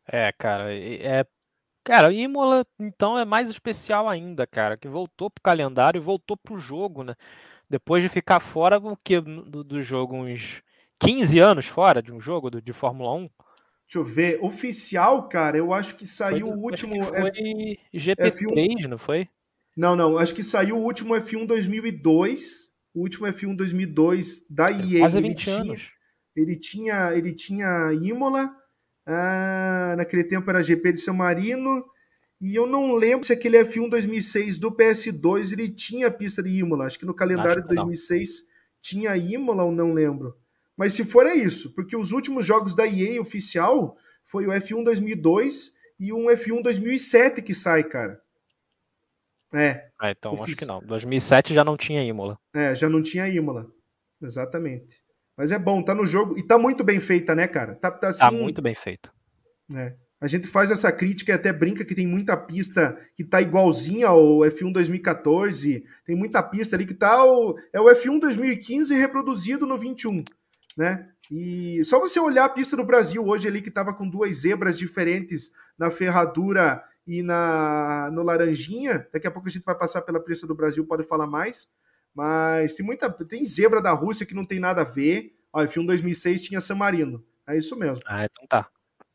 É, 0.07 0.31
cara, 0.31 0.73
é 0.73 1.25
Cara, 1.83 2.07
o 2.07 2.11
Imola, 2.11 2.65
então, 2.79 3.17
é 3.17 3.25
mais 3.25 3.49
especial 3.49 4.07
ainda, 4.07 4.47
cara, 4.47 4.77
que 4.77 4.87
voltou 4.87 5.29
pro 5.29 5.43
calendário 5.43 5.99
e 5.99 6.03
voltou 6.03 6.37
pro 6.37 6.57
jogo, 6.57 7.03
né? 7.03 7.13
Depois 7.69 8.01
de 8.01 8.07
ficar 8.07 8.39
fora 8.39 8.77
o 8.77 8.95
que 8.95 9.19
do, 9.19 9.63
do 9.63 9.81
jogo 9.81 10.15
uns 10.15 10.61
15 10.99 11.39
anos 11.39 11.65
fora 11.65 12.01
de 12.01 12.11
um 12.11 12.21
jogo 12.21 12.49
do, 12.49 12.61
de 12.61 12.71
Fórmula 12.71 13.13
1. 13.15 13.19
Deixa 13.19 13.29
eu 13.95 14.03
ver, 14.03 14.39
oficial, 14.41 15.27
cara, 15.27 15.57
eu 15.57 15.73
acho 15.73 15.95
que 15.95 16.05
saiu 16.05 16.47
foi, 16.47 16.55
o 16.55 16.59
último 16.59 17.03
foi 17.03 17.29
F... 17.29 17.79
GP3, 17.93 18.31
F1... 18.31 18.87
não 18.87 18.97
foi? 18.97 19.27
Não, 19.75 19.95
não, 19.95 20.17
acho 20.17 20.33
que 20.33 20.43
saiu 20.43 20.77
o 20.77 20.83
último 20.83 21.13
F1 21.15 21.45
2002, 21.45 22.71
o 22.93 23.01
último 23.01 23.27
F1 23.27 23.55
2002 23.55 24.45
da 24.49 24.71
EA. 24.71 24.99
Quase 24.99 25.21
20 25.21 25.47
ele 25.47 25.59
anos. 25.59 25.81
Tinha, 25.81 25.91
ele 26.35 26.55
tinha, 26.55 27.13
ele 27.13 27.33
tinha 27.33 27.93
Imola, 28.01 28.55
Ah, 29.05 29.95
naquele 29.97 30.23
tempo 30.23 30.49
era 30.49 30.61
GP 30.61 30.93
de 30.93 30.99
São 30.99 31.13
Marino. 31.13 31.85
E 32.39 32.55
eu 32.55 32.67
não 32.67 32.93
lembro 32.93 33.25
se 33.25 33.31
aquele 33.31 33.57
F1 33.59 33.89
2006 33.89 34.57
do 34.57 34.71
PS2 34.71 35.53
ele 35.53 35.69
tinha 35.69 36.07
a 36.07 36.11
pista 36.11 36.43
de 36.43 36.49
Imola. 36.49 36.85
Acho 36.85 36.99
que 36.99 37.05
no 37.05 37.13
calendário 37.13 37.61
de 37.61 37.67
2006 37.69 38.41
não. 38.41 38.47
tinha 38.81 39.15
Imola 39.17 39.63
ou 39.63 39.71
não 39.71 39.93
lembro. 39.93 40.35
Mas 40.75 40.93
se 40.93 41.05
for 41.05 41.25
é 41.25 41.35
isso, 41.35 41.73
porque 41.73 41.95
os 41.95 42.11
últimos 42.11 42.45
jogos 42.45 42.75
da 42.75 42.85
EA 42.85 43.21
oficial 43.21 43.95
foi 44.25 44.47
o 44.47 44.49
F1 44.49 44.83
2002 44.83 45.73
e 45.99 46.11
um 46.11 46.25
F1 46.25 46.61
2007 46.61 47.41
que 47.41 47.53
sai, 47.53 47.83
cara. 47.83 48.21
É. 49.53 49.89
Ah, 49.99 50.09
então 50.09 50.33
acho 50.43 50.55
que 50.55 50.65
não. 50.65 50.81
2007 50.81 51.53
já 51.53 51.63
não 51.63 51.77
tinha 51.77 52.03
Imola. 52.03 52.39
É, 52.53 52.73
já 52.73 52.89
não 52.89 53.03
tinha 53.03 53.27
Imola. 53.29 53.71
Exatamente. 54.21 55.02
Mas 55.37 55.51
é 55.51 55.57
bom, 55.57 55.81
tá 55.81 55.95
no 55.95 56.05
jogo 56.05 56.37
e 56.37 56.43
tá 56.43 56.57
muito 56.57 56.83
bem 56.83 56.99
feita, 56.99 57.33
né, 57.33 57.47
cara? 57.47 57.75
Tá, 57.75 57.89
tá, 57.89 58.09
assim, 58.09 58.19
tá 58.19 58.31
muito 58.31 58.61
bem 58.61 58.75
feito. 58.75 59.11
É. 59.75 59.95
A 60.23 60.27
gente 60.27 60.47
faz 60.47 60.71
essa 60.71 60.89
crítica 60.89 61.33
e 61.33 61.35
até 61.35 61.51
brinca 61.51 61.83
que 61.83 61.93
tem 61.93 62.07
muita 62.07 62.37
pista 62.37 62.97
que 63.13 63.25
tá 63.25 63.41
igualzinha 63.41 64.07
ao 64.07 64.39
F1 64.39 64.71
2014. 64.71 65.83
Tem 66.05 66.15
muita 66.15 66.41
pista 66.41 66.77
ali 66.77 66.85
que 66.85 66.93
tá. 66.93 67.25
O, 67.25 67.57
é 67.73 67.81
o 67.81 67.85
F1 67.87 68.21
2015 68.21 68.95
reproduzido 68.95 69.65
no 69.65 69.77
21, 69.77 70.23
né? 70.77 71.09
E 71.29 71.83
só 71.83 71.99
você 71.99 72.21
olhar 72.21 72.45
a 72.45 72.49
pista 72.49 72.77
no 72.77 72.85
Brasil 72.85 73.25
hoje 73.25 73.49
ali 73.49 73.61
que 73.61 73.71
tava 73.71 73.93
com 73.93 74.07
duas 74.07 74.37
zebras 74.37 74.77
diferentes 74.77 75.51
na 75.77 75.91
ferradura 75.91 76.81
e 77.05 77.21
na 77.21 78.09
no 78.13 78.23
laranjinha. 78.23 79.05
Daqui 79.11 79.27
a 79.27 79.31
pouco 79.31 79.49
a 79.49 79.51
gente 79.51 79.65
vai 79.65 79.75
passar 79.75 80.03
pela 80.03 80.21
pista 80.21 80.47
do 80.47 80.55
Brasil, 80.55 80.85
pode 80.85 81.03
falar 81.03 81.27
mais. 81.27 81.67
Mas 82.13 82.75
tem 82.75 82.85
muita. 82.85 83.09
Tem 83.09 83.43
zebra 83.43 83.81
da 83.81 83.91
Rússia 83.91 84.25
que 84.25 84.35
não 84.35 84.45
tem 84.45 84.59
nada 84.59 84.81
a 84.81 84.85
ver. 84.85 85.35
Ó, 85.51 85.63
F1 85.63 85.85
2006 85.85 86.41
tinha 86.41 86.61
San 86.61 86.75
Marino. 86.75 87.23
É 87.47 87.57
isso 87.57 87.75
mesmo. 87.75 88.03
Ah, 88.05 88.25
então 88.25 88.45
tá. 88.47 88.67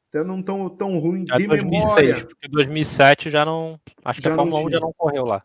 Até 0.08 0.24
não 0.24 0.42
tão, 0.42 0.70
tão 0.70 0.98
ruim 0.98 1.26
já 1.26 1.36
de 1.36 1.46
2006, 1.46 1.96
memória. 1.96 2.26
Porque 2.26 2.48
2007 2.48 3.30
já 3.30 3.44
não. 3.44 3.78
Acho 4.04 4.22
que 4.22 4.28
a 4.28 4.34
Fórmula 4.34 4.64
1 4.66 4.70
já 4.70 4.80
não 4.80 4.92
correu 4.92 5.24
lá. 5.24 5.42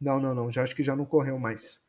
Não, 0.00 0.18
não, 0.18 0.34
não. 0.34 0.50
Já 0.50 0.62
acho 0.62 0.74
que 0.74 0.82
já 0.82 0.96
não 0.96 1.04
correu 1.04 1.38
mais. 1.38 1.86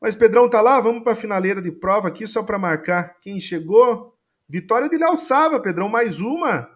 Mas 0.00 0.16
Pedrão 0.16 0.50
tá 0.50 0.60
lá, 0.60 0.80
vamos 0.80 1.04
para 1.04 1.12
a 1.12 1.16
finaleira 1.16 1.62
de 1.62 1.70
prova 1.70 2.08
aqui, 2.08 2.26
só 2.26 2.42
para 2.42 2.58
marcar 2.58 3.20
quem 3.20 3.38
chegou. 3.38 4.18
Vitória 4.48 4.88
de 4.88 4.96
Léo 4.96 5.16
Sava, 5.16 5.60
Pedrão, 5.60 5.88
mais 5.88 6.20
uma. 6.20 6.68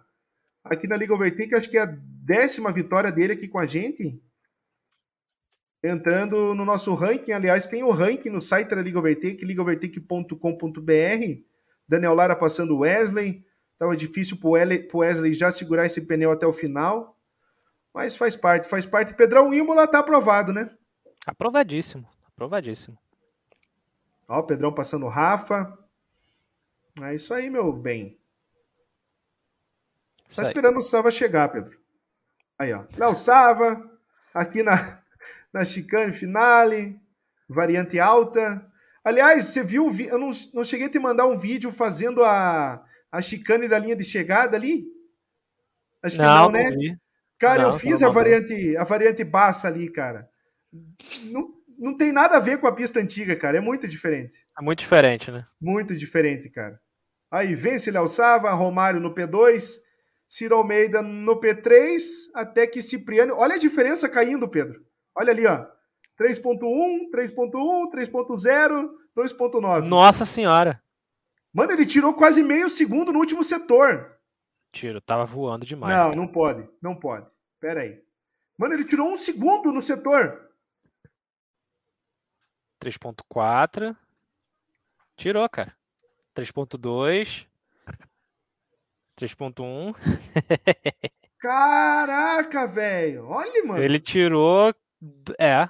Aqui 0.63 0.87
na 0.87 0.95
Liga 0.95 1.13
Overtake, 1.13 1.53
acho 1.53 1.69
que 1.69 1.77
é 1.77 1.81
a 1.81 1.93
décima 1.99 2.71
vitória 2.71 3.11
dele 3.11 3.33
aqui 3.33 3.47
com 3.49 3.59
a 3.59 3.65
gente. 3.65 4.21
Entrando 5.83 6.55
no 6.55 6.65
nosso 6.65 6.93
ranking, 6.95 7.31
aliás, 7.31 7.67
tem 7.67 7.83
o 7.83 7.91
ranking 7.91 8.29
no 8.29 8.41
site 8.41 8.69
da 8.69 8.81
Liga 8.81 8.97
Overtake, 8.99 9.45
ligaovertake.com.br. 9.45 11.43
Daniel 11.87 12.13
Lara 12.13 12.35
passando 12.35 12.79
Wesley. 12.79 13.45
Tava 13.77 13.95
difícil 13.95 14.37
pro 14.37 14.99
Wesley 14.99 15.33
já 15.33 15.51
segurar 15.51 15.85
esse 15.85 16.07
pneu 16.07 16.31
até 16.31 16.47
o 16.47 16.53
final. 16.53 17.15
Mas 17.93 18.15
faz 18.15 18.35
parte, 18.35 18.67
faz 18.67 18.85
parte. 18.85 19.13
Pedrão 19.13 19.53
Imola 19.53 19.87
tá 19.87 19.99
aprovado, 19.99 20.51
né? 20.51 20.69
Aprovadíssimo, 21.25 22.07
aprovadíssimo. 22.27 22.97
Ó, 24.27 24.39
o 24.39 24.43
Pedrão 24.43 24.73
passando 24.73 25.05
o 25.05 25.09
Rafa. 25.09 25.77
É 27.01 27.13
isso 27.13 27.33
aí, 27.33 27.49
meu 27.49 27.71
bem. 27.71 28.19
Só 30.27 30.41
esperando 30.41 30.77
o 30.77 30.81
Sava 30.81 31.09
chegar, 31.09 31.49
Pedro. 31.49 31.79
Aí, 32.59 32.73
ó. 32.73 32.83
Léo 32.97 33.15
Sava, 33.15 33.89
aqui 34.33 34.63
na, 34.63 35.01
na 35.53 35.63
chicane 35.65 36.13
finale, 36.13 36.99
variante 37.47 37.99
alta. 37.99 38.65
Aliás, 39.03 39.45
você 39.45 39.63
viu, 39.63 39.89
eu 39.99 40.17
não, 40.17 40.29
não 40.53 40.63
cheguei 40.63 40.87
a 40.87 40.89
te 40.89 40.99
mandar 40.99 41.27
um 41.27 41.37
vídeo 41.37 41.71
fazendo 41.71 42.23
a, 42.23 42.83
a 43.11 43.21
chicane 43.21 43.67
da 43.67 43.79
linha 43.79 43.95
de 43.95 44.03
chegada 44.03 44.57
ali? 44.57 44.85
Acho 46.03 46.17
que 46.17 46.21
não, 46.21 46.45
não 46.45 46.51
né? 46.51 46.69
Não 46.69 46.97
cara, 47.39 47.63
não, 47.63 47.69
eu 47.71 47.79
fiz 47.79 48.03
a 48.03 48.09
variante, 48.09 48.75
a 48.77 48.83
variante 48.83 49.23
bassa 49.23 49.67
ali, 49.67 49.89
cara. 49.89 50.27
Não, 51.25 51.53
não 51.77 51.95
tem 51.95 52.11
nada 52.11 52.37
a 52.37 52.39
ver 52.39 52.59
com 52.59 52.67
a 52.67 52.75
pista 52.75 52.99
antiga, 52.99 53.35
cara. 53.35 53.57
É 53.57 53.61
muito 53.61 53.87
diferente. 53.87 54.45
É 54.59 54.61
muito 54.61 54.79
diferente, 54.79 55.31
né? 55.31 55.45
Muito 55.59 55.95
diferente, 55.95 56.49
cara. 56.49 56.79
Aí 57.31 57.55
vence 57.55 57.91
Léo 57.91 58.07
Sava, 58.07 58.51
Romário 58.51 58.99
no 58.99 59.13
P2, 59.13 59.79
Ciro 60.27 60.55
Almeida 60.55 61.01
no 61.01 61.39
P3, 61.39 61.99
até 62.33 62.65
que 62.65 62.81
Cipriano. 62.81 63.35
Olha 63.35 63.55
a 63.55 63.59
diferença 63.59 64.09
caindo, 64.09 64.47
Pedro. 64.47 64.86
Olha 65.17 65.31
ali, 65.31 65.47
ó. 65.47 65.65
3.1, 66.19 67.09
3.1, 67.11 67.91
3.0, 67.91 68.89
2.9. 69.15 69.81
Nossa 69.81 70.25
senhora. 70.25 70.81
Mano, 71.51 71.71
ele 71.71 71.87
tirou 71.87 72.13
quase 72.13 72.43
meio 72.43 72.69
segundo 72.69 73.11
no 73.11 73.17
último 73.17 73.43
setor. 73.43 74.15
Tiro, 74.71 75.01
tava 75.01 75.25
voando 75.25 75.65
demais. 75.65 75.95
Não, 75.95 76.03
cara. 76.05 76.15
não 76.15 76.27
pode, 76.27 76.69
não 76.79 76.95
pode. 76.95 77.25
Pera 77.59 77.81
aí. 77.81 77.99
Mano, 78.57 78.75
ele 78.75 78.85
tirou 78.85 79.11
um 79.11 79.17
segundo 79.17 79.71
no 79.71 79.81
setor. 79.81 80.51
3.4. 82.79 83.95
Tirou, 85.15 85.49
cara. 85.49 85.75
3.2. 86.35 87.47
3.1. 89.19 89.95
Caraca, 91.39 92.67
velho. 92.67 93.25
Olha, 93.25 93.65
mano. 93.65 93.81
Ele 93.83 93.99
tirou. 93.99 94.73
É. 95.39 95.69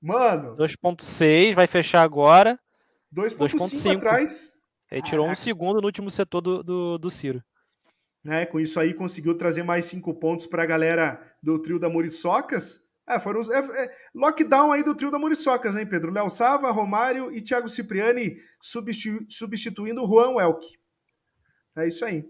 Mano. 0.00 0.56
2.6, 0.56 1.54
vai 1.54 1.66
fechar 1.66 2.02
agora. 2.02 2.58
2.5 3.14 3.96
atrás. 3.96 4.52
Ele 4.90 5.02
tirou 5.02 5.24
Caraca. 5.24 5.32
um 5.32 5.42
segundo 5.42 5.80
no 5.80 5.86
último 5.86 6.10
setor 6.10 6.40
do, 6.40 6.62
do, 6.62 6.98
do 6.98 7.10
Ciro. 7.10 7.42
É, 8.24 8.44
com 8.44 8.58
isso 8.58 8.80
aí 8.80 8.92
conseguiu 8.92 9.36
trazer 9.36 9.62
mais 9.62 9.84
cinco 9.84 10.12
pontos 10.14 10.46
para 10.46 10.62
a 10.62 10.66
galera 10.66 11.20
do 11.42 11.60
trio 11.60 11.78
da 11.78 11.88
Muriçocas. 11.88 12.82
É, 13.08 13.20
foram 13.20 13.40
os, 13.40 13.48
é, 13.48 13.58
é, 13.58 13.96
lockdown 14.14 14.72
aí 14.72 14.82
do 14.82 14.94
trio 14.94 15.12
da 15.12 15.18
Muriçocas, 15.18 15.76
hein, 15.76 15.86
Pedro? 15.86 16.12
Léo 16.12 16.28
Sava, 16.28 16.70
Romário 16.72 17.32
e 17.32 17.40
Thiago 17.40 17.68
Cipriani 17.68 18.36
substitu, 18.60 19.24
substituindo 19.30 20.02
o 20.02 20.08
Juan 20.08 20.34
Welk. 20.34 20.66
É 21.76 21.86
isso 21.86 22.04
aí. 22.04 22.28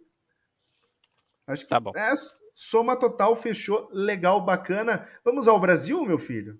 Acho 1.47 1.63
que 1.63 1.71
tá 1.71 1.81
bom. 1.81 1.93
É, 1.97 2.13
soma 2.57 2.97
total, 2.97 3.37
fechou, 3.37 3.87
legal, 3.93 4.43
bacana. 4.43 5.07
Vamos 5.23 5.47
ao 5.47 5.61
Brasil, 5.61 6.03
meu 6.07 6.19
filho? 6.19 6.59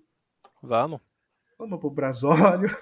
Vamos. 0.61 1.01
Vamos 1.57 1.79
pro 1.79 1.89
Brasólio. 1.89 2.69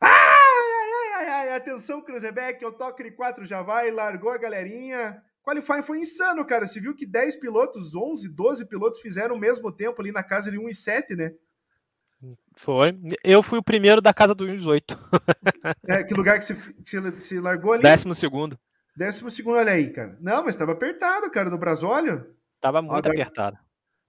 ai, 0.00 1.12
ai, 1.14 1.28
ai, 1.28 1.56
atenção, 1.56 2.00
Cruzebeck, 2.00 2.64
o 2.64 2.72
toque 2.72 3.02
de 3.02 3.10
4 3.10 3.44
já 3.44 3.60
vai, 3.60 3.90
largou 3.90 4.30
a 4.30 4.38
galerinha. 4.38 5.22
Qualifying 5.42 5.82
foi 5.82 5.98
insano, 5.98 6.42
cara. 6.46 6.66
Você 6.66 6.80
viu 6.80 6.94
que 6.94 7.04
10 7.04 7.36
pilotos, 7.36 7.94
11, 7.94 8.30
12 8.30 8.66
pilotos 8.66 9.00
fizeram 9.00 9.34
o 9.34 9.38
mesmo 9.38 9.70
tempo 9.70 10.00
ali 10.00 10.10
na 10.10 10.22
casa 10.22 10.50
de 10.50 10.58
1 10.58 10.70
e 10.70 10.74
7, 10.74 11.14
né? 11.14 11.34
Foi. 12.56 12.98
Eu 13.22 13.42
fui 13.42 13.58
o 13.58 13.62
primeiro 13.62 14.00
da 14.00 14.14
casa 14.14 14.34
do 14.34 14.46
1,8. 14.46 14.98
é, 15.86 16.02
que 16.02 16.14
lugar 16.14 16.38
que 16.38 16.46
você, 16.46 16.56
se, 16.82 17.20
se 17.20 17.40
largou 17.40 17.74
ali? 17.74 17.82
Décimo 17.82 18.14
segundo. 18.14 18.58
Décimo 18.98 19.30
segundo, 19.30 19.58
olha 19.58 19.74
aí, 19.74 19.92
cara. 19.92 20.18
Não, 20.20 20.42
mas 20.42 20.56
estava 20.56 20.72
apertado, 20.72 21.30
cara, 21.30 21.48
no 21.48 21.56
Brasólio. 21.56 22.34
Tava 22.60 22.82
muito 22.82 23.06
Ó, 23.06 23.08
apertado. 23.08 23.56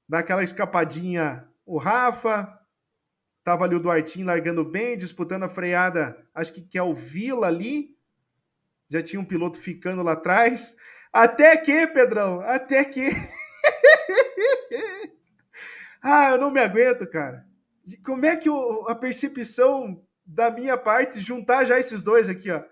Daquela 0.10 0.44
escapadinha, 0.44 1.48
o 1.64 1.78
Rafa. 1.78 2.60
Tava 3.44 3.66
ali 3.66 3.76
o 3.76 3.80
Duartinho 3.80 4.26
largando 4.26 4.66
bem, 4.66 4.98
disputando 4.98 5.44
a 5.44 5.50
freada, 5.50 6.18
acho 6.34 6.52
que, 6.52 6.64
que 6.64 6.76
é 6.76 6.82
o 6.82 6.96
Vila 6.96 7.46
ali. 7.46 7.96
Já 8.90 9.04
tinha 9.04 9.20
um 9.20 9.26
piloto 9.26 9.60
ficando 9.60 10.02
lá 10.02 10.14
atrás. 10.14 10.76
Até 11.14 11.56
que, 11.56 11.86
Pedrão, 11.86 12.42
até 12.42 12.84
que. 12.84 13.12
ah, 16.02 16.32
eu 16.32 16.40
não 16.40 16.50
me 16.50 16.62
aguento, 16.62 17.08
cara. 17.08 17.46
Como 18.04 18.26
é 18.26 18.36
que 18.36 18.50
o, 18.50 18.88
a 18.88 18.96
percepção 18.96 20.04
da 20.26 20.50
minha 20.50 20.80
parte 20.80 21.20
juntar 21.20 21.64
já 21.64 21.78
esses 21.78 22.02
dois 22.02 22.28
aqui, 22.28 22.50
ó? 22.50 22.64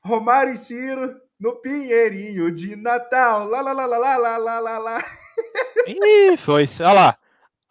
Romário 0.00 0.52
e 0.52 0.56
Ciro 0.56 1.25
no 1.38 1.56
Pinheirinho 1.56 2.50
de 2.50 2.76
Natal. 2.76 3.46
Lá, 3.46 3.60
lá, 3.60 3.72
lá, 3.72 3.86
lá, 3.86 3.98
lá, 3.98 4.16
lá, 4.16 4.36
lá, 4.36 4.58
lá, 4.58 4.78
lá. 4.78 5.04
Ih, 5.86 6.36
foi. 6.36 6.64
Olha 6.80 6.92
lá. 6.92 7.18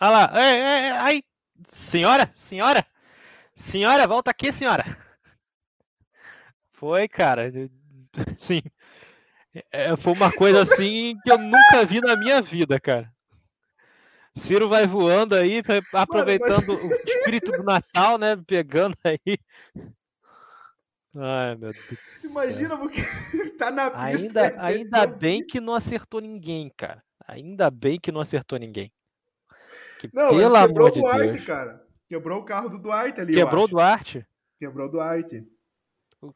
Olha 0.01 0.11
lá. 0.11 0.31
Ei, 0.35 0.61
ei, 0.61 0.89
ai. 0.91 1.23
Senhora, 1.67 2.31
senhora. 2.35 2.85
Senhora, 3.55 4.07
volta 4.07 4.31
aqui, 4.31 4.51
senhora. 4.51 4.83
Foi, 6.73 7.07
cara. 7.07 7.51
Sim. 8.37 8.61
É, 9.71 9.95
foi 9.95 10.13
uma 10.13 10.31
coisa 10.31 10.61
assim 10.61 11.17
que 11.23 11.31
eu 11.31 11.37
nunca 11.37 11.85
vi 11.85 12.01
na 12.01 12.15
minha 12.17 12.41
vida, 12.41 12.79
cara. 12.79 13.09
Ciro 14.35 14.67
vai 14.67 14.85
voando 14.85 15.33
aí, 15.33 15.61
aproveitando 15.93 16.67
Mano, 16.67 16.89
mas... 16.89 17.05
o 17.05 17.09
espírito 17.09 17.51
do 17.53 17.63
Natal, 17.63 18.17
né? 18.17 18.35
Pegando 18.45 18.97
aí. 19.01 19.37
Ai, 21.17 21.55
meu 21.55 21.71
Deus. 21.71 22.23
Imagina 22.25 22.77
porque 22.77 23.01
tá 23.57 23.71
na 23.71 23.89
pista. 23.89 24.41
Ainda, 24.41 24.61
ainda 24.61 25.07
bem 25.07 25.45
que 25.45 25.61
não 25.61 25.73
acertou 25.73 26.19
ninguém, 26.19 26.71
cara. 26.75 27.03
Ainda 27.27 27.71
bem 27.71 27.99
que 27.99 28.11
não 28.11 28.21
acertou 28.21 28.59
ninguém. 28.59 28.91
Que, 29.99 30.09
não, 30.13 30.29
pelo 30.29 30.55
amor 30.55 30.91
de 30.91 30.99
Duarte, 30.99 31.31
Deus. 31.31 31.45
cara. 31.45 31.85
Quebrou 32.07 32.41
o 32.41 32.45
carro 32.45 32.69
do 32.69 32.77
Duarte 32.77 33.21
ali. 33.21 33.33
Quebrou 33.33 33.63
o 33.63 33.67
Duarte? 33.67 34.27
Quebrou 34.59 34.87
o 34.87 34.91
Duarte. 34.91 35.43
Puta 36.19 36.35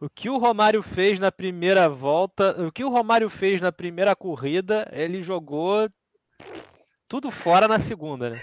O 0.00 0.10
que 0.10 0.28
o 0.28 0.36
Romário 0.36 0.82
fez 0.82 1.20
na 1.20 1.30
primeira 1.30 1.88
volta, 1.88 2.60
o 2.60 2.72
que 2.72 2.82
o 2.82 2.88
Romário 2.88 3.30
fez 3.30 3.60
na 3.60 3.70
primeira 3.70 4.16
corrida, 4.16 4.90
ele 4.92 5.22
jogou 5.22 5.88
tudo 7.08 7.30
fora 7.30 7.68
na 7.68 7.78
segunda, 7.78 8.30
né? 8.30 8.40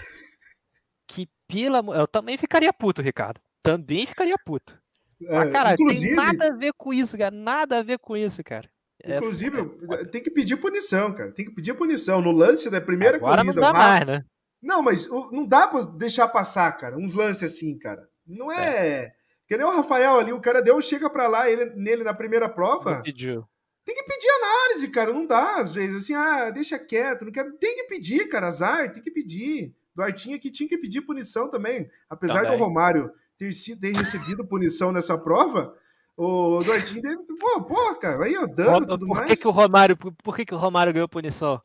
Que 1.06 1.28
pela. 1.48 1.78
Eu 1.98 2.06
também 2.06 2.38
ficaria 2.38 2.72
puto, 2.72 3.02
Ricardo. 3.02 3.40
Também 3.62 4.06
ficaria 4.06 4.36
puto. 4.44 4.80
É, 5.22 5.36
ah, 5.36 5.50
cara, 5.50 5.76
tem 5.76 6.14
nada 6.14 6.48
a 6.48 6.56
ver 6.56 6.72
com 6.76 6.92
isso, 6.92 7.18
cara. 7.18 7.30
Nada 7.30 7.78
a 7.78 7.82
ver 7.82 7.98
com 7.98 8.16
isso, 8.16 8.42
cara. 8.42 8.70
É 9.02 9.16
inclusive, 9.16 9.58
é, 9.92 10.04
tem 10.04 10.22
que 10.22 10.30
pedir 10.30 10.56
punição, 10.56 11.12
cara. 11.14 11.32
Tem 11.32 11.44
que 11.44 11.54
pedir 11.54 11.74
punição. 11.74 12.20
No 12.20 12.30
lance 12.30 12.70
da 12.70 12.80
primeira 12.80 13.16
Agora 13.16 13.42
corrida. 13.42 13.60
Não 13.60 13.72
dá 13.72 13.78
mais, 13.78 14.06
né? 14.06 14.24
Não, 14.62 14.82
mas 14.82 15.08
não 15.08 15.46
dá 15.46 15.66
pra 15.66 15.82
deixar 15.82 16.28
passar, 16.28 16.70
cara. 16.72 16.96
Uns 16.96 17.14
lances 17.14 17.52
assim, 17.52 17.78
cara. 17.78 18.06
Não 18.26 18.52
é. 18.52 19.04
é. 19.04 19.12
Que 19.48 19.56
nem 19.56 19.66
o 19.66 19.74
Rafael 19.74 20.16
ali, 20.16 20.32
o 20.32 20.40
cara 20.40 20.62
deu, 20.62 20.80
chega 20.80 21.10
pra 21.10 21.26
lá, 21.26 21.50
ele, 21.50 21.64
nele 21.74 22.04
na 22.04 22.14
primeira 22.14 22.48
prova. 22.48 22.96
Não 22.96 23.02
pediu. 23.02 23.44
Tem 23.90 23.96
que 23.96 24.04
pedir 24.04 24.28
análise, 24.28 24.88
cara. 24.88 25.12
Não 25.12 25.26
dá, 25.26 25.56
às 25.56 25.74
vezes, 25.74 25.96
assim, 25.96 26.14
ah, 26.14 26.48
deixa 26.50 26.78
quieto, 26.78 27.24
não 27.24 27.32
quero. 27.32 27.52
Tem 27.54 27.74
que 27.74 27.84
pedir, 27.84 28.28
cara. 28.28 28.46
Azar, 28.46 28.92
tem 28.92 29.02
que 29.02 29.10
pedir. 29.10 29.74
Duartinho 29.92 30.36
aqui 30.36 30.48
tinha 30.48 30.68
que 30.68 30.78
pedir 30.78 31.00
punição 31.00 31.50
também. 31.50 31.90
Apesar 32.08 32.42
também. 32.42 32.56
do 32.56 32.64
Romário 32.64 33.10
ter, 33.36 33.52
sido, 33.52 33.80
ter 33.80 33.92
recebido 33.92 34.46
punição 34.46 34.92
nessa 34.92 35.18
prova, 35.18 35.76
o 36.16 36.62
Duartinho 36.62 37.02
deve. 37.02 37.16
Pô, 37.36 37.62
pô, 37.64 37.96
cara, 37.96 38.24
aí, 38.24 38.36
ó, 38.36 38.46
dano 38.46 38.86
tudo 38.86 39.08
por 39.08 39.16
mais. 39.16 39.26
Que 39.26 39.36
que 39.36 39.48
o 39.48 39.50
Romário, 39.50 39.96
por 39.96 40.36
que, 40.36 40.44
que 40.44 40.54
o 40.54 40.58
Romário 40.58 40.92
ganhou 40.92 41.08
punição? 41.08 41.60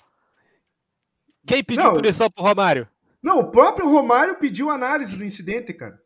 Quem 1.45 1.63
pediu 1.63 1.83
não, 1.83 1.93
punição 1.93 2.27
pro 2.31 2.43
Romário? 2.43 2.87
Não, 3.21 3.39
o 3.41 3.51
próprio 3.51 3.87
Romário 3.87 4.39
pediu 4.39 4.71
análise 4.71 5.15
do 5.15 5.23
incidente, 5.23 5.71
cara. 5.75 6.01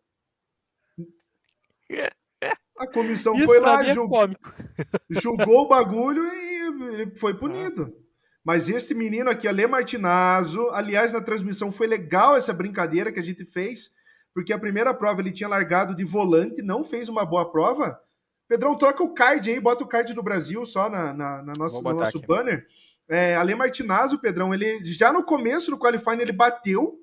A 2.80 2.88
comissão 2.88 3.36
Isso 3.36 3.46
foi 3.46 3.60
lá, 3.60 3.84
é 3.84 3.94
julgou, 3.94 4.30
julgou 5.12 5.66
o 5.66 5.68
bagulho 5.68 6.24
e 6.24 6.94
ele 6.94 7.16
foi 7.16 7.34
punido. 7.34 7.94
Mas 8.44 8.70
esse 8.70 8.96
menino 8.96 9.30
aqui, 9.30 9.50
Ale 9.50 9.68
Martinazzo, 9.68 10.70
aliás, 10.70 11.12
na 11.12 11.20
transmissão 11.20 11.74
foi 11.74 11.88
legal 11.88 12.38
essa 12.38 12.54
brincadeira 12.54 13.12
que 13.12 13.20
a 13.20 13.24
gente 13.24 13.44
fez, 13.44 13.92
porque 14.34 14.54
a 14.54 14.58
primeira 14.58 14.94
prova 14.94 15.20
ele 15.20 15.32
tinha 15.32 15.50
largado 15.50 15.94
de 15.94 16.06
volante, 16.06 16.62
não 16.62 16.82
fez 16.82 17.10
uma 17.10 17.26
boa 17.26 17.52
prova. 17.52 18.00
Pedrão, 18.48 18.78
troca 18.78 19.04
o 19.04 19.14
card 19.14 19.52
aí, 19.52 19.60
bota 19.60 19.84
o 19.84 19.88
card 19.88 20.14
do 20.14 20.24
Brasil 20.24 20.66
só 20.66 20.90
na, 20.90 21.14
na, 21.14 21.44
na 21.44 21.54
nossa, 21.58 21.82
no 21.82 21.94
nosso 21.94 22.18
aqui. 22.18 22.26
banner. 22.26 22.66
É, 23.10 23.36
Ale 23.36 23.56
Martinazzo, 23.56 24.20
Pedrão, 24.20 24.54
ele 24.54 24.82
já 24.86 25.12
no 25.12 25.24
começo 25.24 25.70
do 25.70 25.78
qualifying 25.78 26.22
ele 26.22 26.32
bateu, 26.32 26.98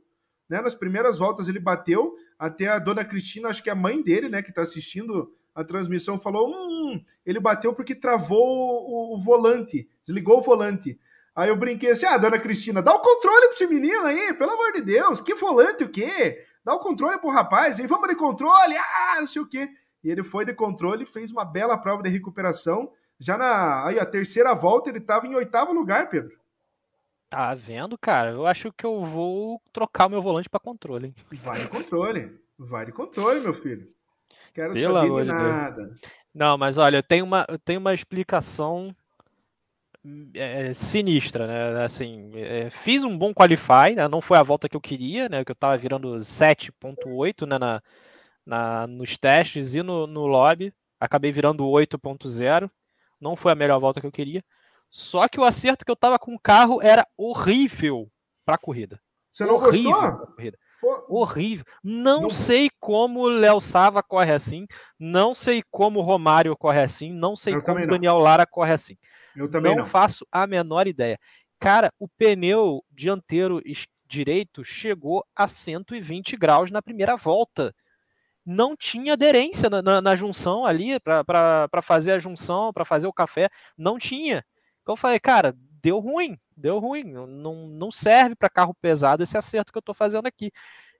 né? 0.49 0.63
Nas 0.63 0.75
primeiras 0.75 1.19
voltas 1.19 1.49
ele 1.49 1.61
bateu, 1.61 2.15
até 2.39 2.67
a 2.69 2.79
dona 2.79 3.05
Cristina, 3.05 3.49
acho 3.49 3.63
que 3.63 3.69
é 3.69 3.73
a 3.73 3.77
mãe 3.77 4.03
dele, 4.03 4.29
né, 4.29 4.43
que 4.43 4.51
está 4.51 4.63
assistindo 4.63 5.33
a 5.57 5.65
transmissão, 5.65 6.19
falou: 6.19 6.51
hum, 6.51 7.03
ele 7.25 7.41
bateu 7.41 7.73
porque 7.73 7.95
travou 7.95 8.39
o, 8.39 9.17
o, 9.17 9.19
volante, 9.19 9.89
desligou 10.05 10.39
o 10.39 10.43
volante. 10.43 11.01
Aí 11.35 11.49
eu 11.49 11.57
brinquei 11.57 11.91
assim: 11.91 12.05
ah, 12.05 12.19
dona 12.19 12.39
Cristina, 12.39 12.83
dá 12.83 12.95
o 12.95 13.01
controle 13.01 13.47
para 13.47 13.55
esse 13.55 13.67
menino 13.67 14.05
aí, 14.05 14.35
pelo 14.35 14.53
amor 14.53 14.73
de 14.75 14.83
Deus, 14.83 15.21
que 15.21 15.35
volante 15.35 15.83
o 15.83 15.89
quê? 15.89 16.45
Dá 16.63 16.75
o 16.75 16.79
controle 16.79 17.19
pro 17.19 17.31
rapaz 17.31 17.81
aí, 17.81 17.87
vamos 17.87 18.09
de 18.09 18.17
controle, 18.17 18.77
ah, 18.77 19.17
não 19.19 19.27
sei 19.27 19.41
o 19.41 19.47
quê. 19.47 19.71
E 20.05 20.11
ele 20.11 20.23
foi 20.23 20.45
de 20.45 20.53
controle, 20.53 21.07
fez 21.07 21.33
uma 21.33 21.45
bela 21.45 21.79
prova 21.79 22.03
de 22.03 22.11
recuperação. 22.11 22.93
Já 23.19 23.39
na 23.39 23.87
aí, 23.87 23.99
a 23.99 24.05
terceira 24.05 24.55
volta, 24.55 24.91
ele 24.91 24.99
estava 24.99 25.27
em 25.27 25.35
oitavo 25.35 25.73
lugar, 25.73 26.11
Pedro. 26.11 26.37
Tá 27.31 27.55
vendo, 27.55 27.99
cara? 27.99 28.31
Eu 28.31 28.47
acho 28.47 28.71
que 28.73 28.85
eu 28.85 29.03
vou 29.03 29.61
trocar 29.73 30.07
o 30.07 30.11
meu 30.11 30.23
volante 30.23 30.51
para 30.51 30.61
controle. 30.61 31.07
Hein? 31.07 31.15
Vai 31.43 31.63
de 31.63 31.69
controle. 31.69 32.39
Vai 32.59 32.87
de 32.87 32.93
controle, 32.93 33.41
meu 33.41 33.55
filho. 33.55 33.96
Quero 34.57 34.73
Pelo 34.73 34.95
saber 34.95 35.23
de 35.23 35.25
nada. 35.25 35.85
Deus. 35.85 36.01
Não, 36.35 36.57
mas 36.57 36.79
olha, 36.79 36.97
eu 36.97 37.03
tenho 37.03 37.27
uma, 37.27 37.47
tenho 37.63 37.79
uma 37.79 37.93
explicação 37.93 38.91
é, 40.33 40.73
sinistra, 40.73 41.47
né? 41.47 41.85
Assim, 41.85 42.33
é, 42.35 42.71
fiz 42.71 43.05
um 43.05 43.19
bom 43.19 43.35
qualify, 43.35 43.95
né? 43.95 44.09
não 44.09 44.23
foi 44.23 44.39
a 44.39 44.43
volta 44.43 44.67
que 44.67 44.75
eu 44.75 44.81
queria, 44.81 45.29
né? 45.29 45.45
Que 45.45 45.53
eu 45.53 45.55
tava 45.57 45.77
virando 45.77 46.09
7.8 46.17 47.47
né? 47.47 47.59
na, 47.59 47.83
na, 48.47 48.87
nos 48.87 49.19
testes 49.19 49.75
e 49.75 49.83
no, 49.83 50.07
no 50.07 50.27
lobby. 50.27 50.73
Acabei 50.99 51.31
virando 51.31 51.63
8.0. 51.65 52.71
Não 53.21 53.37
foi 53.37 53.53
a 53.53 53.57
melhor 53.57 53.79
volta 53.79 54.01
que 54.01 54.07
eu 54.07 54.13
queria. 54.13 54.43
Só 54.91 55.29
que 55.29 55.39
o 55.39 55.45
acerto 55.45 55.85
que 55.85 55.91
eu 55.91 55.97
tava 55.97 56.19
com 56.19 56.35
o 56.35 56.41
carro 56.41 56.81
era 56.81 57.07
horrível 57.15 58.11
pra 58.43 58.57
corrida. 58.57 58.99
Você 59.31 59.45
não 59.45 59.57
horrível 59.57 59.93
gostou? 59.93 60.27
Corrida. 60.29 60.59
Horrível. 61.09 61.65
Não, 61.83 62.23
não, 62.23 62.31
sei 62.31 62.69
como 62.79 63.21
o 63.21 63.29
Léo 63.29 63.61
Sava 63.61 64.03
corre 64.03 64.33
assim. 64.33 64.67
Não 64.99 65.35
sei 65.35 65.63
como 65.71 66.01
o 66.01 66.03
Romário 66.03 66.57
corre 66.57 66.81
assim. 66.81 67.13
Não 67.13 67.35
sei 67.35 67.55
eu 67.55 67.63
como 67.63 67.81
o 67.81 67.87
Daniel 67.87 68.19
Lara 68.19 68.47
corre 68.47 68.73
assim. 68.73 68.97
Eu 69.35 69.49
também 69.51 69.75
não, 69.75 69.83
não 69.83 69.87
faço 69.89 70.27
a 70.31 70.47
menor 70.47 70.87
ideia. 70.87 71.19
Cara, 71.59 71.93
o 71.99 72.09
pneu 72.09 72.85
dianteiro 72.91 73.63
direito 74.07 74.65
chegou 74.65 75.25
a 75.35 75.47
120 75.47 76.37
graus 76.37 76.71
na 76.71 76.83
primeira 76.83 77.17
volta. 77.17 77.75
Não 78.45 78.77
tinha 78.77 79.15
aderência 79.15 79.69
na, 79.69 79.83
na, 79.83 80.01
na 80.01 80.15
junção 80.15 80.65
ali 80.65 81.01
para 81.01 81.83
fazer 81.83 82.13
a 82.13 82.19
junção, 82.19 82.73
para 82.73 82.85
fazer 82.85 83.07
o 83.07 83.13
café. 83.13 83.49
Não 83.77 83.99
tinha. 83.99 84.45
Então 84.83 84.93
eu 84.93 84.97
falei, 84.97 85.19
cara, 85.19 85.57
deu 85.87 86.01
ruim, 86.01 86.37
deu 86.57 86.81
ruim. 86.81 87.05
Não, 87.05 87.69
não 87.69 87.93
serve 87.93 88.35
para 88.35 88.51
carro 88.51 88.75
pesado 88.75 89.23
esse 89.23 89.37
acerto 89.37 89.71
que 89.71 89.79
eu 89.79 89.81
estou 89.81 89.95
fazendo 89.95 90.27
aqui. 90.27 90.51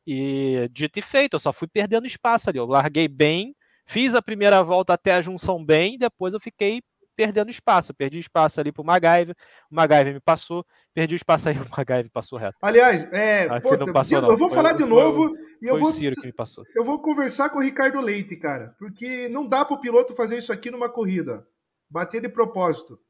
E 0.07 0.69
dito 0.71 1.01
e 1.01 1.03
feito, 1.03 1.35
eu 1.35 1.41
só 1.41 1.53
fui 1.53 1.67
perdendo 1.67 2.07
espaço 2.07 2.49
ali. 2.49 2.59
Eu 2.59 2.67
larguei 2.67 3.09
bem, 3.09 3.57
fiz 3.85 4.15
a 4.15 4.23
primeira 4.23 4.63
volta 4.63 4.93
até 4.93 5.13
a 5.13 5.21
junção 5.21 5.65
bem, 5.65 5.99
depois 5.99 6.35
eu 6.35 6.39
fiquei 6.39 6.81
perdendo 7.17 7.51
espaço. 7.51 7.91
Eu 7.91 7.97
perdi 7.97 8.21
espaço 8.21 8.61
ali 8.61 8.71
pro 8.71 8.85
MacGyver, 8.85 9.35
o 9.69 9.75
MacGyver 9.75 10.15
me 10.15 10.21
passou, 10.21 10.65
perdi 10.95 11.15
o 11.15 11.17
espaço 11.17 11.49
aí, 11.49 11.57
o 11.59 11.67
MacGyver 11.77 12.11
passou 12.13 12.39
reto. 12.39 12.57
Aliás, 12.63 13.03
é, 13.13 13.49
pô, 13.59 13.77
passou, 13.93 14.19
eu 14.19 14.37
vou 14.37 14.49
foi, 14.49 14.57
falar 14.57 14.75
de 14.75 14.85
novo 14.85 15.31
foi, 15.31 15.39
e 15.63 15.67
eu 15.67 15.81
vou, 15.81 15.91
Ciro 15.91 16.15
que 16.15 16.27
me 16.29 16.33
passou. 16.33 16.63
eu 16.77 16.85
vou 16.85 17.01
conversar 17.01 17.51
com 17.51 17.59
o 17.59 17.63
Ricardo 17.63 18.01
Leite, 18.01 18.37
cara, 18.37 18.77
porque 18.79 19.29
não 19.31 19.49
dá 19.49 19.65
pro 19.65 19.81
piloto 19.81 20.15
fazer 20.15 20.39
isso 20.39 20.53
aqui 20.53 20.71
numa 20.71 20.89
corrida, 20.89 21.45
bater 21.91 22.21
de 22.21 22.29
propósito. 22.29 23.01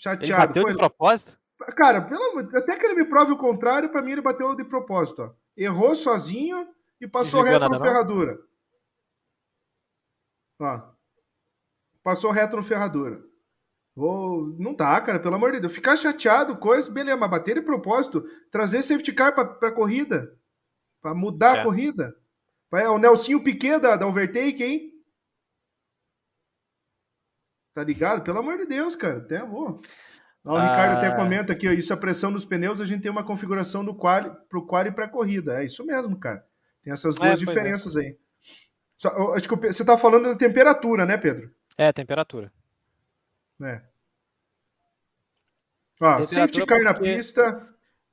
Chateado. 0.00 0.24
Ele 0.24 0.46
bateu 0.46 0.62
foi... 0.62 0.72
de 0.72 0.78
propósito? 0.78 1.38
Cara, 1.76 2.00
pelo... 2.00 2.38
até 2.56 2.78
que 2.78 2.86
ele 2.86 2.94
me 2.94 3.04
prove 3.04 3.32
o 3.32 3.36
contrário, 3.36 3.90
para 3.90 4.00
mim 4.00 4.12
ele 4.12 4.22
bateu 4.22 4.56
de 4.56 4.64
propósito. 4.64 5.22
Ó. 5.22 5.30
Errou 5.54 5.94
sozinho 5.94 6.66
e 6.98 7.06
passou 7.06 7.42
reto 7.42 7.68
no 7.68 7.78
ferradura. 7.78 8.40
Ó. 10.58 10.80
Passou 12.02 12.30
reto 12.30 12.56
no 12.56 12.62
ferradura. 12.62 13.22
Oh, 13.94 14.54
não 14.58 14.74
dá, 14.74 14.98
cara, 15.02 15.20
pelo 15.20 15.34
amor 15.34 15.52
de 15.52 15.60
Deus. 15.60 15.74
Ficar 15.74 15.96
chateado, 15.96 16.56
coisa, 16.56 16.90
beleza, 16.90 17.18
mas 17.18 17.30
bater 17.30 17.56
de 17.56 17.62
propósito, 17.62 18.24
trazer 18.50 18.80
safety 18.80 19.12
car 19.12 19.34
pra, 19.34 19.44
pra 19.44 19.70
corrida. 19.70 20.34
Pra 21.02 21.14
mudar 21.14 21.58
é. 21.58 21.60
a 21.60 21.64
corrida. 21.64 22.16
O 22.72 22.98
Nelsinho 22.98 23.44
Piquet 23.44 23.78
da, 23.78 23.96
da 23.96 24.06
Overtake, 24.06 24.64
hein? 24.64 24.92
Tá 27.74 27.84
ligado? 27.84 28.22
Pelo 28.22 28.38
amor 28.38 28.58
de 28.58 28.66
Deus, 28.66 28.96
cara. 28.96 29.18
Até 29.18 29.38
amor. 29.38 29.80
Ó, 30.44 30.54
o 30.54 30.56
ah... 30.56 30.62
Ricardo 30.62 30.96
até 30.96 31.14
comenta 31.14 31.52
aqui, 31.52 31.68
ó, 31.68 31.72
isso 31.72 31.92
a 31.92 31.96
pressão 31.96 32.30
nos 32.30 32.44
pneus, 32.44 32.80
a 32.80 32.86
gente 32.86 33.02
tem 33.02 33.10
uma 33.10 33.24
configuração 33.24 33.84
do 33.84 33.94
quali, 33.94 34.30
pro 34.48 34.66
quali 34.66 34.88
e 34.88 34.92
pra 34.92 35.08
corrida. 35.08 35.60
É 35.60 35.64
isso 35.64 35.84
mesmo, 35.84 36.18
cara. 36.18 36.44
Tem 36.82 36.92
essas 36.92 37.14
duas 37.14 37.30
é, 37.30 37.32
é. 37.32 37.36
diferenças 37.36 37.96
é. 37.96 38.00
aí. 38.00 38.18
Só, 38.96 39.34
acho 39.34 39.48
que 39.48 39.56
você 39.56 39.84
tá 39.84 39.96
falando 39.96 40.24
da 40.24 40.36
temperatura, 40.36 41.06
né, 41.06 41.16
Pedro? 41.16 41.50
É, 41.76 41.92
temperatura. 41.92 42.52
É. 43.62 43.82
Ó, 46.00 46.22
safety 46.22 46.64
car 46.66 46.82
na 46.82 46.94
pista. 46.94 47.68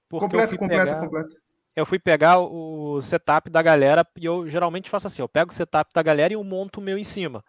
Completo, 0.09 0.57
completo, 0.57 0.85
pegar... 0.85 0.99
completo 0.99 1.47
eu 1.77 1.85
fui 1.85 1.99
pegar 1.99 2.39
o 2.39 2.99
setup 3.01 3.51
da 3.51 3.61
galera 3.61 4.03
e 4.19 4.25
eu 4.25 4.49
geralmente 4.49 4.89
faço 4.89 5.05
assim, 5.05 5.21
eu 5.21 5.29
pego 5.29 5.51
o 5.51 5.53
setup 5.53 5.93
da 5.93 6.01
galera 6.01 6.33
e 6.33 6.35
eu 6.35 6.43
monto 6.43 6.79
o 6.79 6.83
meu 6.83 6.97
em 6.97 7.03
cima. 7.03 7.45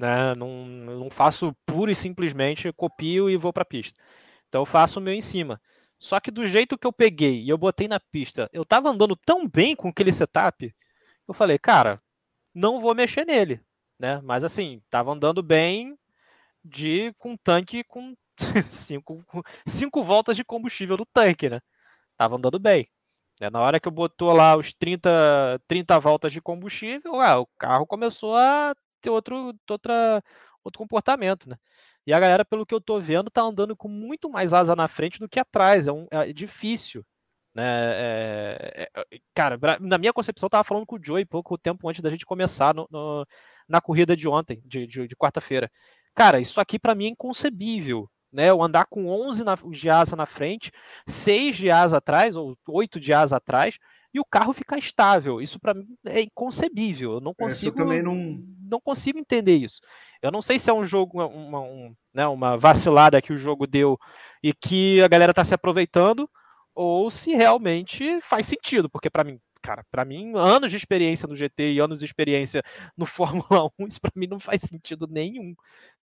Né? 0.00 0.34
Não, 0.34 0.64
não 0.64 1.10
faço 1.10 1.54
pura 1.66 1.92
e 1.92 1.94
simplesmente 1.94 2.72
copio 2.72 3.28
e 3.28 3.36
vou 3.36 3.52
para 3.52 3.64
a 3.64 3.66
pista. 3.66 4.00
Então 4.48 4.62
eu 4.62 4.66
faço 4.66 4.98
o 4.98 5.02
meu 5.02 5.12
em 5.12 5.20
cima. 5.20 5.60
Só 5.98 6.18
que 6.18 6.30
do 6.30 6.46
jeito 6.46 6.78
que 6.78 6.86
eu 6.86 6.92
peguei 6.92 7.42
e 7.42 7.50
eu 7.50 7.58
botei 7.58 7.86
na 7.86 8.00
pista, 8.00 8.48
eu 8.50 8.64
tava 8.64 8.88
andando 8.88 9.14
tão 9.14 9.46
bem 9.46 9.76
com 9.76 9.88
aquele 9.88 10.10
setup, 10.10 10.74
eu 11.28 11.34
falei, 11.34 11.58
cara, 11.58 12.02
não 12.54 12.80
vou 12.80 12.94
mexer 12.94 13.26
nele, 13.26 13.60
né? 13.98 14.22
Mas 14.24 14.42
assim, 14.42 14.82
tava 14.88 15.12
andando 15.12 15.42
bem 15.42 15.98
de 16.64 17.12
com 17.18 17.36
tanque 17.36 17.84
com 17.84 18.16
cinco, 18.64 19.22
cinco 19.66 20.02
voltas 20.02 20.34
de 20.34 20.42
combustível 20.44 20.96
no 20.96 21.04
tanque, 21.04 21.50
né? 21.50 21.60
Tava 22.16 22.36
andando 22.36 22.58
bem. 22.58 22.88
Né? 23.38 23.50
Na 23.50 23.60
hora 23.60 23.78
que 23.78 23.86
eu 23.86 23.92
botou 23.92 24.32
lá 24.32 24.56
os 24.56 24.72
30, 24.72 25.60
30 25.68 25.98
voltas 26.00 26.32
de 26.32 26.40
combustível, 26.40 27.20
ah, 27.20 27.40
o 27.40 27.46
carro 27.58 27.86
começou 27.86 28.34
a 28.34 28.74
ter 29.00 29.10
outro, 29.10 29.54
outra, 29.68 30.22
outro 30.64 30.78
comportamento, 30.78 31.48
né? 31.48 31.56
E 32.06 32.12
a 32.12 32.20
galera, 32.20 32.44
pelo 32.44 32.66
que 32.66 32.74
eu 32.74 32.80
tô 32.80 32.98
vendo, 33.00 33.30
tá 33.30 33.42
andando 33.42 33.76
com 33.76 33.88
muito 33.88 34.30
mais 34.30 34.52
asa 34.52 34.74
na 34.74 34.88
frente 34.88 35.18
do 35.18 35.28
que 35.28 35.38
atrás. 35.38 35.86
É, 35.86 35.92
um, 35.92 36.06
é 36.10 36.32
difícil, 36.32 37.04
Né? 37.54 37.64
É, 37.64 38.90
é, 38.94 39.02
é 39.12 39.18
cara, 39.34 39.58
na 39.80 39.98
minha 39.98 40.12
concepção, 40.12 40.46
eu 40.46 40.50
tava 40.50 40.64
falando 40.64 40.86
com 40.86 40.96
o 40.96 41.04
Joey 41.04 41.24
pouco 41.24 41.58
tempo 41.58 41.88
antes 41.88 42.00
da 42.02 42.10
gente 42.10 42.26
começar 42.26 42.74
no, 42.74 42.86
no, 42.90 43.26
na 43.68 43.80
corrida 43.80 44.16
de 44.16 44.28
ontem, 44.28 44.62
de, 44.64 44.86
de, 44.86 45.06
de 45.08 45.16
quarta-feira. 45.16 45.70
Cara, 46.14 46.40
isso 46.40 46.60
aqui 46.60 46.78
para 46.78 46.94
mim 46.94 47.06
é 47.06 47.10
inconcebível. 47.10 48.10
Né, 48.32 48.48
eu 48.48 48.62
andar 48.62 48.86
com 48.86 49.08
11 49.08 49.42
na, 49.42 49.56
de 49.56 49.90
asa 49.90 50.14
na 50.14 50.24
frente, 50.24 50.70
6 51.04 51.56
de 51.56 51.68
asa 51.68 51.96
atrás, 51.98 52.36
ou 52.36 52.56
8 52.68 53.00
de 53.00 53.12
asa 53.12 53.38
atrás, 53.38 53.76
e 54.12 54.20
o 54.20 54.24
carro 54.24 54.52
ficar 54.52 54.78
estável. 54.78 55.40
Isso 55.40 55.58
para 55.58 55.74
mim 55.74 55.86
é 56.06 56.20
inconcebível. 56.20 57.14
Eu 57.14 57.20
não 57.20 57.34
consigo, 57.34 57.78
eu 57.78 57.84
também 57.84 58.02
não... 58.02 58.42
não 58.68 58.80
consigo 58.80 59.18
entender 59.18 59.56
isso. 59.56 59.80
Eu 60.20 60.30
não 60.30 60.42
sei 60.42 60.58
se 60.58 60.68
é 60.68 60.72
um 60.72 60.84
jogo, 60.84 61.22
uma, 61.24 61.60
um, 61.60 61.94
né, 62.12 62.26
uma 62.26 62.56
vacilada 62.56 63.22
que 63.22 63.32
o 63.32 63.36
jogo 63.36 63.66
deu 63.66 63.98
e 64.42 64.52
que 64.52 65.00
a 65.02 65.08
galera 65.08 65.32
está 65.32 65.44
se 65.44 65.54
aproveitando, 65.54 66.28
ou 66.74 67.10
se 67.10 67.34
realmente 67.34 68.20
faz 68.20 68.46
sentido, 68.46 68.88
porque 68.88 69.10
para 69.10 69.24
mim, 69.24 69.40
cara, 69.62 69.84
para 69.90 70.04
mim, 70.04 70.32
anos 70.36 70.70
de 70.70 70.76
experiência 70.76 71.28
no 71.28 71.36
GT 71.36 71.72
e 71.72 71.78
anos 71.78 72.00
de 72.00 72.06
experiência 72.06 72.62
no 72.96 73.06
Fórmula 73.44 73.70
1, 73.78 73.86
isso 73.86 74.00
para 74.00 74.12
mim 74.14 74.26
não 74.26 74.38
faz 74.38 74.62
sentido 74.62 75.06
nenhum, 75.08 75.54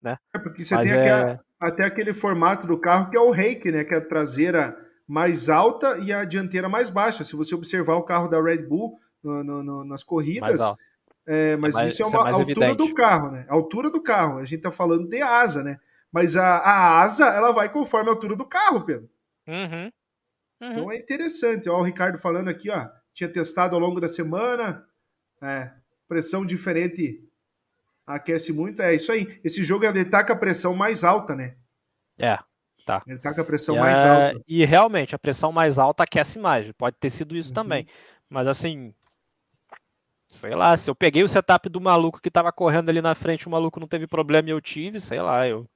né? 0.02 0.18
É 0.34 0.40
porque 0.40 0.64
você 0.64 0.76
Mas 0.76 0.90
tem 0.90 1.00
é... 1.00 1.40
até 1.60 1.86
aquele 1.86 2.14
formato 2.14 2.68
do 2.68 2.78
carro 2.80 3.10
que 3.10 3.18
é 3.18 3.22
o 3.22 3.32
rake, 3.32 3.72
né, 3.72 3.84
que 3.84 3.94
é 3.94 3.98
a 3.98 4.06
traseira 4.06 4.85
mais 5.08 5.50
alta 5.50 5.98
e 6.00 6.12
a 6.12 6.26
dianteira 6.26 6.68
mais 6.68 6.90
baixa. 6.90 7.24
Se 7.24 7.36
você 7.36 7.54
observar 7.54 7.96
o 7.96 8.04
carro 8.04 8.28
da 8.28 8.42
Red 8.42 8.64
Bull 8.64 9.00
no, 9.24 9.44
no, 9.44 9.64
no, 9.64 9.84
nas 9.86 10.04
corridas, 10.04 10.60
é, 11.26 11.56
mas 11.58 11.76
é 11.76 11.78
mais, 11.80 11.94
isso 11.94 12.04
é 12.04 12.06
uma 12.06 12.18
isso 12.18 12.28
é 12.28 12.32
altura 12.32 12.66
evidente. 12.70 12.78
do 12.78 12.94
carro, 12.94 13.32
né? 13.32 13.46
A 13.50 13.54
altura 13.54 13.90
do 13.90 14.02
carro. 14.02 14.40
A 14.40 14.46
gente 14.46 14.62
tá 14.62 14.72
falando 14.72 15.08
de 15.08 15.22
asa, 15.22 15.64
né? 15.64 15.80
Mas 16.12 16.38
a, 16.38 16.58
a 16.58 17.02
asa, 17.02 17.26
ela 17.28 17.52
vai 17.52 17.72
conforme 17.72 18.10
a 18.10 18.14
altura 18.14 18.36
do 18.36 18.46
carro, 18.46 18.86
Pedro. 18.86 19.10
Uhum. 19.48 19.92
Uhum. 20.62 20.72
Então 20.72 20.92
é 20.92 20.98
interessante. 20.98 21.70
Ó, 21.70 21.80
o 21.80 21.84
Ricardo 21.84 22.18
falando 22.18 22.48
aqui, 22.48 22.70
ó. 22.70 22.88
Tinha 23.14 23.30
testado 23.30 23.76
ao 23.76 23.82
longo 23.82 24.00
da 24.00 24.08
semana. 24.08 24.86
É, 25.42 25.72
pressão 26.08 26.46
diferente 26.46 27.24
aquece 28.06 28.54
muito. 28.54 28.82
É 28.82 28.94
isso 28.94 29.12
aí. 29.12 29.40
Esse 29.44 29.64
jogo 29.64 29.86
ele 29.86 30.06
tá 30.06 30.24
com 30.24 30.34
a 30.34 30.38
pressão 30.38 30.76
mais 30.76 31.04
alta, 31.04 31.36
né? 31.36 31.56
É, 32.18 32.38
tá. 32.86 33.04
Ele 33.08 33.20
tá 33.20 33.34
com 33.34 33.42
a 33.42 33.46
pressão 33.46 33.76
e 33.76 33.80
mais 33.80 33.98
é... 33.98 34.28
alta. 34.28 34.44
E 34.48 34.66
realmente, 34.66 35.16
a 35.16 35.20
pressão 35.20 35.52
mais 35.52 35.80
alta 35.80 36.04
aquece 36.04 36.40
mais. 36.40 36.72
Pode 36.74 36.96
ter 36.98 37.10
sido 37.10 37.36
isso 37.36 37.50
uhum. 37.50 37.56
também. 37.56 37.88
Mas 38.30 38.48
assim. 38.48 38.94
Sei 40.28 40.54
lá, 40.56 40.76
se 40.76 40.90
eu 40.90 40.96
peguei 40.96 41.24
o 41.24 41.28
setup 41.28 41.70
do 41.70 41.80
maluco 41.80 42.20
que 42.22 42.32
tava 42.32 42.52
correndo 42.52 42.90
ali 42.90 43.02
na 43.02 43.16
frente, 43.16 43.48
o 43.48 43.52
maluco 43.52 43.80
não 43.80 43.88
teve 43.88 44.08
problema 44.08 44.50
e 44.50 44.52
eu 44.52 44.60
tive, 44.60 45.00
sei 45.00 45.22
lá, 45.22 45.48
eu 45.48 45.68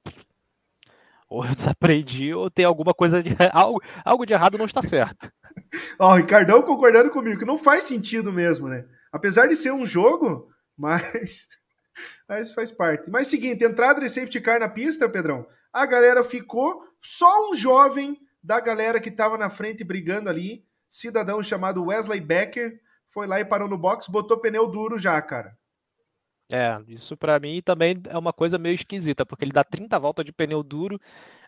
ou 1.29 1.45
eu 1.45 1.53
desaprendi, 1.53 2.33
ou 2.33 2.49
tem 2.49 2.65
alguma 2.65 2.93
coisa 2.93 3.21
de. 3.21 3.35
algo, 3.53 3.81
algo 4.03 4.25
de 4.25 4.33
errado 4.33 4.57
não 4.57 4.65
está 4.65 4.81
certo. 4.81 5.31
Ó, 5.99 6.13
o 6.13 6.15
Ricardão 6.15 6.61
concordando 6.63 7.11
comigo, 7.11 7.39
que 7.39 7.45
não 7.45 7.57
faz 7.57 7.83
sentido 7.83 8.33
mesmo, 8.33 8.67
né? 8.67 8.85
Apesar 9.11 9.47
de 9.47 9.55
ser 9.55 9.71
um 9.71 9.85
jogo, 9.85 10.49
mas. 10.75 11.47
Mas 12.27 12.53
faz 12.53 12.71
parte. 12.71 13.09
Mas 13.11 13.27
seguinte, 13.27 13.63
entrada 13.63 13.99
de 13.99 14.09
safety 14.09 14.39
car 14.39 14.59
na 14.59 14.69
pista, 14.69 15.09
Pedrão, 15.09 15.45
a 15.71 15.85
galera 15.85 16.23
ficou. 16.23 16.83
Só 17.01 17.49
um 17.49 17.55
jovem 17.55 18.17
da 18.43 18.59
galera 18.59 18.99
que 18.99 19.09
estava 19.09 19.37
na 19.37 19.49
frente 19.49 19.83
brigando 19.83 20.29
ali, 20.29 20.65
cidadão 20.87 21.41
chamado 21.43 21.85
Wesley 21.85 22.19
Becker, 22.19 22.79
foi 23.09 23.27
lá 23.27 23.39
e 23.39 23.45
parou 23.45 23.67
no 23.67 23.77
box, 23.77 24.07
botou 24.09 24.39
pneu 24.39 24.67
duro 24.67 24.97
já, 24.97 25.21
cara. 25.21 25.57
É, 26.51 26.81
isso 26.87 27.15
para 27.15 27.39
mim 27.39 27.61
também 27.61 28.01
é 28.07 28.17
uma 28.17 28.33
coisa 28.33 28.57
meio 28.57 28.73
esquisita, 28.73 29.25
porque 29.25 29.45
ele 29.45 29.51
dá 29.51 29.63
30 29.63 29.99
voltas 29.99 30.25
de 30.25 30.31
pneu 30.31 30.63
duro, 30.63 30.99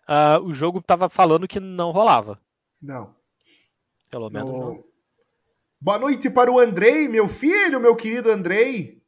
uh, 0.08 0.44
o 0.44 0.54
jogo 0.54 0.82
tava 0.82 1.10
falando 1.10 1.48
que 1.48 1.60
não 1.60 1.92
rolava. 1.92 2.40
Não. 2.82 3.16
Pelo 4.10 4.30
menos 4.30 4.52
não. 4.52 4.84
Boa 5.80 5.98
noite 5.98 6.30
para 6.30 6.52
o 6.52 6.60
Andrei, 6.60 7.08
meu 7.08 7.28
filho, 7.28 7.80
meu 7.80 7.96
querido 7.96 8.30
Andrei. 8.30 9.02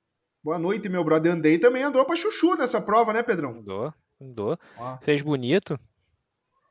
Boa 0.43 0.57
noite, 0.57 0.89
meu 0.89 1.03
brother 1.03 1.31
Andrei 1.31 1.59
também 1.59 1.83
andou 1.83 2.03
para 2.03 2.15
chuchu 2.15 2.55
nessa 2.55 2.81
prova, 2.81 3.13
né, 3.13 3.21
Pedrão? 3.21 3.51
Andou, 3.51 3.93
andou. 4.19 4.57
Ah. 4.77 4.97
Fez 5.01 5.21
bonito. 5.21 5.79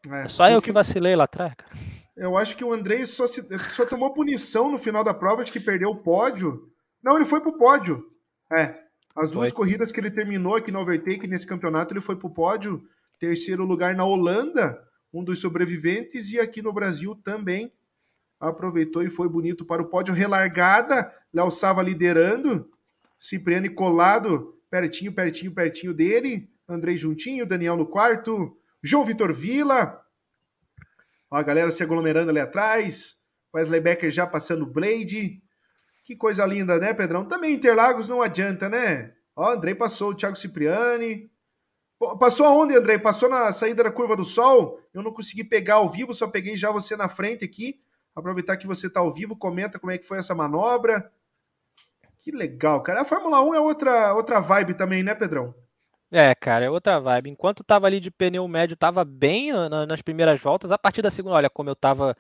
É, 0.09 0.29
só 0.29 0.49
eu 0.49 0.61
que 0.61 0.73
vacilei 0.73 1.15
lá 1.15 1.25
atrás, 1.25 1.55
cara. 1.55 1.71
Eu 2.17 2.37
acho 2.37 2.57
que 2.57 2.65
o 2.65 2.73
Andrei 2.73 3.07
só, 3.07 3.27
se, 3.27 3.47
só 3.71 3.87
tomou 3.87 4.13
punição 4.13 4.71
no 4.71 4.79
final 4.79 5.03
da 5.03 5.15
prova 5.15 5.45
de 5.45 5.51
que 5.51 5.61
perdeu 5.61 5.91
o 5.91 6.03
pódio. 6.03 6.71
Não, 7.03 7.17
ele 7.17 7.25
foi 7.25 7.41
pro 7.41 7.57
pódio. 7.57 8.07
É, 8.53 8.79
as 9.17 9.31
duas 9.31 9.51
foi. 9.51 9.57
corridas 9.57 9.91
que 9.91 10.01
ele 10.01 10.11
terminou 10.11 10.57
aqui 10.57 10.71
no 10.71 10.81
Overtake 10.81 11.27
nesse 11.27 11.47
campeonato, 11.47 11.93
ele 11.93 12.01
foi 12.01 12.17
para 12.17 12.27
o 12.27 12.35
pódio, 12.35 12.83
terceiro 13.19 13.65
lugar 13.65 13.95
na 13.95 14.05
Holanda, 14.05 14.79
um 15.13 15.25
dos 15.25 15.41
sobreviventes, 15.41 16.33
e 16.33 16.39
aqui 16.39 16.61
no 16.61 16.73
Brasil 16.73 17.15
também 17.25 17.73
aproveitou 18.41 19.03
e 19.03 19.11
foi 19.11 19.29
bonito 19.29 19.65
para 19.65 19.83
o 19.83 19.87
pódio. 19.87 20.15
Relargada, 20.15 21.13
Léo 21.33 21.51
Sava 21.51 21.83
liderando, 21.83 22.69
Cipriani 23.19 23.69
colado, 23.69 24.59
pertinho, 24.71 25.13
pertinho, 25.13 25.53
pertinho 25.53 25.95
dele, 25.95 26.51
Andrei 26.69 26.97
juntinho, 26.97 27.47
Daniel 27.47 27.77
no 27.77 27.87
quarto, 27.87 28.57
João 28.83 29.05
Vitor 29.05 29.33
Vila, 29.33 30.03
Ó, 31.33 31.37
a 31.37 31.43
galera 31.43 31.71
se 31.71 31.83
aglomerando 31.83 32.29
ali 32.29 32.41
atrás, 32.41 33.19
Wesley 33.55 33.81
Becker 33.81 34.11
já 34.11 34.27
passando 34.27 34.67
Blade, 34.67 35.43
que 36.05 36.15
coisa 36.15 36.45
linda, 36.45 36.79
né, 36.79 36.93
Pedrão? 36.93 37.25
Também 37.25 37.55
Interlagos 37.55 38.07
não 38.07 38.21
adianta, 38.21 38.69
né? 38.69 39.15
Ó, 39.35 39.51
Andrei 39.51 39.75
passou 39.75 40.11
o 40.11 40.15
Thiago 40.15 40.37
Cipriani. 40.37 41.31
Passou 42.21 42.45
aonde, 42.45 42.77
Andrei? 42.77 42.99
Passou 42.99 43.31
na 43.31 43.51
saída 43.51 43.83
da 43.85 43.91
curva 43.91 44.15
do 44.15 44.27
sol? 44.27 44.79
Eu 44.93 45.03
não 45.03 45.11
consegui 45.11 45.43
pegar 45.43 45.77
ao 45.77 45.89
vivo, 45.89 46.13
só 46.13 46.27
peguei 46.27 46.55
já 46.55 46.71
você 46.71 46.97
na 46.97 47.09
frente 47.09 47.45
aqui. 47.47 47.81
Aproveitar 48.15 48.59
que 48.59 48.67
você 48.67 48.89
está 48.89 49.01
ao 49.01 49.11
vivo, 49.11 49.35
comenta 49.35 49.79
como 49.79 49.91
é 49.91 49.97
que 49.97 50.07
foi 50.07 50.19
essa 50.19 50.35
manobra. 50.35 51.11
Que 52.21 52.31
legal, 52.31 52.83
cara. 52.83 53.01
A 53.03 53.05
Fórmula 53.07 53.43
1 53.43 53.55
é 53.55 53.61
outra, 53.61 54.15
outra 54.15 54.39
vibe 54.39 54.75
também, 54.75 55.03
né, 55.03 55.15
Pedrão? 55.15 55.55
É, 56.13 56.35
cara, 56.35 56.67
é 56.67 56.71
outra 56.71 57.01
vibe. 57.01 57.31
Enquanto 57.31 57.65
tava 57.65 57.87
ali 57.87 57.99
de 57.99 58.11
pneu 58.11 58.47
médio, 58.47 58.77
tava 58.77 59.03
bem 59.03 59.51
nas 59.89 60.03
primeiras 60.03 60.39
voltas. 60.39 60.71
A 60.71 60.77
partir 60.77 61.01
da 61.01 61.11
segunda, 61.11 61.37
olha 61.37 61.49
como 61.49 61.71
eu 61.71 61.75
tava 61.75 62.15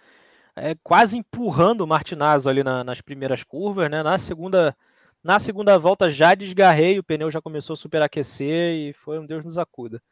é, 0.56 0.74
quase 0.82 1.18
empurrando 1.18 1.82
o 1.82 1.86
Martinazzo 1.86 2.48
ali 2.48 2.64
na, 2.64 2.82
nas 2.82 3.02
primeiras 3.02 3.44
curvas, 3.44 3.90
né? 3.90 4.02
Na 4.02 4.16
segunda, 4.16 4.74
na 5.22 5.38
segunda 5.38 5.78
volta 5.78 6.08
já 6.08 6.34
desgarrei, 6.34 6.98
o 6.98 7.04
pneu 7.04 7.30
já 7.30 7.40
começou 7.40 7.74
a 7.74 7.76
superaquecer 7.76 8.74
e 8.74 8.92
foi 8.94 9.18
um 9.18 9.26
Deus 9.26 9.44
nos 9.44 9.58
acuda. 9.58 10.02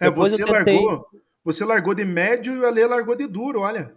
É, 0.00 0.08
você 0.08 0.44
tentei... 0.44 0.76
largou, 0.76 1.06
você 1.44 1.64
largou 1.64 1.94
de 1.94 2.04
médio 2.04 2.54
e 2.54 2.58
o 2.58 2.66
Ale 2.66 2.86
largou 2.86 3.16
de 3.16 3.26
duro, 3.26 3.62
olha. 3.62 3.92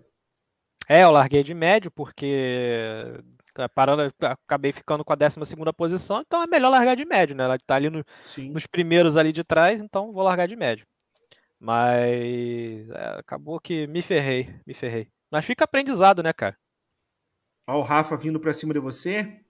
É, 0.88 1.04
eu 1.04 1.12
larguei 1.12 1.44
de 1.44 1.54
médio 1.54 1.92
porque 1.92 3.22
parando, 3.68 4.14
acabei 4.22 4.72
ficando 4.72 5.04
com 5.04 5.12
a 5.12 5.16
12 5.16 5.46
segunda 5.46 5.74
posição, 5.74 6.22
então 6.22 6.42
é 6.42 6.48
melhor 6.48 6.70
largar 6.70 6.96
de 6.96 7.06
médio, 7.06 7.36
né? 7.36 7.44
Ela 7.44 7.58
tá 7.60 7.76
ali 7.76 7.90
no, 7.90 8.04
nos 8.52 8.66
primeiros 8.66 9.18
ali 9.18 9.32
de 9.32 9.44
trás, 9.44 9.82
então 9.82 10.14
vou 10.14 10.24
largar 10.24 10.48
de 10.48 10.56
médio. 10.56 10.86
Mas 11.60 12.90
é, 12.90 13.20
acabou 13.20 13.60
que 13.60 13.86
me 13.88 14.02
ferrei, 14.02 14.44
me 14.66 14.74
ferrei. 14.74 15.10
Mas 15.30 15.46
fica 15.46 15.66
aprendizado, 15.66 16.24
né, 16.24 16.32
cara? 16.32 16.58
Ó, 17.68 17.80
o 17.80 17.84
Rafa 17.84 18.16
vindo 18.16 18.40
pra 18.40 18.54
cima 18.54 18.74
de 18.74 18.80
você. 18.80 19.42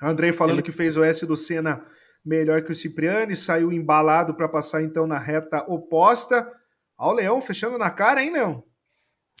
Andrei 0.00 0.32
falando 0.32 0.56
Ele... 0.56 0.62
que 0.62 0.72
fez 0.72 0.96
o 0.96 1.04
S 1.04 1.26
do 1.26 1.36
Senna 1.36 1.86
melhor 2.24 2.62
que 2.62 2.72
o 2.72 2.74
Cipriani, 2.74 3.36
saiu 3.36 3.70
embalado 3.70 4.34
para 4.34 4.48
passar 4.48 4.82
então 4.82 5.06
na 5.06 5.18
reta 5.18 5.64
oposta. 5.68 6.50
Ó, 6.96 7.10
o 7.10 7.12
Leão 7.12 7.42
fechando 7.42 7.76
na 7.76 7.90
cara, 7.90 8.22
hein, 8.22 8.32
Leão? 8.32 8.64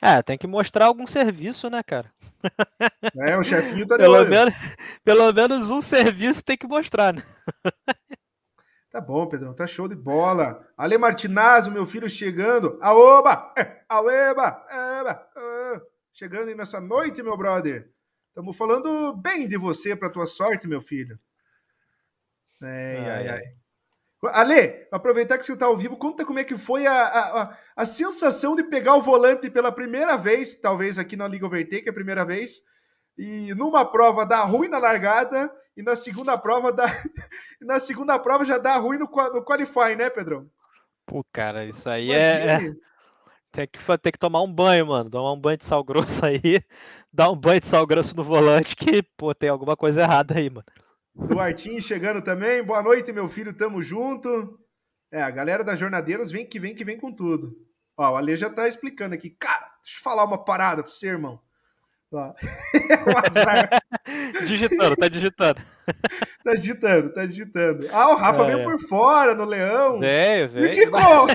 É, 0.02 0.22
tem 0.22 0.36
que 0.36 0.46
mostrar 0.46 0.86
algum 0.86 1.06
serviço, 1.06 1.70
né, 1.70 1.82
cara? 1.82 2.10
É, 3.16 3.38
o 3.38 3.42
chefinho 3.42 3.86
tá 3.86 3.96
pelo, 3.96 4.24
menos, 4.26 4.54
pelo 5.02 5.32
menos 5.32 5.70
um 5.70 5.80
serviço 5.80 6.44
tem 6.44 6.56
que 6.56 6.66
mostrar, 6.66 7.14
né? 7.14 7.22
Tá 8.90 9.00
bom, 9.00 9.26
Pedrão, 9.26 9.52
tá 9.52 9.66
show 9.66 9.88
de 9.88 9.96
bola. 9.96 10.64
Ale 10.76 10.96
Martinazzo, 10.96 11.70
meu 11.70 11.84
filho, 11.84 12.08
chegando. 12.08 12.78
Aoba! 12.80 13.52
É, 13.58 13.82
aoeba! 13.88 14.64
Eba! 14.70 15.28
Ah, 15.36 15.80
chegando 16.12 16.48
aí 16.48 16.54
nessa 16.54 16.80
noite, 16.80 17.22
meu 17.22 17.36
brother. 17.36 17.90
Estamos 18.28 18.56
falando 18.56 19.16
bem 19.16 19.48
de 19.48 19.56
você, 19.56 19.96
para 19.96 20.10
tua 20.10 20.26
sorte, 20.26 20.68
meu 20.68 20.80
filho. 20.80 21.18
Ai, 22.62 23.10
ai, 23.10 23.28
ai. 23.28 23.42
Ale, 24.32 24.86
aproveitar 24.90 25.38
que 25.38 25.44
você 25.44 25.52
está 25.52 25.66
ao 25.66 25.76
vivo, 25.76 25.96
conta 25.96 26.24
como 26.24 26.38
é 26.38 26.44
que 26.44 26.56
foi 26.56 26.86
a, 26.86 27.04
a, 27.04 27.56
a, 27.76 27.86
sensação 27.86 28.54
de 28.54 28.62
pegar 28.64 28.96
o 28.96 29.02
volante 29.02 29.50
pela 29.50 29.72
primeira 29.72 30.16
vez, 30.16 30.54
talvez 30.54 30.98
aqui 30.98 31.16
na 31.16 31.28
Liga 31.28 31.46
Overtake, 31.46 31.88
é 31.88 31.90
a 31.90 31.94
primeira 31.94 32.24
vez, 32.24 32.62
e 33.18 33.52
numa 33.54 33.84
prova 33.84 34.24
dar 34.24 34.44
ruim 34.44 34.68
na 34.68 34.78
largada 34.78 35.50
e 35.76 35.82
na 35.82 35.96
segunda 35.96 36.36
prova 36.38 36.72
dá 36.72 36.86
na 37.60 37.78
segunda 37.78 38.18
prova 38.18 38.44
já 38.44 38.58
dá 38.58 38.76
ruim 38.76 38.98
no, 38.98 39.06
no 39.06 39.44
qualify, 39.44 39.96
né, 39.96 40.10
Pedrão? 40.10 40.48
Pô, 41.06 41.24
cara, 41.32 41.64
isso 41.64 41.88
aí 41.88 42.10
é, 42.10 42.46
é 42.46 42.74
tem 43.52 43.68
que 43.68 43.78
tem 43.98 44.12
que 44.12 44.18
tomar 44.18 44.42
um 44.42 44.52
banho, 44.52 44.86
mano, 44.86 45.08
tomar 45.08 45.32
um 45.32 45.40
banho 45.40 45.58
de 45.58 45.64
sal 45.64 45.84
grosso 45.84 46.26
aí, 46.26 46.60
dar 47.12 47.30
um 47.30 47.36
banho 47.36 47.60
de 47.60 47.68
sal 47.68 47.86
grosso 47.86 48.16
no 48.16 48.24
volante 48.24 48.74
que, 48.74 49.02
pô, 49.16 49.34
tem 49.34 49.48
alguma 49.48 49.76
coisa 49.76 50.02
errada 50.02 50.36
aí, 50.36 50.50
mano. 50.50 50.66
Duartinho 51.14 51.80
chegando 51.80 52.20
também. 52.20 52.62
Boa 52.62 52.82
noite, 52.82 53.12
meu 53.12 53.28
filho, 53.28 53.56
tamo 53.56 53.82
junto. 53.82 54.58
É, 55.12 55.22
a 55.22 55.30
galera 55.30 55.62
das 55.62 55.78
jornadeiras 55.78 56.32
vem 56.32 56.44
que 56.44 56.58
vem 56.58 56.74
que 56.74 56.84
vem 56.84 56.98
com 56.98 57.12
tudo. 57.12 57.56
Ó, 57.96 58.12
o 58.12 58.16
Ale 58.16 58.36
já 58.36 58.50
tá 58.50 58.66
explicando 58.66 59.14
aqui. 59.14 59.30
Cara, 59.30 59.70
deixa 59.82 59.98
eu 59.98 60.02
falar 60.02 60.24
uma 60.24 60.44
parada 60.44 60.82
pra 60.82 60.90
você, 60.90 61.06
irmão. 61.06 61.40
Tá. 62.10 62.34
digitando, 64.46 64.96
tá 64.96 65.08
digitando. 65.08 65.60
tá 66.44 66.54
digitando, 66.54 67.12
tá 67.12 67.26
digitando. 67.26 67.88
Ah, 67.92 68.10
o 68.10 68.16
Rafa 68.16 68.42
é, 68.42 68.46
veio 68.46 68.58
é. 68.58 68.64
por 68.64 68.80
fora 68.80 69.34
no 69.34 69.44
Leão. 69.44 70.00
Veio, 70.00 70.48
veio. 70.48 70.66
E 70.66 70.74
ficou. 70.74 71.00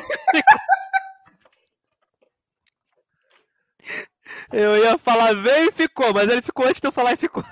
Eu 4.52 4.78
ia 4.78 4.98
falar 4.98 5.36
veio 5.36 5.70
e 5.70 5.72
ficou, 5.72 6.12
mas 6.12 6.28
ele 6.28 6.42
ficou 6.42 6.66
antes 6.66 6.82
de 6.82 6.88
eu 6.88 6.92
falar 6.92 7.14
e 7.14 7.18
ficou. 7.18 7.44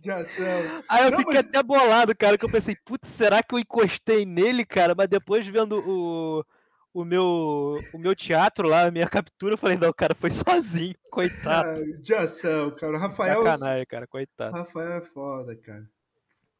De 0.00 0.10
ação. 0.10 0.82
Aí 0.88 1.04
eu 1.04 1.10
Não, 1.10 1.18
fiquei 1.18 1.34
mas... 1.34 1.48
até 1.48 1.62
bolado, 1.62 2.16
cara, 2.16 2.38
que 2.38 2.44
eu 2.44 2.50
pensei, 2.50 2.76
putz, 2.84 3.08
será 3.08 3.42
que 3.42 3.54
eu 3.54 3.58
encostei 3.58 4.24
nele, 4.24 4.64
cara? 4.64 4.94
Mas 4.94 5.08
depois 5.08 5.46
vendo 5.46 5.78
o, 5.78 6.44
o, 6.92 7.04
meu, 7.04 7.80
o 7.92 7.98
meu 7.98 8.14
teatro 8.14 8.68
lá, 8.68 8.86
a 8.86 8.90
minha 8.90 9.08
captura, 9.08 9.54
eu 9.54 9.58
falei, 9.58 9.76
não, 9.76 9.88
o 9.88 9.94
cara 9.94 10.14
foi 10.14 10.30
sozinho, 10.30 10.94
coitado. 11.10 11.80
Ah, 11.80 12.00
de 12.00 12.14
ação, 12.14 12.70
cara. 12.72 12.96
O 12.96 12.98
Rafael. 12.98 13.42
Sacanagem, 13.44 13.86
cara, 13.86 14.06
coitado. 14.06 14.56
Rafael 14.56 14.92
é 14.92 15.00
foda, 15.00 15.56
cara. 15.56 15.88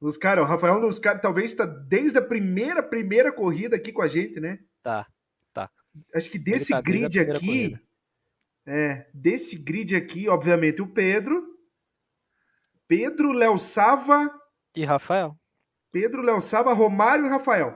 Os 0.01 0.17
caras, 0.17 0.45
o 0.45 0.49
Rafael 0.49 0.75
é 0.75 0.79
um 0.79 0.83
dos 0.83 0.99
caras, 0.99 1.23
talvez 1.23 1.53
está 1.53 1.65
desde 1.65 2.19
a 2.19 2.23
primeira, 2.23 2.83
primeira 2.83 3.33
corrida 3.33 3.77
aqui 3.77 3.93
com 3.93 4.03
a 4.03 4.09
gente, 4.09 4.39
né? 4.41 4.59
Tá, 4.83 5.07
tá. 5.53 5.71
Acho 6.15 6.31
que 6.31 6.39
desse 6.39 6.71
tá 6.71 6.81
grid 6.81 7.19
aqui. 7.19 7.47
Corrida. 7.47 7.83
É, 8.67 9.07
desse 9.15 9.57
grid 9.57 9.95
aqui, 9.95 10.29
obviamente, 10.29 10.83
o 10.83 10.87
Pedro. 10.87 11.56
Pedro, 12.89 13.33
Léo 13.33 13.59
Sava. 13.59 14.31
E 14.75 14.85
Rafael. 14.85 15.37
Pedro, 15.93 16.23
Léo 16.23 16.41
Sava, 16.41 16.73
Romário 16.73 17.27
e 17.27 17.29
Rafael. 17.29 17.75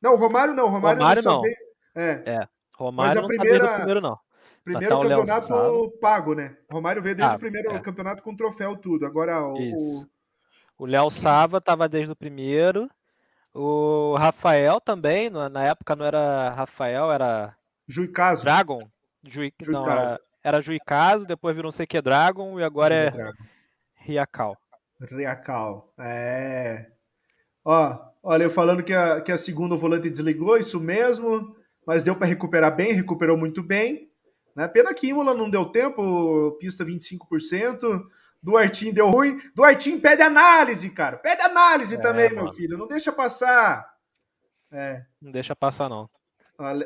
Não, 0.00 0.16
Romário 0.16 0.54
não. 0.54 0.68
Romário, 0.68 1.00
Romário 1.00 1.22
não. 1.22 1.42
Veio... 1.42 1.56
É. 1.94 2.22
é. 2.26 2.48
Romário 2.76 3.22
Mas 3.22 3.24
a 3.24 3.26
primeira... 3.26 3.58
não 3.58 3.66
tá 3.66 3.76
primeiro, 3.76 4.00
não. 4.00 4.18
Primeiro 4.64 4.88
tá, 4.88 5.00
tá 5.00 5.08
campeonato 5.08 5.98
pago, 6.00 6.34
né? 6.34 6.56
Romário 6.70 7.02
veio 7.02 7.14
desde 7.14 7.34
ah, 7.34 7.36
o 7.36 7.40
primeiro 7.40 7.70
é. 7.70 7.78
campeonato 7.78 8.22
com 8.22 8.34
troféu 8.34 8.76
tudo. 8.76 9.06
Agora 9.06 9.42
o. 9.46 9.56
O 10.78 10.84
Léo 10.84 11.10
Sava 11.10 11.60
tava 11.60 11.88
desde 11.88 12.12
o 12.12 12.16
primeiro. 12.16 12.90
O 13.54 14.14
Rafael 14.16 14.80
também, 14.80 15.30
na 15.30 15.64
época 15.64 15.96
não 15.96 16.04
era 16.04 16.50
Rafael, 16.50 17.10
era. 17.10 17.56
Juicaso. 17.88 18.44
Dragon. 18.44 18.86
Jui... 19.24 19.52
Não, 19.68 19.88
era, 19.88 20.20
era 20.44 20.60
Juicaso, 20.60 21.26
depois 21.26 21.56
virou 21.56 21.68
não 21.68 21.72
sei 21.72 21.86
que 21.86 22.00
Dragon 22.00 22.60
e 22.60 22.62
agora 22.62 22.94
é, 22.94 23.06
é 23.06 23.32
Riacal. 24.06 24.56
Riacal, 25.00 25.92
é. 25.98 26.86
Ó, 27.64 27.98
olha, 28.22 28.44
eu 28.44 28.50
falando 28.50 28.84
que 28.84 28.92
a, 28.92 29.20
que 29.20 29.32
a 29.32 29.36
segunda 29.36 29.74
volante 29.74 30.08
desligou, 30.08 30.56
isso 30.56 30.78
mesmo, 30.78 31.56
mas 31.84 32.04
deu 32.04 32.14
para 32.14 32.28
recuperar 32.28 32.74
bem, 32.74 32.92
recuperou 32.92 33.36
muito 33.36 33.64
bem. 33.64 34.08
Né? 34.54 34.68
Pena 34.68 34.94
que 34.94 35.08
Imola 35.08 35.34
não 35.34 35.50
deu 35.50 35.64
tempo, 35.64 36.52
pista 36.60 36.84
25%. 36.84 38.06
Duartinho 38.40 38.94
deu 38.94 39.10
ruim. 39.10 39.40
Duartinho 39.56 40.00
pede 40.00 40.22
análise, 40.22 40.88
cara. 40.90 41.16
Pede 41.16 41.42
análise 41.42 41.96
é, 41.96 42.00
também, 42.00 42.30
mano. 42.30 42.44
meu 42.44 42.52
filho. 42.52 42.78
Não 42.78 42.86
deixa 42.86 43.10
passar. 43.10 43.92
É. 44.70 45.04
Não 45.20 45.32
deixa 45.32 45.56
passar, 45.56 45.88
não. 45.88 46.08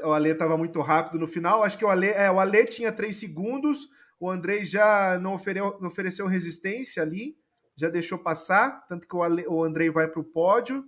O 0.03 0.13
Ale 0.13 0.31
estava 0.31 0.57
muito 0.57 0.81
rápido 0.81 1.19
no 1.19 1.29
final. 1.29 1.63
Acho 1.63 1.77
que 1.77 1.85
o 1.85 1.91
Ale, 1.91 2.09
é, 2.09 2.31
o 2.31 2.41
Ale 2.41 2.65
tinha 2.65 2.91
três 2.91 3.21
segundos. 3.21 3.89
O 4.21 4.31
Andrei 4.31 4.63
já 4.63 5.19
não, 5.19 5.39
não 5.81 5.89
ofereceu 5.89 6.27
resistência 6.27 7.03
ali, 7.03 7.39
já 7.75 7.89
deixou 7.89 8.19
passar. 8.19 8.87
Tanto 8.87 9.09
que 9.09 9.17
o, 9.17 9.23
Ale, 9.23 9.47
o 9.49 9.65
Andrei 9.65 9.91
vai 9.91 10.07
para 10.07 10.21
o 10.21 10.25
pódio. 10.25 10.85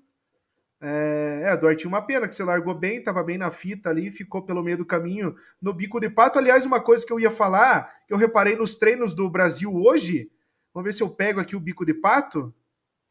É, 0.78 1.42
é, 1.44 1.56
Duarte, 1.56 1.86
uma 1.86 2.02
pena 2.02 2.28
que 2.28 2.34
você 2.34 2.44
largou 2.44 2.74
bem, 2.74 2.98
estava 2.98 3.22
bem 3.22 3.38
na 3.38 3.50
fita 3.50 3.88
ali, 3.88 4.10
ficou 4.10 4.42
pelo 4.42 4.62
meio 4.62 4.76
do 4.76 4.84
caminho 4.84 5.34
no 5.62 5.72
bico 5.72 5.98
de 5.98 6.10
pato. 6.10 6.38
Aliás, 6.38 6.66
uma 6.66 6.80
coisa 6.80 7.06
que 7.06 7.12
eu 7.12 7.18
ia 7.18 7.30
falar, 7.30 7.90
que 8.06 8.12
eu 8.12 8.18
reparei 8.18 8.54
nos 8.54 8.74
treinos 8.74 9.14
do 9.14 9.30
Brasil 9.30 9.72
hoje. 9.74 10.30
Vamos 10.74 10.86
ver 10.86 10.92
se 10.92 11.02
eu 11.02 11.08
pego 11.08 11.40
aqui 11.40 11.56
o 11.56 11.60
bico 11.60 11.86
de 11.86 11.94
pato. 11.94 12.54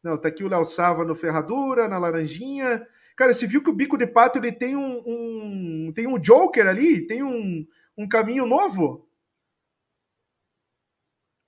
Não, 0.04 0.16
tá 0.16 0.28
aqui 0.28 0.44
o 0.44 0.48
Léo 0.48 0.64
Sava 0.64 1.04
no 1.04 1.16
Ferradura, 1.16 1.88
na 1.88 1.98
Laranjinha. 1.98 2.86
Cara, 3.16 3.34
você 3.34 3.46
viu 3.46 3.62
que 3.62 3.70
o 3.70 3.74
bico 3.74 3.96
de 3.96 4.06
pato 4.06 4.38
ele 4.38 4.52
tem 4.52 4.76
um, 4.76 5.02
um 5.06 5.92
tem 5.94 6.06
um 6.06 6.18
Joker 6.18 6.66
ali? 6.66 7.06
Tem 7.06 7.22
um, 7.22 7.66
um 7.96 8.08
caminho 8.08 8.46
novo? 8.46 9.08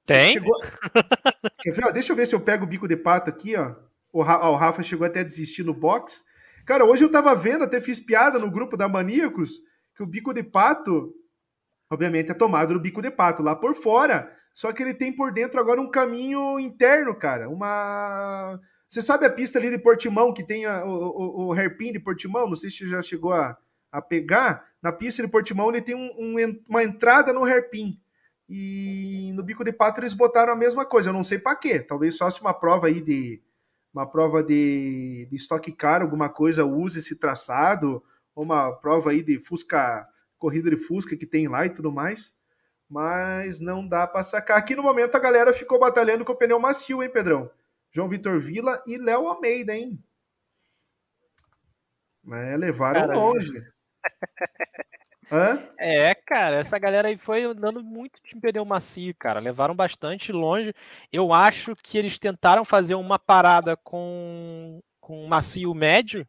Tem? 0.06 0.32
Chegou... 0.34 0.54
Deixa 1.92 2.12
eu 2.12 2.16
ver 2.16 2.26
se 2.26 2.34
eu 2.34 2.40
pego 2.40 2.64
o 2.64 2.68
bico 2.68 2.88
de 2.88 2.96
pato 2.96 3.30
aqui, 3.30 3.56
ó. 3.56 3.74
O, 4.12 4.22
Ra... 4.22 4.48
o 4.48 4.56
Rafa 4.56 4.82
chegou 4.82 5.06
até 5.06 5.20
a 5.20 5.24
desistir 5.24 5.64
no 5.64 5.74
box. 5.74 6.24
Cara, 6.66 6.84
hoje 6.84 7.04
eu 7.04 7.10
tava 7.10 7.34
vendo, 7.34 7.64
até 7.64 7.80
fiz 7.80 7.98
piada 7.98 8.38
no 8.38 8.50
grupo 8.50 8.76
da 8.76 8.88
Maníacos, 8.88 9.60
que 9.96 10.02
o 10.02 10.06
bico 10.06 10.32
de 10.32 10.42
pato, 10.42 11.12
obviamente, 11.90 12.30
é 12.30 12.34
tomado 12.34 12.74
no 12.74 12.80
bico 12.80 13.02
de 13.02 13.10
pato, 13.10 13.42
lá 13.42 13.54
por 13.54 13.74
fora. 13.74 14.30
Só 14.52 14.72
que 14.72 14.82
ele 14.82 14.94
tem 14.94 15.14
por 15.14 15.32
dentro 15.32 15.60
agora 15.60 15.80
um 15.80 15.90
caminho 15.90 16.60
interno, 16.60 17.14
cara. 17.14 17.48
Uma 17.48 18.60
você 18.94 19.02
sabe 19.02 19.26
a 19.26 19.30
pista 19.30 19.58
ali 19.58 19.70
de 19.70 19.78
Portimão, 19.78 20.32
que 20.32 20.46
tem 20.46 20.66
a, 20.66 20.84
o, 20.84 20.88
o, 20.88 21.46
o 21.48 21.52
hairpin 21.52 21.90
de 21.90 21.98
Portimão? 21.98 22.46
Não 22.46 22.54
sei 22.54 22.70
se 22.70 22.78
você 22.78 22.88
já 22.88 23.02
chegou 23.02 23.32
a, 23.32 23.58
a 23.90 24.00
pegar. 24.00 24.64
Na 24.80 24.92
pista 24.92 25.20
de 25.20 25.28
Portimão 25.28 25.68
ele 25.68 25.82
tem 25.82 25.96
um, 25.96 26.10
um, 26.16 26.62
uma 26.68 26.84
entrada 26.84 27.32
no 27.32 27.44
hairpin. 27.44 28.00
E 28.48 29.32
no 29.34 29.42
bico 29.42 29.64
de 29.64 29.72
pato 29.72 30.00
eles 30.00 30.14
botaram 30.14 30.52
a 30.52 30.56
mesma 30.56 30.84
coisa. 30.84 31.08
Eu 31.08 31.14
não 31.14 31.22
sei 31.22 31.38
para 31.38 31.56
quê. 31.56 31.80
Talvez 31.80 32.16
só 32.16 32.30
se 32.30 32.40
uma 32.40 32.52
prova 32.52 32.86
aí 32.86 33.00
de 33.00 33.42
uma 33.92 34.06
prova 34.06 34.42
de, 34.42 35.26
de 35.30 35.36
estoque 35.36 35.70
caro, 35.70 36.04
alguma 36.04 36.28
coisa, 36.28 36.64
use 36.64 36.98
esse 36.98 37.16
traçado, 37.16 38.02
ou 38.34 38.42
uma 38.44 38.72
prova 38.72 39.10
aí 39.10 39.22
de 39.22 39.38
Fusca, 39.38 40.08
corrida 40.36 40.68
de 40.68 40.76
Fusca 40.76 41.16
que 41.16 41.24
tem 41.24 41.46
lá 41.46 41.64
e 41.64 41.70
tudo 41.70 41.92
mais. 41.92 42.34
Mas 42.88 43.60
não 43.60 43.86
dá 43.86 44.06
para 44.06 44.22
sacar. 44.22 44.58
Aqui 44.58 44.74
no 44.74 44.82
momento 44.82 45.14
a 45.14 45.20
galera 45.20 45.52
ficou 45.52 45.78
batalhando 45.78 46.24
com 46.24 46.32
o 46.32 46.36
pneu 46.36 46.58
macio, 46.58 47.02
hein, 47.02 47.08
Pedrão? 47.08 47.50
João 47.90 48.08
Vitor 48.08 48.40
Vila 48.40 48.82
e 48.86 48.98
Léo 48.98 49.28
Almeida, 49.28 49.74
hein? 49.74 50.02
Mas 52.22 52.58
levaram 52.58 53.02
Caramba. 53.02 53.20
longe. 53.20 53.52
Hã? 55.30 55.62
É, 55.78 56.14
cara, 56.14 56.56
essa 56.56 56.78
galera 56.78 57.08
aí 57.08 57.16
foi 57.16 57.44
andando 57.44 57.82
muito 57.82 58.20
de 58.22 58.38
pneu 58.38 58.64
macio, 58.64 59.14
cara. 59.18 59.40
Levaram 59.40 59.74
bastante 59.74 60.32
longe. 60.32 60.74
Eu 61.12 61.32
acho 61.32 61.74
que 61.76 61.98
eles 61.98 62.18
tentaram 62.18 62.64
fazer 62.64 62.94
uma 62.94 63.18
parada 63.18 63.76
com, 63.76 64.80
com 65.00 65.26
macio 65.26 65.72
médio 65.74 66.26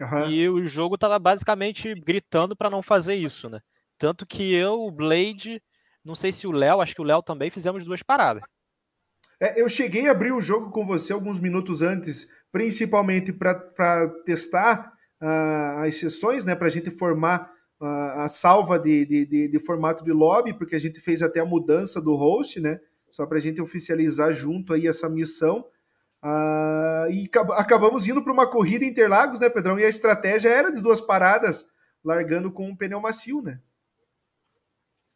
uhum. 0.00 0.30
e 0.30 0.48
o 0.48 0.66
jogo 0.66 0.98
tava 0.98 1.18
basicamente 1.18 1.94
gritando 1.94 2.56
para 2.56 2.70
não 2.70 2.82
fazer 2.82 3.14
isso, 3.14 3.48
né? 3.48 3.60
Tanto 3.98 4.26
que 4.26 4.54
eu, 4.54 4.74
o 4.80 4.90
Blade, 4.90 5.60
não 6.04 6.14
sei 6.14 6.30
se 6.30 6.46
o 6.46 6.52
Léo, 6.52 6.80
acho 6.80 6.94
que 6.94 7.02
o 7.02 7.04
Léo 7.04 7.22
também 7.22 7.50
fizemos 7.50 7.84
duas 7.84 8.02
paradas. 8.02 8.42
É, 9.40 9.60
eu 9.60 9.68
cheguei 9.68 10.08
a 10.08 10.12
abrir 10.12 10.32
o 10.32 10.40
jogo 10.40 10.70
com 10.70 10.84
você 10.84 11.12
alguns 11.12 11.40
minutos 11.40 11.82
antes, 11.82 12.28
principalmente 12.50 13.32
para 13.32 14.08
testar 14.24 14.92
uh, 15.20 15.84
as 15.84 15.96
sessões, 15.96 16.44
né, 16.44 16.54
para 16.54 16.66
a 16.66 16.70
gente 16.70 16.90
formar 16.90 17.50
a 17.80 18.28
salva 18.28 18.78
de, 18.78 19.06
de, 19.06 19.26
de, 19.26 19.48
de, 19.48 19.60
formato 19.60 20.04
de 20.04 20.12
lobby, 20.12 20.52
porque 20.52 20.74
a 20.74 20.80
gente 20.80 21.00
fez 21.00 21.22
até 21.22 21.40
a 21.40 21.44
mudança 21.44 22.00
do 22.00 22.14
host, 22.16 22.60
né, 22.60 22.80
só 23.10 23.24
para 23.24 23.38
a 23.38 23.40
gente 23.40 23.60
oficializar 23.60 24.32
junto 24.32 24.72
aí 24.72 24.86
essa 24.86 25.08
missão. 25.08 25.64
Uh, 26.22 27.08
e 27.12 27.30
acabamos 27.52 28.08
indo 28.08 28.22
para 28.22 28.32
uma 28.32 28.50
corrida 28.50 28.84
Interlagos, 28.84 29.38
né, 29.38 29.48
Pedrão? 29.48 29.78
E 29.78 29.84
a 29.84 29.88
estratégia 29.88 30.48
era 30.48 30.70
de 30.72 30.80
duas 30.80 31.00
paradas, 31.00 31.64
largando 32.04 32.50
com 32.50 32.68
um 32.68 32.76
pneu 32.76 33.00
macio, 33.00 33.40
né? 33.40 33.60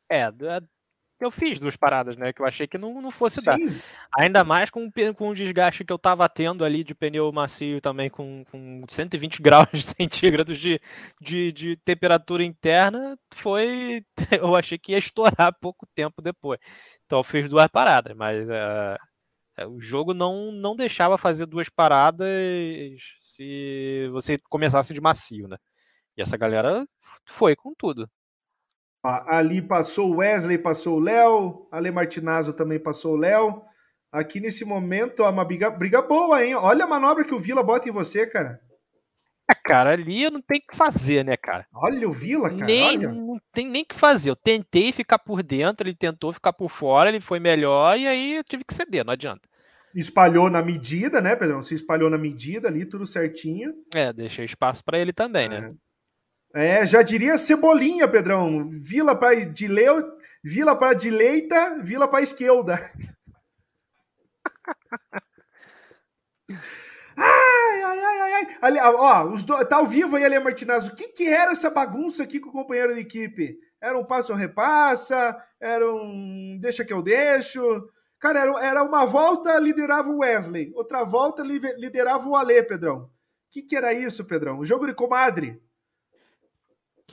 É, 0.09 0.31
eu 1.25 1.31
fiz 1.31 1.59
duas 1.59 1.77
paradas, 1.77 2.17
né? 2.17 2.33
Que 2.33 2.43
eu 2.43 2.47
achei 2.47 2.67
que 2.67 2.79
não, 2.79 3.01
não 3.01 3.11
fosse 3.11 3.41
Sim. 3.41 3.45
dar. 3.47 3.59
Ainda 4.19 4.45
mais 4.45 4.71
com, 4.71 4.91
com 5.17 5.29
o 5.29 5.35
desgaste 5.35 5.85
que 5.85 5.93
eu 5.93 5.99
tava 5.99 6.29
tendo 6.29 6.65
ali 6.65 6.85
de 6.85 6.95
pneu 6.95 7.31
macio 7.33 7.81
também, 7.81 8.11
com, 8.11 8.45
com 8.51 8.85
120 8.89 9.41
graus 9.43 9.69
centígrados 9.99 10.59
de, 10.59 10.81
de, 11.21 11.53
de 11.53 11.77
temperatura 11.77 12.45
interna, 12.45 13.17
foi. 13.35 14.05
Eu 14.41 14.55
achei 14.57 14.79
que 14.79 14.93
ia 14.93 14.99
estourar 14.99 15.55
pouco 15.61 15.87
tempo 15.95 16.23
depois. 16.23 16.59
Então 17.07 17.19
eu 17.19 17.25
fiz 17.25 17.49
duas 17.51 17.67
paradas, 17.69 18.17
mas 18.17 18.47
uh, 18.49 19.69
o 19.69 19.81
jogo 19.81 20.15
não, 20.15 20.51
não 20.53 20.75
deixava 20.75 21.19
fazer 21.19 21.47
duas 21.47 21.69
paradas 21.69 22.27
se 23.21 24.09
você 24.13 24.39
começasse 24.49 24.95
de 24.95 25.01
macio, 25.01 25.47
né? 25.49 25.57
E 26.17 26.23
essa 26.23 26.37
galera 26.37 26.87
foi 27.27 27.55
com 27.57 27.75
tudo. 27.75 28.09
Ali 29.03 29.61
passou 29.61 30.13
o 30.13 30.17
Wesley, 30.19 30.59
passou 30.59 30.97
o 30.97 31.01
Léo, 31.01 31.67
Ale 31.73 31.91
Martinazzo 31.91 32.53
também 32.53 32.79
passou 32.79 33.15
o 33.15 33.17
Léo. 33.17 33.63
Aqui 34.13 34.39
nesse 34.39 34.65
momento, 34.65 35.25
uma 35.25 35.45
briga, 35.45 35.71
briga 35.71 36.01
boa, 36.01 36.45
hein? 36.45 36.55
Olha 36.55 36.85
a 36.85 36.89
manobra 36.89 37.25
que 37.25 37.35
o 37.35 37.39
Vila 37.39 37.63
bota 37.63 37.89
em 37.89 37.93
você, 37.93 38.27
cara. 38.27 38.61
É, 39.51 39.55
cara, 39.55 39.91
ali 39.91 40.23
eu 40.23 40.31
não 40.31 40.41
tenho 40.41 40.61
que 40.61 40.77
fazer, 40.77 41.25
né, 41.25 41.37
cara? 41.37 41.67
Olha 41.75 42.09
o 42.09 42.13
Vila, 42.13 42.49
cara. 42.49 42.65
Nem, 42.65 42.99
olha. 42.99 43.13
Não 43.13 43.41
tem 43.53 43.67
nem 43.67 43.85
que 43.85 43.95
fazer. 43.95 44.31
Eu 44.31 44.37
tentei 44.37 44.93
ficar 44.93 45.19
por 45.19 45.43
dentro, 45.43 45.89
ele 45.89 45.97
tentou 45.97 46.33
ficar 46.33 46.53
por 46.53 46.69
fora, 46.69 47.09
ele 47.09 47.21
foi 47.21 47.41
melhor 47.41 47.99
e 47.99 48.07
aí 48.07 48.37
eu 48.37 48.45
tive 48.45 48.65
que 48.65 48.75
ceder, 48.75 49.05
não 49.05 49.15
adianta. 49.15 49.49
Espalhou 49.95 50.49
na 50.49 50.63
medida, 50.63 51.21
né, 51.21 51.35
Pedrão? 51.35 51.61
Se 51.61 51.75
espalhou 51.75 52.09
na 52.09 52.17
medida 52.17 52.69
ali, 52.69 52.87
tudo 52.87 53.05
certinho. 53.05 53.75
É, 53.95 54.13
deixei 54.13 54.45
espaço 54.45 54.85
para 54.85 54.99
ele 54.99 55.13
também, 55.13 55.49
né? 55.49 55.57
é. 55.57 55.61
né? 55.63 55.75
É, 56.55 56.85
já 56.85 57.03
diria 57.03 57.39
Cebolinha, 57.39 58.07
Pedrão. 58.07 58.69
Vila 58.71 59.15
para 59.15 59.47
de 59.47 59.69
Vila 60.45 60.77
para 60.77 60.93
direita, 60.93 61.79
Vila 61.83 62.09
para 62.09 62.23
esquerda. 62.23 62.79
Ai, 67.15 67.83
ai, 67.83 68.01
ai, 68.01 68.33
ai. 68.33 68.47
Ali, 68.63 68.79
ó, 68.81 69.27
os 69.27 69.45
do... 69.45 69.63
tá 69.67 69.77
ao 69.77 69.87
vivo 69.87 70.17
aí, 70.17 70.25
Ale 70.25 70.41
Martinez. 70.41 70.89
O 70.89 70.95
que, 70.95 71.09
que 71.09 71.29
era 71.29 71.53
essa 71.53 71.69
bagunça 71.69 72.23
aqui 72.23 72.41
com 72.41 72.49
o 72.49 72.53
companheiro 72.53 72.95
de 72.95 73.01
equipe? 73.01 73.59
Era 73.81 73.99
um 73.99 74.05
passo 74.05 74.33
ou 74.33 74.39
repassa? 74.39 75.37
Era 75.61 75.87
um 75.93 76.59
deixa 76.61 76.85
que 76.85 76.93
eu 76.93 77.03
deixo? 77.03 77.63
Cara, 78.19 78.41
era, 78.41 78.65
era 78.65 78.83
uma 78.83 79.05
volta 79.05 79.59
liderava 79.59 80.09
o 80.09 80.21
Wesley, 80.21 80.73
outra 80.75 81.05
volta 81.05 81.43
liderava 81.43 82.27
o 82.27 82.35
Ale, 82.35 82.63
Pedrão. 82.63 83.03
O 83.03 83.11
que, 83.51 83.63
que 83.63 83.77
era 83.77 83.93
isso, 83.93 84.25
Pedrão? 84.25 84.59
O 84.59 84.65
jogo 84.65 84.87
de 84.87 84.95
comadre? 84.95 85.61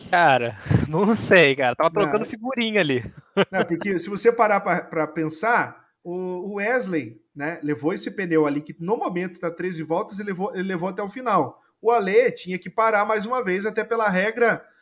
Cara, 0.10 0.58
não 0.88 1.16
sei, 1.16 1.56
cara. 1.56 1.76
Tava 1.76 1.92
trocando 1.92 2.20
não. 2.20 2.26
figurinha 2.26 2.82
ali. 2.82 3.04
Não, 3.52 3.66
porque 3.66 3.98
se 4.00 4.10
você 4.10 4.32
parar 4.32 4.60
para 4.60 5.08
pensar, 5.08 5.90
o 6.04 6.56
Wesley 6.56 7.22
né, 7.36 7.60
levou 7.64 7.94
esse 7.94 8.10
pneu 8.12 8.46
ali, 8.46 8.62
que 8.62 8.76
no 8.80 8.98
momento 8.98 9.34
está 9.34 9.52
13 9.52 9.84
voltas, 9.84 10.20
ele 10.20 10.30
levou, 10.30 10.52
ele 10.54 10.64
levou 10.64 10.90
até 10.90 11.02
o 11.02 11.10
final. 11.10 11.62
O 11.82 11.92
Ale 11.92 12.32
tinha 12.32 12.58
que 12.58 12.70
parar 12.70 13.06
mais 13.06 13.26
uma 13.26 13.44
vez, 13.44 13.66
até 13.66 13.84
pela 13.84 14.10
regra. 14.10 14.66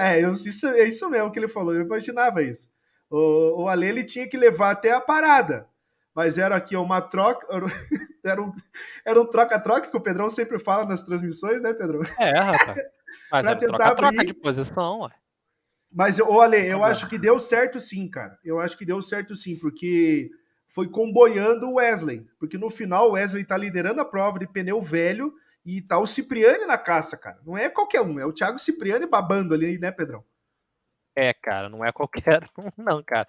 É, 0.00 0.24
eu, 0.24 0.32
isso, 0.32 0.66
é 0.68 0.84
isso 0.84 1.06
mesmo 1.10 1.30
que 1.30 1.38
ele 1.38 1.48
falou, 1.48 1.74
eu 1.74 1.82
imaginava 1.82 2.42
isso. 2.42 2.70
O, 3.10 3.64
o 3.64 3.68
Ale 3.68 3.86
ele 3.86 4.02
tinha 4.02 4.26
que 4.26 4.34
levar 4.34 4.70
até 4.70 4.90
a 4.90 5.02
parada. 5.02 5.68
Mas 6.16 6.38
era 6.38 6.56
aqui 6.56 6.74
uma 6.74 7.02
troca, 7.02 7.46
era 8.24 8.42
um, 8.42 8.50
era 9.04 9.20
um 9.20 9.26
troca-troca 9.26 9.90
que 9.90 9.96
o 9.98 10.00
Pedrão 10.00 10.30
sempre 10.30 10.58
fala 10.58 10.86
nas 10.86 11.04
transmissões, 11.04 11.60
né, 11.60 11.74
Pedrão? 11.74 12.00
É, 12.18 12.38
rapaz. 12.40 12.82
Mas 13.30 13.42
pra 13.42 13.54
tentar 13.54 13.94
troca, 13.94 14.24
de 14.24 14.32
posição, 14.32 15.00
ué. 15.00 15.10
Mas, 15.92 16.18
ô 16.18 16.40
Ale, 16.40 16.66
eu 16.66 16.82
acho 16.82 17.06
que 17.06 17.18
deu 17.18 17.38
certo 17.38 17.78
sim, 17.78 18.08
cara. 18.08 18.38
Eu 18.42 18.58
acho 18.58 18.78
que 18.78 18.84
deu 18.86 19.02
certo 19.02 19.34
sim, 19.34 19.58
porque 19.58 20.30
foi 20.66 20.88
comboiando 20.88 21.68
o 21.68 21.74
Wesley. 21.74 22.26
Porque 22.38 22.56
no 22.56 22.70
final 22.70 23.10
o 23.10 23.12
Wesley 23.12 23.44
tá 23.44 23.56
liderando 23.56 24.00
a 24.00 24.04
prova 24.04 24.38
de 24.38 24.46
pneu 24.46 24.80
velho 24.80 25.34
e 25.66 25.82
tá 25.82 25.98
o 25.98 26.06
Cipriani 26.06 26.64
na 26.64 26.78
caça, 26.78 27.16
cara. 27.16 27.38
Não 27.44 27.58
é 27.58 27.68
qualquer 27.68 28.00
um, 28.00 28.18
é 28.18 28.24
o 28.24 28.32
Thiago 28.32 28.58
Cipriani 28.58 29.06
babando 29.06 29.52
ali, 29.52 29.78
né, 29.78 29.92
Pedrão? 29.92 30.24
É, 31.16 31.32
cara, 31.32 31.70
não 31.70 31.82
é 31.82 31.90
qualquer 31.90 32.44
um, 32.58 32.70
não, 32.76 33.02
cara. 33.02 33.26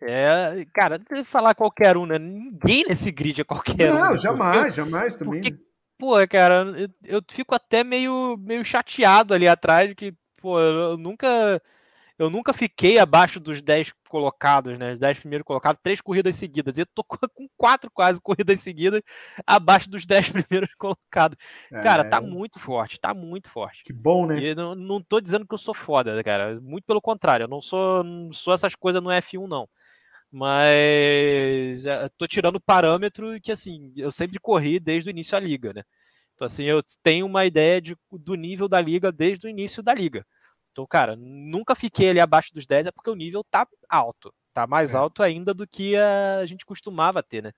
É, 0.00 0.66
cara, 0.72 1.00
falar 1.24 1.54
qualquer 1.54 1.96
um, 1.96 2.06
né? 2.06 2.18
Ninguém 2.18 2.84
nesse 2.88 3.12
grid 3.12 3.42
é 3.42 3.44
qualquer 3.44 3.90
não, 3.90 3.96
um. 3.96 4.00
Não, 4.00 4.10
né? 4.12 4.16
jamais, 4.16 4.56
porque, 4.56 4.70
jamais 4.70 5.16
também. 5.16 5.42
Porque, 5.42 5.58
pô, 5.98 6.14
cara, 6.28 6.64
eu, 6.76 6.88
eu, 7.04 7.22
fico 7.30 7.54
até 7.54 7.84
meio, 7.84 8.38
meio 8.38 8.64
chateado 8.64 9.34
ali 9.34 9.46
atrás, 9.46 9.92
que, 9.94 10.14
pô, 10.40 10.58
eu 10.58 10.96
nunca 10.96 11.60
eu 12.18 12.30
nunca 12.30 12.52
fiquei 12.52 12.98
abaixo 12.98 13.38
dos 13.38 13.60
10 13.60 13.92
colocados, 14.08 14.78
né? 14.78 14.92
Os 14.92 15.00
10 15.00 15.20
primeiros 15.20 15.44
colocados, 15.44 15.80
três 15.82 16.00
corridas 16.00 16.34
seguidas. 16.36 16.78
E 16.78 16.82
eu 16.82 16.86
tô 16.86 17.04
com 17.34 17.48
quatro 17.56 17.90
quase 17.90 18.20
corridas 18.20 18.60
seguidas 18.60 19.02
abaixo 19.46 19.90
dos 19.90 20.06
10 20.06 20.30
primeiros 20.42 20.74
colocados. 20.76 21.36
É... 21.70 21.82
Cara, 21.82 22.08
tá 22.08 22.20
muito 22.20 22.58
forte, 22.58 22.98
tá 22.98 23.12
muito 23.12 23.50
forte. 23.50 23.82
Que 23.84 23.92
bom, 23.92 24.26
né? 24.26 24.38
E 24.40 24.54
não, 24.54 24.74
não 24.74 25.02
tô 25.02 25.20
dizendo 25.20 25.46
que 25.46 25.54
eu 25.54 25.58
sou 25.58 25.74
foda, 25.74 26.22
cara. 26.24 26.58
Muito 26.60 26.84
pelo 26.84 27.00
contrário, 27.00 27.44
eu 27.44 27.48
não 27.48 27.60
sou, 27.60 28.02
não 28.02 28.32
sou 28.32 28.54
essas 28.54 28.74
coisas 28.74 29.02
no 29.02 29.10
F1, 29.10 29.46
não. 29.46 29.68
Mas 30.30 31.86
é, 31.86 32.08
tô 32.16 32.26
tirando 32.26 32.60
parâmetro 32.60 33.40
que, 33.40 33.52
assim, 33.52 33.92
eu 33.96 34.10
sempre 34.10 34.38
corri 34.38 34.80
desde 34.80 35.08
o 35.08 35.12
início 35.12 35.32
da 35.32 35.40
liga, 35.40 35.72
né? 35.72 35.82
Então, 36.34 36.46
assim, 36.46 36.64
eu 36.64 36.80
tenho 37.02 37.24
uma 37.24 37.46
ideia 37.46 37.80
de, 37.80 37.96
do 38.12 38.34
nível 38.34 38.68
da 38.68 38.80
liga 38.80 39.10
desde 39.10 39.46
o 39.46 39.50
início 39.50 39.82
da 39.82 39.94
liga. 39.94 40.26
Então, 40.76 40.86
cara, 40.86 41.16
nunca 41.16 41.74
fiquei 41.74 42.10
ali 42.10 42.20
abaixo 42.20 42.52
dos 42.52 42.66
10 42.66 42.88
é 42.88 42.92
porque 42.92 43.08
o 43.08 43.14
nível 43.14 43.42
tá 43.42 43.66
alto. 43.88 44.30
Tá 44.52 44.66
mais 44.66 44.94
é. 44.94 44.98
alto 44.98 45.22
ainda 45.22 45.54
do 45.54 45.66
que 45.66 45.96
a 45.96 46.44
gente 46.44 46.66
costumava 46.66 47.22
ter, 47.22 47.42
né? 47.42 47.52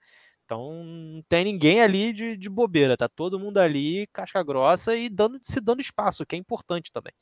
Então 0.45 0.85
não 0.85 1.21
tem 1.29 1.45
ninguém 1.45 1.83
ali 1.83 2.13
de, 2.13 2.37
de 2.37 2.49
bobeira, 2.49 2.97
tá 2.97 3.09
todo 3.09 3.39
mundo 3.39 3.59
ali, 3.59 4.07
casca 4.13 4.41
grossa 4.45 4.95
e 4.95 5.09
dando, 5.09 5.41
se 5.43 5.61
dando 5.61 5.81
espaço, 5.81 6.25
que 6.25 6.37
é 6.37 6.39
importante 6.39 6.93
também. 6.93 7.13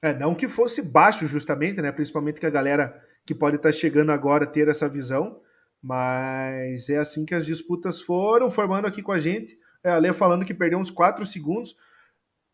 É, 0.00 0.14
não 0.14 0.32
que 0.32 0.46
fosse 0.46 0.80
baixo 0.80 1.26
justamente, 1.26 1.82
né? 1.82 1.90
Principalmente 1.90 2.38
que 2.38 2.46
a 2.46 2.50
galera 2.50 3.04
que 3.26 3.34
pode 3.34 3.56
estar 3.56 3.70
tá 3.70 3.72
chegando 3.72 4.12
agora 4.12 4.46
ter 4.46 4.68
essa 4.68 4.88
visão, 4.88 5.40
mas 5.82 6.88
é 6.88 6.98
assim 6.98 7.26
que 7.26 7.34
as 7.34 7.44
disputas 7.44 8.00
foram 8.00 8.48
formando 8.48 8.86
aqui 8.86 9.02
com 9.02 9.10
a 9.10 9.18
gente. 9.18 9.58
É, 9.82 9.90
a 9.90 9.98
Lê 9.98 10.12
falando 10.12 10.44
que 10.44 10.54
perdeu 10.54 10.78
uns 10.78 10.90
4 10.90 11.26
segundos. 11.26 11.74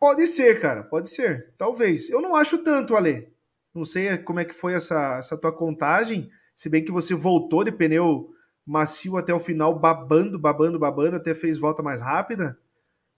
Pode 0.04 0.26
ser, 0.26 0.60
cara, 0.60 0.82
pode 0.82 1.08
ser. 1.08 1.54
Talvez. 1.56 2.10
Eu 2.10 2.20
não 2.20 2.36
acho 2.36 2.58
tanto, 2.58 2.94
Ale. 2.94 3.32
Não 3.74 3.86
sei 3.86 4.18
como 4.18 4.38
é 4.38 4.44
que 4.44 4.52
foi 4.52 4.74
essa, 4.74 5.16
essa 5.16 5.34
tua 5.34 5.50
contagem, 5.50 6.30
se 6.54 6.68
bem 6.68 6.84
que 6.84 6.92
você 6.92 7.14
voltou 7.14 7.64
de 7.64 7.72
pneu 7.72 8.28
macio 8.66 9.16
até 9.16 9.32
o 9.32 9.40
final, 9.40 9.78
babando, 9.78 10.38
babando, 10.38 10.78
babando, 10.78 11.16
até 11.16 11.34
fez 11.34 11.58
volta 11.58 11.82
mais 11.82 12.02
rápida. 12.02 12.58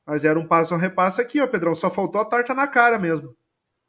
Mas 0.06 0.24
era 0.24 0.38
um 0.38 0.46
passo 0.46 0.76
a 0.76 0.78
repasso 0.78 1.20
aqui, 1.20 1.40
ó, 1.40 1.48
Pedrão. 1.48 1.74
Só 1.74 1.90
faltou 1.90 2.20
a 2.20 2.24
torta 2.24 2.54
na 2.54 2.68
cara 2.68 3.00
mesmo. 3.00 3.36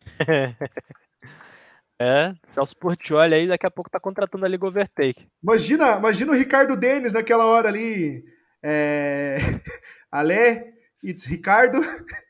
é, 2.01 2.33
Celso 2.47 2.75
Portioli 2.77 3.35
aí 3.35 3.47
daqui 3.47 3.67
a 3.67 3.71
pouco 3.71 3.91
tá 3.91 3.99
contratando 3.99 4.43
a 4.43 4.49
Liga 4.49 4.65
Overtake. 4.65 5.29
Imagina, 5.43 5.97
imagina 5.97 6.31
o 6.31 6.35
Ricardo 6.35 6.75
Denis 6.75 7.13
naquela 7.13 7.45
hora 7.45 7.69
ali. 7.69 8.25
É... 8.63 9.37
Ale, 10.11 10.73
it's 11.03 11.25
Ricardo. 11.25 11.79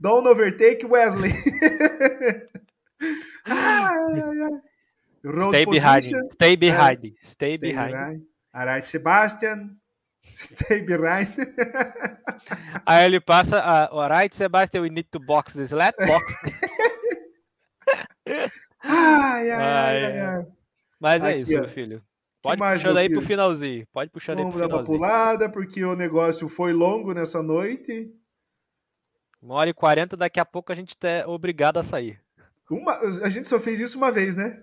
Don't 0.00 0.26
overtake 0.26 0.84
Wesley. 0.84 1.32
Stay 5.48 5.64
behind. 5.64 6.04
Stay 6.32 6.56
behind. 6.56 7.12
Stay, 7.22 7.56
stay 7.56 7.56
behind. 7.56 7.92
behind. 7.92 8.22
All 8.54 8.66
right, 8.66 8.86
Sebastian. 8.86 9.76
Stay 10.22 10.82
behind. 10.82 11.28
Aí 12.86 13.04
ele 13.04 13.20
passa, 13.20 13.58
uh, 13.58 13.88
all 13.92 14.08
right, 14.08 14.34
Sebastian, 14.34 14.82
we 14.82 14.90
need 14.90 15.06
to 15.10 15.18
box 15.20 15.54
this 15.54 15.72
lap 15.72 15.94
box. 15.98 16.24
ai, 18.82 19.50
ai, 19.50 19.52
ai, 19.52 20.04
ai, 20.04 20.20
ai. 20.20 20.46
Mas 21.00 21.22
é 21.22 21.28
Aqui, 21.28 21.38
é 21.38 21.40
isso, 21.42 21.56
ó. 21.56 21.60
meu 21.60 21.68
filho. 21.68 22.02
Pode 22.42 22.60
puxar 22.60 22.96
aí 22.96 23.08
pro 23.08 23.20
finalzinho. 23.20 23.86
Pode 23.92 24.10
puxar 24.10 24.34
Vamos 24.34 24.54
aí 24.54 24.58
pro 24.58 24.62
finalzinho. 24.66 24.98
Vamos 24.98 24.98
dar 24.98 25.06
uma 25.08 25.28
pulada, 25.28 25.48
porque 25.48 25.84
o 25.84 25.94
negócio 25.94 26.48
foi 26.48 26.72
longo 26.72 27.12
nessa 27.14 27.40
noite. 27.42 28.12
Uma 29.42 29.56
hora 29.56 29.70
e 29.70 29.74
quarenta, 29.74 30.16
daqui 30.16 30.38
a 30.38 30.44
pouco 30.44 30.70
a 30.70 30.74
gente 30.74 30.96
é 31.02 31.26
obrigado 31.26 31.76
a 31.76 31.82
sair. 31.82 32.20
Uma, 32.70 32.96
a 32.98 33.28
gente 33.28 33.48
só 33.48 33.58
fez 33.58 33.80
isso 33.80 33.98
uma 33.98 34.12
vez, 34.12 34.36
né? 34.36 34.62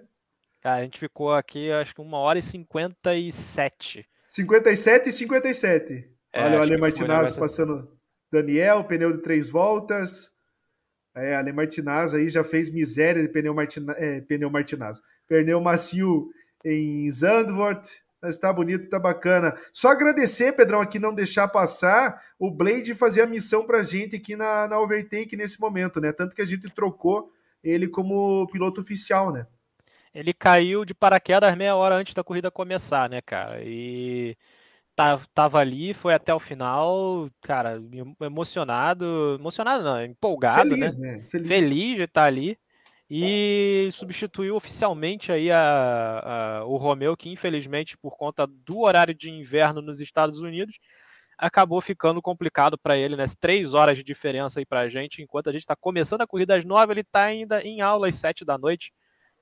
Cara, 0.61 0.77
a 0.77 0.83
gente 0.83 0.97
ficou 0.97 1.33
aqui, 1.33 1.69
acho 1.71 1.93
que 1.93 2.01
uma 2.01 2.17
hora 2.17 2.39
e 2.39 2.41
cinquenta 2.41 3.13
e 3.13 3.29
sete. 3.31 4.07
Cinquenta 4.25 4.71
e 4.71 4.77
sete 4.77 5.09
e 5.09 5.11
cinquenta 5.11 5.49
e 5.49 5.53
sete. 5.53 6.09
É, 6.31 6.45
Olha 6.45 6.59
o 6.59 6.61
Ale 6.61 6.77
Martinazzo 6.77 7.37
passando 7.37 7.91
Daniel, 8.31 8.83
pneu 8.85 9.15
de 9.17 9.21
três 9.21 9.49
voltas. 9.49 10.31
É, 11.13 11.35
Ale 11.35 11.51
Martinazzo 11.51 12.15
aí 12.15 12.29
já 12.29 12.43
fez 12.43 12.69
miséria 12.69 13.21
de 13.21 13.27
pneu, 13.27 13.53
Martina, 13.53 13.93
é, 13.97 14.21
pneu 14.21 14.49
Martinazzo. 14.49 15.01
Pneu 15.27 15.59
macio 15.59 16.29
em 16.63 17.11
Zandvoort. 17.11 18.01
Mas 18.21 18.37
tá 18.37 18.51
bonito, 18.51 18.89
tá 18.89 18.99
bacana. 18.99 19.55
Só 19.71 19.89
agradecer, 19.89 20.53
Pedrão, 20.53 20.81
aqui 20.81 20.99
não 20.99 21.13
deixar 21.13 21.47
passar 21.47 22.21
o 22.37 22.51
Blade 22.51 22.93
fazer 22.93 23.21
a 23.21 23.27
missão 23.27 23.65
pra 23.65 23.81
gente 23.81 24.15
aqui 24.15 24.35
na, 24.35 24.67
na 24.67 24.79
Overtake 24.79 25.37
nesse 25.37 25.59
momento, 25.59 26.01
né? 26.01 26.11
Tanto 26.11 26.35
que 26.35 26.41
a 26.41 26.45
gente 26.45 26.69
trocou 26.69 27.31
ele 27.63 27.87
como 27.87 28.47
piloto 28.51 28.81
oficial, 28.81 29.31
né? 29.31 29.47
Ele 30.13 30.33
caiu 30.33 30.83
de 30.83 30.93
paraquedas 30.93 31.55
meia 31.55 31.75
hora 31.75 31.95
antes 31.95 32.13
da 32.13 32.23
corrida 32.23 32.51
começar, 32.51 33.09
né, 33.09 33.21
cara? 33.21 33.61
E 33.63 34.35
tava 35.33 35.59
ali, 35.59 35.93
foi 35.93 36.13
até 36.13 36.33
o 36.33 36.39
final, 36.39 37.29
cara, 37.41 37.81
emocionado, 38.19 39.37
emocionado 39.39 39.83
não, 39.83 40.03
empolgado, 40.03 40.71
Feliz, 40.71 40.97
né? 40.97 41.17
né? 41.17 41.23
Feliz. 41.25 41.47
Feliz 41.47 41.95
de 41.95 42.03
estar 42.03 42.25
ali 42.25 42.57
e 43.09 43.89
substituiu 43.91 44.55
oficialmente 44.55 45.31
aí 45.31 45.49
a, 45.51 46.59
a, 46.59 46.65
o 46.65 46.77
Romeu, 46.77 47.17
que 47.17 47.29
infelizmente 47.29 47.97
por 47.97 48.15
conta 48.15 48.45
do 48.45 48.81
horário 48.81 49.15
de 49.15 49.31
inverno 49.31 49.81
nos 49.81 49.99
Estados 49.99 50.41
Unidos 50.41 50.77
acabou 51.39 51.79
ficando 51.79 52.21
complicado 52.21 52.77
para 52.77 52.97
ele, 52.97 53.15
né? 53.15 53.23
Três 53.39 53.73
horas 53.73 53.97
de 53.97 54.03
diferença 54.03 54.59
aí 54.59 54.65
para 54.65 54.81
a 54.81 54.89
gente, 54.89 55.21
enquanto 55.21 55.49
a 55.49 55.51
gente 55.51 55.61
está 55.61 55.75
começando 55.75 56.21
a 56.21 56.27
corrida 56.27 56.55
às 56.55 56.65
nove, 56.65 56.93
ele 56.93 57.01
está 57.01 57.23
ainda 57.23 57.61
em 57.63 57.81
aula 57.81 58.09
às 58.09 58.15
sete 58.15 58.43
da 58.43 58.57
noite, 58.57 58.91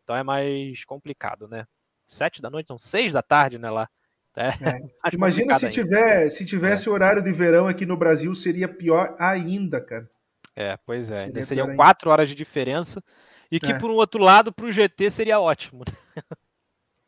então 0.04 0.16
é 0.16 0.24
mais 0.24 0.86
complicado, 0.86 1.48
né? 1.48 1.66
Sete 2.06 2.42
da 2.42 2.50
noite, 2.50 2.68
são 2.68 2.78
seis 2.78 3.12
da 3.14 3.22
tarde, 3.22 3.58
né? 3.58 3.70
Lá. 3.70 3.90
É, 4.36 4.50
é. 4.50 4.80
Imagina 5.12 5.58
se, 5.58 5.68
tiver, 5.70 6.30
se 6.30 6.46
tivesse 6.46 6.88
é. 6.88 6.92
horário 6.92 7.22
de 7.22 7.34
verão 7.34 7.68
aqui 7.68 7.86
no 7.86 7.98
Brasil, 7.98 8.34
seria 8.36 8.68
pior 8.68 9.16
ainda, 9.20 9.82
cara. 9.82 10.10
É, 10.56 10.78
pois 10.86 11.10
é, 11.10 11.18
seria 11.18 11.28
ainda 11.28 11.42
seriam 11.42 11.76
quatro 11.76 12.10
horas 12.10 12.30
de 12.30 12.36
diferença. 12.36 13.04
E 13.52 13.60
que, 13.60 13.72
é. 13.72 13.80
por 13.80 13.90
um 13.90 13.96
outro 13.96 14.22
lado, 14.22 14.52
para 14.52 14.66
o 14.66 14.72
GT 14.72 15.10
seria 15.10 15.40
ótimo. 15.40 15.84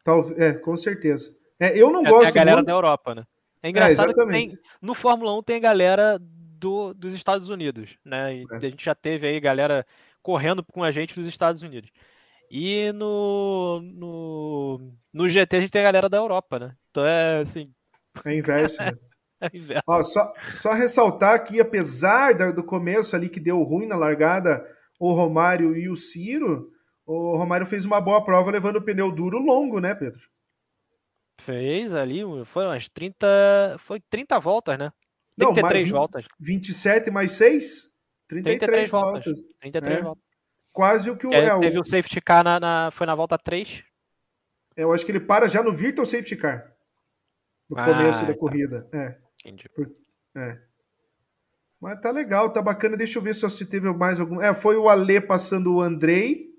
Talvez, 0.04 0.40
é, 0.40 0.54
com 0.54 0.76
certeza. 0.78 1.36
É, 1.60 1.78
eu 1.78 1.92
não 1.92 2.06
é, 2.06 2.10
gosto. 2.10 2.30
a 2.30 2.32
galera 2.32 2.58
muito... 2.58 2.68
da 2.68 2.74
Europa, 2.74 3.16
né? 3.16 3.24
É 3.62 3.70
engraçado 3.70 4.12
é, 4.12 4.14
que 4.14 4.26
tem, 4.28 4.58
no 4.82 4.94
Fórmula 4.94 5.38
1 5.38 5.44
tem 5.44 5.58
a 5.58 5.60
galera 5.60 6.18
do, 6.20 6.94
dos 6.94 7.14
Estados 7.14 7.50
Unidos, 7.50 7.98
né? 8.06 8.36
E 8.38 8.46
é. 8.52 8.56
A 8.56 8.60
gente 8.60 8.84
já 8.84 8.96
teve 8.96 9.28
aí 9.28 9.40
galera 9.40 9.86
correndo 10.22 10.64
com 10.64 10.84
a 10.84 10.92
gente 10.92 11.18
nos 11.18 11.28
Estados 11.28 11.62
Unidos. 11.62 11.90
E 12.50 12.92
no, 12.94 13.82
no, 13.82 14.92
no 15.14 15.30
GT 15.30 15.58
a 15.58 15.60
gente 15.60 15.72
tem 15.72 15.82
a 15.82 15.86
galera 15.86 16.10
da 16.10 16.18
Europa, 16.18 16.58
né? 16.58 16.76
Então 16.90 17.06
é 17.06 17.42
assim, 17.42 17.72
É 18.26 18.36
inverso, 18.36 18.82
né? 18.82 18.92
É 19.42 19.50
inverso. 19.56 19.84
Ó, 19.88 20.04
só, 20.04 20.34
só 20.54 20.74
ressaltar 20.74 21.42
que, 21.46 21.62
apesar 21.62 22.34
do 22.52 22.62
começo 22.62 23.16
ali 23.16 23.30
que 23.30 23.40
deu 23.40 23.64
ruim 23.64 23.86
na 23.86 23.96
largada, 23.96 24.66
o 25.00 25.14
Romário 25.14 25.76
e 25.76 25.90
o 25.90 25.96
Ciro, 25.96 26.72
o 27.06 27.36
Romário 27.38 27.66
fez 27.66 27.86
uma 27.86 28.00
boa 28.02 28.24
prova 28.24 28.52
levando 28.52 28.76
o 28.76 28.82
pneu 28.84 29.12
duro 29.12 29.40
longo, 29.40 29.80
né, 29.80 29.96
Pedro? 29.96 30.22
Fez 31.42 31.96
ali, 31.96 32.22
foi 32.46 32.66
umas 32.66 32.90
30. 32.90 33.78
Foi 33.80 34.00
30 34.10 34.40
voltas, 34.40 34.78
né? 34.78 34.92
Não, 35.38 35.54
33 35.54 35.86
mas 35.86 35.92
voltas. 35.92 36.26
27 36.40 37.10
mais 37.10 37.32
6? 37.32 37.90
33, 38.28 38.60
33 38.60 38.90
voltas. 38.92 39.26
voltas. 39.26 39.56
33 39.62 39.98
É. 39.98 40.02
voltas. 40.02 40.24
Quase 40.72 41.10
o 41.10 41.18
que 41.18 41.26
o. 41.26 41.34
É, 41.34 41.46
É, 41.46 41.54
o- 41.56 41.60
teve 41.62 41.80
o 41.80 41.84
safety 41.86 42.20
car 42.22 42.44
na, 42.44 42.60
na- 42.60 42.92
Foi 42.92 43.08
na 43.08 43.16
volta 43.16 43.38
3. 43.38 43.84
eu 44.76 44.92
acho 44.92 45.06
que 45.06 45.12
ele 45.12 45.20
para 45.22 45.48
já 45.48 45.64
no 45.64 45.72
Virtual 45.72 46.06
Safety 46.06 46.36
Car. 46.36 46.74
No 47.70 47.78
Ah, 47.80 47.86
começo 47.86 48.22
da 48.26 48.34
tá. 48.34 48.38
corrida. 48.40 48.88
É. 48.94 49.18
Entendi. 49.46 49.66
Mas 51.80 52.00
tá 52.02 52.12
legal, 52.12 52.52
tá 52.52 52.62
bacana. 52.62 52.98
Deixa 52.98 53.18
eu 53.18 53.24
ver 53.24 53.34
só 53.34 53.48
se 53.48 53.66
teve 53.66 53.92
mais 53.94 54.20
algum. 54.20 54.42
É, 54.42 54.54
foi 54.54 54.76
o 54.76 54.90
Alê 54.90 55.22
passando 55.22 55.74
o 55.76 55.82
Andrei. 55.82 56.50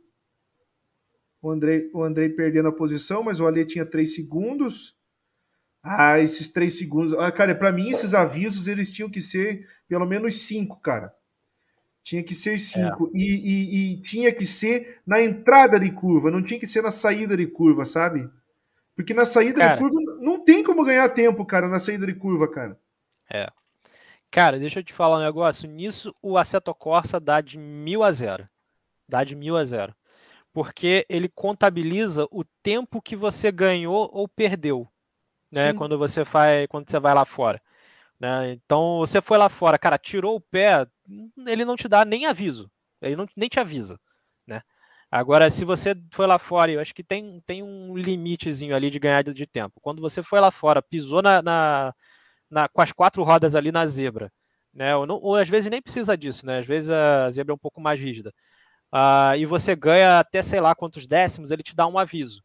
O 1.43 1.51
Andrei, 1.51 1.91
o 1.93 2.03
Andrei 2.03 2.29
perdendo 2.29 2.69
a 2.69 2.73
posição, 2.73 3.23
mas 3.23 3.41
o 3.41 3.47
Alê 3.47 3.65
tinha 3.65 3.85
3 3.85 4.15
segundos. 4.15 4.97
Ah, 5.83 6.19
esses 6.19 6.53
3 6.53 6.77
segundos. 6.77 7.15
Ah, 7.15 7.33
cara, 7.33 7.55
pra 7.55 7.73
mim, 7.73 7.89
esses 7.89 8.13
avisos 8.15 8.67
eles 8.69 8.91
tinham 8.91 9.11
que 9.11 9.21
ser 9.21 9.67
pelo 9.89 10.07
menos 10.07 10.43
5, 10.43 10.79
cara. 10.81 11.13
Tinha 12.03 12.23
que 12.23 12.35
ser 12.35 12.59
5. 12.59 13.11
E, 13.15 13.25
e- 13.25 13.93
e 13.95 14.01
tinha 14.03 14.33
que 14.33 14.47
ser 14.47 15.01
na 15.07 15.23
entrada 15.23 15.79
de 15.79 15.91
curva, 15.93 16.31
não 16.31 16.43
tinha 16.43 16.59
que 16.61 16.67
ser 16.67 16.83
na 16.83 16.91
saída 16.91 17.37
de 17.37 17.47
curva, 17.47 17.85
sabe? 17.85 18.29
Porque 18.97 19.15
na 19.15 19.25
saída 19.25 19.61
Cara. 19.61 19.75
de 19.77 19.81
curva 19.83 19.99
não 20.21 20.43
tem 20.45 20.63
como 20.63 20.85
ganhar 20.85 21.09
tempo, 21.11 21.45
cara, 21.47 21.69
na 21.69 21.79
saída 21.79 22.07
de 22.07 22.15
curva, 22.15 22.49
cara. 22.51 22.79
Cara, 24.31 24.59
deixa 24.59 24.79
eu 24.81 24.85
te 24.85 24.93
falar 24.93 25.19
um 25.19 25.23
negócio. 25.25 25.69
Nisso, 25.69 26.15
o 26.23 26.39
Assetto 26.39 26.75
Corsa 26.75 27.19
dá 27.19 27.41
de 27.41 27.59
mil 27.59 28.03
a 28.05 28.13
zero. 28.13 28.49
Dá 29.09 29.25
de 29.25 29.37
mil 29.37 29.57
a 29.57 29.65
zero. 29.65 29.95
Porque 30.53 31.07
ele 31.09 31.29
contabiliza 31.29 32.27
o 32.31 32.45
tempo 32.63 33.03
que 33.03 33.17
você 33.17 33.53
ganhou 33.53 34.11
ou 34.13 34.29
perdeu, 34.29 34.89
né? 35.53 35.73
Sim. 35.73 35.75
Quando 35.75 35.99
você 35.99 36.25
faz, 36.25 36.67
quando 36.69 36.91
você 36.91 36.99
vai 37.01 37.15
lá 37.15 37.25
fora, 37.25 37.61
né? 38.21 38.53
Então, 38.53 38.99
você 39.01 39.23
foi 39.23 39.39
lá 39.39 39.49
fora, 39.49 39.79
cara, 39.79 39.99
tirou 39.99 40.37
o 40.37 40.41
pé, 40.41 40.87
ele 41.47 41.65
não 41.65 41.77
te 41.77 41.89
dá 41.89 42.05
nem 42.05 42.27
aviso. 42.27 42.71
Ele 43.03 43.17
não, 43.17 43.27
nem 43.37 43.49
te 43.49 43.61
avisa, 43.61 43.99
né? 44.47 44.63
Agora, 45.11 45.51
se 45.51 45.65
você 45.65 45.95
foi 46.13 46.27
lá 46.27 46.39
fora, 46.39 46.71
eu 46.73 46.81
acho 46.81 46.95
que 46.95 47.03
tem, 47.05 47.41
tem 47.47 47.63
um 47.63 47.97
limitezinho 47.97 48.75
ali 48.77 48.91
de 48.91 48.99
ganhar 48.99 49.23
de, 49.23 49.33
de 49.35 49.47
tempo. 49.47 49.81
Quando 49.81 50.01
você 50.03 50.23
foi 50.23 50.41
lá 50.41 50.51
fora, 50.51 50.83
pisou 50.83 51.23
na, 51.23 51.43
na- 51.43 51.95
na- 52.51 52.69
com 52.69 52.83
as 52.83 52.93
quatro 52.93 53.23
rodas 53.23 53.55
ali 53.55 53.73
na 53.73 53.87
zebra, 53.87 54.33
né? 54.75 54.97
Ou, 54.97 55.07
não- 55.07 55.17
ou 55.23 55.37
às 55.37 55.49
vezes 55.49 55.71
nem 55.71 55.83
precisa 55.83 56.17
disso, 56.17 56.47
né? 56.47 56.59
Às 56.61 56.67
vezes 56.67 56.91
a 56.91 57.31
zebra 57.31 57.53
é 57.53 57.57
um 57.57 57.59
pouco 57.59 57.81
mais 57.81 58.01
rígida. 58.01 58.33
Ah, 58.93 59.37
e 59.37 59.47
você 59.47 59.77
ganha 59.77 60.21
até 60.21 60.43
sei 60.43 60.61
lá 60.61 60.75
quantos 60.75 61.07
décimos, 61.07 61.51
ele 61.53 61.63
te 61.63 61.77
dá 61.77 61.87
um 61.87 61.99
aviso. 61.99 62.43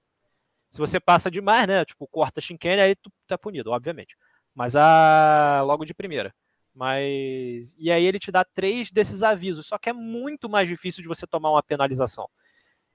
Se 0.71 0.79
você 0.79 0.99
passa 0.99 1.31
demais, 1.31 1.67
né? 1.67 1.85
Tipo, 1.85 2.07
corta 2.07 2.39
a 2.39 2.43
chicane, 2.43 2.81
aí 2.81 2.95
tu 2.95 3.11
tá 3.27 3.37
punido, 3.37 3.71
obviamente. 3.71 4.15
Mas 4.53 4.75
a 4.75 5.61
logo 5.65 5.85
de 5.85 5.93
primeira. 5.93 6.33
Mas 6.73 7.75
e 7.79 7.91
aí 7.91 8.03
ele 8.05 8.19
te 8.19 8.31
dá 8.31 8.43
três 8.43 8.91
desses 8.91 9.23
avisos, 9.23 9.67
só 9.67 9.77
que 9.77 9.89
é 9.89 9.93
muito 9.93 10.49
mais 10.49 10.67
difícil 10.67 11.01
de 11.01 11.07
você 11.07 11.25
tomar 11.25 11.51
uma 11.51 11.63
penalização. 11.63 12.29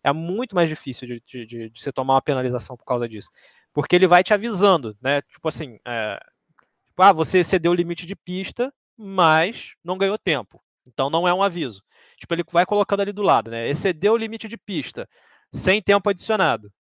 É 0.02 0.12
muito 0.12 0.54
mais 0.54 0.68
difícil 0.68 1.06
de, 1.08 1.22
de, 1.26 1.46
de- 1.46 1.70
de 1.70 1.82
você 1.82 1.92
tomar 1.92 2.14
uma 2.14 2.22
penalização 2.22 2.76
por 2.76 2.84
causa 2.84 3.08
disso. 3.08 3.30
Porque 3.72 3.94
ele 3.96 4.06
vai 4.06 4.22
te 4.24 4.34
avisando, 4.34 4.96
né? 5.00 5.22
Tipo 5.22 5.48
assim, 5.48 5.78
é, 5.86 6.20
ah, 7.02 7.12
você 7.12 7.38
excedeu 7.40 7.72
o 7.72 7.74
limite 7.74 8.06
de 8.06 8.16
pista, 8.16 8.72
mas 8.96 9.74
não 9.84 9.98
ganhou 9.98 10.18
tempo. 10.18 10.62
Então 10.88 11.10
não 11.10 11.26
é 11.28 11.34
um 11.34 11.42
aviso. 11.42 11.82
Tipo, 12.18 12.34
ele 12.34 12.44
vai 12.52 12.66
colocando 12.66 13.00
ali 13.00 13.12
do 13.12 13.22
lado, 13.22 13.50
né? 13.50 13.68
Excedeu 13.68 14.12
o 14.14 14.16
limite 14.16 14.48
de 14.48 14.56
pista, 14.58 15.08
sem 15.52 15.80
tempo 15.82 16.08
adicionado. 16.10 16.72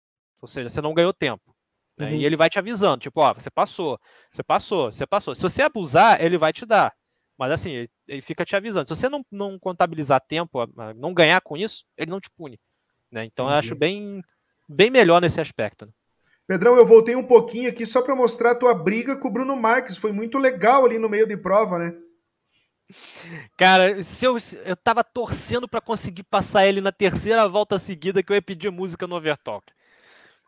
Ou 0.42 0.48
seja, 0.48 0.70
você 0.70 0.82
não 0.82 0.94
ganhou 0.94 1.14
tempo. 1.14 1.56
né? 1.98 2.12
Uhum. 2.12 2.16
E 2.16 2.26
ele 2.26 2.36
vai 2.38 2.50
te 2.50 2.60
avisando, 2.60 3.00
tipo, 3.04 3.22
ó, 3.22 3.34
você 3.34 3.50
passou, 3.52 4.00
você 4.32 4.44
passou, 4.44 4.92
você 4.92 5.06
passou. 5.08 5.36
Se 5.36 5.42
você 5.42 5.62
abusar, 5.64 6.22
ele 6.22 6.38
vai 6.38 6.54
te 6.54 6.66
dar. 6.66 6.94
Mas 7.38 7.52
assim, 7.52 7.72
ele, 7.72 7.90
ele 8.08 8.22
fica 8.22 8.46
te 8.46 8.56
avisando. 8.56 8.88
Se 8.88 8.96
você 8.96 9.10
não, 9.10 9.26
não 9.32 9.58
contabilizar 9.60 10.22
tempo, 10.28 10.60
não 10.96 11.14
ganhar 11.14 11.42
com 11.42 11.56
isso, 11.58 11.86
ele 11.98 12.12
não 12.12 12.20
te 12.20 12.30
pune. 12.32 12.60
né? 13.12 13.26
Então 13.26 13.46
eu 13.50 13.52
Entendi. 13.52 13.68
acho 13.68 13.76
bem, 13.76 14.22
bem 14.68 14.90
melhor 14.90 15.22
nesse 15.22 15.40
aspecto. 15.42 15.86
né? 15.86 15.92
Pedrão, 16.50 16.76
eu 16.76 16.84
voltei 16.84 17.16
um 17.16 17.22
pouquinho 17.22 17.70
aqui 17.70 17.86
só 17.86 18.02
para 18.02 18.16
mostrar 18.16 18.54
a 18.54 18.56
tua 18.56 18.74
briga 18.74 19.16
com 19.16 19.28
o 19.28 19.32
Bruno 19.32 19.56
Marques. 19.56 19.96
Foi 19.96 20.12
muito 20.12 20.40
legal 20.40 20.84
ali 20.84 20.98
no 20.98 21.08
meio 21.08 21.28
de 21.28 21.38
prova, 21.38 21.78
né? 21.78 21.94
Cara, 23.56 24.02
se 24.02 24.26
eu, 24.26 24.36
eu 24.66 24.76
tava 24.76 25.04
torcendo 25.04 25.68
pra 25.68 25.80
conseguir 25.80 26.24
passar 26.24 26.66
ele 26.66 26.82
na 26.82 26.92
terceira 26.92 27.48
volta 27.48 27.78
seguida 27.78 28.24
que 28.24 28.32
eu 28.32 28.36
ia 28.36 28.42
pedir 28.42 28.72
música 28.72 29.06
no 29.06 29.16
Overtalk. 29.16 29.72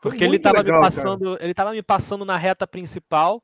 Porque 0.01 0.23
ele 0.23 0.39
tava 0.39 0.63
legal, 0.63 0.79
me 0.79 0.81
cara. 0.81 0.91
passando, 0.91 1.37
ele 1.39 1.53
tava 1.53 1.71
me 1.71 1.83
passando 1.83 2.25
na 2.25 2.35
reta 2.35 2.65
principal 2.65 3.43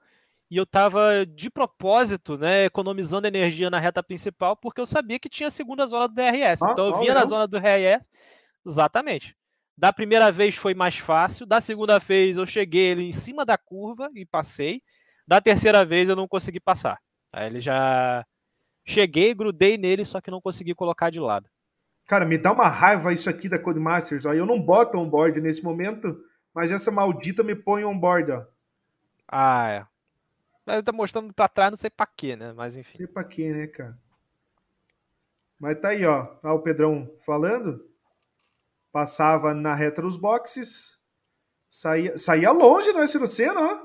e 0.49 0.57
eu 0.57 0.65
tava 0.65 1.27
de 1.27 1.51
propósito, 1.51 2.39
né, 2.39 2.65
economizando 2.65 3.27
energia 3.27 3.69
na 3.69 3.77
reta 3.77 4.01
principal 4.01 4.57
porque 4.57 4.81
eu 4.81 4.87
sabia 4.87 5.19
que 5.19 5.29
tinha 5.29 5.49
a 5.49 5.51
segunda 5.51 5.85
zona 5.85 6.07
do 6.07 6.15
DRS. 6.15 6.63
Ah, 6.63 6.69
então 6.71 6.87
eu 6.87 6.93
vinha 6.97 7.13
na 7.13 7.19
legal. 7.19 7.27
zona 7.27 7.47
do 7.47 7.59
DRS, 7.59 8.09
exatamente. 8.65 9.36
Da 9.77 9.93
primeira 9.93 10.31
vez 10.31 10.55
foi 10.55 10.73
mais 10.73 10.97
fácil, 10.97 11.45
da 11.45 11.61
segunda 11.61 11.99
vez 11.99 12.35
eu 12.37 12.45
cheguei 12.47 12.87
ele 12.87 13.03
em 13.03 13.11
cima 13.11 13.45
da 13.45 13.57
curva 13.57 14.09
e 14.15 14.25
passei. 14.25 14.81
Da 15.27 15.39
terceira 15.39 15.85
vez 15.85 16.09
eu 16.09 16.15
não 16.15 16.27
consegui 16.27 16.59
passar. 16.59 16.97
Aí 17.31 17.45
ele 17.45 17.61
já 17.61 18.25
cheguei, 18.83 19.35
grudei 19.35 19.77
nele, 19.77 20.03
só 20.03 20.19
que 20.19 20.31
não 20.31 20.41
consegui 20.41 20.73
colocar 20.73 21.11
de 21.11 21.19
lado. 21.19 21.47
Cara, 22.07 22.25
me 22.25 22.37
dá 22.37 22.53
uma 22.53 22.69
raiva 22.69 23.13
isso 23.13 23.29
aqui 23.29 23.47
da 23.49 23.59
Codemasters. 23.59 24.25
Ó. 24.25 24.33
Eu 24.33 24.45
não 24.45 24.59
boto 24.59 24.97
on-board 24.97 25.39
nesse 25.41 25.61
momento, 25.63 26.17
mas 26.55 26.71
essa 26.71 26.89
maldita 26.89 27.43
me 27.43 27.53
põe 27.53 27.83
on-board, 27.83 28.31
ó. 28.31 28.45
Ah, 29.27 29.69
é. 29.69 29.85
Ele 30.73 30.83
tá 30.83 30.91
mostrando 30.91 31.33
pra 31.33 31.47
trás, 31.47 31.69
não 31.69 31.77
sei 31.77 31.89
pra 31.89 32.05
quê, 32.07 32.35
né? 32.35 32.51
Mas 32.53 32.73
Não 32.73 32.81
enfim. 32.81 32.97
sei 32.97 33.07
pra 33.07 33.23
quê, 33.23 33.53
né, 33.53 33.67
cara? 33.67 33.97
Mas 35.59 35.79
tá 35.79 35.89
aí, 35.89 36.05
ó. 36.05 36.23
Tá 36.25 36.53
o 36.53 36.61
Pedrão 36.61 37.11
falando. 37.25 37.86
Passava 38.91 39.53
na 39.53 39.75
reta 39.75 40.01
dos 40.01 40.17
boxes. 40.17 40.97
Saía, 41.69 42.17
saía 42.17 42.51
longe 42.51 42.91
no 42.93 43.01
S 43.01 43.17
ó. 43.17 43.79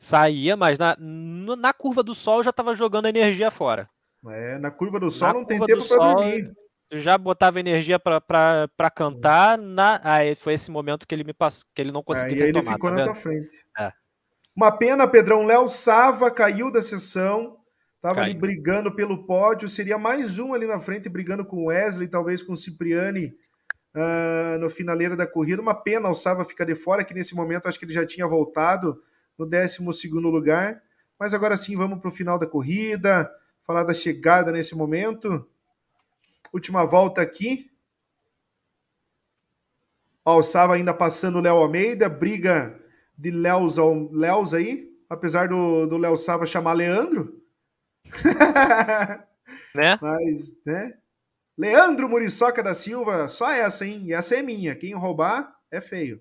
Saía, 0.00 0.56
mas 0.56 0.78
na, 0.78 0.96
na 0.98 1.72
curva 1.72 2.02
do 2.02 2.14
sol 2.14 2.42
já 2.42 2.52
tava 2.52 2.74
jogando 2.74 3.06
energia 3.06 3.50
fora. 3.50 3.88
É, 4.28 4.58
na 4.58 4.70
curva 4.70 4.98
do 4.98 5.10
sol 5.10 5.28
Na 5.28 5.34
não 5.34 5.44
tem 5.44 5.60
tempo 5.60 5.82
sol, 5.82 5.98
dormir. 5.98 6.52
Eu 6.90 6.98
já 6.98 7.16
botava 7.16 7.60
energia 7.60 7.98
pra 7.98 8.90
cantar. 8.94 9.56
Na... 9.58 10.00
Aí 10.02 10.34
foi 10.34 10.54
esse 10.54 10.70
momento 10.70 11.06
que 11.06 11.14
ele 11.14 11.24
me 11.24 11.32
passou, 11.32 11.66
que 11.74 11.80
ele 11.80 11.92
não 11.92 12.02
conseguiu 12.02 12.44
Aí 12.44 12.50
ele 12.50 12.62
ficou 12.62 12.90
tá 12.90 12.96
na 12.96 13.04
tua 13.04 13.14
frente. 13.14 13.52
É. 13.78 13.92
Uma 14.54 14.70
pena, 14.70 15.08
Pedrão. 15.08 15.44
Léo 15.44 15.66
Sava 15.66 16.30
caiu 16.30 16.70
da 16.70 16.82
sessão. 16.82 17.56
Tava 18.00 18.20
ali 18.20 18.34
brigando 18.34 18.94
pelo 18.94 19.24
pódio. 19.24 19.68
Seria 19.68 19.98
mais 19.98 20.38
um 20.38 20.52
ali 20.52 20.66
na 20.66 20.78
frente, 20.78 21.08
brigando 21.08 21.44
com 21.44 21.56
o 21.56 21.66
Wesley, 21.66 22.08
talvez 22.08 22.42
com 22.42 22.52
o 22.52 22.56
Cipriani 22.56 23.32
ah, 23.94 24.56
no 24.60 24.68
finaleiro 24.70 25.16
da 25.16 25.26
corrida. 25.26 25.62
Uma 25.62 25.74
pena 25.74 26.08
o 26.10 26.14
Sava 26.14 26.44
ficar 26.44 26.64
de 26.64 26.74
fora, 26.74 27.04
que 27.04 27.14
nesse 27.14 27.34
momento 27.34 27.66
acho 27.68 27.78
que 27.78 27.84
ele 27.84 27.92
já 27.92 28.06
tinha 28.06 28.26
voltado 28.26 29.02
no 29.38 29.46
12 29.46 30.08
lugar. 30.10 30.82
Mas 31.18 31.34
agora 31.34 31.56
sim, 31.56 31.76
vamos 31.76 32.00
para 32.00 32.08
o 32.08 32.12
final 32.12 32.38
da 32.38 32.46
corrida, 32.46 33.30
falar 33.64 33.84
da 33.84 33.94
chegada 33.94 34.52
nesse 34.52 34.74
momento. 34.74 35.46
Última 36.52 36.84
volta 36.86 37.20
aqui. 37.20 37.70
Ó, 40.24 40.38
o 40.38 40.42
Sava 40.42 40.74
ainda 40.74 40.94
passando 40.94 41.38
o 41.38 41.40
Léo 41.40 41.56
Almeida, 41.56 42.08
briga 42.08 42.78
de 43.16 43.30
Léos, 43.30 43.78
ao- 43.78 44.10
Léos 44.12 44.54
aí, 44.54 44.90
apesar 45.08 45.48
do, 45.48 45.86
do 45.86 45.98
Léo 45.98 46.16
Sava 46.16 46.46
chamar 46.46 46.72
Leandro. 46.72 47.40
Né? 49.74 49.98
Mas, 50.00 50.54
né? 50.64 50.94
Leandro 51.56 52.08
Muriçoca 52.08 52.62
da 52.62 52.74
Silva, 52.74 53.28
só 53.28 53.52
essa, 53.52 53.86
hein? 53.86 54.02
E 54.06 54.12
essa 54.12 54.34
é 54.34 54.42
minha. 54.42 54.74
Quem 54.74 54.92
roubar 54.94 55.54
é 55.70 55.80
feio. 55.80 56.20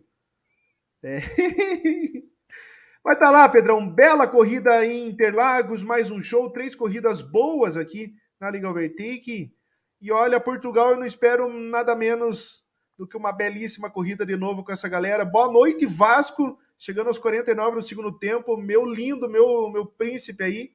É. 1.04 1.22
Mas 3.04 3.18
tá 3.18 3.32
lá, 3.32 3.50
Pedrão. 3.50 3.90
Bela 3.90 4.28
corrida 4.28 4.86
em 4.86 5.08
Interlagos, 5.08 5.84
mais 5.84 6.12
um 6.12 6.24
show, 6.24 6.52
três 6.52 6.76
corridas 6.76 7.22
boas 7.22 7.76
aqui 7.76 8.14
na 8.40 8.52
Liga 8.52 8.70
Overtake. 8.70 9.52
E 10.00 10.12
olha, 10.12 10.40
Portugal, 10.40 10.92
eu 10.92 10.98
não 10.98 11.06
espero 11.06 11.52
nada 11.52 11.96
menos 11.96 12.64
do 12.96 13.08
que 13.08 13.18
uma 13.18 13.32
belíssima 13.32 13.90
corrida 13.90 14.26
de 14.26 14.36
novo 14.36 14.64
com 14.64 14.72
essa 14.72 14.88
galera. 14.88 15.26
Boa 15.26 15.52
noite, 15.52 15.86
Vasco. 15.88 16.60
Chegando 16.78 17.08
aos 17.08 17.18
49 17.18 17.78
no 17.78 17.82
segundo 17.82 18.18
tempo. 18.20 18.56
Meu 18.56 18.86
lindo, 18.86 19.28
meu, 19.28 19.70
meu 19.72 19.86
príncipe 19.86 20.44
aí. 20.44 20.72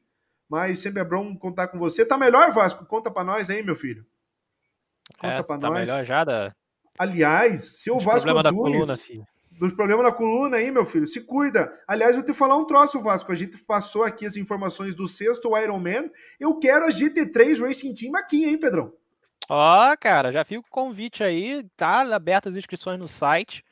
Mas 0.49 0.81
sempre 0.81 1.01
é 1.01 1.05
bom 1.05 1.37
contar 1.37 1.69
com 1.69 1.79
você. 1.79 2.05
Tá 2.05 2.19
melhor, 2.19 2.51
Vasco? 2.53 2.85
Conta 2.87 3.09
pra 3.09 3.23
nós 3.23 3.51
aí, 3.51 3.63
meu 3.63 3.77
filho. 3.77 4.05
Conta 5.17 5.41
É, 5.41 5.43
pra 5.43 5.59
tá 5.59 5.71
nós. 5.71 5.81
melhor 5.81 6.05
já 6.05 6.25
da, 6.25 6.55
Aliás, 6.99 7.81
se 7.81 7.91
o 7.91 7.95
dos 7.95 8.05
Vasco 8.05 8.27
problema 8.27 8.43
da 8.43 8.53
coluna, 8.53 8.97
filho. 8.97 9.25
dos 9.51 9.73
problemas 9.73 10.05
na 10.05 10.13
coluna 10.13 10.57
aí, 10.57 10.71
meu 10.71 10.85
filho. 10.85 11.07
Se 11.07 11.21
cuida. 11.21 11.73
Aliás, 11.87 12.15
vou 12.17 12.25
te 12.25 12.35
falar 12.35 12.57
um 12.57 12.65
troço, 12.67 13.01
Vasco. 13.01 13.31
A 13.31 13.35
gente 13.35 13.57
passou 13.59 14.03
aqui 14.05 14.27
as 14.27 14.37
informações 14.37 14.95
do 14.97 15.07
sexto 15.07 15.57
Ironman. 15.57 16.11
Eu 16.41 16.59
quero 16.59 16.85
a 16.87 16.89
GT3 16.89 17.61
Racing 17.61 17.95
Team 17.95 18.17
aqui, 18.17 18.45
hein, 18.45 18.59
Pedrão? 18.59 18.93
Ó, 19.49 19.93
oh, 19.93 19.97
cara, 19.99 20.33
já 20.33 20.45
fica 20.45 20.61
o 20.61 20.71
convite 20.71 21.23
aí. 21.23 21.65
Tá 21.77 22.03
abertas 22.15 22.53
as 22.55 22.59
inscrições 22.59 22.99
no 22.99 23.09
site. 23.09 23.65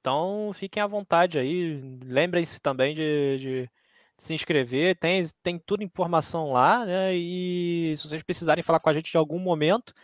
Então, 0.00 0.50
fiquem 0.54 0.82
à 0.82 0.86
vontade 0.86 1.38
aí. 1.38 1.80
Lembrem-se 2.04 2.60
também 2.60 2.94
de, 2.94 3.38
de 3.38 3.70
se 4.18 4.34
inscrever. 4.34 4.96
Tem, 4.98 5.22
tem 5.42 5.58
tudo 5.58 5.82
informação 5.82 6.52
lá, 6.52 6.84
né? 6.84 7.14
E 7.16 7.94
se 7.96 8.06
vocês 8.06 8.22
precisarem 8.22 8.62
falar 8.62 8.80
com 8.80 8.90
a 8.90 8.92
gente 8.92 9.12
em 9.14 9.18
algum 9.18 9.38
momento, 9.38 9.94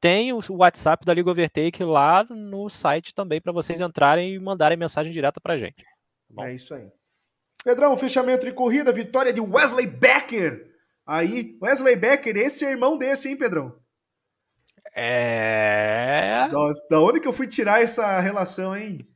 tem 0.00 0.32
o 0.32 0.40
WhatsApp 0.50 1.04
da 1.04 1.12
Liga 1.12 1.30
Overtake 1.30 1.84
lá 1.84 2.24
no 2.24 2.68
site 2.68 3.14
também 3.14 3.40
para 3.40 3.52
vocês 3.52 3.80
entrarem 3.80 4.34
e 4.34 4.38
mandarem 4.38 4.78
mensagem 4.78 5.12
direta 5.12 5.40
para 5.40 5.58
gente. 5.58 5.84
Tá 6.34 6.48
é 6.48 6.54
isso 6.54 6.74
aí. 6.74 6.88
Pedrão, 7.62 7.96
fechamento 7.96 8.46
de 8.46 8.52
corrida, 8.52 8.92
vitória 8.92 9.32
de 9.32 9.40
Wesley 9.40 9.86
Becker. 9.86 10.70
Aí, 11.06 11.58
Wesley 11.62 11.96
Becker, 11.96 12.36
esse 12.36 12.64
é 12.64 12.70
irmão 12.70 12.96
desse, 12.96 13.28
hein, 13.28 13.36
Pedrão? 13.36 13.76
É. 14.94 16.48
Nossa, 16.50 16.86
da 16.88 17.00
onde 17.00 17.20
que 17.20 17.28
eu 17.28 17.32
fui 17.32 17.46
tirar 17.46 17.82
essa 17.82 18.18
relação, 18.20 18.76
hein? 18.76 19.06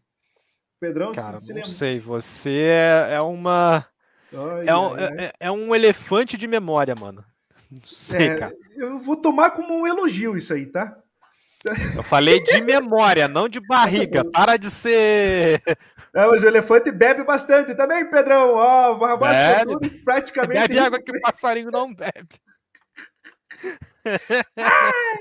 Pedrão, 0.79 1.13
Cara, 1.13 1.39
se, 1.39 1.55
não 1.55 1.65
sei, 1.65 1.99
você 1.99 2.69
é, 2.69 3.15
é 3.15 3.21
uma. 3.21 3.87
Ai, 4.33 4.69
é, 4.69 4.77
um, 4.77 4.99
é, 4.99 5.33
é, 5.41 5.51
um 5.51 5.75
elefante 5.75 6.37
de 6.37 6.47
memória, 6.47 6.95
mano. 6.99 7.25
Não 7.75 7.81
sei, 7.85 8.29
é, 8.29 8.37
cara. 8.37 8.57
Eu 8.77 8.99
vou 8.99 9.17
tomar 9.17 9.51
como 9.51 9.75
um 9.75 9.87
elogio 9.87 10.37
isso 10.37 10.53
aí, 10.55 10.67
tá? 10.67 10.97
Eu 11.97 12.03
falei 12.03 12.43
de 12.43 12.61
memória, 12.61 13.27
não 13.27 13.49
de 13.49 13.59
barriga. 13.59 14.23
Para 14.31 14.57
de 14.57 14.71
ser. 14.71 15.63
É, 16.15 16.27
mas 16.27 16.43
o 16.43 16.47
elefante 16.47 16.93
bebe 16.93 17.25
bastante 17.25 17.75
também, 17.75 18.09
Pedrão. 18.09 18.55
Ó, 18.55 18.93
oh, 18.93 18.99
Vasco 19.19 20.05
praticamente. 20.05 20.69
Bebe 20.69 20.79
água 20.79 21.03
que 21.03 21.11
o 21.11 21.21
passarinho 21.21 21.71
não 21.71 21.93
bebe. 21.93 22.29
ai, 24.05 24.19
ai, 24.57 24.65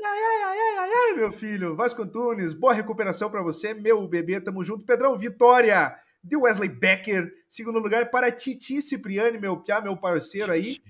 ai, 0.06 0.44
ai, 0.44 0.78
ai, 0.78 0.90
ai, 0.94 1.14
meu 1.16 1.32
filho. 1.32 1.76
Vasco 1.76 2.04
Antunes, 2.04 2.54
boa 2.54 2.74
recuperação 2.74 3.32
para 3.32 3.42
você, 3.42 3.74
meu 3.74 4.06
bebê. 4.08 4.42
Tamo 4.42 4.64
junto. 4.64 4.86
Pedrão, 4.86 5.18
vitória 5.18 5.96
de 6.22 6.36
Wesley 6.36 6.70
Becker. 6.70 7.32
Segundo 7.48 7.80
lugar 7.80 8.12
para 8.12 8.32
Titi 8.32 8.82
Cipriani, 8.82 9.40
meu 9.40 9.58
piá, 9.58 9.80
meu 9.80 9.96
parceiro 9.96 10.52
aí. 10.52 10.82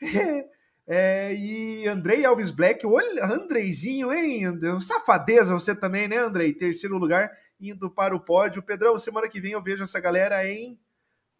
É, 0.86 1.32
e 1.34 1.86
Andrei 1.86 2.24
Alves 2.24 2.50
Black, 2.50 2.84
olha, 2.86 3.24
Andreizinho, 3.24 4.12
hein? 4.12 4.44
Safadeza 4.80 5.54
você 5.54 5.74
também, 5.74 6.08
né, 6.08 6.18
Andrei? 6.18 6.52
Terceiro 6.52 6.98
lugar, 6.98 7.30
indo 7.60 7.90
para 7.90 8.14
o 8.14 8.20
pódio. 8.20 8.62
Pedrão, 8.62 8.98
semana 8.98 9.28
que 9.28 9.40
vem 9.40 9.52
eu 9.52 9.62
vejo 9.62 9.84
essa 9.84 10.00
galera 10.00 10.46
em 10.48 10.78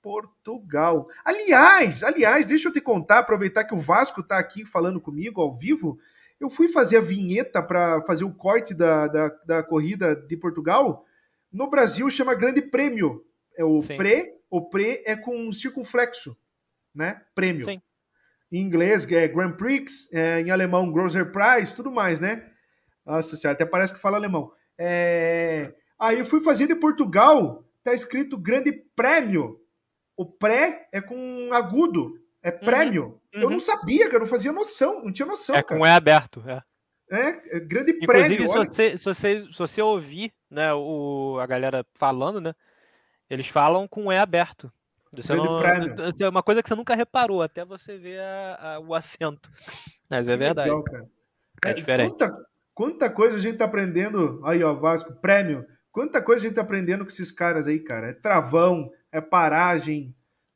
Portugal. 0.00 1.08
Aliás, 1.24 2.02
aliás, 2.02 2.46
deixa 2.46 2.68
eu 2.68 2.72
te 2.72 2.80
contar, 2.80 3.18
aproveitar 3.18 3.64
que 3.64 3.74
o 3.74 3.80
Vasco 3.80 4.20
está 4.20 4.38
aqui 4.38 4.64
falando 4.64 5.00
comigo 5.00 5.40
ao 5.40 5.54
vivo. 5.54 5.98
Eu 6.40 6.50
fui 6.50 6.68
fazer 6.68 6.96
a 6.96 7.00
vinheta 7.00 7.62
para 7.62 8.02
fazer 8.02 8.24
o 8.24 8.34
corte 8.34 8.74
da, 8.74 9.06
da, 9.06 9.28
da, 9.46 9.62
corrida 9.62 10.16
de 10.16 10.36
Portugal. 10.36 11.04
No 11.52 11.70
Brasil 11.70 12.10
chama 12.10 12.34
Grande 12.34 12.60
Prêmio. 12.60 13.24
É 13.56 13.64
o 13.64 13.80
Sim. 13.80 13.96
pré, 13.96 14.34
o 14.50 14.68
pré 14.68 15.02
é 15.06 15.14
com 15.14 15.36
um 15.36 15.52
circunflexo, 15.52 16.36
né? 16.92 17.22
Prêmio. 17.34 17.64
Sim. 17.64 17.80
Em 18.52 18.60
inglês 18.60 19.10
é 19.10 19.26
Grand 19.26 19.52
Prix, 19.52 20.08
é, 20.12 20.42
em 20.42 20.50
alemão 20.50 20.92
Grocer 20.92 21.32
Prize, 21.32 21.74
tudo 21.74 21.90
mais, 21.90 22.20
né? 22.20 22.46
Nossa 23.04 23.34
senhora, 23.34 23.54
até 23.54 23.64
parece 23.64 23.94
que 23.94 24.00
fala 24.00 24.18
alemão. 24.18 24.52
É... 24.78 25.72
Aí 25.98 26.18
eu 26.18 26.26
fui 26.26 26.42
fazer 26.42 26.66
de 26.66 26.74
Portugal, 26.74 27.64
tá 27.82 27.94
escrito 27.94 28.36
Grande 28.36 28.72
Prêmio. 28.94 29.58
O 30.16 30.26
pré 30.26 30.86
é 30.92 31.00
com 31.00 31.50
agudo, 31.52 32.12
é 32.42 32.50
uhum, 32.50 32.58
prêmio. 32.58 33.20
Uhum. 33.34 33.42
Eu 33.42 33.50
não 33.50 33.58
sabia, 33.58 34.04
cara, 34.04 34.16
eu 34.16 34.20
não 34.20 34.26
fazia 34.26 34.52
noção, 34.52 35.02
não 35.02 35.12
tinha 35.12 35.26
noção. 35.26 35.56
É 35.56 35.62
cara. 35.62 35.78
com 35.78 35.86
E 35.86 35.90
aberto, 35.90 36.42
é. 36.46 36.62
É, 37.10 37.56
é 37.56 37.60
grande 37.60 37.92
Inclusive, 37.92 38.06
prêmio. 38.06 38.44
Inclusive, 38.44 38.74
se, 38.74 38.98
se, 38.98 39.04
você, 39.04 39.40
se 39.40 39.58
você 39.58 39.82
ouvir 39.82 40.32
né, 40.50 40.72
o, 40.74 41.38
a 41.40 41.46
galera 41.46 41.84
falando, 41.94 42.40
né? 42.40 42.54
Eles 43.28 43.48
falam 43.48 43.88
com 43.88 44.12
E 44.12 44.16
aberto. 44.16 44.70
Isso 45.16 45.34
não, 45.34 45.60
é 45.62 46.28
uma 46.28 46.42
coisa 46.42 46.62
que 46.62 46.68
você 46.68 46.74
nunca 46.74 46.94
reparou, 46.94 47.42
até 47.42 47.64
você 47.64 47.98
ver 47.98 48.20
a, 48.20 48.74
a, 48.74 48.80
o 48.80 48.94
acento. 48.94 49.50
Mas 50.08 50.28
é 50.28 50.36
verdade. 50.36 50.70
Legal, 50.70 50.84
é, 51.64 51.70
é 51.70 51.74
diferente. 51.74 52.10
Quanta, 52.10 52.36
quanta, 52.74 53.10
coisa 53.10 53.36
a 53.36 53.40
gente 53.40 53.58
tá 53.58 53.66
aprendendo. 53.66 54.40
Aí, 54.44 54.62
ó, 54.64 54.74
Vasco, 54.74 55.14
prêmio. 55.20 55.66
Quanta 55.90 56.22
coisa 56.22 56.44
a 56.44 56.48
gente 56.48 56.56
tá 56.56 56.62
aprendendo 56.62 57.04
com 57.04 57.10
esses 57.10 57.30
caras 57.30 57.68
aí, 57.68 57.78
cara. 57.78 58.08
É 58.08 58.12
travão, 58.14 58.90
é 59.10 59.20
paragem, 59.20 60.14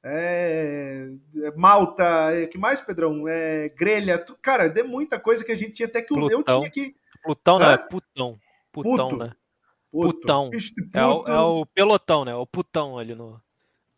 é, 0.08 1.08
é 1.42 1.50
malta, 1.56 2.04
é, 2.32 2.46
que 2.46 2.56
mais, 2.56 2.80
Pedrão? 2.80 3.26
É 3.26 3.68
grelha, 3.70 4.18
tu, 4.18 4.38
cara, 4.40 4.66
é 4.66 4.82
muita 4.84 5.18
coisa 5.18 5.44
que 5.44 5.50
a 5.50 5.54
gente 5.54 5.72
tinha 5.72 5.88
até 5.88 6.00
que 6.00 6.14
Plutão. 6.14 6.38
eu 6.38 6.44
tinha 6.44 6.70
que. 6.70 6.94
Plutão 7.24 7.58
não, 7.58 7.70
é 7.70 7.76
putão. 7.76 8.38
Putão, 8.72 9.08
Puto. 9.10 9.16
né? 9.16 9.32
Puto. 9.90 10.20
Putão. 10.20 10.50
É 10.94 11.04
o, 11.04 11.24
é 11.26 11.40
o, 11.40 11.66
pelotão, 11.66 12.24
né? 12.24 12.34
O 12.34 12.46
putão 12.46 12.98
ali 12.98 13.14
no, 13.14 13.40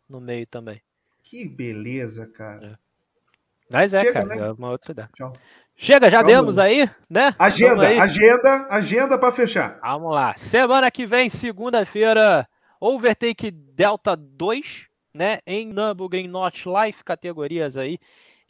no 0.09 0.19
meio 0.19 0.47
também. 0.47 0.81
Que 1.23 1.47
beleza, 1.47 2.27
cara. 2.27 2.67
É. 2.67 2.89
Mas 3.71 3.93
é, 3.93 4.01
Chega, 4.01 4.13
cara, 4.13 4.25
né? 4.25 4.47
é 4.47 4.51
uma 4.51 4.71
outra 4.71 4.91
ideia. 4.91 5.09
Tchau. 5.13 5.31
Chega, 5.75 6.09
já 6.09 6.17
Calma. 6.17 6.27
demos 6.27 6.57
aí, 6.57 6.89
né? 7.09 7.33
Agenda, 7.37 7.87
aí. 7.87 7.99
agenda, 7.99 8.67
agenda 8.69 9.17
para 9.17 9.31
fechar. 9.31 9.79
Vamos 9.81 10.13
lá. 10.13 10.35
Semana 10.35 10.89
que 10.91 11.05
vem, 11.05 11.29
segunda-feira, 11.29 12.47
Overtake 12.81 13.51
Delta 13.51 14.15
2, 14.15 14.87
né? 15.13 15.39
Em 15.45 15.67
Nürburgring 15.67 16.27
North 16.27 16.65
Life, 16.65 17.03
categorias 17.03 17.77
aí, 17.77 17.99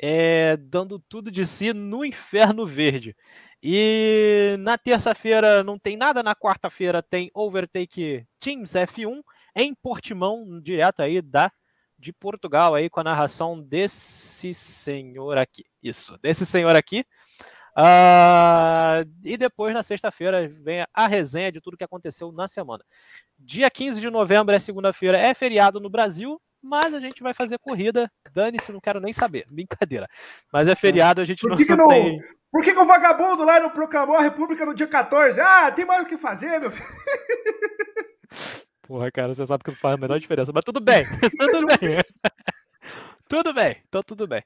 é, 0.02 0.58
dando 0.58 0.98
tudo 0.98 1.30
de 1.30 1.46
si 1.46 1.74
no 1.74 2.06
Inferno 2.06 2.66
Verde. 2.66 3.16
E 3.62 4.56
na 4.60 4.78
terça-feira 4.78 5.64
não 5.64 5.78
tem 5.78 5.98
nada, 5.98 6.24
na 6.24 6.34
quarta-feira 6.34 7.04
tem 7.04 7.30
Overtake 7.34 8.26
Teams 8.40 8.72
F1 8.72 9.22
em 9.56 9.74
Portimão, 9.74 10.60
direto 10.62 11.02
aí 11.02 11.22
da 11.22 11.52
de 12.00 12.14
Portugal 12.14 12.76
aí 12.76 12.90
com 12.90 13.02
a 13.02 13.04
narração 13.04 13.62
desse 13.62 14.54
senhor 14.54 15.38
aqui. 15.38 15.66
Isso, 15.84 16.18
desse 16.22 16.46
senhor 16.46 16.76
aqui. 16.76 17.06
Uh, 17.78 19.08
e 19.24 19.38
depois, 19.38 19.74
na 19.74 19.84
sexta-feira, 19.84 20.48
vem 20.48 20.86
a 20.94 21.08
resenha 21.08 21.52
de 21.52 21.62
tudo 21.62 21.78
que 21.78 21.84
aconteceu 21.84 22.32
na 22.32 22.48
semana. 22.48 22.84
Dia 23.38 23.70
15 23.70 24.02
de 24.02 24.10
novembro 24.10 24.56
é 24.56 24.60
segunda-feira, 24.60 25.18
é 25.18 25.34
feriado 25.34 25.80
no 25.80 25.90
Brasil, 25.90 26.42
mas 26.62 26.94
a 26.94 27.00
gente 27.00 27.22
vai 27.22 27.34
fazer 27.34 27.58
corrida. 27.60 28.12
Dane-se, 28.34 28.72
não 28.72 28.82
quero 28.82 29.00
nem 29.00 29.14
saber. 29.14 29.46
Brincadeira. 29.52 30.08
Mas 30.52 30.68
é 30.68 30.76
feriado, 30.76 31.22
a 31.22 31.26
gente 31.26 31.42
por 31.42 31.56
que 31.56 31.66
não, 31.66 31.68
que 31.68 31.76
não 31.76 31.88
tem. 31.88 32.20
Por 32.52 32.64
que, 32.64 32.74
que 32.74 32.80
o 32.80 32.86
vagabundo 32.86 33.46
lá 33.46 33.60
não 33.60 33.70
proclamou 33.70 34.16
a 34.16 34.22
República 34.22 34.66
no 34.66 34.74
dia 34.74 34.88
14? 34.88 35.40
Ah, 35.40 35.72
tem 35.72 35.86
mais 35.86 36.02
o 36.02 36.06
que 36.06 36.18
fazer, 36.18 36.60
meu 36.60 36.72
filho. 36.72 36.88
Porra, 38.90 39.12
cara, 39.12 39.36
você 39.36 39.46
sabe 39.46 39.64
que 39.64 39.70
não 39.70 39.78
faz 39.78 39.94
a 39.94 39.98
menor 39.98 40.20
diferença, 40.20 40.52
mas 40.52 40.64
tudo 40.64 40.80
bem. 40.80 41.04
tudo 41.38 41.68
bem. 41.68 41.78
tudo 43.30 43.54
bem, 43.54 43.84
então 43.88 44.02
tudo 44.02 44.26
bem. 44.26 44.44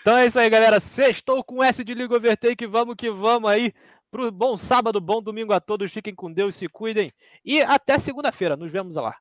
Então 0.00 0.16
é 0.16 0.24
isso 0.24 0.38
aí, 0.38 0.48
galera. 0.48 0.78
Sextou 0.78 1.42
com 1.42 1.64
S 1.64 1.82
de 1.82 1.92
Liga 1.92 2.14
Overtake. 2.14 2.64
Vamos 2.64 2.94
que 2.96 3.10
vamos 3.10 3.50
aí. 3.50 3.74
Pro 4.08 4.30
bom 4.30 4.56
sábado, 4.56 5.00
bom 5.00 5.20
domingo 5.20 5.52
a 5.52 5.58
todos. 5.58 5.92
Fiquem 5.92 6.14
com 6.14 6.32
Deus, 6.32 6.54
se 6.54 6.68
cuidem. 6.68 7.12
E 7.44 7.60
até 7.60 7.98
segunda-feira. 7.98 8.56
Nos 8.56 8.70
vemos 8.70 8.94
lá. 8.94 9.16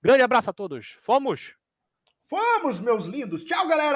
Grande 0.00 0.22
abraço 0.22 0.50
a 0.50 0.52
todos. 0.52 0.96
Fomos! 1.00 1.56
Fomos, 2.22 2.78
meus 2.78 3.06
lindos. 3.06 3.42
Tchau, 3.42 3.66
galera! 3.66 3.94